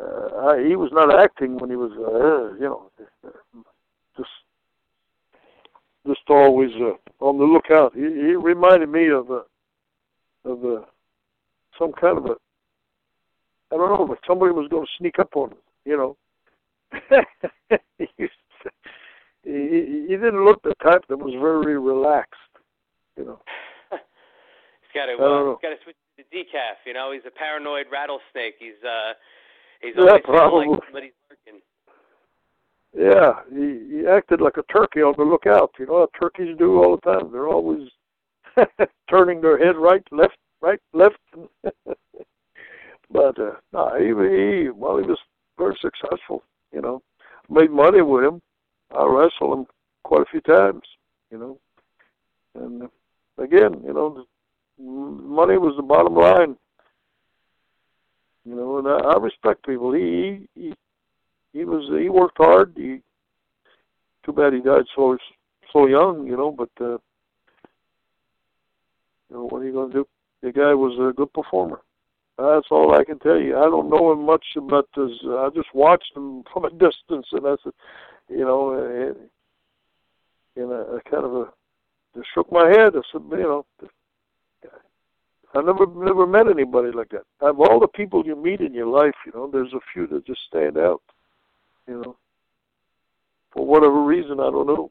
uh, 0.00 0.48
I, 0.48 0.64
he 0.66 0.76
was 0.76 0.90
not 0.92 1.14
acting 1.18 1.58
when 1.58 1.70
he 1.70 1.76
was, 1.76 1.92
uh, 1.92 2.54
you 2.54 2.68
know, 2.68 2.90
just 4.16 4.30
just 6.06 6.20
always 6.28 6.70
uh, 6.80 7.24
on 7.24 7.38
the 7.38 7.44
lookout. 7.44 7.94
He, 7.94 8.02
he 8.02 8.34
reminded 8.34 8.88
me 8.88 9.08
of 9.08 9.30
a 9.30 9.42
of 10.44 10.64
a 10.64 10.84
some 11.78 11.92
kind 11.92 12.18
of 12.18 12.26
a 12.26 12.34
I 13.72 13.76
don't 13.76 13.90
know, 13.90 14.06
but 14.06 14.18
somebody 14.26 14.52
was 14.52 14.68
going 14.68 14.84
to 14.84 14.92
sneak 14.98 15.18
up 15.18 15.36
on 15.36 15.50
him. 15.50 15.58
You 15.84 15.96
know, 15.96 16.16
he, 17.98 18.08
he, 19.42 20.06
he 20.08 20.16
didn't 20.16 20.44
look 20.44 20.62
the 20.62 20.74
type 20.82 21.04
that 21.08 21.16
was 21.16 21.34
very 21.40 21.78
relaxed. 21.78 22.34
You 23.16 23.24
know. 23.24 23.40
he's 23.90 24.94
got 24.94 25.06
to 25.06 25.12
uh, 25.14 25.54
he's 25.54 25.62
got 25.62 25.70
to 25.70 25.82
switch 25.84 25.96
to 26.18 26.24
decaf. 26.34 26.82
You 26.86 26.94
know, 26.94 27.12
he's 27.12 27.26
a 27.26 27.30
paranoid 27.30 27.86
rattlesnake. 27.90 28.56
He's 28.58 28.78
uh 28.84 29.14
he's 29.82 29.94
Yeah, 29.96 30.18
probably. 30.24 30.66
like 30.68 30.80
somebody's. 30.86 31.12
Yeah, 32.96 33.40
he, 33.52 33.80
he 33.90 34.06
acted 34.06 34.40
like 34.40 34.56
a 34.56 34.62
turkey 34.72 35.00
on 35.02 35.14
the 35.18 35.24
lookout. 35.24 35.72
You 35.78 35.86
know 35.86 35.98
how 35.98 36.08
turkeys 36.18 36.56
do 36.56 36.80
all 36.82 36.96
the 36.96 37.00
time. 37.12 37.32
They're 37.32 37.48
always 37.48 37.88
turning 39.10 39.40
their 39.40 39.58
head 39.58 39.76
right, 39.76 40.02
left, 40.12 40.36
right, 40.60 40.78
left. 40.92 41.18
but 43.10 43.38
uh, 43.38 43.54
no, 43.72 43.94
he, 43.98 44.06
he 44.06 44.68
well, 44.70 44.98
he 44.98 45.06
was 45.06 45.18
very 45.58 45.76
successful. 45.80 46.44
You 46.72 46.82
know, 46.82 47.02
made 47.50 47.72
money 47.72 48.00
with 48.00 48.24
him. 48.24 48.40
I 48.96 49.04
wrestled 49.06 49.58
him 49.58 49.66
quite 50.04 50.22
a 50.22 50.30
few 50.30 50.40
times. 50.42 50.82
You 51.32 51.38
know, 51.38 51.58
and 52.54 52.82
uh, 52.84 53.42
again, 53.42 53.82
you 53.84 53.92
know, 53.92 54.24
the 54.78 54.84
money 54.84 55.58
was 55.58 55.74
the 55.76 55.82
bottom 55.82 56.14
line. 56.14 56.56
You 58.44 58.54
know, 58.54 58.78
and 58.78 58.88
I, 58.88 58.98
I 58.98 59.18
respect 59.18 59.66
people. 59.66 59.92
He, 59.92 60.48
he 60.54 60.74
he 61.52 61.64
was 61.64 61.88
he 62.00 62.08
worked 62.08 62.36
hard. 62.36 62.74
He 62.76 63.00
too 64.24 64.32
bad 64.32 64.52
he 64.52 64.60
died 64.60 64.84
so 64.94 65.16
so 65.72 65.86
young, 65.86 66.26
you 66.26 66.36
know. 66.36 66.50
But 66.50 66.70
uh, 66.80 66.98
you 69.28 69.36
know 69.36 69.44
what 69.44 69.62
are 69.62 69.64
you 69.64 69.72
going 69.72 69.90
to 69.92 69.98
do? 69.98 70.08
The 70.42 70.52
guy 70.52 70.74
was 70.74 70.98
a 70.98 71.14
good 71.14 71.32
performer. 71.32 71.80
That's 72.36 72.66
all 72.70 72.94
I 72.94 73.04
can 73.04 73.18
tell 73.20 73.38
you. 73.38 73.56
I 73.56 73.64
don't 73.64 73.88
know 73.88 74.12
him 74.12 74.26
much 74.26 74.44
about 74.56 74.88
this. 74.96 75.12
I 75.24 75.48
just 75.54 75.72
watched 75.72 76.12
him 76.16 76.42
from 76.52 76.64
a 76.64 76.70
distance, 76.70 77.26
and 77.32 77.46
I 77.46 77.54
said, 77.62 77.72
you 78.28 78.44
know, 78.44 78.72
and, 78.72 79.16
and 80.56 80.72
I, 80.72 80.96
I 80.96 81.10
kind 81.10 81.24
of 81.24 81.46
uh, 81.46 81.50
just 82.16 82.26
shook 82.34 82.50
my 82.50 82.68
head. 82.68 82.94
I 82.96 83.00
said, 83.12 83.22
you 83.30 83.38
know, 83.38 83.66
I 85.54 85.62
never 85.62 85.86
never 85.86 86.26
met 86.26 86.48
anybody 86.48 86.90
like 86.90 87.10
that. 87.10 87.24
Of 87.40 87.60
all 87.60 87.78
the 87.78 87.88
people 87.88 88.26
you 88.26 88.34
meet 88.34 88.60
in 88.60 88.74
your 88.74 88.86
life, 88.86 89.14
you 89.24 89.32
know, 89.34 89.48
there's 89.50 89.72
a 89.72 89.80
few 89.92 90.06
that 90.08 90.26
just 90.26 90.40
stand 90.48 90.76
out. 90.76 91.00
You 91.86 92.02
know, 92.02 92.16
for 93.52 93.64
whatever 93.64 94.02
reason, 94.02 94.40
I 94.40 94.50
don't 94.50 94.66
know. 94.66 94.90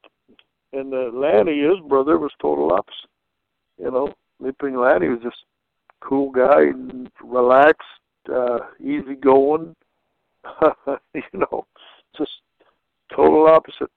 And 0.72 0.94
uh, 0.94 1.12
Lanny, 1.18 1.60
his 1.60 1.80
brother, 1.88 2.18
was 2.18 2.32
total 2.42 2.72
opposite. 2.72 3.10
You 3.78 3.92
know, 3.92 4.14
Leaping 4.40 4.78
Lanny 4.78 5.10
was 5.10 5.20
just 5.22 5.38
cool 6.00 6.32
guy, 6.32 6.72
relaxed, 7.24 7.82
uh, 8.34 8.60
easy 8.80 9.16
going. 9.16 9.76
you 11.14 11.40
know, 11.40 11.66
just 12.18 12.32
total 13.16 13.48
opposite. 13.48 13.92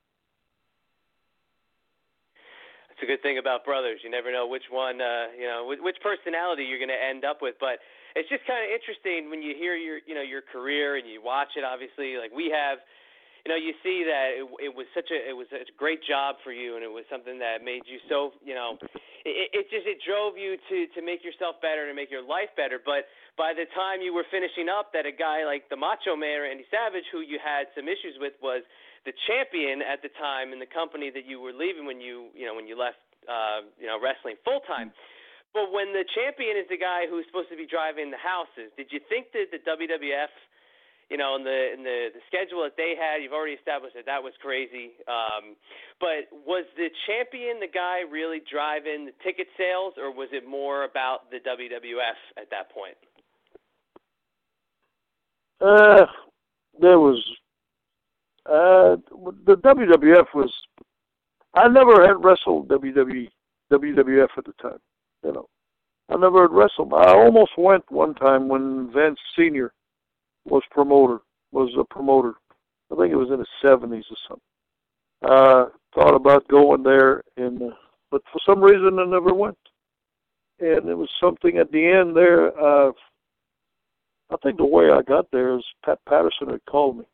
It's 2.97 3.05
a 3.05 3.12
good 3.12 3.20
thing 3.20 3.36
about 3.36 3.60
brothers. 3.60 4.01
You 4.01 4.09
never 4.09 4.32
know 4.32 4.48
which 4.48 4.73
one, 4.73 5.05
uh, 5.05 5.28
you 5.36 5.44
know, 5.44 5.68
which, 5.68 6.01
personality 6.01 6.64
you're 6.64 6.81
going 6.81 6.89
to 6.89 6.97
end 6.97 7.28
up 7.28 7.44
with. 7.44 7.60
But 7.60 7.85
it's 8.16 8.24
just 8.32 8.40
kind 8.48 8.64
of 8.64 8.73
interesting 8.73 9.28
when 9.28 9.44
you 9.44 9.52
hear 9.52 9.77
your, 9.77 10.01
you 10.09 10.16
know, 10.16 10.24
your 10.24 10.40
career 10.40 10.97
and 10.97 11.05
you 11.05 11.20
watch 11.20 11.60
it. 11.60 11.64
Obviously, 11.68 12.16
like 12.16 12.32
we 12.32 12.48
have, 12.48 12.81
you 13.44 13.52
know, 13.52 13.60
you 13.60 13.77
see 13.85 14.01
that 14.09 14.40
it, 14.40 14.48
it 14.64 14.73
was 14.73 14.89
such 14.97 15.12
a, 15.12 15.18
it 15.28 15.36
was 15.36 15.44
a 15.52 15.68
great 15.77 16.01
job 16.09 16.40
for 16.40 16.56
you, 16.56 16.81
and 16.81 16.82
it 16.82 16.89
was 16.89 17.05
something 17.12 17.36
that 17.36 17.60
made 17.60 17.85
you 17.85 18.01
so, 18.09 18.32
you 18.40 18.56
know, 18.56 18.81
it, 19.28 19.52
it 19.52 19.64
just 19.68 19.85
it 19.85 20.01
drove 20.01 20.40
you 20.40 20.56
to 20.56 20.89
to 20.97 21.05
make 21.05 21.20
yourself 21.20 21.60
better 21.60 21.85
and 21.85 21.93
to 21.93 21.97
make 22.01 22.09
your 22.09 22.24
life 22.24 22.48
better. 22.56 22.81
But 22.81 23.12
by 23.36 23.52
the 23.52 23.68
time 23.77 24.01
you 24.01 24.16
were 24.16 24.24
finishing 24.32 24.73
up, 24.73 24.97
that 24.97 25.05
a 25.05 25.12
guy 25.12 25.44
like 25.44 25.68
the 25.68 25.77
Macho 25.77 26.16
Man 26.16 26.48
Randy 26.48 26.64
Savage, 26.73 27.05
who 27.12 27.20
you 27.20 27.36
had 27.36 27.68
some 27.77 27.93
issues 27.93 28.16
with, 28.16 28.32
was 28.40 28.64
the 29.07 29.15
champion 29.31 29.81
at 29.81 30.03
the 30.03 30.11
time 30.19 30.53
in 30.53 30.59
the 30.59 30.66
company 30.66 31.09
that 31.15 31.24
you 31.24 31.41
were 31.41 31.55
leaving 31.55 31.87
when 31.87 32.03
you 32.03 32.35
you 32.35 32.45
know 32.45 32.55
when 32.59 32.66
you 32.66 32.77
left 32.77 33.01
uh, 33.31 33.62
you 33.78 33.87
know 33.87 33.97
wrestling 34.03 34.35
full 34.45 34.61
time. 34.66 34.91
But 35.55 35.73
when 35.73 35.95
the 35.97 36.05
champion 36.12 36.59
is 36.61 36.69
the 36.69 36.77
guy 36.77 37.09
who's 37.09 37.24
supposed 37.31 37.49
to 37.49 37.57
be 37.57 37.65
driving 37.65 38.12
the 38.12 38.20
houses, 38.20 38.69
did 38.77 38.93
you 38.93 39.01
think 39.09 39.33
that 39.33 39.49
the 39.49 39.62
WWF, 39.65 40.28
you 41.09 41.16
know, 41.16 41.33
in 41.39 41.49
the 41.49 41.73
in 41.73 41.81
the, 41.81 42.12
the 42.12 42.20
schedule 42.28 42.61
that 42.69 42.77
they 42.77 42.93
had, 42.93 43.24
you've 43.24 43.33
already 43.33 43.57
established 43.57 43.97
that 43.97 44.05
that 44.05 44.20
was 44.20 44.35
crazy. 44.43 44.93
Um, 45.09 45.57
but 45.97 46.28
was 46.45 46.66
the 46.77 46.91
champion 47.07 47.62
the 47.62 47.73
guy 47.73 48.05
really 48.05 48.43
driving 48.45 49.07
the 49.07 49.16
ticket 49.24 49.47
sales, 49.57 49.95
or 49.97 50.12
was 50.12 50.28
it 50.35 50.45
more 50.45 50.85
about 50.85 51.31
the 51.31 51.41
WWF 51.41 52.20
at 52.37 52.51
that 52.51 52.69
point? 52.74 52.99
Uh, 55.57 56.05
there 56.77 57.01
was 57.01 57.16
uh, 58.48 58.97
the 59.44 59.56
WWF 59.56 60.27
was. 60.35 60.52
I 61.55 61.68
never 61.68 62.06
had 62.06 62.23
wrestled 62.23 62.68
WWE, 62.68 63.28
WWF 63.73 64.28
at 64.36 64.44
the 64.44 64.52
time. 64.60 64.78
You 65.24 65.32
know, 65.32 65.48
I 66.09 66.16
never 66.16 66.43
had 66.43 66.52
wrestled. 66.52 66.93
I 66.93 67.14
almost 67.14 67.52
went 67.56 67.90
one 67.90 68.14
time 68.14 68.48
when 68.48 68.93
Vince 68.93 69.18
Senior 69.36 69.73
was 70.44 70.62
promoter. 70.70 71.20
Was 71.52 71.70
a 71.78 71.85
promoter. 71.85 72.35
I 72.93 72.97
think 72.97 73.12
it 73.12 73.16
was 73.16 73.31
in 73.31 73.39
the 73.39 73.47
seventies 73.62 74.05
or 74.10 74.16
something. 74.28 74.43
Uh, 75.23 75.64
thought 75.94 76.14
about 76.14 76.47
going 76.48 76.82
there, 76.82 77.23
and 77.36 77.62
uh, 77.62 77.74
but 78.10 78.23
for 78.32 78.40
some 78.47 78.60
reason 78.60 78.98
I 78.98 79.05
never 79.05 79.32
went. 79.35 79.59
And 80.59 80.89
it 80.89 80.97
was 80.97 81.10
something 81.20 81.59
at 81.59 81.70
the 81.70 81.86
end 81.86 82.16
there. 82.16 82.48
Uh, 82.59 82.93
I 84.31 84.36
think 84.43 84.56
the 84.56 84.66
way 84.66 84.90
I 84.90 85.02
got 85.02 85.31
there 85.31 85.56
is 85.56 85.64
Pat 85.85 85.98
Patterson 86.09 86.51
had 86.51 86.64
called 86.68 86.98
me. 86.98 87.05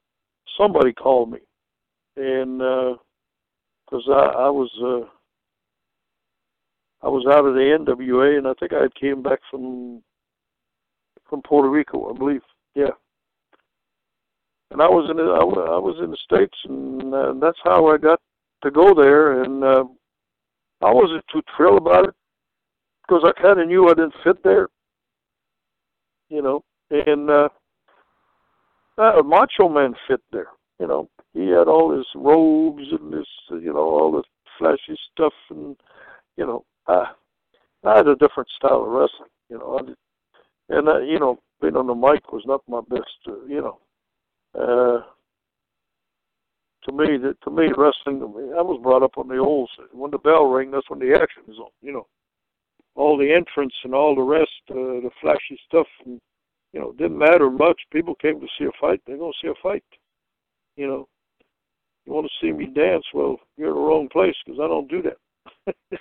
Somebody 0.59 0.93
called 0.93 1.31
me, 1.31 1.39
and 2.17 2.59
because 2.59 4.05
I, 4.09 4.45
I 4.45 4.51
was 4.51 4.71
uh, 4.83 5.07
I 7.05 7.09
was 7.09 7.27
out 7.31 7.47
of 7.47 7.55
the 7.55 7.61
NWA, 7.61 8.39
and 8.39 8.47
I 8.47 8.55
think 8.61 8.73
I 8.73 8.83
had 8.83 8.95
came 8.95 9.23
back 9.23 9.41
from 9.51 10.03
from 11.29 11.43
Puerto 11.43 11.69
Rico, 11.69 12.13
I 12.13 12.19
believe. 12.19 12.43
Yeah, 12.75 12.91
and 14.73 14.81
I 14.81 14.89
was 14.89 15.09
in 15.11 15.19
the, 15.19 15.23
I, 15.23 15.75
I 15.75 15.79
was 15.79 15.97
in 16.03 16.11
the 16.11 16.17
states, 16.17 16.57
and 16.65 17.15
uh, 17.15 17.35
that's 17.41 17.59
how 17.63 17.89
I 17.89 17.99
got 17.99 18.21
to 18.63 18.71
go 18.71 18.95
there. 18.95 19.43
And 19.43 19.63
uh, 19.63 19.85
I 20.81 20.91
wasn't 20.91 21.25
too 21.31 21.43
thrilled 21.55 21.83
about 21.83 22.09
it 22.09 22.15
because 23.03 23.23
I 23.25 23.39
kind 23.41 23.61
of 23.61 23.69
knew 23.69 23.89
I 23.89 23.95
didn't 23.95 24.15
fit 24.25 24.43
there. 24.43 24.69
You 26.31 26.41
know, 26.41 26.65
and 26.91 27.29
uh, 27.29 27.49
uh, 28.99 29.23
Macho 29.23 29.69
Man 29.69 29.95
fit 30.09 30.21
there. 30.33 30.49
You 30.79 30.87
know, 30.87 31.09
he 31.33 31.49
had 31.49 31.69
all 31.69 31.97
his 31.97 32.07
robes 32.15 32.85
and 32.91 33.13
this, 33.13 33.27
you 33.51 33.73
know, 33.73 33.79
all 33.79 34.13
the 34.13 34.23
flashy 34.59 34.99
stuff, 35.13 35.33
and 35.51 35.77
you 36.37 36.47
know, 36.47 36.65
uh, 36.87 37.07
I 37.85 37.97
had 37.97 38.09
a 38.09 38.17
different 38.17 38.49
style 38.57 38.83
of 38.83 38.89
wrestling. 38.89 39.31
You 39.49 39.59
know, 39.59 39.79
I 39.79 39.87
did, 39.87 39.97
and 40.69 40.89
uh, 40.89 40.99
you 41.01 41.19
know, 41.19 41.39
being 41.61 41.77
on 41.77 41.87
the 41.87 41.95
mic 41.95 42.33
was 42.33 42.43
not 42.47 42.63
my 42.69 42.81
best. 42.89 43.17
Uh, 43.27 43.45
you 43.47 43.61
know, 43.61 43.79
uh, 44.59 45.03
to 46.85 46.93
me, 46.93 47.17
that 47.19 47.41
to 47.45 47.51
me, 47.51 47.69
wrestling. 47.77 48.23
I 48.59 48.63
was 48.63 48.81
brought 48.83 49.03
up 49.03 49.19
on 49.19 49.29
the 49.29 49.39
old. 49.39 49.71
When 49.93 50.11
the 50.11 50.19
bell 50.19 50.47
ring, 50.47 50.71
that's 50.71 50.91
when 50.91 50.99
the 50.99 51.15
action 51.15 51.45
is 51.49 51.59
on. 51.59 51.71
You 51.81 51.93
know, 51.93 52.07
all 52.95 53.17
the 53.17 53.33
entrance 53.33 53.75
and 53.85 53.95
all 53.95 54.15
the 54.15 54.23
rest, 54.23 54.51
uh, 54.71 54.75
the 54.75 55.11
flashy 55.21 55.59
stuff, 55.67 55.87
and 56.05 56.21
you 56.73 56.81
know, 56.81 56.93
didn't 56.93 57.19
matter 57.19 57.51
much. 57.51 57.81
People 57.93 58.15
came 58.15 58.41
to 58.41 58.47
see 58.59 58.65
a 58.65 58.71
fight. 58.81 59.01
They're 59.07 59.19
going 59.19 59.33
to 59.33 59.47
see 59.47 59.51
a 59.51 59.63
fight. 59.63 59.85
You 60.77 60.87
know, 60.87 61.09
you 62.07 62.13
want 62.13 62.27
to 62.27 62.47
see 62.47 62.53
me 62.53 62.67
dance? 62.67 63.05
Well, 63.13 63.39
you're 63.57 63.69
in 63.69 63.75
the 63.75 63.81
wrong 63.81 64.09
place 64.09 64.35
because 64.45 64.61
I 64.61 64.69
don't 64.69 64.91
do 64.91 65.03
that. 65.03 65.77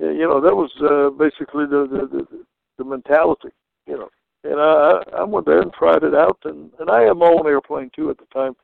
You 0.00 0.26
know, 0.26 0.40
that 0.40 0.56
was 0.56 0.70
uh, 0.80 1.10
basically 1.10 1.66
the, 1.66 1.86
the 1.86 2.06
the 2.06 2.44
the 2.78 2.84
mentality. 2.84 3.50
You 3.86 3.98
know, 3.98 4.08
and 4.44 4.58
I 4.58 5.20
I 5.20 5.24
went 5.24 5.44
there 5.44 5.60
and 5.60 5.70
tried 5.74 6.02
it 6.04 6.14
out, 6.14 6.38
and 6.44 6.70
and 6.80 6.88
I 6.88 7.02
had 7.02 7.18
my 7.18 7.26
own 7.26 7.46
airplane 7.46 7.90
too 7.94 8.08
at 8.08 8.16
the 8.16 8.24
time, 8.32 8.56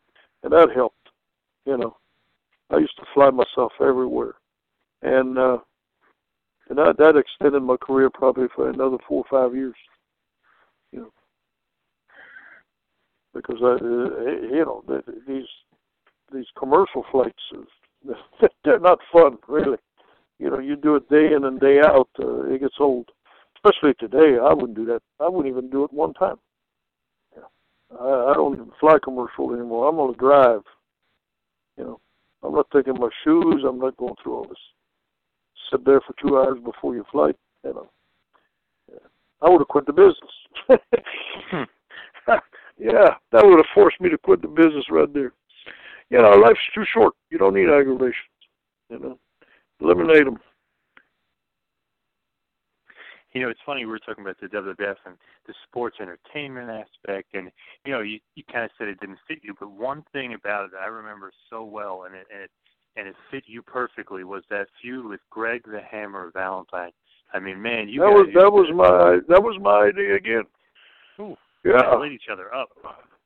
and 0.42 0.52
that 0.52 0.70
helped. 0.74 1.10
You 1.66 1.76
know, 1.76 1.96
I 2.70 2.78
used 2.78 2.96
to 2.96 3.04
fly 3.12 3.28
myself 3.28 3.72
everywhere, 3.82 4.36
and 5.02 5.36
uh, 5.36 5.58
and 6.68 6.78
that 6.78 6.96
that 6.98 7.16
extended 7.16 7.62
my 7.62 7.76
career 7.76 8.10
probably 8.10 8.48
for 8.54 8.68
another 8.68 8.96
four 9.08 9.24
or 9.24 9.48
five 9.48 9.56
years. 9.56 9.74
You 10.92 11.00
know, 11.00 11.12
because 13.34 13.58
I, 13.62 13.84
uh, 13.84 14.54
you 14.54 14.64
know, 14.64 14.82
th- 14.88 15.04
th- 15.04 15.18
these 15.26 15.48
these 16.32 16.46
commercial 16.58 17.04
flights, 17.10 17.42
they're 18.64 18.80
not 18.80 18.98
fun, 19.12 19.38
really. 19.48 19.78
You 20.38 20.50
know, 20.50 20.58
you 20.58 20.76
do 20.76 20.96
it 20.96 21.08
day 21.08 21.32
in 21.34 21.44
and 21.44 21.60
day 21.60 21.80
out, 21.84 22.08
uh, 22.20 22.42
it 22.44 22.60
gets 22.60 22.76
old. 22.78 23.10
Especially 23.56 23.94
today, 23.94 24.38
I 24.40 24.52
wouldn't 24.52 24.74
do 24.74 24.84
that. 24.86 25.02
I 25.18 25.28
wouldn't 25.28 25.52
even 25.52 25.70
do 25.70 25.84
it 25.84 25.92
one 25.92 26.12
time. 26.14 26.36
Yeah. 27.34 27.44
I, 27.98 28.30
I 28.30 28.34
don't 28.34 28.54
even 28.54 28.70
fly 28.78 28.98
commercial 29.02 29.54
anymore. 29.54 29.88
I'm 29.88 29.98
on 29.98 30.14
a 30.14 30.16
drive. 30.16 30.62
You 31.78 31.84
know, 31.84 32.00
I'm 32.42 32.54
not 32.54 32.70
taking 32.72 32.94
my 32.94 33.08
shoes. 33.24 33.64
I'm 33.66 33.78
not 33.78 33.96
going 33.96 34.14
through 34.22 34.34
all 34.36 34.44
this. 34.44 34.58
Sit 35.70 35.84
there 35.84 36.00
for 36.00 36.14
two 36.20 36.38
hours 36.38 36.58
before 36.64 36.94
your 36.94 37.04
flight. 37.10 37.36
You 37.64 37.74
know, 37.74 37.88
I 39.42 39.48
would 39.48 39.60
have 39.60 39.68
quit 39.68 39.86
the 39.86 39.92
business. 39.92 40.16
Hmm. 41.48 41.62
yeah, 42.76 43.14
that 43.30 43.46
would 43.46 43.58
have 43.58 43.66
forced 43.72 44.00
me 44.00 44.10
to 44.10 44.18
quit 44.18 44.42
the 44.42 44.48
business 44.48 44.86
right 44.90 45.12
there. 45.14 45.32
You 46.10 46.20
know, 46.20 46.30
life's 46.30 46.58
too 46.74 46.84
short. 46.92 47.14
You 47.30 47.38
don't 47.38 47.54
need 47.54 47.68
aggravations. 47.68 48.14
You 48.90 48.98
know, 48.98 49.18
eliminate 49.80 50.24
them. 50.24 50.38
You 53.32 53.42
know, 53.42 53.48
it's 53.50 53.60
funny 53.66 53.84
we 53.84 53.90
were 53.90 53.98
talking 53.98 54.24
about 54.24 54.40
the 54.40 54.48
WWF 54.48 54.96
and 55.04 55.16
the 55.46 55.54
sports 55.68 55.98
entertainment 56.00 56.70
aspect, 56.70 57.34
and 57.34 57.50
you 57.84 57.92
know, 57.92 58.00
you 58.00 58.18
you 58.34 58.42
kind 58.50 58.64
of 58.64 58.70
said 58.78 58.88
it 58.88 58.98
didn't 58.98 59.18
fit 59.28 59.40
you, 59.42 59.54
but 59.60 59.70
one 59.70 60.04
thing 60.12 60.34
about 60.34 60.64
it 60.64 60.70
that 60.72 60.80
I 60.80 60.86
remember 60.86 61.30
so 61.50 61.62
well, 61.62 62.04
and 62.06 62.14
it 62.14 62.26
and 62.32 62.42
it, 62.42 62.50
and 62.96 63.06
it 63.08 63.14
fit 63.30 63.44
you 63.46 63.62
perfectly, 63.62 64.24
was 64.24 64.42
that 64.50 64.66
feud 64.80 65.06
with 65.06 65.20
Greg 65.30 65.62
the 65.64 65.80
Hammer 65.80 66.30
Valentine. 66.32 66.90
I 67.32 67.38
mean, 67.38 67.60
man, 67.60 67.88
you 67.88 68.00
that 68.00 68.10
was 68.10 68.28
that 68.34 68.52
was 68.52 68.68
my 68.74 69.18
that 69.28 69.42
was 69.42 69.58
my 69.60 69.88
idea 69.88 70.14
again. 70.14 70.44
Ooh, 71.20 71.36
Yeah. 71.64 71.94
lit 71.96 72.12
each 72.12 72.28
other 72.30 72.54
up 72.54 72.70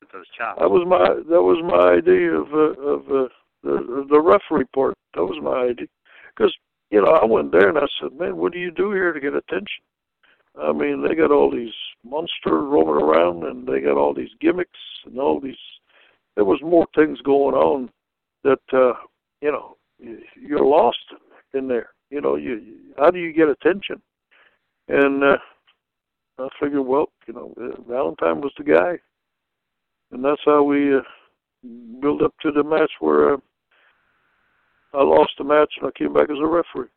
with 0.01 0.11
those 0.13 0.27
chops. 0.37 0.61
That 0.61 0.71
was 0.71 0.87
my 0.87 1.05
that 1.29 1.43
was 1.43 1.63
my 1.63 1.93
idea 1.99 2.33
of 2.33 2.53
uh, 2.53 2.81
of 2.81 3.01
uh, 3.11 3.29
the 3.63 4.07
the 4.09 4.21
referee 4.21 4.65
part. 4.75 4.95
That 5.15 5.25
was 5.25 5.39
my 5.43 5.71
idea 5.71 5.87
because 6.35 6.55
you 6.91 7.03
know 7.03 7.13
I 7.13 7.25
went 7.25 7.53
there 7.53 7.69
and 7.69 7.79
I 7.79 7.87
said, 8.01 8.19
man, 8.19 8.37
what 8.37 8.53
do 8.53 8.59
you 8.59 8.71
do 8.71 8.93
here 8.93 9.13
to 9.13 9.21
get 9.21 9.35
attention? 9.35 9.85
I 10.61 10.73
mean, 10.73 11.07
they 11.07 11.15
got 11.15 11.31
all 11.31 11.51
these 11.51 11.73
monsters 12.05 12.31
roaming 12.47 13.03
around 13.03 13.45
and 13.45 13.67
they 13.69 13.81
got 13.81 13.97
all 13.97 14.15
these 14.15 14.31
gimmicks 14.41 14.71
and 15.05 15.19
all 15.19 15.41
these. 15.41 15.55
There 16.35 16.45
was 16.45 16.61
more 16.63 16.87
things 16.95 17.21
going 17.21 17.55
on 17.55 17.91
that 18.45 18.59
uh, 18.73 18.95
you 19.41 19.53
know 19.53 19.77
you- 19.99 20.23
you're 20.41 20.65
lost 20.65 20.99
in 21.55 21.69
there. 21.69 21.91
You 22.11 22.21
know, 22.21 22.37
you 22.37 22.61
how 22.99 23.11
do 23.11 23.19
you 23.19 23.33
get 23.33 23.49
attention? 23.49 24.01
And 24.89 25.23
uh, 25.23 25.39
I 26.39 26.49
figured, 26.59 26.85
well, 26.85 27.11
you 27.27 27.35
know, 27.35 27.55
uh, 27.61 27.81
Valentine 27.83 28.41
was 28.41 28.53
the 28.57 28.65
guy 28.65 28.99
and 30.13 30.25
that's 30.25 30.41
how 30.45 30.63
we 30.63 30.95
uh, 30.97 31.01
built 32.01 32.23
up 32.23 32.35
to 32.43 32.51
the 32.51 32.63
match 32.65 32.91
where 33.01 33.35
uh, 33.35 33.39
I 34.95 35.03
lost 35.03 35.33
the 35.39 35.45
match 35.45 35.73
and 35.81 35.89
I 35.89 35.99
came 35.99 36.13
back 36.13 36.31
as 36.31 36.39
a 36.41 36.47
referee. 36.47 36.89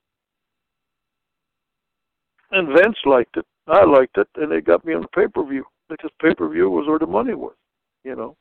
And 2.52 2.68
Vince 2.68 2.98
liked 3.06 3.38
it. 3.38 3.46
I 3.68 3.84
liked 3.86 4.18
it, 4.18 4.28
and 4.36 4.52
they 4.52 4.62
got 4.62 4.86
me 4.86 4.94
on 4.94 5.02
the 5.02 5.08
pay 5.10 5.28
per 5.28 5.44
view 5.46 5.64
because 5.90 6.12
pay 6.22 6.34
per 6.36 6.50
view 6.50 6.70
was 6.70 6.88
where 6.88 7.00
the 7.00 7.08
money 7.08 7.34
was. 7.34 7.56
You 8.04 8.16
know, 8.16 8.36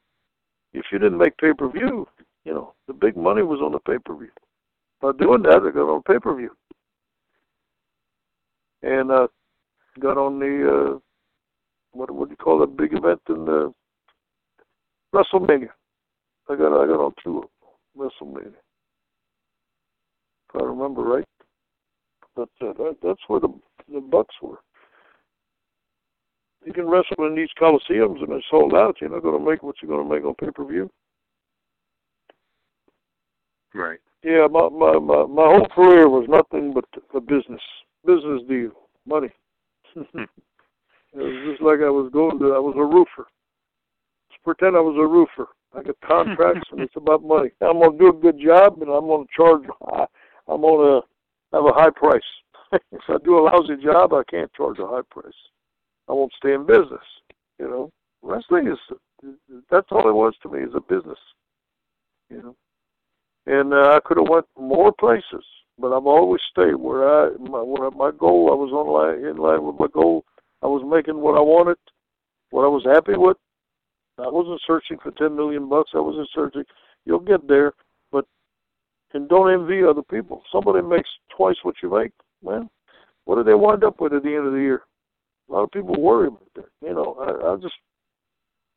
if 0.73 0.85
you 0.91 0.99
didn't 0.99 1.19
make 1.19 1.37
pay 1.39 1.53
per 1.53 1.69
view, 1.69 2.07
you 2.45 2.53
know, 2.53 2.75
the 2.87 2.93
big 2.93 3.17
money 3.17 3.43
was 3.43 3.61
on 3.61 3.73
the 3.73 3.79
pay 3.81 3.99
per 4.05 4.17
view. 4.17 4.31
By 5.01 5.13
doing 5.19 5.43
that, 5.43 5.63
I 5.63 5.71
got 5.71 5.93
on 5.93 6.03
pay 6.03 6.19
per 6.19 6.37
view, 6.37 6.51
and 8.83 9.11
uh, 9.11 9.29
got 10.01 10.19
on 10.19 10.39
the 10.39 10.95
uh, 10.95 10.99
what 11.93 12.11
what 12.11 12.29
do 12.29 12.33
you 12.33 12.37
call 12.37 12.59
that 12.61 12.77
big 12.77 12.95
event 12.95 13.21
in 13.29 13.45
the 13.45 13.73
WrestleMania. 15.15 15.71
I 16.49 16.57
got 16.57 16.83
I 16.83 16.87
got 16.87 17.05
on 17.05 17.15
two 17.23 17.39
of 17.39 17.45
them, 17.45 18.11
WrestleMania. 18.11 18.55
If 20.49 20.61
I 20.61 20.65
remember 20.65 21.03
right. 21.03 21.25
But 22.35 22.49
uh, 22.61 22.73
that, 22.73 22.97
that's 23.03 23.21
where 23.29 23.41
the 23.41 23.53
the 23.93 24.01
bucks 24.01 24.35
were. 24.41 24.59
You 26.65 26.73
can 26.73 26.89
wrestle 26.89 27.27
in 27.27 27.35
these 27.35 27.49
coliseums 27.61 28.21
and 28.21 28.29
they're 28.29 28.43
sold 28.51 28.73
out. 28.75 28.97
You're 29.01 29.11
not 29.11 29.23
going 29.23 29.39
to 29.39 29.51
make 29.51 29.63
what 29.63 29.77
you're 29.83 29.91
going 29.91 30.09
to 30.09 30.15
make 30.15 30.25
on 30.25 30.35
pay 30.35 30.51
per 30.51 30.65
view. 30.65 30.91
Right. 33.75 33.99
Yeah, 34.23 34.47
my, 34.51 34.69
my 34.69 34.99
my 34.99 35.27
my 35.27 35.47
whole 35.47 35.67
career 35.75 36.09
was 36.09 36.27
nothing 36.29 36.73
but 36.73 36.85
a 37.15 37.21
business 37.21 37.61
business 38.05 38.43
deal, 38.49 38.71
money. 39.07 39.31
Hmm. 39.95 40.01
it 41.15 41.19
was 41.19 41.51
just 41.51 41.63
like 41.63 41.81
I 41.81 41.91
was 41.91 42.11
going 42.13 42.39
to. 42.39 42.55
I 42.55 42.59
was 42.59 42.75
a 42.77 42.85
roofer. 42.85 43.29
Just 44.31 44.45
pretend 44.45 44.77
I 44.77 44.81
was 44.81 44.97
a 44.99 45.07
roofer. 45.07 45.49
I 45.75 45.83
get 45.83 46.01
contracts 46.03 46.69
and 46.71 46.81
it's 46.81 46.97
about 46.97 47.25
money. 47.25 47.51
I'm 47.61 47.81
gonna 47.81 47.99
do 47.99 48.09
a 48.09 48.13
good 48.13 48.39
job 48.39 48.81
and 48.83 48.91
I'm 48.91 49.07
gonna 49.07 49.25
charge. 49.35 49.63
high. 49.83 50.07
I'm 50.49 50.61
gonna 50.61 51.01
have 51.53 51.65
a 51.65 51.73
high 51.73 51.91
price. 51.91 52.21
if 52.73 53.03
I 53.09 53.17
do 53.25 53.39
a 53.39 53.43
lousy 53.43 53.83
job, 53.83 54.13
I 54.13 54.23
can't 54.29 54.53
charge 54.55 54.79
a 54.79 54.87
high 54.87 55.07
price. 55.11 55.33
I 56.09 56.13
won't 56.13 56.33
stay 56.37 56.53
in 56.53 56.67
business. 56.67 57.05
You 57.59 57.69
know, 57.69 57.93
wrestling 58.23 58.69
is 58.69 58.79
that's 59.71 59.87
all 59.91 60.09
it 60.09 60.15
was 60.15 60.35
to 60.43 60.49
me 60.49 60.61
is 60.61 60.75
a 60.75 60.81
business. 60.81 61.19
You 62.29 62.43
know, 62.43 62.57
and 63.47 63.73
uh, 63.73 63.93
I 63.97 64.01
could 64.05 64.19
have 64.19 64.29
went 64.29 64.47
more 64.59 64.93
places, 64.93 65.45
but 65.79 65.97
I've 65.97 66.07
always 66.07 66.41
stayed 66.51 66.77
where 66.77 67.09
I 67.09 67.31
my 67.39 67.63
where 67.63 67.91
my 67.91 68.11
goal. 68.17 68.51
I 68.53 68.55
was 68.55 68.73
on 68.73 68.87
line 68.89 69.29
in 69.29 69.37
line 69.37 69.65
with 69.65 69.77
my 69.79 69.89
goal. 69.93 70.25
I 70.63 70.67
was 70.67 70.83
making 70.87 71.21
what 71.21 71.37
I 71.37 71.41
wanted, 71.41 71.79
what 72.51 72.65
I 72.65 72.69
was 72.69 72.85
happy 72.85 73.17
with. 73.17 73.37
I 74.19 74.29
wasn't 74.29 74.61
searching 74.67 74.99
for 75.03 75.11
ten 75.13 75.35
million 75.37 75.69
bucks. 75.69 75.91
I 75.95 76.01
wasn't 76.01 76.29
searching. 76.35 76.65
You'll 77.05 77.21
get 77.21 77.49
there, 77.49 77.73
but 78.13 78.27
and 79.13 79.29
don't 79.29 79.53
envy 79.53 79.83
other 79.83 80.03
people. 80.03 80.43
Somebody 80.53 80.83
makes 80.87 81.11
twice 81.37 81.57
what 81.63 81.77
you 81.83 81.91
make, 81.91 82.13
man. 82.45 82.69
What 83.25 83.37
do 83.37 83.45
they 83.45 83.55
wind 83.55 83.85
up 83.85 84.01
with 84.01 84.13
at 84.13 84.23
the 84.23 84.35
end 84.35 84.47
of 84.47 84.53
the 84.53 84.61
year? 84.61 84.83
A 85.49 85.53
lot 85.53 85.65
of 85.65 85.71
people 85.71 86.01
worry 86.01 86.29
about 86.29 86.49
that. 86.55 86.69
You 86.81 86.95
know, 86.95 87.17
I, 87.21 87.53
I 87.53 87.57
just, 87.57 87.75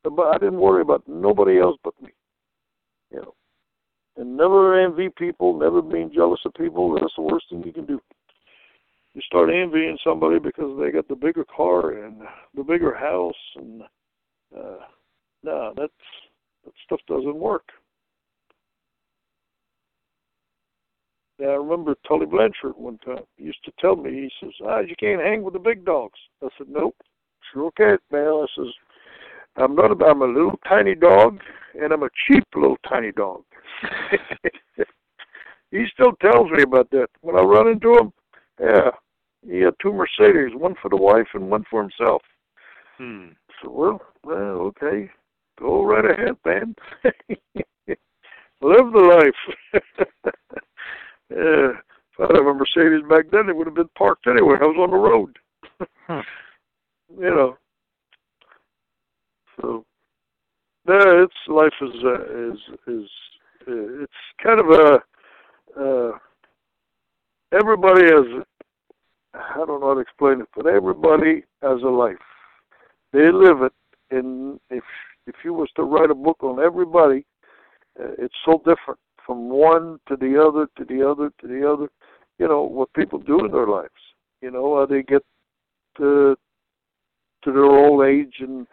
but 0.04 0.28
I 0.28 0.38
didn't 0.38 0.60
worry 0.60 0.82
about 0.82 1.04
nobody 1.08 1.60
else 1.60 1.78
but 1.84 1.94
me. 2.02 2.10
You 3.12 3.22
know, 3.22 3.36
and 4.18 4.38
never 4.38 4.80
envy 4.80 5.10
people, 5.10 5.58
never 5.58 5.82
being 5.82 6.12
jealous 6.14 6.40
of 6.46 6.54
people. 6.54 6.94
That's 6.94 7.14
the 7.16 7.24
worst 7.24 7.46
thing 7.50 7.64
you 7.66 7.74
can 7.74 7.86
do. 7.86 8.00
You 9.14 9.22
start 9.22 9.50
envying 9.50 9.98
somebody 10.04 10.40
because 10.40 10.78
they 10.80 10.92
got 10.92 11.08
the 11.08 11.16
bigger 11.16 11.46
car 11.46 11.92
and 12.04 12.22
the 12.54 12.64
bigger 12.64 12.94
house, 12.94 13.34
and 13.56 13.82
uh, 14.56 14.80
no, 15.44 15.74
that's 15.78 15.94
that 16.66 16.74
stuff 16.86 17.00
doesn't 17.08 17.36
work. 17.36 17.64
Yeah, 21.40 21.48
I 21.48 21.56
remember 21.56 21.96
Tully 22.08 22.26
Blanchard 22.26 22.76
one 22.78 22.98
time 23.00 23.24
he 23.36 23.44
used 23.44 23.64
to 23.66 23.72
tell 23.80 23.96
me, 23.96 24.12
he 24.12 24.32
says, 24.40 24.54
ah, 24.66 24.80
you 24.80 24.96
can't 24.98 25.22
hang 25.22 25.44
with 25.44 25.54
the 25.54 25.60
big 25.60 25.84
dogs. 25.86 26.18
I 26.42 26.48
said, 26.58 26.68
nope, 26.70 26.96
sure 27.54 27.72
can't, 27.72 28.02
man. 28.12 28.28
I 28.28 28.46
says, 28.56 28.74
I'm 29.58 29.76
not, 29.76 29.92
I'm 30.02 30.22
a 30.22 30.28
little 30.28 30.60
tiny 30.68 30.96
dog, 30.96 31.40
and 31.80 31.92
I'm 31.92 32.04
a 32.04 32.10
cheap 32.28 32.44
little 32.56 32.78
tiny 32.88 33.12
dog. 33.12 33.44
he 35.72 35.86
still 35.94 36.14
tells 36.22 36.52
me 36.52 36.64
about 36.64 36.90
that. 36.92 37.08
When 37.22 37.36
I 37.36 37.42
run 37.42 37.68
into 37.68 37.98
him, 37.98 38.14
yeah, 38.60 38.92
he 39.48 39.60
had 39.60 39.76
two 39.82 39.94
Mercedes, 39.94 40.56
one 40.56 40.76
for 40.82 40.90
the 40.90 40.98
wife 40.98 41.28
and 41.34 41.50
one 41.50 41.66
for 41.70 41.82
himself. 41.82 42.22
Hmm. 42.98 43.28
So, 43.62 43.70
well, 43.70 44.02
well, 44.24 44.74
okay, 44.74 45.10
go 45.60 45.84
right 45.84 46.06
ahead, 46.06 46.36
man. 46.46 46.76
Live 48.62 48.92
the 48.94 49.32
life. 49.74 49.84
yeah, 51.30 51.72
if 51.72 52.20
I'd 52.20 52.36
have 52.36 52.46
a 52.46 52.54
Mercedes 52.54 53.08
back 53.10 53.26
then, 53.32 53.50
it 53.50 53.56
would 53.56 53.68
have 53.68 53.76
been 53.76 53.90
parked 53.98 54.28
anywhere. 54.28 54.64
I 54.64 54.68
was 54.68 54.78
on 54.80 54.92
the 54.92 54.98
road. 54.98 55.38
You 57.20 57.30
know. 57.30 57.58
So, 59.62 59.86
yeah, 60.88 61.24
it's 61.24 61.34
life 61.48 61.74
is 61.82 62.04
uh, 62.04 62.52
is 62.52 62.60
is 62.88 63.10
it's 63.68 64.14
kind 64.42 64.60
of 64.60 64.68
a 64.68 65.00
uh, 65.80 66.18
everybody 67.52 68.06
has 68.06 68.44
I 69.34 69.58
don't 69.58 69.82
know 69.82 69.88
how 69.88 69.94
to 69.96 70.00
explain 70.00 70.42
it, 70.42 70.48
but 70.56 70.66
everybody 70.66 71.44
has 71.62 71.82
a 71.82 71.88
life. 71.88 72.16
They 73.12 73.32
live 73.32 73.62
it, 73.62 73.74
and 74.12 74.60
if 74.70 74.84
if 75.28 75.36
you 75.44 75.54
was 75.54 75.70
to 75.76 75.84
write 75.84 76.12
a 76.12 76.16
book 76.16 76.38
on 76.44 76.60
everybody, 76.60 77.26
uh, 78.00 78.12
it's 78.18 78.36
so 78.46 78.58
different 78.60 79.00
from 79.26 79.50
one 79.50 80.00
to 80.08 80.16
the 80.16 80.42
other 80.42 80.68
to 80.78 80.86
the 80.86 81.08
other 81.08 81.32
to 81.42 81.48
the 81.48 81.70
other. 81.70 81.90
You 82.38 82.48
know 82.48 82.64
what 82.64 82.94
people 82.94 83.20
do 83.20 83.46
in 83.46 83.52
their 83.52 83.68
lives. 83.68 83.90
You 84.42 84.52
know 84.52 84.76
how 84.76 84.86
they 84.86 85.02
get 85.02 85.24
to 85.98 86.38
to 87.44 87.52
their 87.52 87.66
old 87.66 88.06
age 88.06 88.36
and 88.40 88.68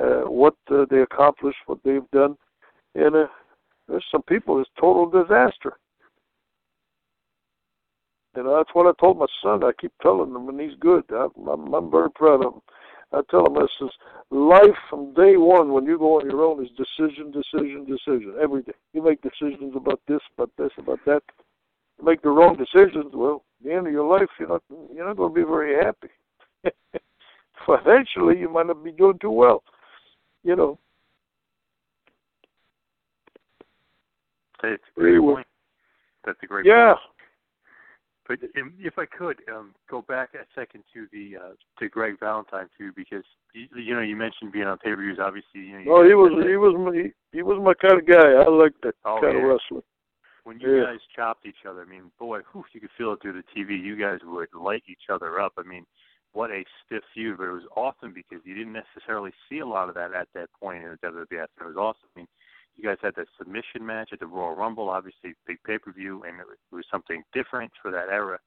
uh, 0.00 0.22
what 0.22 0.54
uh, 0.70 0.84
they 0.90 1.00
accomplish, 1.00 1.54
what 1.66 1.78
they've 1.84 2.10
done. 2.12 2.36
And 2.94 3.14
uh, 3.14 3.26
there's 3.88 4.04
some 4.10 4.22
people 4.22 4.60
it's 4.60 4.70
total 4.78 5.08
disaster. 5.08 5.76
And 8.36 8.46
that's 8.48 8.70
what 8.72 8.86
I 8.86 8.92
told 9.00 9.18
my 9.18 9.26
son. 9.42 9.62
I 9.62 9.70
keep 9.80 9.92
telling 10.02 10.34
him, 10.34 10.48
and 10.48 10.60
he's 10.60 10.78
good. 10.80 11.04
I, 11.10 11.28
I'm, 11.48 11.72
I'm 11.72 11.90
very 11.90 12.10
proud 12.10 12.44
of 12.44 12.54
him. 12.54 12.60
I 13.12 13.20
tell 13.30 13.46
him, 13.46 13.56
I 13.56 13.66
says, 13.78 13.90
life 14.30 14.76
from 14.90 15.14
day 15.14 15.36
one 15.36 15.72
when 15.72 15.84
you 15.84 15.98
go 15.98 16.18
on 16.18 16.28
your 16.28 16.42
own 16.42 16.64
is 16.64 16.70
decision, 16.70 17.30
decision, 17.30 17.86
decision. 17.86 18.34
Every 18.42 18.62
day. 18.62 18.72
You 18.92 19.04
make 19.04 19.20
decisions 19.22 19.74
about 19.76 20.00
this, 20.08 20.20
about 20.36 20.50
this, 20.58 20.70
about 20.78 20.98
that. 21.06 21.22
You 21.98 22.04
make 22.04 22.22
the 22.22 22.30
wrong 22.30 22.56
decisions, 22.56 23.12
well, 23.14 23.44
at 23.60 23.66
the 23.66 23.72
end 23.72 23.86
of 23.86 23.92
your 23.92 24.18
life, 24.18 24.28
you're 24.40 24.48
not, 24.48 24.62
you're 24.92 25.06
not 25.06 25.16
going 25.16 25.32
to 25.32 25.40
be 25.40 25.46
very 25.46 25.76
happy. 25.84 26.08
Financially, 27.66 28.38
you 28.38 28.48
might 28.48 28.66
not 28.66 28.82
be 28.82 28.90
doing 28.90 29.18
too 29.20 29.30
well. 29.30 29.62
You 30.42 30.56
know. 30.56 30.78
It's 34.72 34.82
a 34.96 35.00
great 35.00 35.20
point. 35.20 35.46
that's 36.24 36.38
a 36.42 36.46
great 36.46 36.66
Yeah. 36.66 36.94
point. 36.94 37.10
But 38.26 38.38
um, 38.58 38.72
if 38.78 38.98
I 38.98 39.04
could 39.04 39.36
um, 39.54 39.74
go 39.90 40.00
back 40.00 40.30
a 40.34 40.46
second 40.58 40.82
to 40.94 41.06
the 41.12 41.36
uh, 41.36 41.52
to 41.78 41.88
Greg 41.90 42.18
Valentine 42.18 42.70
too, 42.78 42.90
because 42.96 43.24
you, 43.52 43.66
you 43.76 43.94
know 43.94 44.00
you 44.00 44.16
mentioned 44.16 44.50
being 44.50 44.64
on 44.66 44.78
pay 44.78 44.94
per 44.94 44.96
views. 45.02 45.18
Obviously, 45.20 45.60
you 45.60 45.84
know. 45.84 46.00
No, 46.00 46.04
he 46.08 46.14
was 46.14 46.32
he 46.48 46.56
was 46.56 46.74
my 46.74 47.12
he, 47.32 47.42
was 47.42 47.60
my 47.62 47.74
kind 47.74 48.00
of 48.00 48.06
guy. 48.06 48.32
I 48.32 48.48
liked 48.48 48.80
that 48.82 48.94
Oh, 49.04 49.18
kind 49.20 49.36
of 49.36 49.42
yeah. 49.42 49.48
wrestling. 49.48 49.82
when 50.44 50.58
you 50.58 50.74
Yeah. 50.78 50.84
guys 50.84 51.00
chopped 51.14 51.44
each 51.44 51.66
other, 51.68 51.82
I 51.82 51.84
mean, 51.84 52.10
boy, 52.18 52.40
whew, 52.52 52.64
you 52.72 52.80
could 52.80 52.90
feel 52.96 53.12
it 53.12 53.20
through 53.20 53.34
the 53.34 53.44
TV. 53.54 53.78
You 53.78 53.96
guys 53.96 54.20
would 54.24 54.48
light 54.54 54.84
each 54.88 55.10
other 55.10 55.38
up. 55.38 55.52
I 55.58 55.62
mean, 55.62 55.84
what 56.32 56.50
a 56.50 56.64
stiff 56.86 57.02
feud, 57.12 57.36
but 57.36 57.44
it 57.48 57.52
was 57.52 57.68
awesome 57.76 58.14
because 58.14 58.40
you 58.46 58.54
didn't 58.54 58.72
necessarily 58.72 59.32
see 59.50 59.58
a 59.58 59.66
lot 59.66 59.90
of 59.90 59.94
that 59.96 60.14
at 60.14 60.28
that 60.34 60.48
point 60.58 60.82
in 60.82 60.90
the 60.90 60.96
WWF. 61.08 61.44
It 61.60 61.64
was 61.66 61.76
awesome. 61.76 62.08
I 62.16 62.20
mean, 62.20 62.28
you 62.76 62.84
guys 62.84 62.98
had 63.02 63.14
that 63.16 63.28
submission 63.38 63.84
match 63.84 64.10
at 64.12 64.20
the 64.20 64.26
Royal 64.26 64.54
Rumble, 64.54 64.88
obviously 64.88 65.34
big 65.46 65.58
pay 65.64 65.78
per 65.78 65.92
view, 65.92 66.24
and 66.24 66.40
it 66.40 66.46
was, 66.72 66.84
something 66.90 67.22
different 67.32 67.72
for 67.80 67.90
that 67.90 68.08
era. 68.08 68.38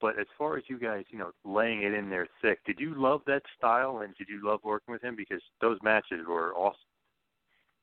But 0.00 0.18
as 0.18 0.26
far 0.36 0.56
as 0.56 0.64
you 0.68 0.78
guys, 0.78 1.04
you 1.10 1.18
know, 1.18 1.32
laying 1.44 1.82
it 1.82 1.92
in 1.92 2.08
there 2.08 2.28
thick, 2.40 2.60
did 2.64 2.78
you 2.78 2.94
love 2.96 3.22
that 3.26 3.42
style 3.56 4.00
and 4.04 4.14
did 4.16 4.28
you 4.28 4.40
love 4.44 4.60
working 4.62 4.92
with 4.92 5.02
him? 5.02 5.16
Because 5.16 5.42
those 5.60 5.78
matches 5.82 6.26
were 6.26 6.54
awesome. 6.54 6.78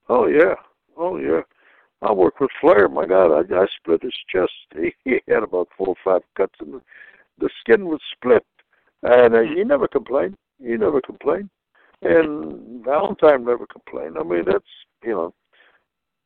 Oh 0.07 0.27
yeah, 0.27 0.55
oh 0.97 1.17
yeah. 1.17 1.41
I 2.01 2.11
worked 2.11 2.39
with 2.39 2.51
Flair. 2.61 2.87
My 2.87 3.05
God, 3.05 3.31
I, 3.31 3.55
I 3.55 3.65
split 3.77 4.03
his 4.03 4.13
chest. 4.31 4.51
He, 5.03 5.19
had 5.27 5.43
about 5.43 5.69
four 5.77 5.89
or 5.89 5.95
five 6.03 6.21
cuts, 6.37 6.53
and 6.59 6.75
the, 6.75 6.81
the 7.39 7.49
skin 7.59 7.85
was 7.85 7.99
split. 8.15 8.45
And 9.03 9.35
uh, 9.35 9.41
he 9.41 9.63
never 9.63 9.87
complained. 9.87 10.35
He 10.61 10.77
never 10.77 11.01
complained. 11.01 11.49
And 12.01 12.83
Valentine 12.83 13.45
never 13.45 13.65
complained. 13.65 14.17
I 14.19 14.23
mean, 14.23 14.43
that's 14.45 14.65
you 15.03 15.11
know, 15.11 15.33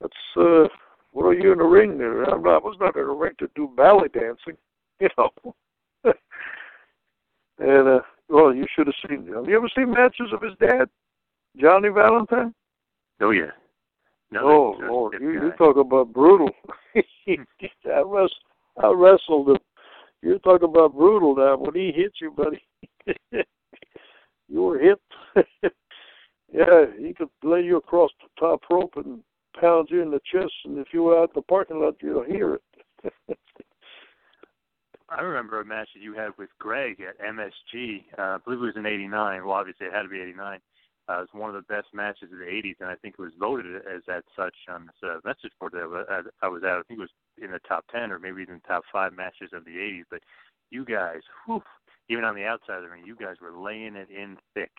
that's 0.01 0.13
uh, 0.37 0.67
what 1.11 1.25
are 1.25 1.33
you 1.33 1.51
in 1.51 1.57
the 1.57 1.63
ring 1.63 1.97
there? 1.97 2.23
I'm 2.23 2.43
not, 2.43 2.55
I 2.55 2.65
was 2.65 2.77
not 2.79 2.95
in 2.95 3.05
the 3.05 3.13
ring 3.13 3.33
to 3.39 3.49
do 3.55 3.69
ballet 3.75 4.07
dancing, 4.13 4.57
you 4.99 5.09
know. 5.17 5.29
and 7.59 7.87
uh, 7.87 8.01
well, 8.29 8.53
you 8.53 8.65
should 8.75 8.87
have 8.87 8.95
seen. 9.07 9.27
Have 9.33 9.47
you 9.47 9.57
ever 9.57 9.69
seen 9.75 9.91
matches 9.91 10.31
of 10.33 10.41
his 10.41 10.53
dad, 10.59 10.89
Johnny 11.57 11.89
Valentine? 11.89 12.53
Oh 13.21 13.31
yeah. 13.31 13.51
No, 14.31 14.41
oh 14.43 14.75
Lord, 14.79 15.15
you, 15.19 15.31
you 15.31 15.51
talk 15.57 15.77
about 15.77 16.13
brutal. 16.13 16.49
I 16.95 18.01
wrest, 18.05 18.35
I 18.81 18.91
wrestled 18.91 19.49
him. 19.49 19.57
You 20.21 20.37
talk 20.39 20.61
about 20.61 20.95
brutal 20.95 21.35
now. 21.35 21.57
When 21.57 21.73
he 21.73 21.91
hits 21.91 22.17
you, 22.21 22.31
buddy, 22.31 22.61
you 24.47 24.61
were 24.61 24.77
hit. 24.77 25.01
yeah, 26.53 26.85
he 26.99 27.13
could 27.13 27.29
lay 27.43 27.61
you 27.61 27.77
across 27.77 28.11
the 28.21 28.27
top 28.39 28.61
rope 28.69 28.93
and 28.97 29.23
pound 29.59 29.89
you 29.91 30.01
in 30.01 30.11
the 30.11 30.21
chest, 30.31 30.53
and 30.65 30.77
if 30.77 30.87
you 30.93 31.03
were 31.03 31.19
out 31.19 31.33
the 31.33 31.41
parking 31.41 31.81
lot, 31.81 31.95
you'd 32.01 32.27
hear 32.27 32.55
it. 32.55 33.13
I 35.09 35.21
remember 35.21 35.59
a 35.59 35.65
match 35.65 35.89
that 35.95 36.03
you 36.03 36.13
had 36.13 36.29
with 36.37 36.49
Greg 36.59 37.01
at 37.01 37.19
MSG. 37.19 38.03
Uh, 38.17 38.21
I 38.21 38.37
believe 38.43 38.59
it 38.61 38.65
was 38.65 38.75
in 38.75 38.85
'89. 38.85 39.43
Well, 39.43 39.55
obviously 39.55 39.87
it 39.87 39.93
had 39.93 40.03
to 40.03 40.09
be 40.09 40.21
'89. 40.21 40.59
Uh, 41.09 41.13
it 41.13 41.19
was 41.21 41.27
one 41.31 41.49
of 41.49 41.55
the 41.55 41.73
best 41.73 41.87
matches 41.93 42.31
of 42.31 42.37
the 42.37 42.45
'80s, 42.45 42.75
and 42.79 42.89
I 42.89 42.95
think 42.95 43.15
it 43.17 43.21
was 43.21 43.31
voted 43.39 43.75
as 43.77 44.03
that 44.05 44.23
such 44.35 44.53
on 44.69 44.85
this 44.85 45.09
uh, 45.09 45.17
message 45.25 45.51
board 45.59 45.71
that 45.73 45.81
I 45.81 46.47
was- 46.47 46.63
at. 46.63 46.69
I 46.69 46.81
think 46.87 46.99
it 46.99 47.09
was 47.09 47.09
in 47.41 47.51
the 47.51 47.59
top 47.67 47.85
ten 47.91 48.11
or 48.11 48.19
maybe 48.19 48.43
even 48.43 48.61
top 48.67 48.83
five 48.91 49.13
matches 49.13 49.49
of 49.51 49.65
the 49.65 49.77
'80s. 49.77 50.03
But 50.11 50.21
you 50.69 50.85
guys, 50.85 51.21
whew, 51.45 51.63
even 52.09 52.23
on 52.23 52.35
the 52.35 52.45
outside 52.45 52.77
of 52.77 52.83
the 52.83 52.89
ring, 52.89 53.03
you 53.05 53.15
guys 53.15 53.37
were 53.41 53.57
laying 53.57 53.95
it 53.95 54.09
in 54.11 54.37
thick. 54.53 54.71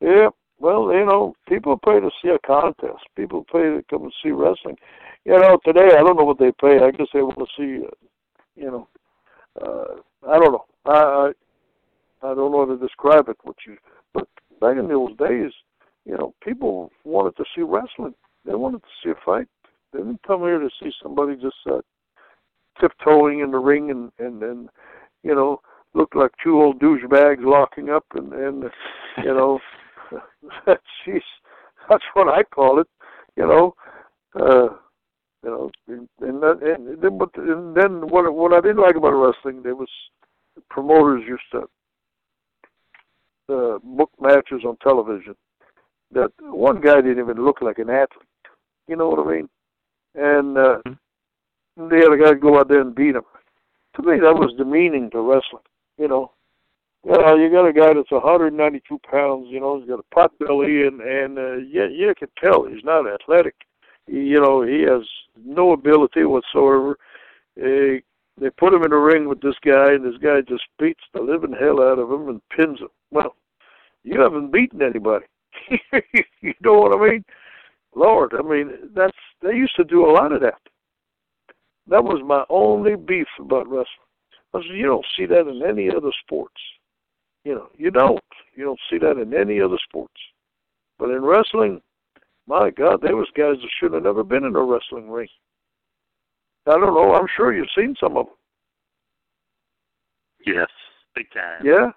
Yeah, 0.00 0.28
well, 0.58 0.92
you 0.92 1.04
know, 1.04 1.34
people 1.48 1.76
pay 1.76 2.00
to 2.00 2.10
see 2.22 2.30
a 2.30 2.38
contest. 2.46 3.04
People 3.16 3.44
pay 3.52 3.62
to 3.62 3.84
come 3.90 4.04
and 4.04 4.12
see 4.22 4.30
wrestling. 4.30 4.76
You 5.24 5.38
know, 5.38 5.58
today 5.64 5.96
I 5.96 6.02
don't 6.02 6.16
know 6.16 6.24
what 6.24 6.38
they 6.38 6.52
pay. 6.52 6.78
I 6.84 6.90
guess 6.90 7.08
they 7.12 7.22
want 7.22 7.38
to 7.38 7.46
see, 7.56 7.84
uh, 7.84 7.90
you 8.56 8.70
know, 8.70 8.88
uh, 9.60 10.28
I 10.28 10.38
don't 10.38 10.52
know. 10.52 10.64
I, 10.86 10.92
I 10.92 11.32
I 12.22 12.34
don't 12.34 12.52
know 12.52 12.66
how 12.66 12.72
to 12.74 12.78
describe 12.78 13.28
it. 13.28 13.36
What 13.42 13.56
you, 13.66 13.76
but 14.12 14.28
back 14.60 14.76
in 14.78 14.88
those 14.88 15.16
days, 15.16 15.52
you 16.04 16.16
know, 16.16 16.34
people 16.42 16.90
wanted 17.04 17.36
to 17.36 17.44
see 17.54 17.62
wrestling. 17.62 18.14
They 18.44 18.54
wanted 18.54 18.82
to 18.82 18.88
see 19.02 19.10
a 19.10 19.14
fight. 19.24 19.48
They 19.92 19.98
didn't 20.00 20.22
come 20.26 20.40
here 20.40 20.58
to 20.58 20.70
see 20.82 20.90
somebody 21.02 21.36
just 21.36 21.56
uh, 21.70 21.80
tiptoeing 22.80 23.40
in 23.40 23.50
the 23.50 23.58
ring 23.58 23.90
and 23.90 24.10
and 24.18 24.42
and 24.42 24.68
you 25.22 25.34
know 25.34 25.60
look 25.94 26.14
like 26.14 26.32
two 26.42 26.60
old 26.60 26.80
douchebags 26.80 27.44
locking 27.44 27.90
up 27.90 28.04
and 28.14 28.32
and 28.32 28.64
you 29.18 29.34
know 29.34 29.58
jeez 31.06 31.20
that's 31.88 32.04
what 32.14 32.28
I 32.28 32.42
call 32.42 32.80
it 32.80 32.88
you 33.36 33.46
know 33.46 33.74
uh 34.40 34.68
you 35.42 35.50
know 35.50 35.70
and 35.88 36.42
that, 36.42 36.58
and 36.62 37.02
then 37.02 37.18
but 37.18 37.30
and 37.36 37.76
then 37.76 38.08
what 38.08 38.32
what 38.34 38.52
I 38.52 38.60
didn't 38.60 38.82
like 38.82 38.96
about 38.96 39.12
wrestling 39.12 39.62
there 39.62 39.76
was 39.76 39.88
promoters 40.70 41.22
used 41.26 41.42
to 41.52 41.68
uh, 43.52 43.78
book 43.82 44.10
matches 44.20 44.62
on 44.66 44.76
television 44.82 45.34
that 46.12 46.30
one 46.40 46.80
guy 46.80 46.96
didn't 46.96 47.18
even 47.18 47.44
look 47.44 47.60
like 47.60 47.78
an 47.78 47.90
athlete 47.90 48.28
you 48.88 48.96
know 48.96 49.08
what 49.08 49.26
I 49.26 49.30
mean? 49.30 49.48
And 50.14 50.58
uh 50.58 50.78
the 51.76 52.04
other 52.06 52.16
guy 52.16 52.34
go 52.34 52.60
out 52.60 52.68
there 52.68 52.80
and 52.80 52.94
beat 52.94 53.16
him. 53.16 53.24
To 53.96 54.02
me 54.02 54.18
that 54.20 54.34
was 54.34 54.54
demeaning 54.56 55.10
to 55.10 55.20
wrestling 55.20 55.62
you 55.98 56.08
know 56.08 56.32
you 57.04 57.12
know, 57.12 57.36
you 57.36 57.50
got 57.50 57.66
a 57.66 57.72
guy 57.72 57.92
that's 57.92 58.10
192 58.10 58.98
pounds. 59.10 59.46
You 59.50 59.60
know, 59.60 59.78
he's 59.78 59.88
got 59.88 60.00
a 60.00 60.14
pot 60.14 60.32
belly, 60.38 60.86
and 60.86 61.00
and 61.00 61.38
uh, 61.38 61.56
yeah, 61.56 61.86
you 61.86 62.14
can 62.18 62.28
tell 62.40 62.64
he's 62.64 62.84
not 62.84 63.06
athletic. 63.06 63.54
You 64.06 64.40
know, 64.40 64.62
he 64.62 64.82
has 64.82 65.02
no 65.44 65.72
ability 65.72 66.24
whatsoever. 66.24 66.96
Uh, 67.60 68.00
they 68.40 68.50
put 68.50 68.74
him 68.74 68.82
in 68.82 68.92
a 68.92 68.98
ring 68.98 69.28
with 69.28 69.40
this 69.40 69.54
guy, 69.64 69.92
and 69.92 70.04
this 70.04 70.20
guy 70.20 70.40
just 70.40 70.64
beats 70.78 71.04
the 71.12 71.20
living 71.20 71.54
hell 71.58 71.80
out 71.80 71.98
of 71.98 72.10
him 72.10 72.28
and 72.28 72.40
pins 72.48 72.80
him. 72.80 72.88
Well, 73.10 73.36
you 74.02 74.20
haven't 74.20 74.52
beaten 74.52 74.82
anybody. 74.82 75.26
you 76.40 76.54
know 76.62 76.74
what 76.74 76.98
I 76.98 77.10
mean? 77.10 77.24
Lord, 77.94 78.34
I 78.36 78.42
mean 78.42 78.72
that's 78.94 79.16
they 79.40 79.54
used 79.54 79.76
to 79.76 79.84
do 79.84 80.08
a 80.08 80.12
lot 80.12 80.32
of 80.32 80.40
that. 80.40 80.60
That 81.86 82.02
was 82.02 82.22
my 82.24 82.44
only 82.48 82.96
beef 82.96 83.28
about 83.38 83.68
wrestling. 83.68 83.86
I 84.54 84.60
said, 84.60 84.76
you 84.76 84.86
don't 84.86 85.06
see 85.16 85.26
that 85.26 85.48
in 85.48 85.62
any 85.66 85.90
other 85.90 86.10
sports. 86.24 86.60
You 87.44 87.54
know, 87.54 87.68
you 87.76 87.90
don't. 87.90 88.22
You 88.54 88.64
don't 88.64 88.80
see 88.90 88.98
that 88.98 89.18
in 89.18 89.34
any 89.34 89.60
other 89.60 89.78
sports. 89.86 90.14
But 90.98 91.10
in 91.10 91.24
wrestling, 91.24 91.80
my 92.46 92.70
God, 92.70 93.00
there 93.02 93.16
was 93.16 93.28
guys 93.36 93.56
that 93.60 93.70
should 93.78 93.92
have 93.92 94.02
never 94.02 94.22
been 94.22 94.44
in 94.44 94.56
a 94.56 94.62
wrestling 94.62 95.10
ring. 95.10 95.28
I 96.66 96.72
don't 96.72 96.94
know. 96.94 97.14
I'm 97.14 97.26
sure 97.36 97.52
you've 97.54 97.66
seen 97.76 97.94
some 98.00 98.16
of 98.16 98.26
them. 98.26 98.34
Yes, 100.46 100.68
big 101.14 101.26
time. 101.32 101.64
Yeah, 101.64 101.90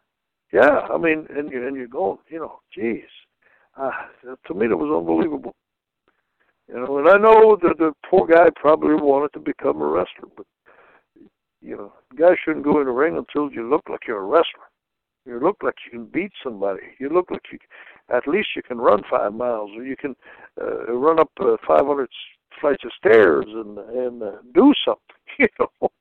yeah. 0.51 0.87
I 0.93 0.97
mean, 0.97 1.27
and 1.35 1.51
you 1.51 1.65
and 1.65 1.75
you're 1.75 1.87
going, 1.87 2.17
you 2.29 2.39
know, 2.39 2.59
geez. 2.73 3.03
Uh, 3.77 3.91
to 4.47 4.53
me, 4.53 4.67
that 4.67 4.75
was 4.75 4.97
unbelievable. 4.97 5.55
You 6.67 6.75
know, 6.75 6.97
and 6.97 7.07
I 7.07 7.17
know 7.17 7.57
that 7.61 7.77
the 7.77 7.93
poor 8.09 8.27
guy 8.27 8.49
probably 8.55 8.95
wanted 8.95 9.31
to 9.33 9.39
become 9.39 9.81
a 9.81 9.85
wrestler, 9.85 10.29
but 10.35 10.45
you 11.61 11.75
know, 11.75 11.93
guys 12.17 12.37
shouldn't 12.43 12.65
go 12.65 12.79
in 12.79 12.87
the 12.87 12.91
ring 12.91 13.17
until 13.17 13.51
you 13.51 13.69
look 13.69 13.83
like 13.89 14.01
you're 14.07 14.19
a 14.19 14.25
wrestler. 14.25 14.66
You 15.27 15.41
look 15.41 15.57
like 15.61 15.75
you 15.85 15.91
can 15.91 16.05
beat 16.05 16.31
somebody. 16.41 16.83
You 16.99 17.09
look 17.09 17.29
like 17.29 17.41
you, 17.51 17.59
at 18.15 18.27
least 18.27 18.49
you 18.55 18.63
can 18.63 18.77
run 18.77 19.01
five 19.11 19.33
miles, 19.33 19.71
or 19.75 19.83
you 19.83 19.97
can 19.97 20.15
uh, 20.59 20.93
run 20.93 21.19
up 21.19 21.29
uh, 21.41 21.57
500 21.67 22.07
flights 22.61 22.83
of 22.85 22.91
stairs 22.97 23.45
and 23.47 23.77
and 23.77 24.23
uh, 24.23 24.31
do 24.53 24.73
something. 24.85 25.03
You 25.39 25.47
know, 25.59 25.91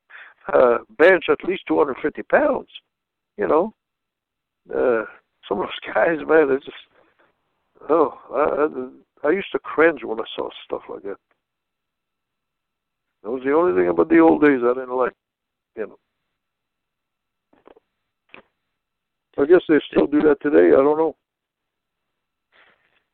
uh, 0.54 0.78
bench 0.96 1.24
at 1.28 1.46
least 1.46 1.64
250 1.68 2.22
pounds. 2.22 2.68
You 3.36 3.46
know, 3.48 3.74
uh, 4.74 5.04
some 5.46 5.60
of 5.60 5.66
those 5.66 5.94
guys, 5.94 6.18
man, 6.26 6.48
they're 6.48 6.58
just 6.58 6.70
oh, 7.90 8.14
I, 8.32 9.26
I 9.26 9.28
I 9.28 9.32
used 9.32 9.52
to 9.52 9.58
cringe 9.58 10.04
when 10.04 10.20
I 10.20 10.24
saw 10.34 10.48
stuff 10.64 10.82
like 10.88 11.02
that. 11.02 11.18
That 13.22 13.30
was 13.30 13.42
the 13.44 13.52
only 13.52 13.78
thing 13.78 13.90
about 13.90 14.08
the 14.08 14.20
old 14.20 14.40
days 14.40 14.60
I 14.64 14.72
didn't 14.72 14.96
like. 14.96 15.12
You 15.76 15.88
know. 15.88 15.98
I 19.38 19.44
guess 19.44 19.60
they 19.68 19.80
still 19.90 20.06
do 20.06 20.22
that 20.22 20.40
today. 20.40 20.68
I 20.68 20.82
don't 20.82 20.98
know. 20.98 21.16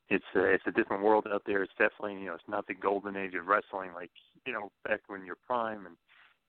It's 0.08 0.24
a, 0.36 0.44
it's 0.44 0.64
a 0.66 0.72
different 0.72 1.02
world 1.02 1.26
out 1.32 1.40
there. 1.46 1.62
It's 1.62 1.72
definitely 1.78 2.20
you 2.20 2.26
know 2.26 2.34
it's 2.34 2.44
not 2.46 2.66
the 2.66 2.74
golden 2.74 3.16
age 3.16 3.32
of 3.34 3.46
wrestling 3.46 3.94
like 3.94 4.10
you 4.44 4.52
know 4.52 4.70
back 4.86 5.00
when 5.06 5.24
you're 5.24 5.38
prime 5.46 5.86
and 5.86 5.96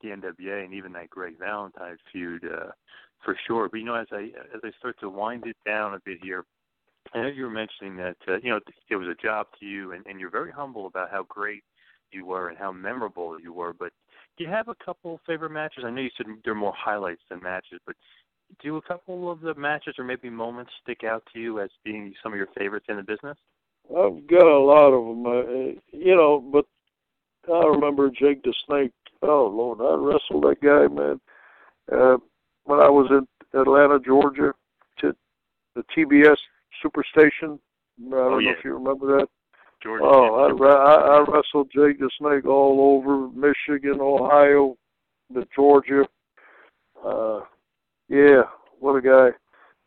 the 0.01 0.09
NWA 0.09 0.65
and 0.65 0.73
even 0.73 0.91
that 0.93 1.09
Greg 1.09 1.39
Valentine 1.39 1.95
feud 2.11 2.43
uh, 2.43 2.71
for 3.23 3.37
sure. 3.47 3.69
But 3.69 3.77
you 3.77 3.85
know 3.85 3.95
as 3.95 4.07
I 4.11 4.31
as 4.53 4.59
I 4.65 4.71
start 4.77 4.99
to 4.99 5.09
wind 5.09 5.47
it 5.47 5.55
down 5.65 5.93
a 5.93 5.99
bit 6.03 6.17
here, 6.21 6.43
I 7.13 7.21
know 7.21 7.27
you 7.27 7.43
were 7.43 7.49
mentioning 7.49 7.95
that 7.97 8.17
uh, 8.27 8.37
you 8.43 8.49
know 8.49 8.59
it 8.89 8.95
was 8.97 9.07
a 9.07 9.23
job 9.23 9.47
to 9.61 9.65
you, 9.65 9.93
and, 9.93 10.05
and 10.07 10.19
you're 10.19 10.29
very 10.29 10.51
humble 10.51 10.87
about 10.87 11.09
how 11.09 11.23
great 11.29 11.63
you 12.11 12.25
were 12.25 12.49
and 12.49 12.57
how 12.57 12.71
memorable 12.71 13.39
you 13.39 13.53
were. 13.53 13.73
But 13.73 13.91
do 14.37 14.43
you 14.43 14.49
have 14.49 14.67
a 14.67 14.75
couple 14.83 15.19
favorite 15.25 15.51
matches? 15.51 15.83
I 15.85 15.89
know 15.89 16.01
you 16.01 16.09
said 16.17 16.25
there 16.43 16.53
are 16.53 16.57
more 16.57 16.73
highlights 16.75 17.21
than 17.29 17.41
matches, 17.41 17.79
but 17.85 17.95
do 18.61 18.77
a 18.77 18.81
couple 18.81 19.31
of 19.31 19.41
the 19.41 19.53
matches 19.55 19.95
or 19.97 20.03
maybe 20.03 20.29
moments 20.29 20.71
stick 20.81 21.03
out 21.03 21.23
to 21.33 21.39
you 21.39 21.59
as 21.59 21.69
being 21.83 22.13
some 22.21 22.31
of 22.33 22.37
your 22.37 22.47
favorites 22.57 22.85
in 22.89 22.97
the 22.97 23.03
business? 23.03 23.37
I've 23.89 24.27
got 24.27 24.47
a 24.47 24.59
lot 24.59 24.93
of 24.93 25.05
them, 25.05 25.25
uh, 25.25 25.97
you 25.97 26.15
know, 26.15 26.39
but 26.39 26.65
I 27.51 27.65
remember 27.67 28.09
Jake 28.09 28.43
the 28.43 28.53
Snake. 28.65 28.91
Oh 29.21 29.47
Lord, 29.47 29.79
I 29.81 29.95
wrestled 29.95 30.43
that 30.43 30.61
guy, 30.61 30.87
man. 30.93 31.19
Uh, 31.91 32.17
when 32.65 32.79
I 32.79 32.89
was 32.89 33.07
in 33.11 33.27
Atlanta, 33.59 33.99
Georgia, 33.99 34.53
to 34.99 35.15
the 35.75 35.83
TBS 35.95 36.37
Superstation. 36.83 37.59
I 38.07 38.09
don't 38.09 38.13
Oh, 38.13 38.29
know 38.29 38.39
yeah. 38.39 38.51
if 38.57 38.63
you 38.63 38.73
remember 38.73 39.17
that. 39.17 39.27
Georgia. 39.81 40.05
Oh, 40.05 40.35
I, 40.35 40.65
I, 40.65 41.17
I 41.17 41.19
wrestled 41.19 41.69
Jake 41.75 41.99
the 41.99 42.09
Snake 42.17 42.45
all 42.45 42.97
over 42.97 43.27
Michigan, 43.29 43.99
Ohio, 43.99 44.77
the 45.29 45.45
Georgia. 45.53 46.07
Uh, 47.05 47.41
yeah, 48.09 48.43
what 48.79 48.95
a 48.95 49.01
guy! 49.01 49.29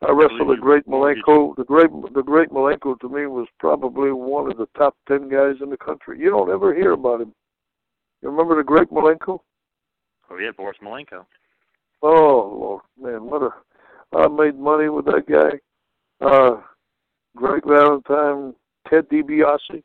I 0.06 0.12
wrestled 0.12 0.50
the 0.50 0.60
great 0.60 0.86
Malenko. 0.86 1.56
The 1.56 1.64
great, 1.64 1.90
the 2.14 2.22
great 2.22 2.50
Malenko 2.50 2.98
to 3.00 3.08
me 3.08 3.26
was 3.26 3.46
probably 3.58 4.12
one 4.12 4.50
of 4.50 4.58
the 4.58 4.68
top 4.76 4.94
ten 5.08 5.28
guys 5.28 5.56
in 5.62 5.70
the 5.70 5.76
country. 5.76 6.18
You 6.18 6.30
don't 6.30 6.50
ever 6.50 6.74
hear 6.74 6.92
about 6.92 7.22
him. 7.22 7.34
You 8.22 8.30
remember 8.30 8.56
the 8.56 8.64
great 8.64 8.90
Malenko? 8.90 9.40
Oh 10.30 10.38
yeah, 10.38 10.50
Boris 10.56 10.76
Malenko. 10.82 11.24
Oh 12.02 12.58
Lord, 12.60 12.82
man, 13.00 13.24
what 13.24 13.42
a! 13.42 13.50
I 14.16 14.28
made 14.28 14.58
money 14.58 14.88
with 14.88 15.06
that 15.06 15.26
guy. 15.28 15.58
Uh, 16.26 16.60
Greg 17.36 17.62
Valentine, 17.66 18.54
Ted 18.88 19.08
DiBiase 19.08 19.82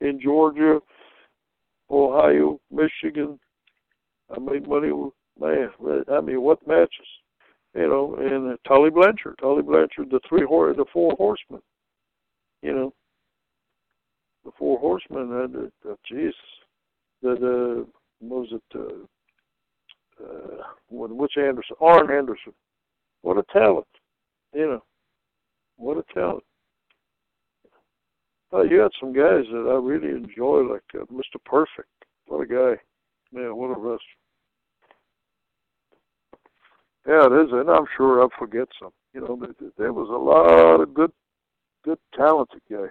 in 0.00 0.20
Georgia, 0.20 0.80
Ohio, 1.90 2.60
Michigan. 2.70 3.38
I 4.34 4.38
made 4.40 4.68
money 4.68 4.92
with 4.92 5.12
man. 5.38 5.70
I 6.10 6.20
mean, 6.20 6.42
what 6.42 6.66
matches? 6.66 7.06
You 7.74 7.88
know, 7.88 8.14
and 8.20 8.52
uh, 8.52 8.56
Tully 8.68 8.90
Blanchard, 8.90 9.36
Tully 9.40 9.62
Blanchard, 9.62 10.10
the 10.10 10.20
three 10.28 10.44
horse, 10.44 10.76
the 10.76 10.84
four 10.92 11.14
horsemen. 11.18 11.60
You 12.62 12.72
know, 12.72 12.94
the 14.44 14.52
four 14.56 14.78
horsemen. 14.78 15.32
Uh, 15.32 15.46
the, 15.48 15.72
the, 15.82 15.96
Jesus, 16.08 16.34
the 17.20 17.34
the 17.34 17.86
was 18.20 18.48
it? 18.52 18.62
Uh, 18.74 20.24
uh, 20.24 20.62
what, 20.88 21.10
which 21.10 21.32
Anderson? 21.36 21.74
Arn 21.80 22.10
Anderson. 22.16 22.52
What 23.22 23.38
a 23.38 23.44
talent! 23.52 23.86
You 24.54 24.66
know, 24.66 24.84
what 25.76 25.98
a 25.98 26.14
talent. 26.14 26.44
Oh, 28.52 28.62
you 28.62 28.78
had 28.78 28.92
some 29.00 29.12
guys 29.12 29.44
that 29.50 29.68
I 29.68 29.84
really 29.84 30.10
enjoy, 30.10 30.60
like 30.60 30.82
uh, 30.94 31.04
Mr. 31.12 31.42
Perfect. 31.44 31.88
What 32.28 32.40
a 32.42 32.46
guy! 32.46 32.80
Man, 33.32 33.56
what 33.56 33.76
a 33.76 33.80
wrestler. 33.80 33.98
Yeah, 37.06 37.26
it 37.26 37.32
is, 37.32 37.52
and 37.52 37.68
I'm 37.68 37.84
sure 37.96 38.22
I'll 38.22 38.30
forget 38.38 38.68
some. 38.80 38.92
You 39.12 39.20
know, 39.20 39.38
there, 39.40 39.70
there 39.76 39.92
was 39.92 40.08
a 40.08 40.12
lot 40.12 40.80
of 40.80 40.94
good, 40.94 41.12
good 41.84 41.98
talented 42.16 42.62
guy. 42.70 42.86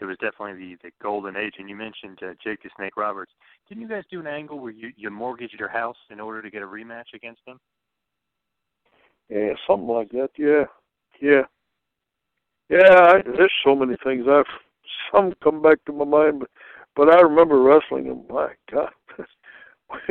It 0.00 0.04
was 0.04 0.16
definitely 0.18 0.76
the 0.76 0.88
the 0.88 0.90
golden 1.02 1.36
age. 1.36 1.54
And 1.58 1.68
you 1.68 1.74
mentioned 1.74 2.20
uh, 2.22 2.34
Jake 2.42 2.62
the 2.62 2.70
Snake 2.76 2.96
Roberts. 2.96 3.32
Didn't 3.68 3.82
you 3.82 3.88
guys 3.88 4.04
do 4.10 4.20
an 4.20 4.28
angle 4.28 4.60
where 4.60 4.70
you 4.70 4.92
you 4.96 5.10
mortgaged 5.10 5.58
your 5.58 5.68
house 5.68 5.96
in 6.10 6.20
order 6.20 6.40
to 6.40 6.50
get 6.50 6.62
a 6.62 6.66
rematch 6.66 7.12
against 7.14 7.40
him? 7.46 7.58
Yeah, 9.28 9.54
something 9.66 9.88
like 9.88 10.10
that. 10.10 10.30
Yeah, 10.38 10.64
yeah, 11.20 11.42
yeah. 12.68 12.94
I, 12.94 13.22
there's 13.22 13.52
so 13.64 13.74
many 13.74 13.96
things. 14.04 14.26
I've 14.30 14.44
some 15.12 15.34
come 15.42 15.62
back 15.62 15.84
to 15.86 15.92
my 15.92 16.04
mind, 16.04 16.40
but 16.40 16.50
but 16.94 17.10
I 17.10 17.20
remember 17.20 17.60
wrestling, 17.60 18.08
and 18.08 18.26
my 18.28 18.50
God, 18.72 18.90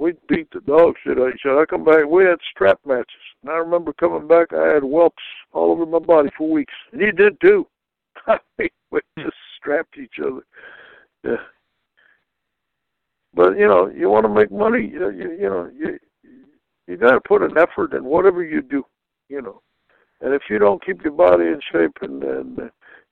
we 0.00 0.14
beat 0.28 0.50
the 0.50 0.60
dog 0.60 0.94
shit 1.04 1.18
out 1.18 1.28
of 1.28 1.34
each 1.34 1.42
other. 1.44 1.60
I 1.60 1.66
come 1.66 1.84
back, 1.84 2.06
we 2.08 2.24
had 2.24 2.38
strap 2.50 2.80
matches, 2.86 3.06
and 3.42 3.52
I 3.52 3.56
remember 3.56 3.92
coming 3.92 4.26
back, 4.26 4.48
I 4.52 4.74
had 4.74 4.82
whelps 4.82 5.22
all 5.52 5.70
over 5.70 5.84
my 5.84 5.98
body 5.98 6.30
for 6.36 6.48
weeks, 6.48 6.72
and 6.92 7.02
he 7.02 7.12
did 7.12 7.40
too. 7.40 7.66
We 8.92 9.00
just 9.20 9.36
strapped 9.56 9.96
each 9.98 10.14
other. 10.20 10.42
Yeah. 11.22 11.44
But 13.32 13.56
you 13.56 13.68
know, 13.68 13.88
you 13.88 14.10
want 14.10 14.24
to 14.24 14.28
make 14.28 14.50
money. 14.50 14.90
You, 14.92 15.10
you, 15.10 15.30
you 15.30 15.48
know, 15.48 15.70
you 15.72 15.98
you 16.88 16.96
got 16.96 17.12
to 17.12 17.20
put 17.20 17.42
an 17.42 17.56
effort 17.56 17.94
in 17.94 18.02
whatever 18.02 18.42
you 18.42 18.62
do. 18.62 18.84
You 19.28 19.42
know, 19.42 19.62
and 20.20 20.34
if 20.34 20.42
you 20.50 20.58
don't 20.58 20.84
keep 20.84 21.04
your 21.04 21.12
body 21.12 21.44
in 21.44 21.60
shape, 21.72 21.98
and 22.02 22.20
and 22.24 22.58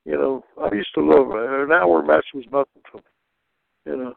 you 0.04 0.16
know, 0.16 0.44
I 0.60 0.74
used 0.74 0.92
to 0.96 1.00
love 1.00 1.30
it. 1.30 1.62
an 1.62 1.70
hour 1.70 2.02
match 2.02 2.26
was 2.34 2.44
nothing 2.46 2.82
for 2.90 2.96
me. 2.96 3.02
You 3.86 3.96
know, 3.96 4.14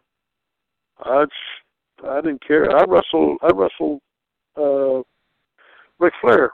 I 1.04 1.26
just, 1.26 1.61
I 2.08 2.22
didn't 2.22 2.46
care. 2.46 2.70
I 2.76 2.84
wrestled. 2.88 3.38
I 3.42 3.52
wrestled 3.54 4.02
uh, 4.58 5.02
Ric 6.00 6.14
Flair 6.22 6.52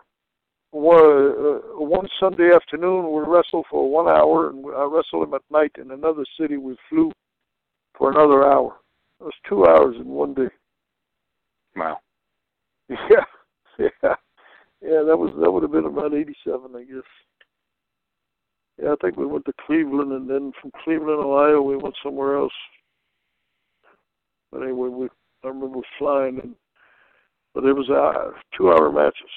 one, 0.71 0.99
uh, 0.99 1.59
one 1.81 2.07
Sunday 2.19 2.51
afternoon. 2.53 3.11
We 3.11 3.21
wrestled 3.21 3.65
for 3.69 3.89
one 3.89 4.07
hour, 4.07 4.49
and 4.49 4.65
I 4.65 4.83
wrestled 4.83 5.27
him 5.27 5.33
at 5.33 5.41
night 5.51 5.71
in 5.79 5.91
another 5.91 6.25
city. 6.39 6.57
We 6.57 6.75
flew 6.89 7.11
for 7.97 8.11
another 8.11 8.43
hour. 8.43 8.77
It 9.19 9.23
was 9.23 9.33
two 9.47 9.65
hours 9.65 9.95
in 9.99 10.07
one 10.07 10.33
day. 10.33 10.49
Wow. 11.75 11.97
Yeah, 12.89 13.25
yeah, 13.77 14.15
yeah. 14.81 15.03
That 15.05 15.17
was 15.17 15.33
that 15.39 15.51
would 15.51 15.61
have 15.61 15.71
been 15.71 15.85
about 15.85 16.13
eighty-seven, 16.13 16.71
I 16.75 16.83
guess. 16.83 17.03
Yeah, 18.81 18.93
I 18.93 18.95
think 19.01 19.17
we 19.17 19.25
went 19.25 19.45
to 19.45 19.53
Cleveland, 19.65 20.13
and 20.13 20.27
then 20.27 20.51
from 20.59 20.71
Cleveland, 20.83 21.19
Ohio, 21.19 21.61
we 21.61 21.75
went 21.75 21.95
somewhere 22.01 22.37
else. 22.37 22.53
But 24.51 24.63
anyway, 24.63 24.87
we 24.87 25.09
I 25.43 25.47
remember 25.47 25.79
flying, 25.97 26.39
and 26.41 26.55
but 27.53 27.65
it 27.65 27.73
was 27.73 27.89
uh, 27.89 28.37
two-hour 28.57 28.91
matches. 28.91 29.29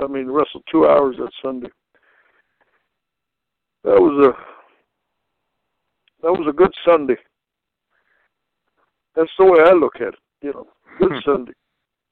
I 0.00 0.06
mean, 0.06 0.28
wrestled 0.28 0.64
two 0.70 0.86
hours 0.86 1.16
that 1.18 1.30
Sunday. 1.42 1.70
That 3.84 4.00
was 4.00 4.26
a 4.26 4.48
that 6.22 6.32
was 6.32 6.46
a 6.48 6.52
good 6.52 6.72
Sunday. 6.84 7.16
That's 9.14 9.30
the 9.38 9.44
way 9.44 9.60
I 9.64 9.72
look 9.72 9.96
at 9.96 10.08
it. 10.08 10.18
You 10.42 10.52
know, 10.52 10.66
good 10.98 11.12
Sunday. 11.24 11.52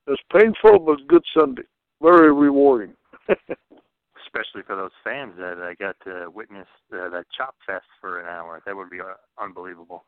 It's 0.06 0.22
painful, 0.32 0.78
but 0.80 1.06
good 1.08 1.24
Sunday. 1.36 1.62
Very 2.00 2.32
rewarding. 2.32 2.94
Especially 3.28 4.62
for 4.66 4.76
those 4.76 4.92
fans 5.02 5.32
that 5.38 5.58
uh, 5.58 5.74
got 5.78 5.96
to 6.04 6.30
witness 6.30 6.66
uh, 6.92 7.08
that 7.10 7.24
chop 7.36 7.54
fest 7.66 7.86
for 8.00 8.20
an 8.20 8.26
hour. 8.26 8.62
That 8.66 8.76
would 8.76 8.90
be 8.90 9.00
uh, 9.00 9.14
unbelievable. 9.42 10.04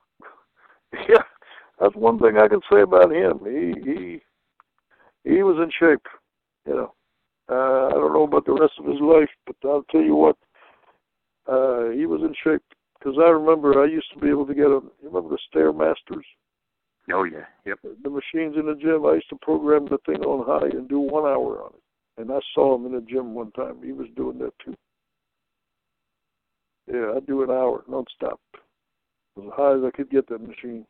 yeah, 0.93 1.23
that's 1.81 1.95
one 1.95 2.19
thing 2.19 2.37
I 2.39 2.49
can 2.49 2.61
say 2.71 2.81
about 2.83 3.13
him. 3.13 3.41
He 3.45 3.75
he 3.91 4.21
he 5.25 5.43
was 5.43 5.57
in 5.59 5.71
shape. 5.79 6.07
You 6.67 6.75
know, 6.75 6.95
uh, 7.49 7.89
I 7.89 7.93
don't 7.93 8.13
know 8.13 8.25
about 8.25 8.47
the 8.47 8.53
rest 8.53 8.75
of 8.79 8.87
his 8.87 9.01
life, 9.01 9.31
but 9.47 9.57
I'll 9.65 9.85
tell 9.91 10.03
you 10.03 10.15
what, 10.15 10.37
uh, 11.47 11.91
he 11.91 12.07
was 12.07 12.21
in 12.23 12.35
shape. 12.45 12.63
Because 12.99 13.17
I 13.19 13.29
remember 13.29 13.81
I 13.81 13.87
used 13.87 14.13
to 14.15 14.21
be 14.21 14.29
able 14.29 14.47
to 14.47 14.55
get 14.55 14.67
a. 14.67 14.81
You 14.81 14.93
remember 15.05 15.31
the 15.31 15.39
Stairmasters? 15.55 16.25
Oh 17.13 17.25
yeah, 17.25 17.47
yep. 17.65 17.79
The 17.83 18.11
machines 18.11 18.57
in 18.59 18.67
the 18.67 18.75
gym. 18.75 19.07
I 19.07 19.15
used 19.15 19.31
to 19.31 19.37
program 19.37 19.87
the 19.87 19.99
thing 20.05 20.23
on 20.25 20.45
high 20.47 20.77
and 20.77 20.89
do 20.89 20.99
one 20.99 21.25
hour 21.25 21.63
on 21.63 21.71
it. 21.75 21.83
And 22.21 22.33
I 22.33 22.41
saw 22.55 22.75
him 22.75 22.87
in 22.87 22.93
the 22.93 23.01
gym 23.01 23.35
one 23.35 23.53
time. 23.53 23.77
He 23.83 23.93
was 23.93 24.09
doing 24.17 24.39
that 24.39 24.53
too. 24.65 24.75
Yeah, 26.93 27.13
I'd 27.17 27.27
do 27.27 27.43
an 27.43 27.51
hour 27.51 27.85
nonstop. 27.89 28.39
As 29.39 29.45
high 29.55 29.77
as 29.77 29.85
I 29.87 29.97
could 29.97 30.11
get 30.11 30.29
that 30.29 30.47
machine. 30.47 30.85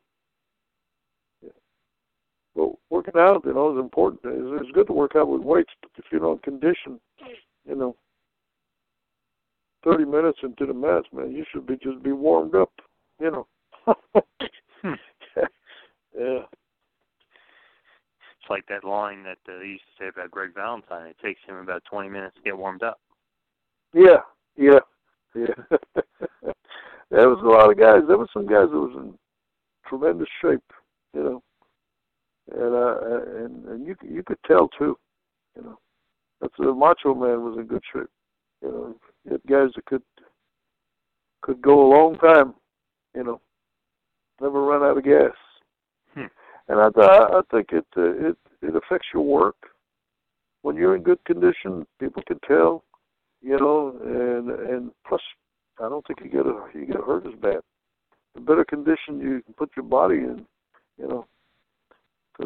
But 2.55 2.69
working 2.89 3.15
out, 3.17 3.43
you 3.45 3.53
know, 3.53 3.73
is 3.73 3.79
important. 3.79 4.21
It's, 4.23 4.63
it's 4.63 4.71
good 4.71 4.87
to 4.87 4.93
work 4.93 5.15
out 5.15 5.29
with 5.29 5.41
weights, 5.41 5.71
but 5.81 5.91
if 5.97 6.05
you're 6.11 6.21
not 6.21 6.43
conditioned, 6.43 6.99
you 7.67 7.75
know, 7.75 7.95
30 9.83 10.05
minutes 10.05 10.39
into 10.43 10.65
the 10.65 10.73
match, 10.73 11.07
man, 11.13 11.31
you 11.31 11.45
should 11.51 11.65
be 11.65 11.77
just 11.77 12.03
be 12.03 12.11
warmed 12.11 12.55
up, 12.55 12.71
you 13.19 13.31
know. 13.31 13.47
yeah. 14.85 16.43
It's 18.41 18.49
like 18.49 18.65
that 18.67 18.83
line 18.83 19.23
that 19.23 19.37
uh, 19.47 19.59
they 19.59 19.67
used 19.67 19.83
to 19.97 20.03
say 20.03 20.07
about 20.09 20.31
Greg 20.31 20.53
Valentine. 20.53 21.07
It 21.07 21.17
takes 21.23 21.39
him 21.47 21.55
about 21.57 21.83
20 21.89 22.09
minutes 22.09 22.35
to 22.35 22.41
get 22.41 22.57
warmed 22.57 22.83
up. 22.83 22.99
Yeah, 23.93 24.21
yeah, 24.57 24.79
yeah. 25.35 25.53
there 27.09 27.29
was 27.29 27.39
a 27.43 27.47
lot 27.47 27.71
of 27.71 27.77
guys. 27.77 28.01
There 28.07 28.17
were 28.17 28.27
some 28.33 28.45
guys 28.47 28.67
that 28.71 28.77
was 28.77 28.95
in 28.95 29.13
tremendous 29.87 30.27
shape, 30.41 30.63
you 31.13 31.23
know, 31.23 31.43
and 32.51 32.75
uh, 32.75 32.97
and 33.43 33.65
and 33.65 33.85
you 33.85 33.95
you 34.03 34.23
could 34.23 34.39
tell 34.45 34.67
too, 34.69 34.97
you 35.55 35.63
know. 35.63 35.77
That's 36.41 36.53
the 36.57 36.73
Macho 36.73 37.13
Man 37.13 37.43
was 37.43 37.57
in 37.57 37.65
good 37.65 37.83
shape, 37.93 38.09
you 38.61 38.71
know. 38.71 38.95
You 39.25 39.31
had 39.33 39.41
guys 39.47 39.69
that 39.75 39.85
could 39.85 40.03
could 41.41 41.61
go 41.61 41.85
a 41.85 41.93
long 41.93 42.17
time, 42.17 42.53
you 43.15 43.23
know, 43.23 43.41
never 44.41 44.61
run 44.61 44.83
out 44.83 44.97
of 44.97 45.03
gas. 45.03 45.31
Hmm. 46.13 46.25
And 46.67 46.79
I 46.79 46.89
th- 46.89 47.07
I 47.07 47.41
think 47.51 47.69
it 47.71 47.85
uh, 47.97 48.29
it 48.29 48.37
it 48.61 48.75
affects 48.75 49.07
your 49.13 49.23
work. 49.23 49.55
When 50.61 50.75
you're 50.75 50.95
in 50.95 51.03
good 51.03 51.23
condition, 51.25 51.87
people 51.99 52.21
can 52.27 52.39
tell, 52.45 52.83
you 53.41 53.57
know, 53.57 53.97
and 54.03 54.49
and 54.49 54.91
plus, 55.07 55.21
I 55.79 55.89
don't 55.89 56.05
think 56.05 56.19
you 56.23 56.29
get 56.29 56.45
a, 56.45 56.65
you 56.73 56.85
get 56.85 56.97
hurt 56.97 57.25
as 57.25 57.33
bad. 57.41 57.61
The 58.35 58.41
better 58.41 58.65
condition 58.65 59.19
you 59.19 59.41
can 59.43 59.53
put 59.57 59.71
your 59.75 59.85
body 59.85 60.15
in, 60.15 60.21
you 60.21 60.25
know. 60.25 60.37
Because 60.37 60.45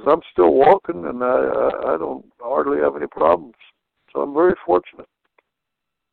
I'm 0.08 0.22
still 0.32 0.54
walking 0.54 1.06
and 1.06 1.24
I, 1.24 1.94
I 1.94 1.98
don't 1.98 2.26
hardly 2.40 2.80
have 2.80 2.96
any 2.96 3.08
problems, 3.08 3.56
so 4.12 4.22
I'm 4.22 4.34
very 4.34 4.56
fortunate. 4.66 5.08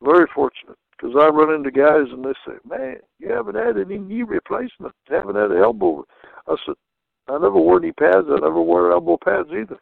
Very 0.02 0.26
fortunate. 0.34 0.78
because 0.96 1.14
I 1.18 1.28
run 1.28 1.54
into 1.54 1.70
guys 1.70 2.10
and 2.12 2.24
they 2.24 2.32
say, 2.46 2.56
"Man, 2.68 2.96
you 3.18 3.30
haven't 3.30 3.54
had 3.54 3.78
any 3.78 3.98
knee 3.98 4.22
replacement, 4.22 4.94
haven't 5.08 5.36
had 5.36 5.50
an 5.50 5.58
elbow." 5.62 6.04
I 6.46 6.56
said, 6.64 6.74
"I 7.28 7.32
never 7.32 7.58
wore 7.58 7.80
knee 7.80 7.92
pads. 7.92 8.26
I 8.28 8.36
never 8.40 8.60
wore 8.60 8.92
elbow 8.92 9.16
pads 9.16 9.50
either." 9.50 9.78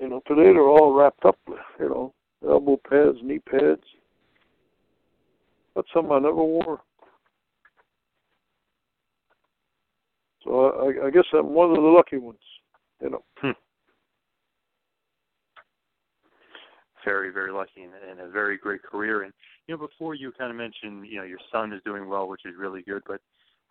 You 0.00 0.08
know, 0.08 0.20
today 0.26 0.52
they're 0.52 0.62
all 0.68 0.94
wrapped 0.94 1.24
up. 1.24 1.38
You 1.78 1.88
know, 1.88 2.14
elbow 2.48 2.76
pads, 2.88 3.18
knee 3.22 3.38
pads. 3.38 3.84
That's 5.74 5.88
something 5.92 6.12
I 6.12 6.18
never 6.18 6.42
wore. 6.42 6.80
So 10.44 10.92
I, 11.02 11.06
I 11.06 11.10
guess 11.10 11.24
I'm 11.32 11.52
one 11.52 11.70
of 11.70 11.76
the 11.76 11.82
lucky 11.82 12.18
ones. 12.18 12.38
You 13.00 13.10
know. 13.10 13.24
Hmm. 13.36 13.50
Very, 17.04 17.30
very 17.30 17.52
lucky 17.52 17.82
and, 17.82 17.92
and 18.08 18.20
a 18.20 18.30
very 18.30 18.56
great 18.56 18.82
career. 18.82 19.22
And 19.22 19.32
you 19.66 19.74
know, 19.74 19.86
before 19.86 20.14
you 20.14 20.32
kind 20.38 20.50
of 20.50 20.56
mentioned, 20.56 21.06
you 21.06 21.18
know, 21.18 21.24
your 21.24 21.40
son 21.50 21.72
is 21.72 21.80
doing 21.84 22.08
well, 22.08 22.28
which 22.28 22.42
is 22.44 22.52
really 22.56 22.82
good. 22.82 23.02
But 23.06 23.20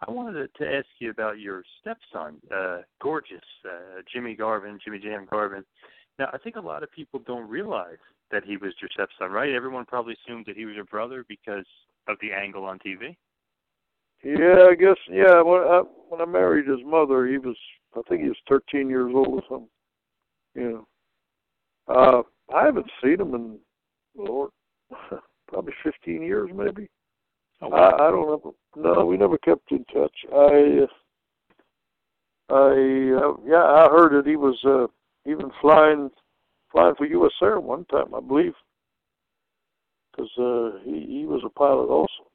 I 0.05 0.11
wanted 0.11 0.33
to, 0.33 0.63
to 0.63 0.75
ask 0.75 0.87
you 0.99 1.11
about 1.11 1.39
your 1.39 1.63
stepson, 1.79 2.37
uh, 2.53 2.79
gorgeous 3.01 3.39
uh, 3.65 4.01
Jimmy 4.11 4.35
Garvin, 4.35 4.79
Jimmy 4.83 4.99
Jam 4.99 5.27
Garvin. 5.29 5.63
Now, 6.19 6.29
I 6.33 6.37
think 6.39 6.55
a 6.55 6.61
lot 6.61 6.83
of 6.83 6.91
people 6.91 7.21
don't 7.25 7.49
realize 7.49 7.97
that 8.31 8.43
he 8.43 8.57
was 8.57 8.73
your 8.81 8.89
stepson, 8.93 9.31
right? 9.31 9.53
Everyone 9.53 9.85
probably 9.85 10.15
assumed 10.25 10.45
that 10.47 10.57
he 10.57 10.65
was 10.65 10.75
your 10.75 10.85
brother 10.85 11.25
because 11.27 11.65
of 12.07 12.17
the 12.21 12.31
angle 12.31 12.65
on 12.65 12.79
TV. 12.79 13.15
Yeah, 14.23 14.67
I 14.69 14.75
guess. 14.75 14.97
Yeah, 15.09 15.41
when 15.41 15.61
I 15.61 15.81
when 16.09 16.21
I 16.21 16.25
married 16.25 16.67
his 16.67 16.79
mother, 16.85 17.27
he 17.27 17.37
was 17.37 17.55
I 17.95 18.01
think 18.07 18.21
he 18.21 18.27
was 18.29 18.37
13 18.47 18.89
years 18.89 19.11
old 19.13 19.27
or 19.27 19.43
something. 19.49 19.69
Yeah. 20.55 20.81
Uh, 21.87 22.21
I 22.53 22.65
haven't 22.65 22.89
seen 23.03 23.19
him 23.19 23.33
in 23.33 23.59
Lord, 24.15 24.51
probably 25.47 25.73
15 25.83 26.21
years, 26.21 26.49
maybe. 26.53 26.89
Oh, 27.61 27.71
I, 27.71 28.07
I 28.07 28.11
don't 28.11 28.27
know. 28.27 28.55
No, 28.75 29.05
we 29.05 29.17
never 29.17 29.37
kept 29.37 29.71
in 29.71 29.85
touch. 29.85 30.15
I, 30.33 30.87
I, 32.49 32.55
uh, 32.55 33.33
yeah, 33.45 33.63
I 33.63 33.87
heard 33.89 34.13
that 34.13 34.27
he 34.27 34.35
was 34.35 34.57
uh, 34.65 34.87
even 35.29 35.51
flying, 35.61 36.09
flying 36.71 36.95
for 36.95 37.05
U.S. 37.05 37.31
Air 37.41 37.59
one 37.59 37.85
time, 37.85 38.13
I 38.15 38.19
believe, 38.19 38.53
because 40.11 40.31
uh, 40.37 40.79
he 40.83 41.05
he 41.07 41.25
was 41.25 41.41
a 41.45 41.49
pilot 41.49 41.87
also. 41.87 42.30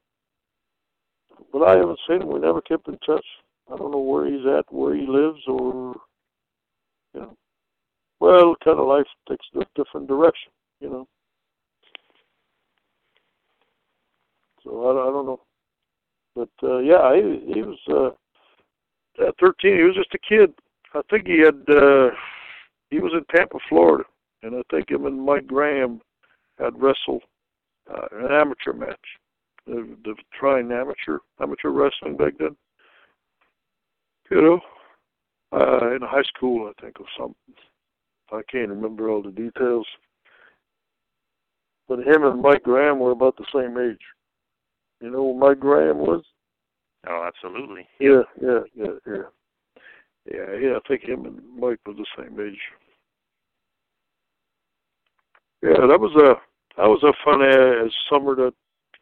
But 1.53 1.63
I 1.63 1.77
haven't 1.77 1.99
seen 2.09 2.23
him. 2.23 2.29
We 2.29 2.41
never 2.41 2.61
kept 2.61 2.89
in 2.89 2.99
touch. 2.99 3.25
I 3.73 3.77
don't 3.77 3.91
know 3.91 3.99
where 3.99 4.27
he's 4.27 4.47
at, 4.47 4.73
where 4.73 4.95
he 4.95 5.07
lives, 5.07 5.41
or 5.47 5.97
you 7.15 7.21
know. 7.21 7.37
Well, 8.21 8.57
kind 8.65 8.79
of 8.79 8.87
life 8.87 9.07
takes 9.29 9.47
a 9.55 9.65
different 9.75 10.09
direction, 10.09 10.53
you 10.81 10.89
know. 10.89 11.09
So 14.65 14.87
I, 14.87 15.09
I 15.09 15.13
don't 15.13 15.27
know, 15.27 15.41
but 16.35 16.49
uh, 16.63 16.79
yeah, 16.79 17.15
he 17.15 17.53
he 17.55 17.63
was 17.63 17.79
uh, 17.89 19.27
at 19.27 19.35
13. 19.41 19.77
He 19.77 19.83
was 19.83 19.95
just 19.95 20.15
a 20.15 20.19
kid. 20.19 20.53
I 20.95 21.03
think 21.11 21.27
he 21.27 21.41
had 21.41 21.63
uh, 21.69 22.11
he 22.91 22.99
was 22.99 23.13
in 23.13 23.25
Tampa, 23.35 23.59
Florida, 23.69 24.05
and 24.43 24.57
I 24.57 24.63
think 24.71 24.91
him 24.91 25.07
and 25.07 25.21
Mike 25.21 25.47
Graham 25.47 26.01
had 26.59 26.81
wrestled 26.81 27.23
uh, 27.91 28.07
an 28.13 28.33
amateur 28.33 28.73
match, 28.73 28.99
the, 29.67 29.97
the 30.05 30.15
trying 30.39 30.71
amateur 30.73 31.19
amateur 31.41 31.71
wrestling 31.71 32.17
back 32.17 32.35
then. 32.39 32.57
You 34.31 34.43
know, 34.43 34.61
uh, 35.53 35.95
in 35.95 36.03
high 36.03 36.25
school, 36.37 36.69
I 36.71 36.81
think, 36.81 37.01
or 37.01 37.07
something. 37.19 37.55
I 38.33 38.41
can't 38.51 38.71
remember 38.71 39.09
all 39.09 39.23
the 39.23 39.31
details. 39.31 39.87
But 41.89 42.01
him 42.01 42.25
and 42.25 42.43
Mike 42.43 42.65
Graham 42.65 42.99
were 42.99 43.13
about 43.13 43.37
the 43.37 43.47
same 43.55 43.79
age. 43.79 44.01
You 45.01 45.11
know 45.11 45.33
who 45.33 45.39
Mike 45.39 45.61
Graham 45.61 45.99
was? 45.99 46.25
Oh, 47.09 47.25
absolutely. 47.27 47.87
Yeah, 48.01 48.23
yeah, 48.43 48.61
yeah, 48.75 48.93
yeah. 49.07 49.23
Yeah, 50.29 50.59
yeah, 50.61 50.73
I 50.77 50.89
think 50.89 51.03
him 51.03 51.25
and 51.25 51.41
Mike 51.57 51.79
were 51.87 51.95
the 51.95 52.07
same 52.19 52.41
age. 52.41 52.59
Yeah, 55.63 55.87
that 55.87 56.01
was 56.01 56.15
a 56.17 56.35
that 56.77 56.89
was 56.89 57.03
a 57.05 57.13
fun 57.25 57.43
uh, 57.43 57.89
summer 58.11 58.35
that 58.35 58.53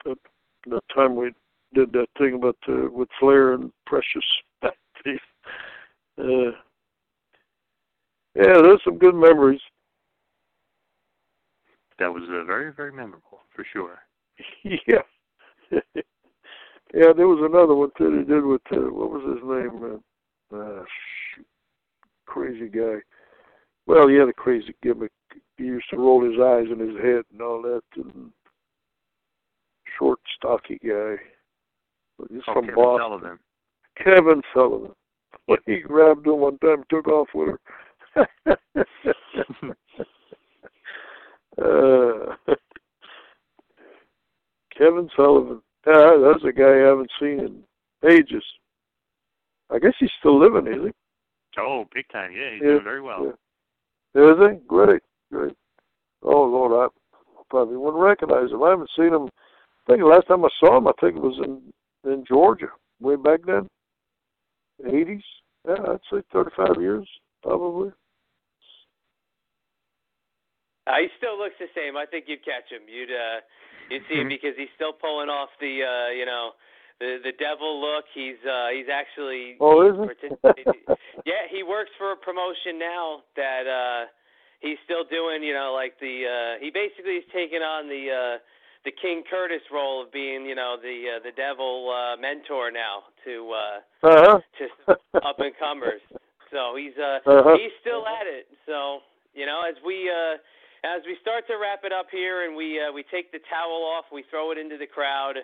that 0.05 0.19
that 0.67 0.83
time 0.95 1.17
we 1.17 1.33
did 1.75 1.93
that 1.93 2.07
thing 2.19 2.35
about 2.35 2.57
uh, 2.69 2.91
with 2.91 3.09
Flair 3.19 3.55
and 3.55 3.73
Precious. 3.87 4.25
uh, 4.63 4.71
yeah, 8.35 8.61
there's 8.63 8.81
some 8.85 8.99
good 8.99 9.15
memories. 9.15 9.61
That 11.99 12.13
was 12.13 12.23
uh, 12.25 12.45
very, 12.45 12.73
very 12.73 12.93
memorable 12.93 13.41
for 13.55 13.65
sure. 13.73 13.99
yeah. 14.65 15.03
yeah, 15.71 17.13
there 17.17 17.29
was 17.29 17.49
another 17.49 17.75
one 17.75 17.91
too 17.97 18.11
they 18.17 18.33
did 18.33 18.45
with 18.45 18.63
uh, 18.73 18.93
what 18.93 19.11
was 19.11 19.23
his 19.23 19.43
name? 19.45 20.01
Uh, 20.53 20.85
shoot. 21.35 21.47
crazy 22.27 22.69
guy. 22.69 22.97
Well, 23.87 24.09
he 24.09 24.17
had 24.17 24.29
a 24.29 24.33
crazy 24.33 24.75
gimmick. 24.83 25.13
He 25.57 25.65
used 25.65 25.89
to 25.91 25.99
roll 25.99 26.25
his 26.25 26.41
eyes 26.41 26.67
in 26.73 26.81
his 26.81 26.97
head 27.01 27.23
and 27.33 27.43
all 27.43 27.63
that. 27.63 27.83
And 27.97 28.33
short, 29.99 30.19
stocky 30.37 30.79
guy. 30.87 31.17
He's 32.31 32.43
oh, 32.49 32.53
from 32.55 32.67
Kevin 32.67 32.75
Boston. 32.75 33.01
Sullivan. 33.01 33.39
Kevin 34.03 34.43
Sullivan. 34.53 34.93
He 35.67 35.81
grabbed 35.81 36.27
him 36.27 36.39
one 36.39 36.59
time, 36.59 36.85
took 36.89 37.07
off 37.09 37.29
with 37.35 37.57
her. 38.15 38.29
uh, 41.59 42.37
Kevin 44.79 45.09
Sullivan. 45.17 45.61
Yeah, 45.87 46.17
that's 46.23 46.45
a 46.45 46.53
guy 46.53 46.65
I 46.65 46.89
haven't 46.89 47.11
seen 47.21 47.41
in 47.41 47.63
ages. 48.11 48.45
I 49.71 49.79
guess 49.79 49.93
he's 49.99 50.11
still 50.19 50.39
living, 50.39 50.73
is 50.73 50.87
he? 50.87 51.61
Oh, 51.61 51.85
big 51.95 52.07
time! 52.11 52.33
Yeah, 52.33 52.53
he's 52.53 52.63
Yeah, 52.63 52.69
doing 52.69 52.85
very 52.85 53.01
well. 53.01 53.33
Yeah. 54.15 54.33
Is 54.33 54.39
he? 54.39 54.67
Great, 54.67 55.03
great. 55.31 55.57
Oh 56.23 56.45
Lord, 56.45 56.73
I 56.73 56.89
probably 57.51 57.77
wouldn't 57.77 58.03
recognize 58.03 58.51
him. 58.51 58.63
I 58.63 58.71
haven't 58.71 58.91
seen 58.97 59.13
him. 59.13 59.29
I 59.87 59.93
think 59.93 60.01
the 60.01 60.07
last 60.07 60.27
time 60.29 60.45
I 60.45 60.49
saw 60.61 60.79
him, 60.79 60.89
I 60.89 60.93
think 61.01 61.17
it 61.17 61.23
was 61.23 61.39
in 61.45 61.61
in 62.11 62.25
Georgia, 62.27 62.69
way 63.01 63.17
back 63.17 63.41
then, 63.47 63.69
eighties. 64.87 65.23
Yeah, 65.69 65.77
I'd 65.89 66.01
say 66.11 66.23
thirty-five 66.33 66.81
years, 66.81 67.09
probably. 67.43 67.91
Uh, 70.87 71.01
he 71.01 71.09
still 71.17 71.39
looks 71.39 71.57
the 71.59 71.69
same. 71.75 71.97
I 71.97 72.05
think 72.05 72.27
you'd 72.29 72.45
catch 72.45 72.69
him. 72.69 72.85
You'd 72.89 73.09
uh, 73.13 73.41
you'd 73.91 74.03
see 74.09 74.21
him 74.21 74.27
Mhm. 74.29 74.37
because 74.37 74.57
he's 74.57 74.69
still 74.77 74.93
pulling 74.93 75.29
off 75.29 75.49
the 75.61 75.83
uh, 75.85 76.11
you 76.13 76.27
know 76.27 76.53
the 77.01 77.21
the 77.25 77.33
devil 77.41 77.81
look. 77.81 78.05
He's 78.15 78.37
uh, 78.45 78.69
he's 78.69 78.89
actually 78.93 79.57
Oh, 79.61 79.81
is 79.89 79.97
he? 80.21 80.29
yeah, 81.25 81.49
he 81.51 81.63
works 81.63 81.91
for 81.97 82.13
a 82.13 82.17
promotion 82.17 82.79
now 82.79 83.23
that 83.37 83.65
uh 83.67 84.07
he's 84.61 84.79
still 84.85 85.05
doing, 85.05 85.43
you 85.43 85.53
know, 85.55 85.73
like 85.73 85.99
the 86.01 86.25
uh 86.29 86.61
he 86.63 86.71
basically 86.71 87.17
is 87.17 87.25
taking 87.33 87.61
on 87.63 87.89
the 87.89 88.05
uh 88.13 88.39
the 88.85 88.93
King 88.93 89.23
Curtis 89.29 89.63
role 89.73 90.03
of 90.03 90.13
being, 90.13 90.45
you 90.45 90.55
know, 90.55 90.77
the 90.81 91.17
uh, 91.17 91.23
the 91.25 91.33
devil 91.37 91.91
uh 91.91 92.17
mentor 92.21 92.71
now 92.71 93.05
to 93.25 93.53
uh 93.53 94.07
Uh-huh. 94.07 94.39
to 94.59 94.95
up 95.25 95.41
and 95.41 95.53
comers. 95.59 96.01
So 96.53 96.77
he's 96.77 96.97
uh 96.99 97.19
Uh-huh. 97.25 97.57
he's 97.57 97.73
still 97.81 98.05
at 98.07 98.27
it. 98.27 98.47
So, 98.67 99.01
you 99.35 99.47
know, 99.47 99.63
as 99.69 99.77
we 99.85 100.11
uh 100.11 100.37
as 100.85 101.01
we 101.07 101.17
start 101.23 101.47
to 101.49 101.57
wrap 101.57 101.81
it 101.85 101.93
up 101.93 102.07
here 102.13 102.45
and 102.45 102.55
we 102.55 102.79
uh 102.81 102.93
we 102.93 103.03
take 103.11 103.33
the 103.33 103.41
towel 103.49 103.83
off, 103.85 104.05
we 104.13 104.23
throw 104.31 104.53
it 104.53 104.59
into 104.59 104.77
the 104.77 104.87
crowd 104.87 105.37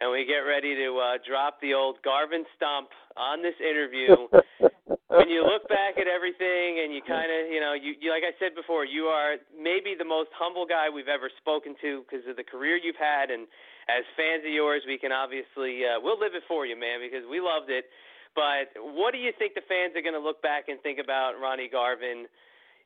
and 0.00 0.10
we 0.10 0.24
get 0.24 0.46
ready 0.46 0.74
to 0.76 0.98
uh 0.98 1.18
drop 1.26 1.60
the 1.60 1.74
old 1.74 1.96
Garvin 2.02 2.44
stomp 2.56 2.88
on 3.16 3.42
this 3.42 3.58
interview 3.58 4.14
when 5.08 5.32
you 5.32 5.40
look 5.40 5.64
back 5.72 5.96
at 5.96 6.04
everything 6.04 6.84
and 6.84 6.92
you 6.92 7.00
kind 7.00 7.32
of, 7.32 7.48
you 7.48 7.64
know, 7.64 7.72
you, 7.72 7.96
you 7.96 8.12
like 8.12 8.28
I 8.28 8.36
said 8.36 8.52
before, 8.52 8.84
you 8.84 9.08
are 9.08 9.40
maybe 9.56 9.96
the 9.96 10.04
most 10.04 10.28
humble 10.36 10.68
guy 10.68 10.92
we've 10.92 11.08
ever 11.08 11.32
spoken 11.40 11.72
to 11.80 12.04
because 12.04 12.28
of 12.28 12.36
the 12.36 12.44
career 12.44 12.76
you've 12.76 13.00
had, 13.00 13.32
and 13.32 13.48
as 13.88 14.04
fans 14.20 14.44
of 14.44 14.52
yours, 14.52 14.84
we 14.84 15.00
can 15.00 15.08
obviously 15.08 15.88
uh, 15.88 15.96
we'll 15.96 16.20
live 16.20 16.36
it 16.36 16.44
for 16.44 16.68
you, 16.68 16.76
man, 16.76 17.00
because 17.00 17.24
we 17.24 17.40
loved 17.40 17.72
it. 17.72 17.88
But 18.36 18.76
what 18.76 19.16
do 19.16 19.18
you 19.18 19.32
think 19.40 19.56
the 19.56 19.64
fans 19.64 19.96
are 19.96 20.04
going 20.04 20.14
to 20.14 20.22
look 20.22 20.44
back 20.44 20.68
and 20.68 20.76
think 20.84 21.00
about 21.00 21.40
Ronnie 21.40 21.72
Garvin? 21.72 22.28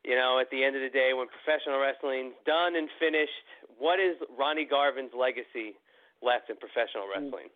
You 0.06 0.14
know, 0.14 0.38
at 0.38 0.50
the 0.50 0.62
end 0.62 0.74
of 0.78 0.82
the 0.82 0.94
day, 0.94 1.10
when 1.14 1.26
professional 1.26 1.78
wrestling's 1.82 2.38
done 2.46 2.74
and 2.78 2.86
finished, 3.02 3.34
what 3.78 3.98
is 3.98 4.14
Ronnie 4.38 4.66
Garvin's 4.66 5.14
legacy 5.14 5.74
left 6.22 6.50
in 6.50 6.56
professional 6.58 7.10
wrestling? 7.10 7.50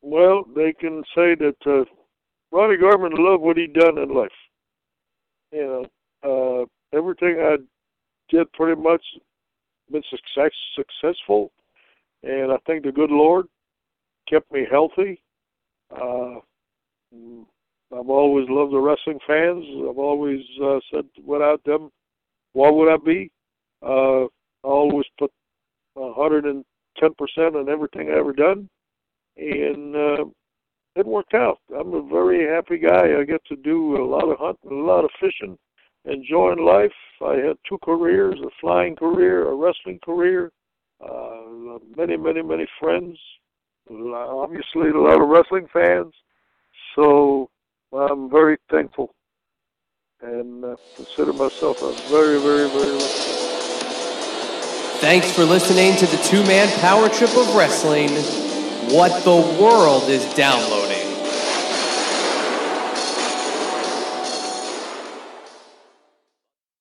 Well, 0.00 0.44
they 0.56 0.72
can 0.72 1.04
say 1.16 1.36
that 1.36 1.60
uh, 1.64 1.84
Ronnie 2.52 2.76
Garvin 2.76 3.12
loved 3.12 3.42
what 3.42 3.56
he'd 3.56 3.72
done 3.72 3.98
in 3.98 4.12
life. 4.14 4.28
You 5.52 5.86
know, 6.24 6.66
uh, 6.92 6.96
everything 6.96 7.36
I 7.40 7.56
did 8.28 8.52
pretty 8.52 8.80
much 8.80 9.02
been 9.90 10.02
success 10.10 10.52
successful, 10.76 11.50
and 12.22 12.52
I 12.52 12.56
think 12.66 12.84
the 12.84 12.92
good 12.92 13.10
Lord 13.10 13.46
kept 14.28 14.50
me 14.52 14.66
healthy. 14.70 15.20
Uh, 15.90 16.36
I've 17.92 18.08
always 18.08 18.46
loved 18.48 18.72
the 18.72 18.78
wrestling 18.78 19.18
fans. 19.26 19.64
I've 19.88 19.98
always 19.98 20.40
uh, 20.62 20.78
said, 20.92 21.06
without 21.24 21.62
them, 21.64 21.90
what 22.52 22.74
would 22.76 22.92
I 22.92 22.96
be? 23.04 23.30
Uh, 23.82 24.24
I 24.24 24.68
always 24.68 25.06
put 25.18 25.32
a 25.96 26.12
hundred 26.12 26.44
and 26.44 26.64
ten 26.98 27.10
percent 27.14 27.56
on 27.56 27.68
everything 27.68 28.10
I 28.10 28.18
ever 28.18 28.32
done, 28.32 28.68
and 29.36 29.96
uh, 29.96 30.24
it 30.96 31.06
worked 31.06 31.34
out. 31.34 31.58
I'm 31.78 31.94
a 31.94 32.02
very 32.02 32.46
happy 32.48 32.78
guy. 32.78 33.18
I 33.18 33.24
get 33.24 33.44
to 33.46 33.56
do 33.56 33.96
a 34.02 34.04
lot 34.04 34.28
of 34.28 34.38
hunting, 34.38 34.70
a 34.70 34.84
lot 34.84 35.04
of 35.04 35.10
fishing, 35.20 35.58
enjoying 36.04 36.64
life. 36.64 36.92
I 37.24 37.34
had 37.34 37.56
two 37.68 37.78
careers: 37.84 38.38
a 38.40 38.50
flying 38.60 38.96
career, 38.96 39.48
a 39.48 39.54
wrestling 39.54 40.00
career. 40.04 40.52
Uh, 41.00 41.78
many, 41.96 42.16
many, 42.16 42.42
many 42.42 42.66
friends. 42.78 43.18
Obviously, 43.90 44.90
a 44.90 44.98
lot 44.98 45.20
of 45.20 45.28
wrestling 45.28 45.66
fans. 45.72 46.12
So 46.94 47.50
I'm 47.92 48.30
very 48.30 48.58
thankful 48.70 49.14
and 50.22 50.64
uh, 50.64 50.76
consider 50.96 51.32
myself 51.32 51.82
a 51.82 51.92
very, 52.10 52.38
very, 52.40 52.68
very 52.68 52.92
lucky. 52.92 53.40
Thanks 55.00 55.32
for 55.32 55.44
listening 55.44 55.96
to 55.96 56.06
the 56.06 56.22
two 56.24 56.44
man 56.44 56.68
power 56.80 57.08
trip 57.08 57.34
of 57.36 57.54
wrestling. 57.54 58.49
What 58.88 59.24
the 59.24 59.36
world 59.60 60.08
is 60.08 60.24
downloading. 60.34 60.89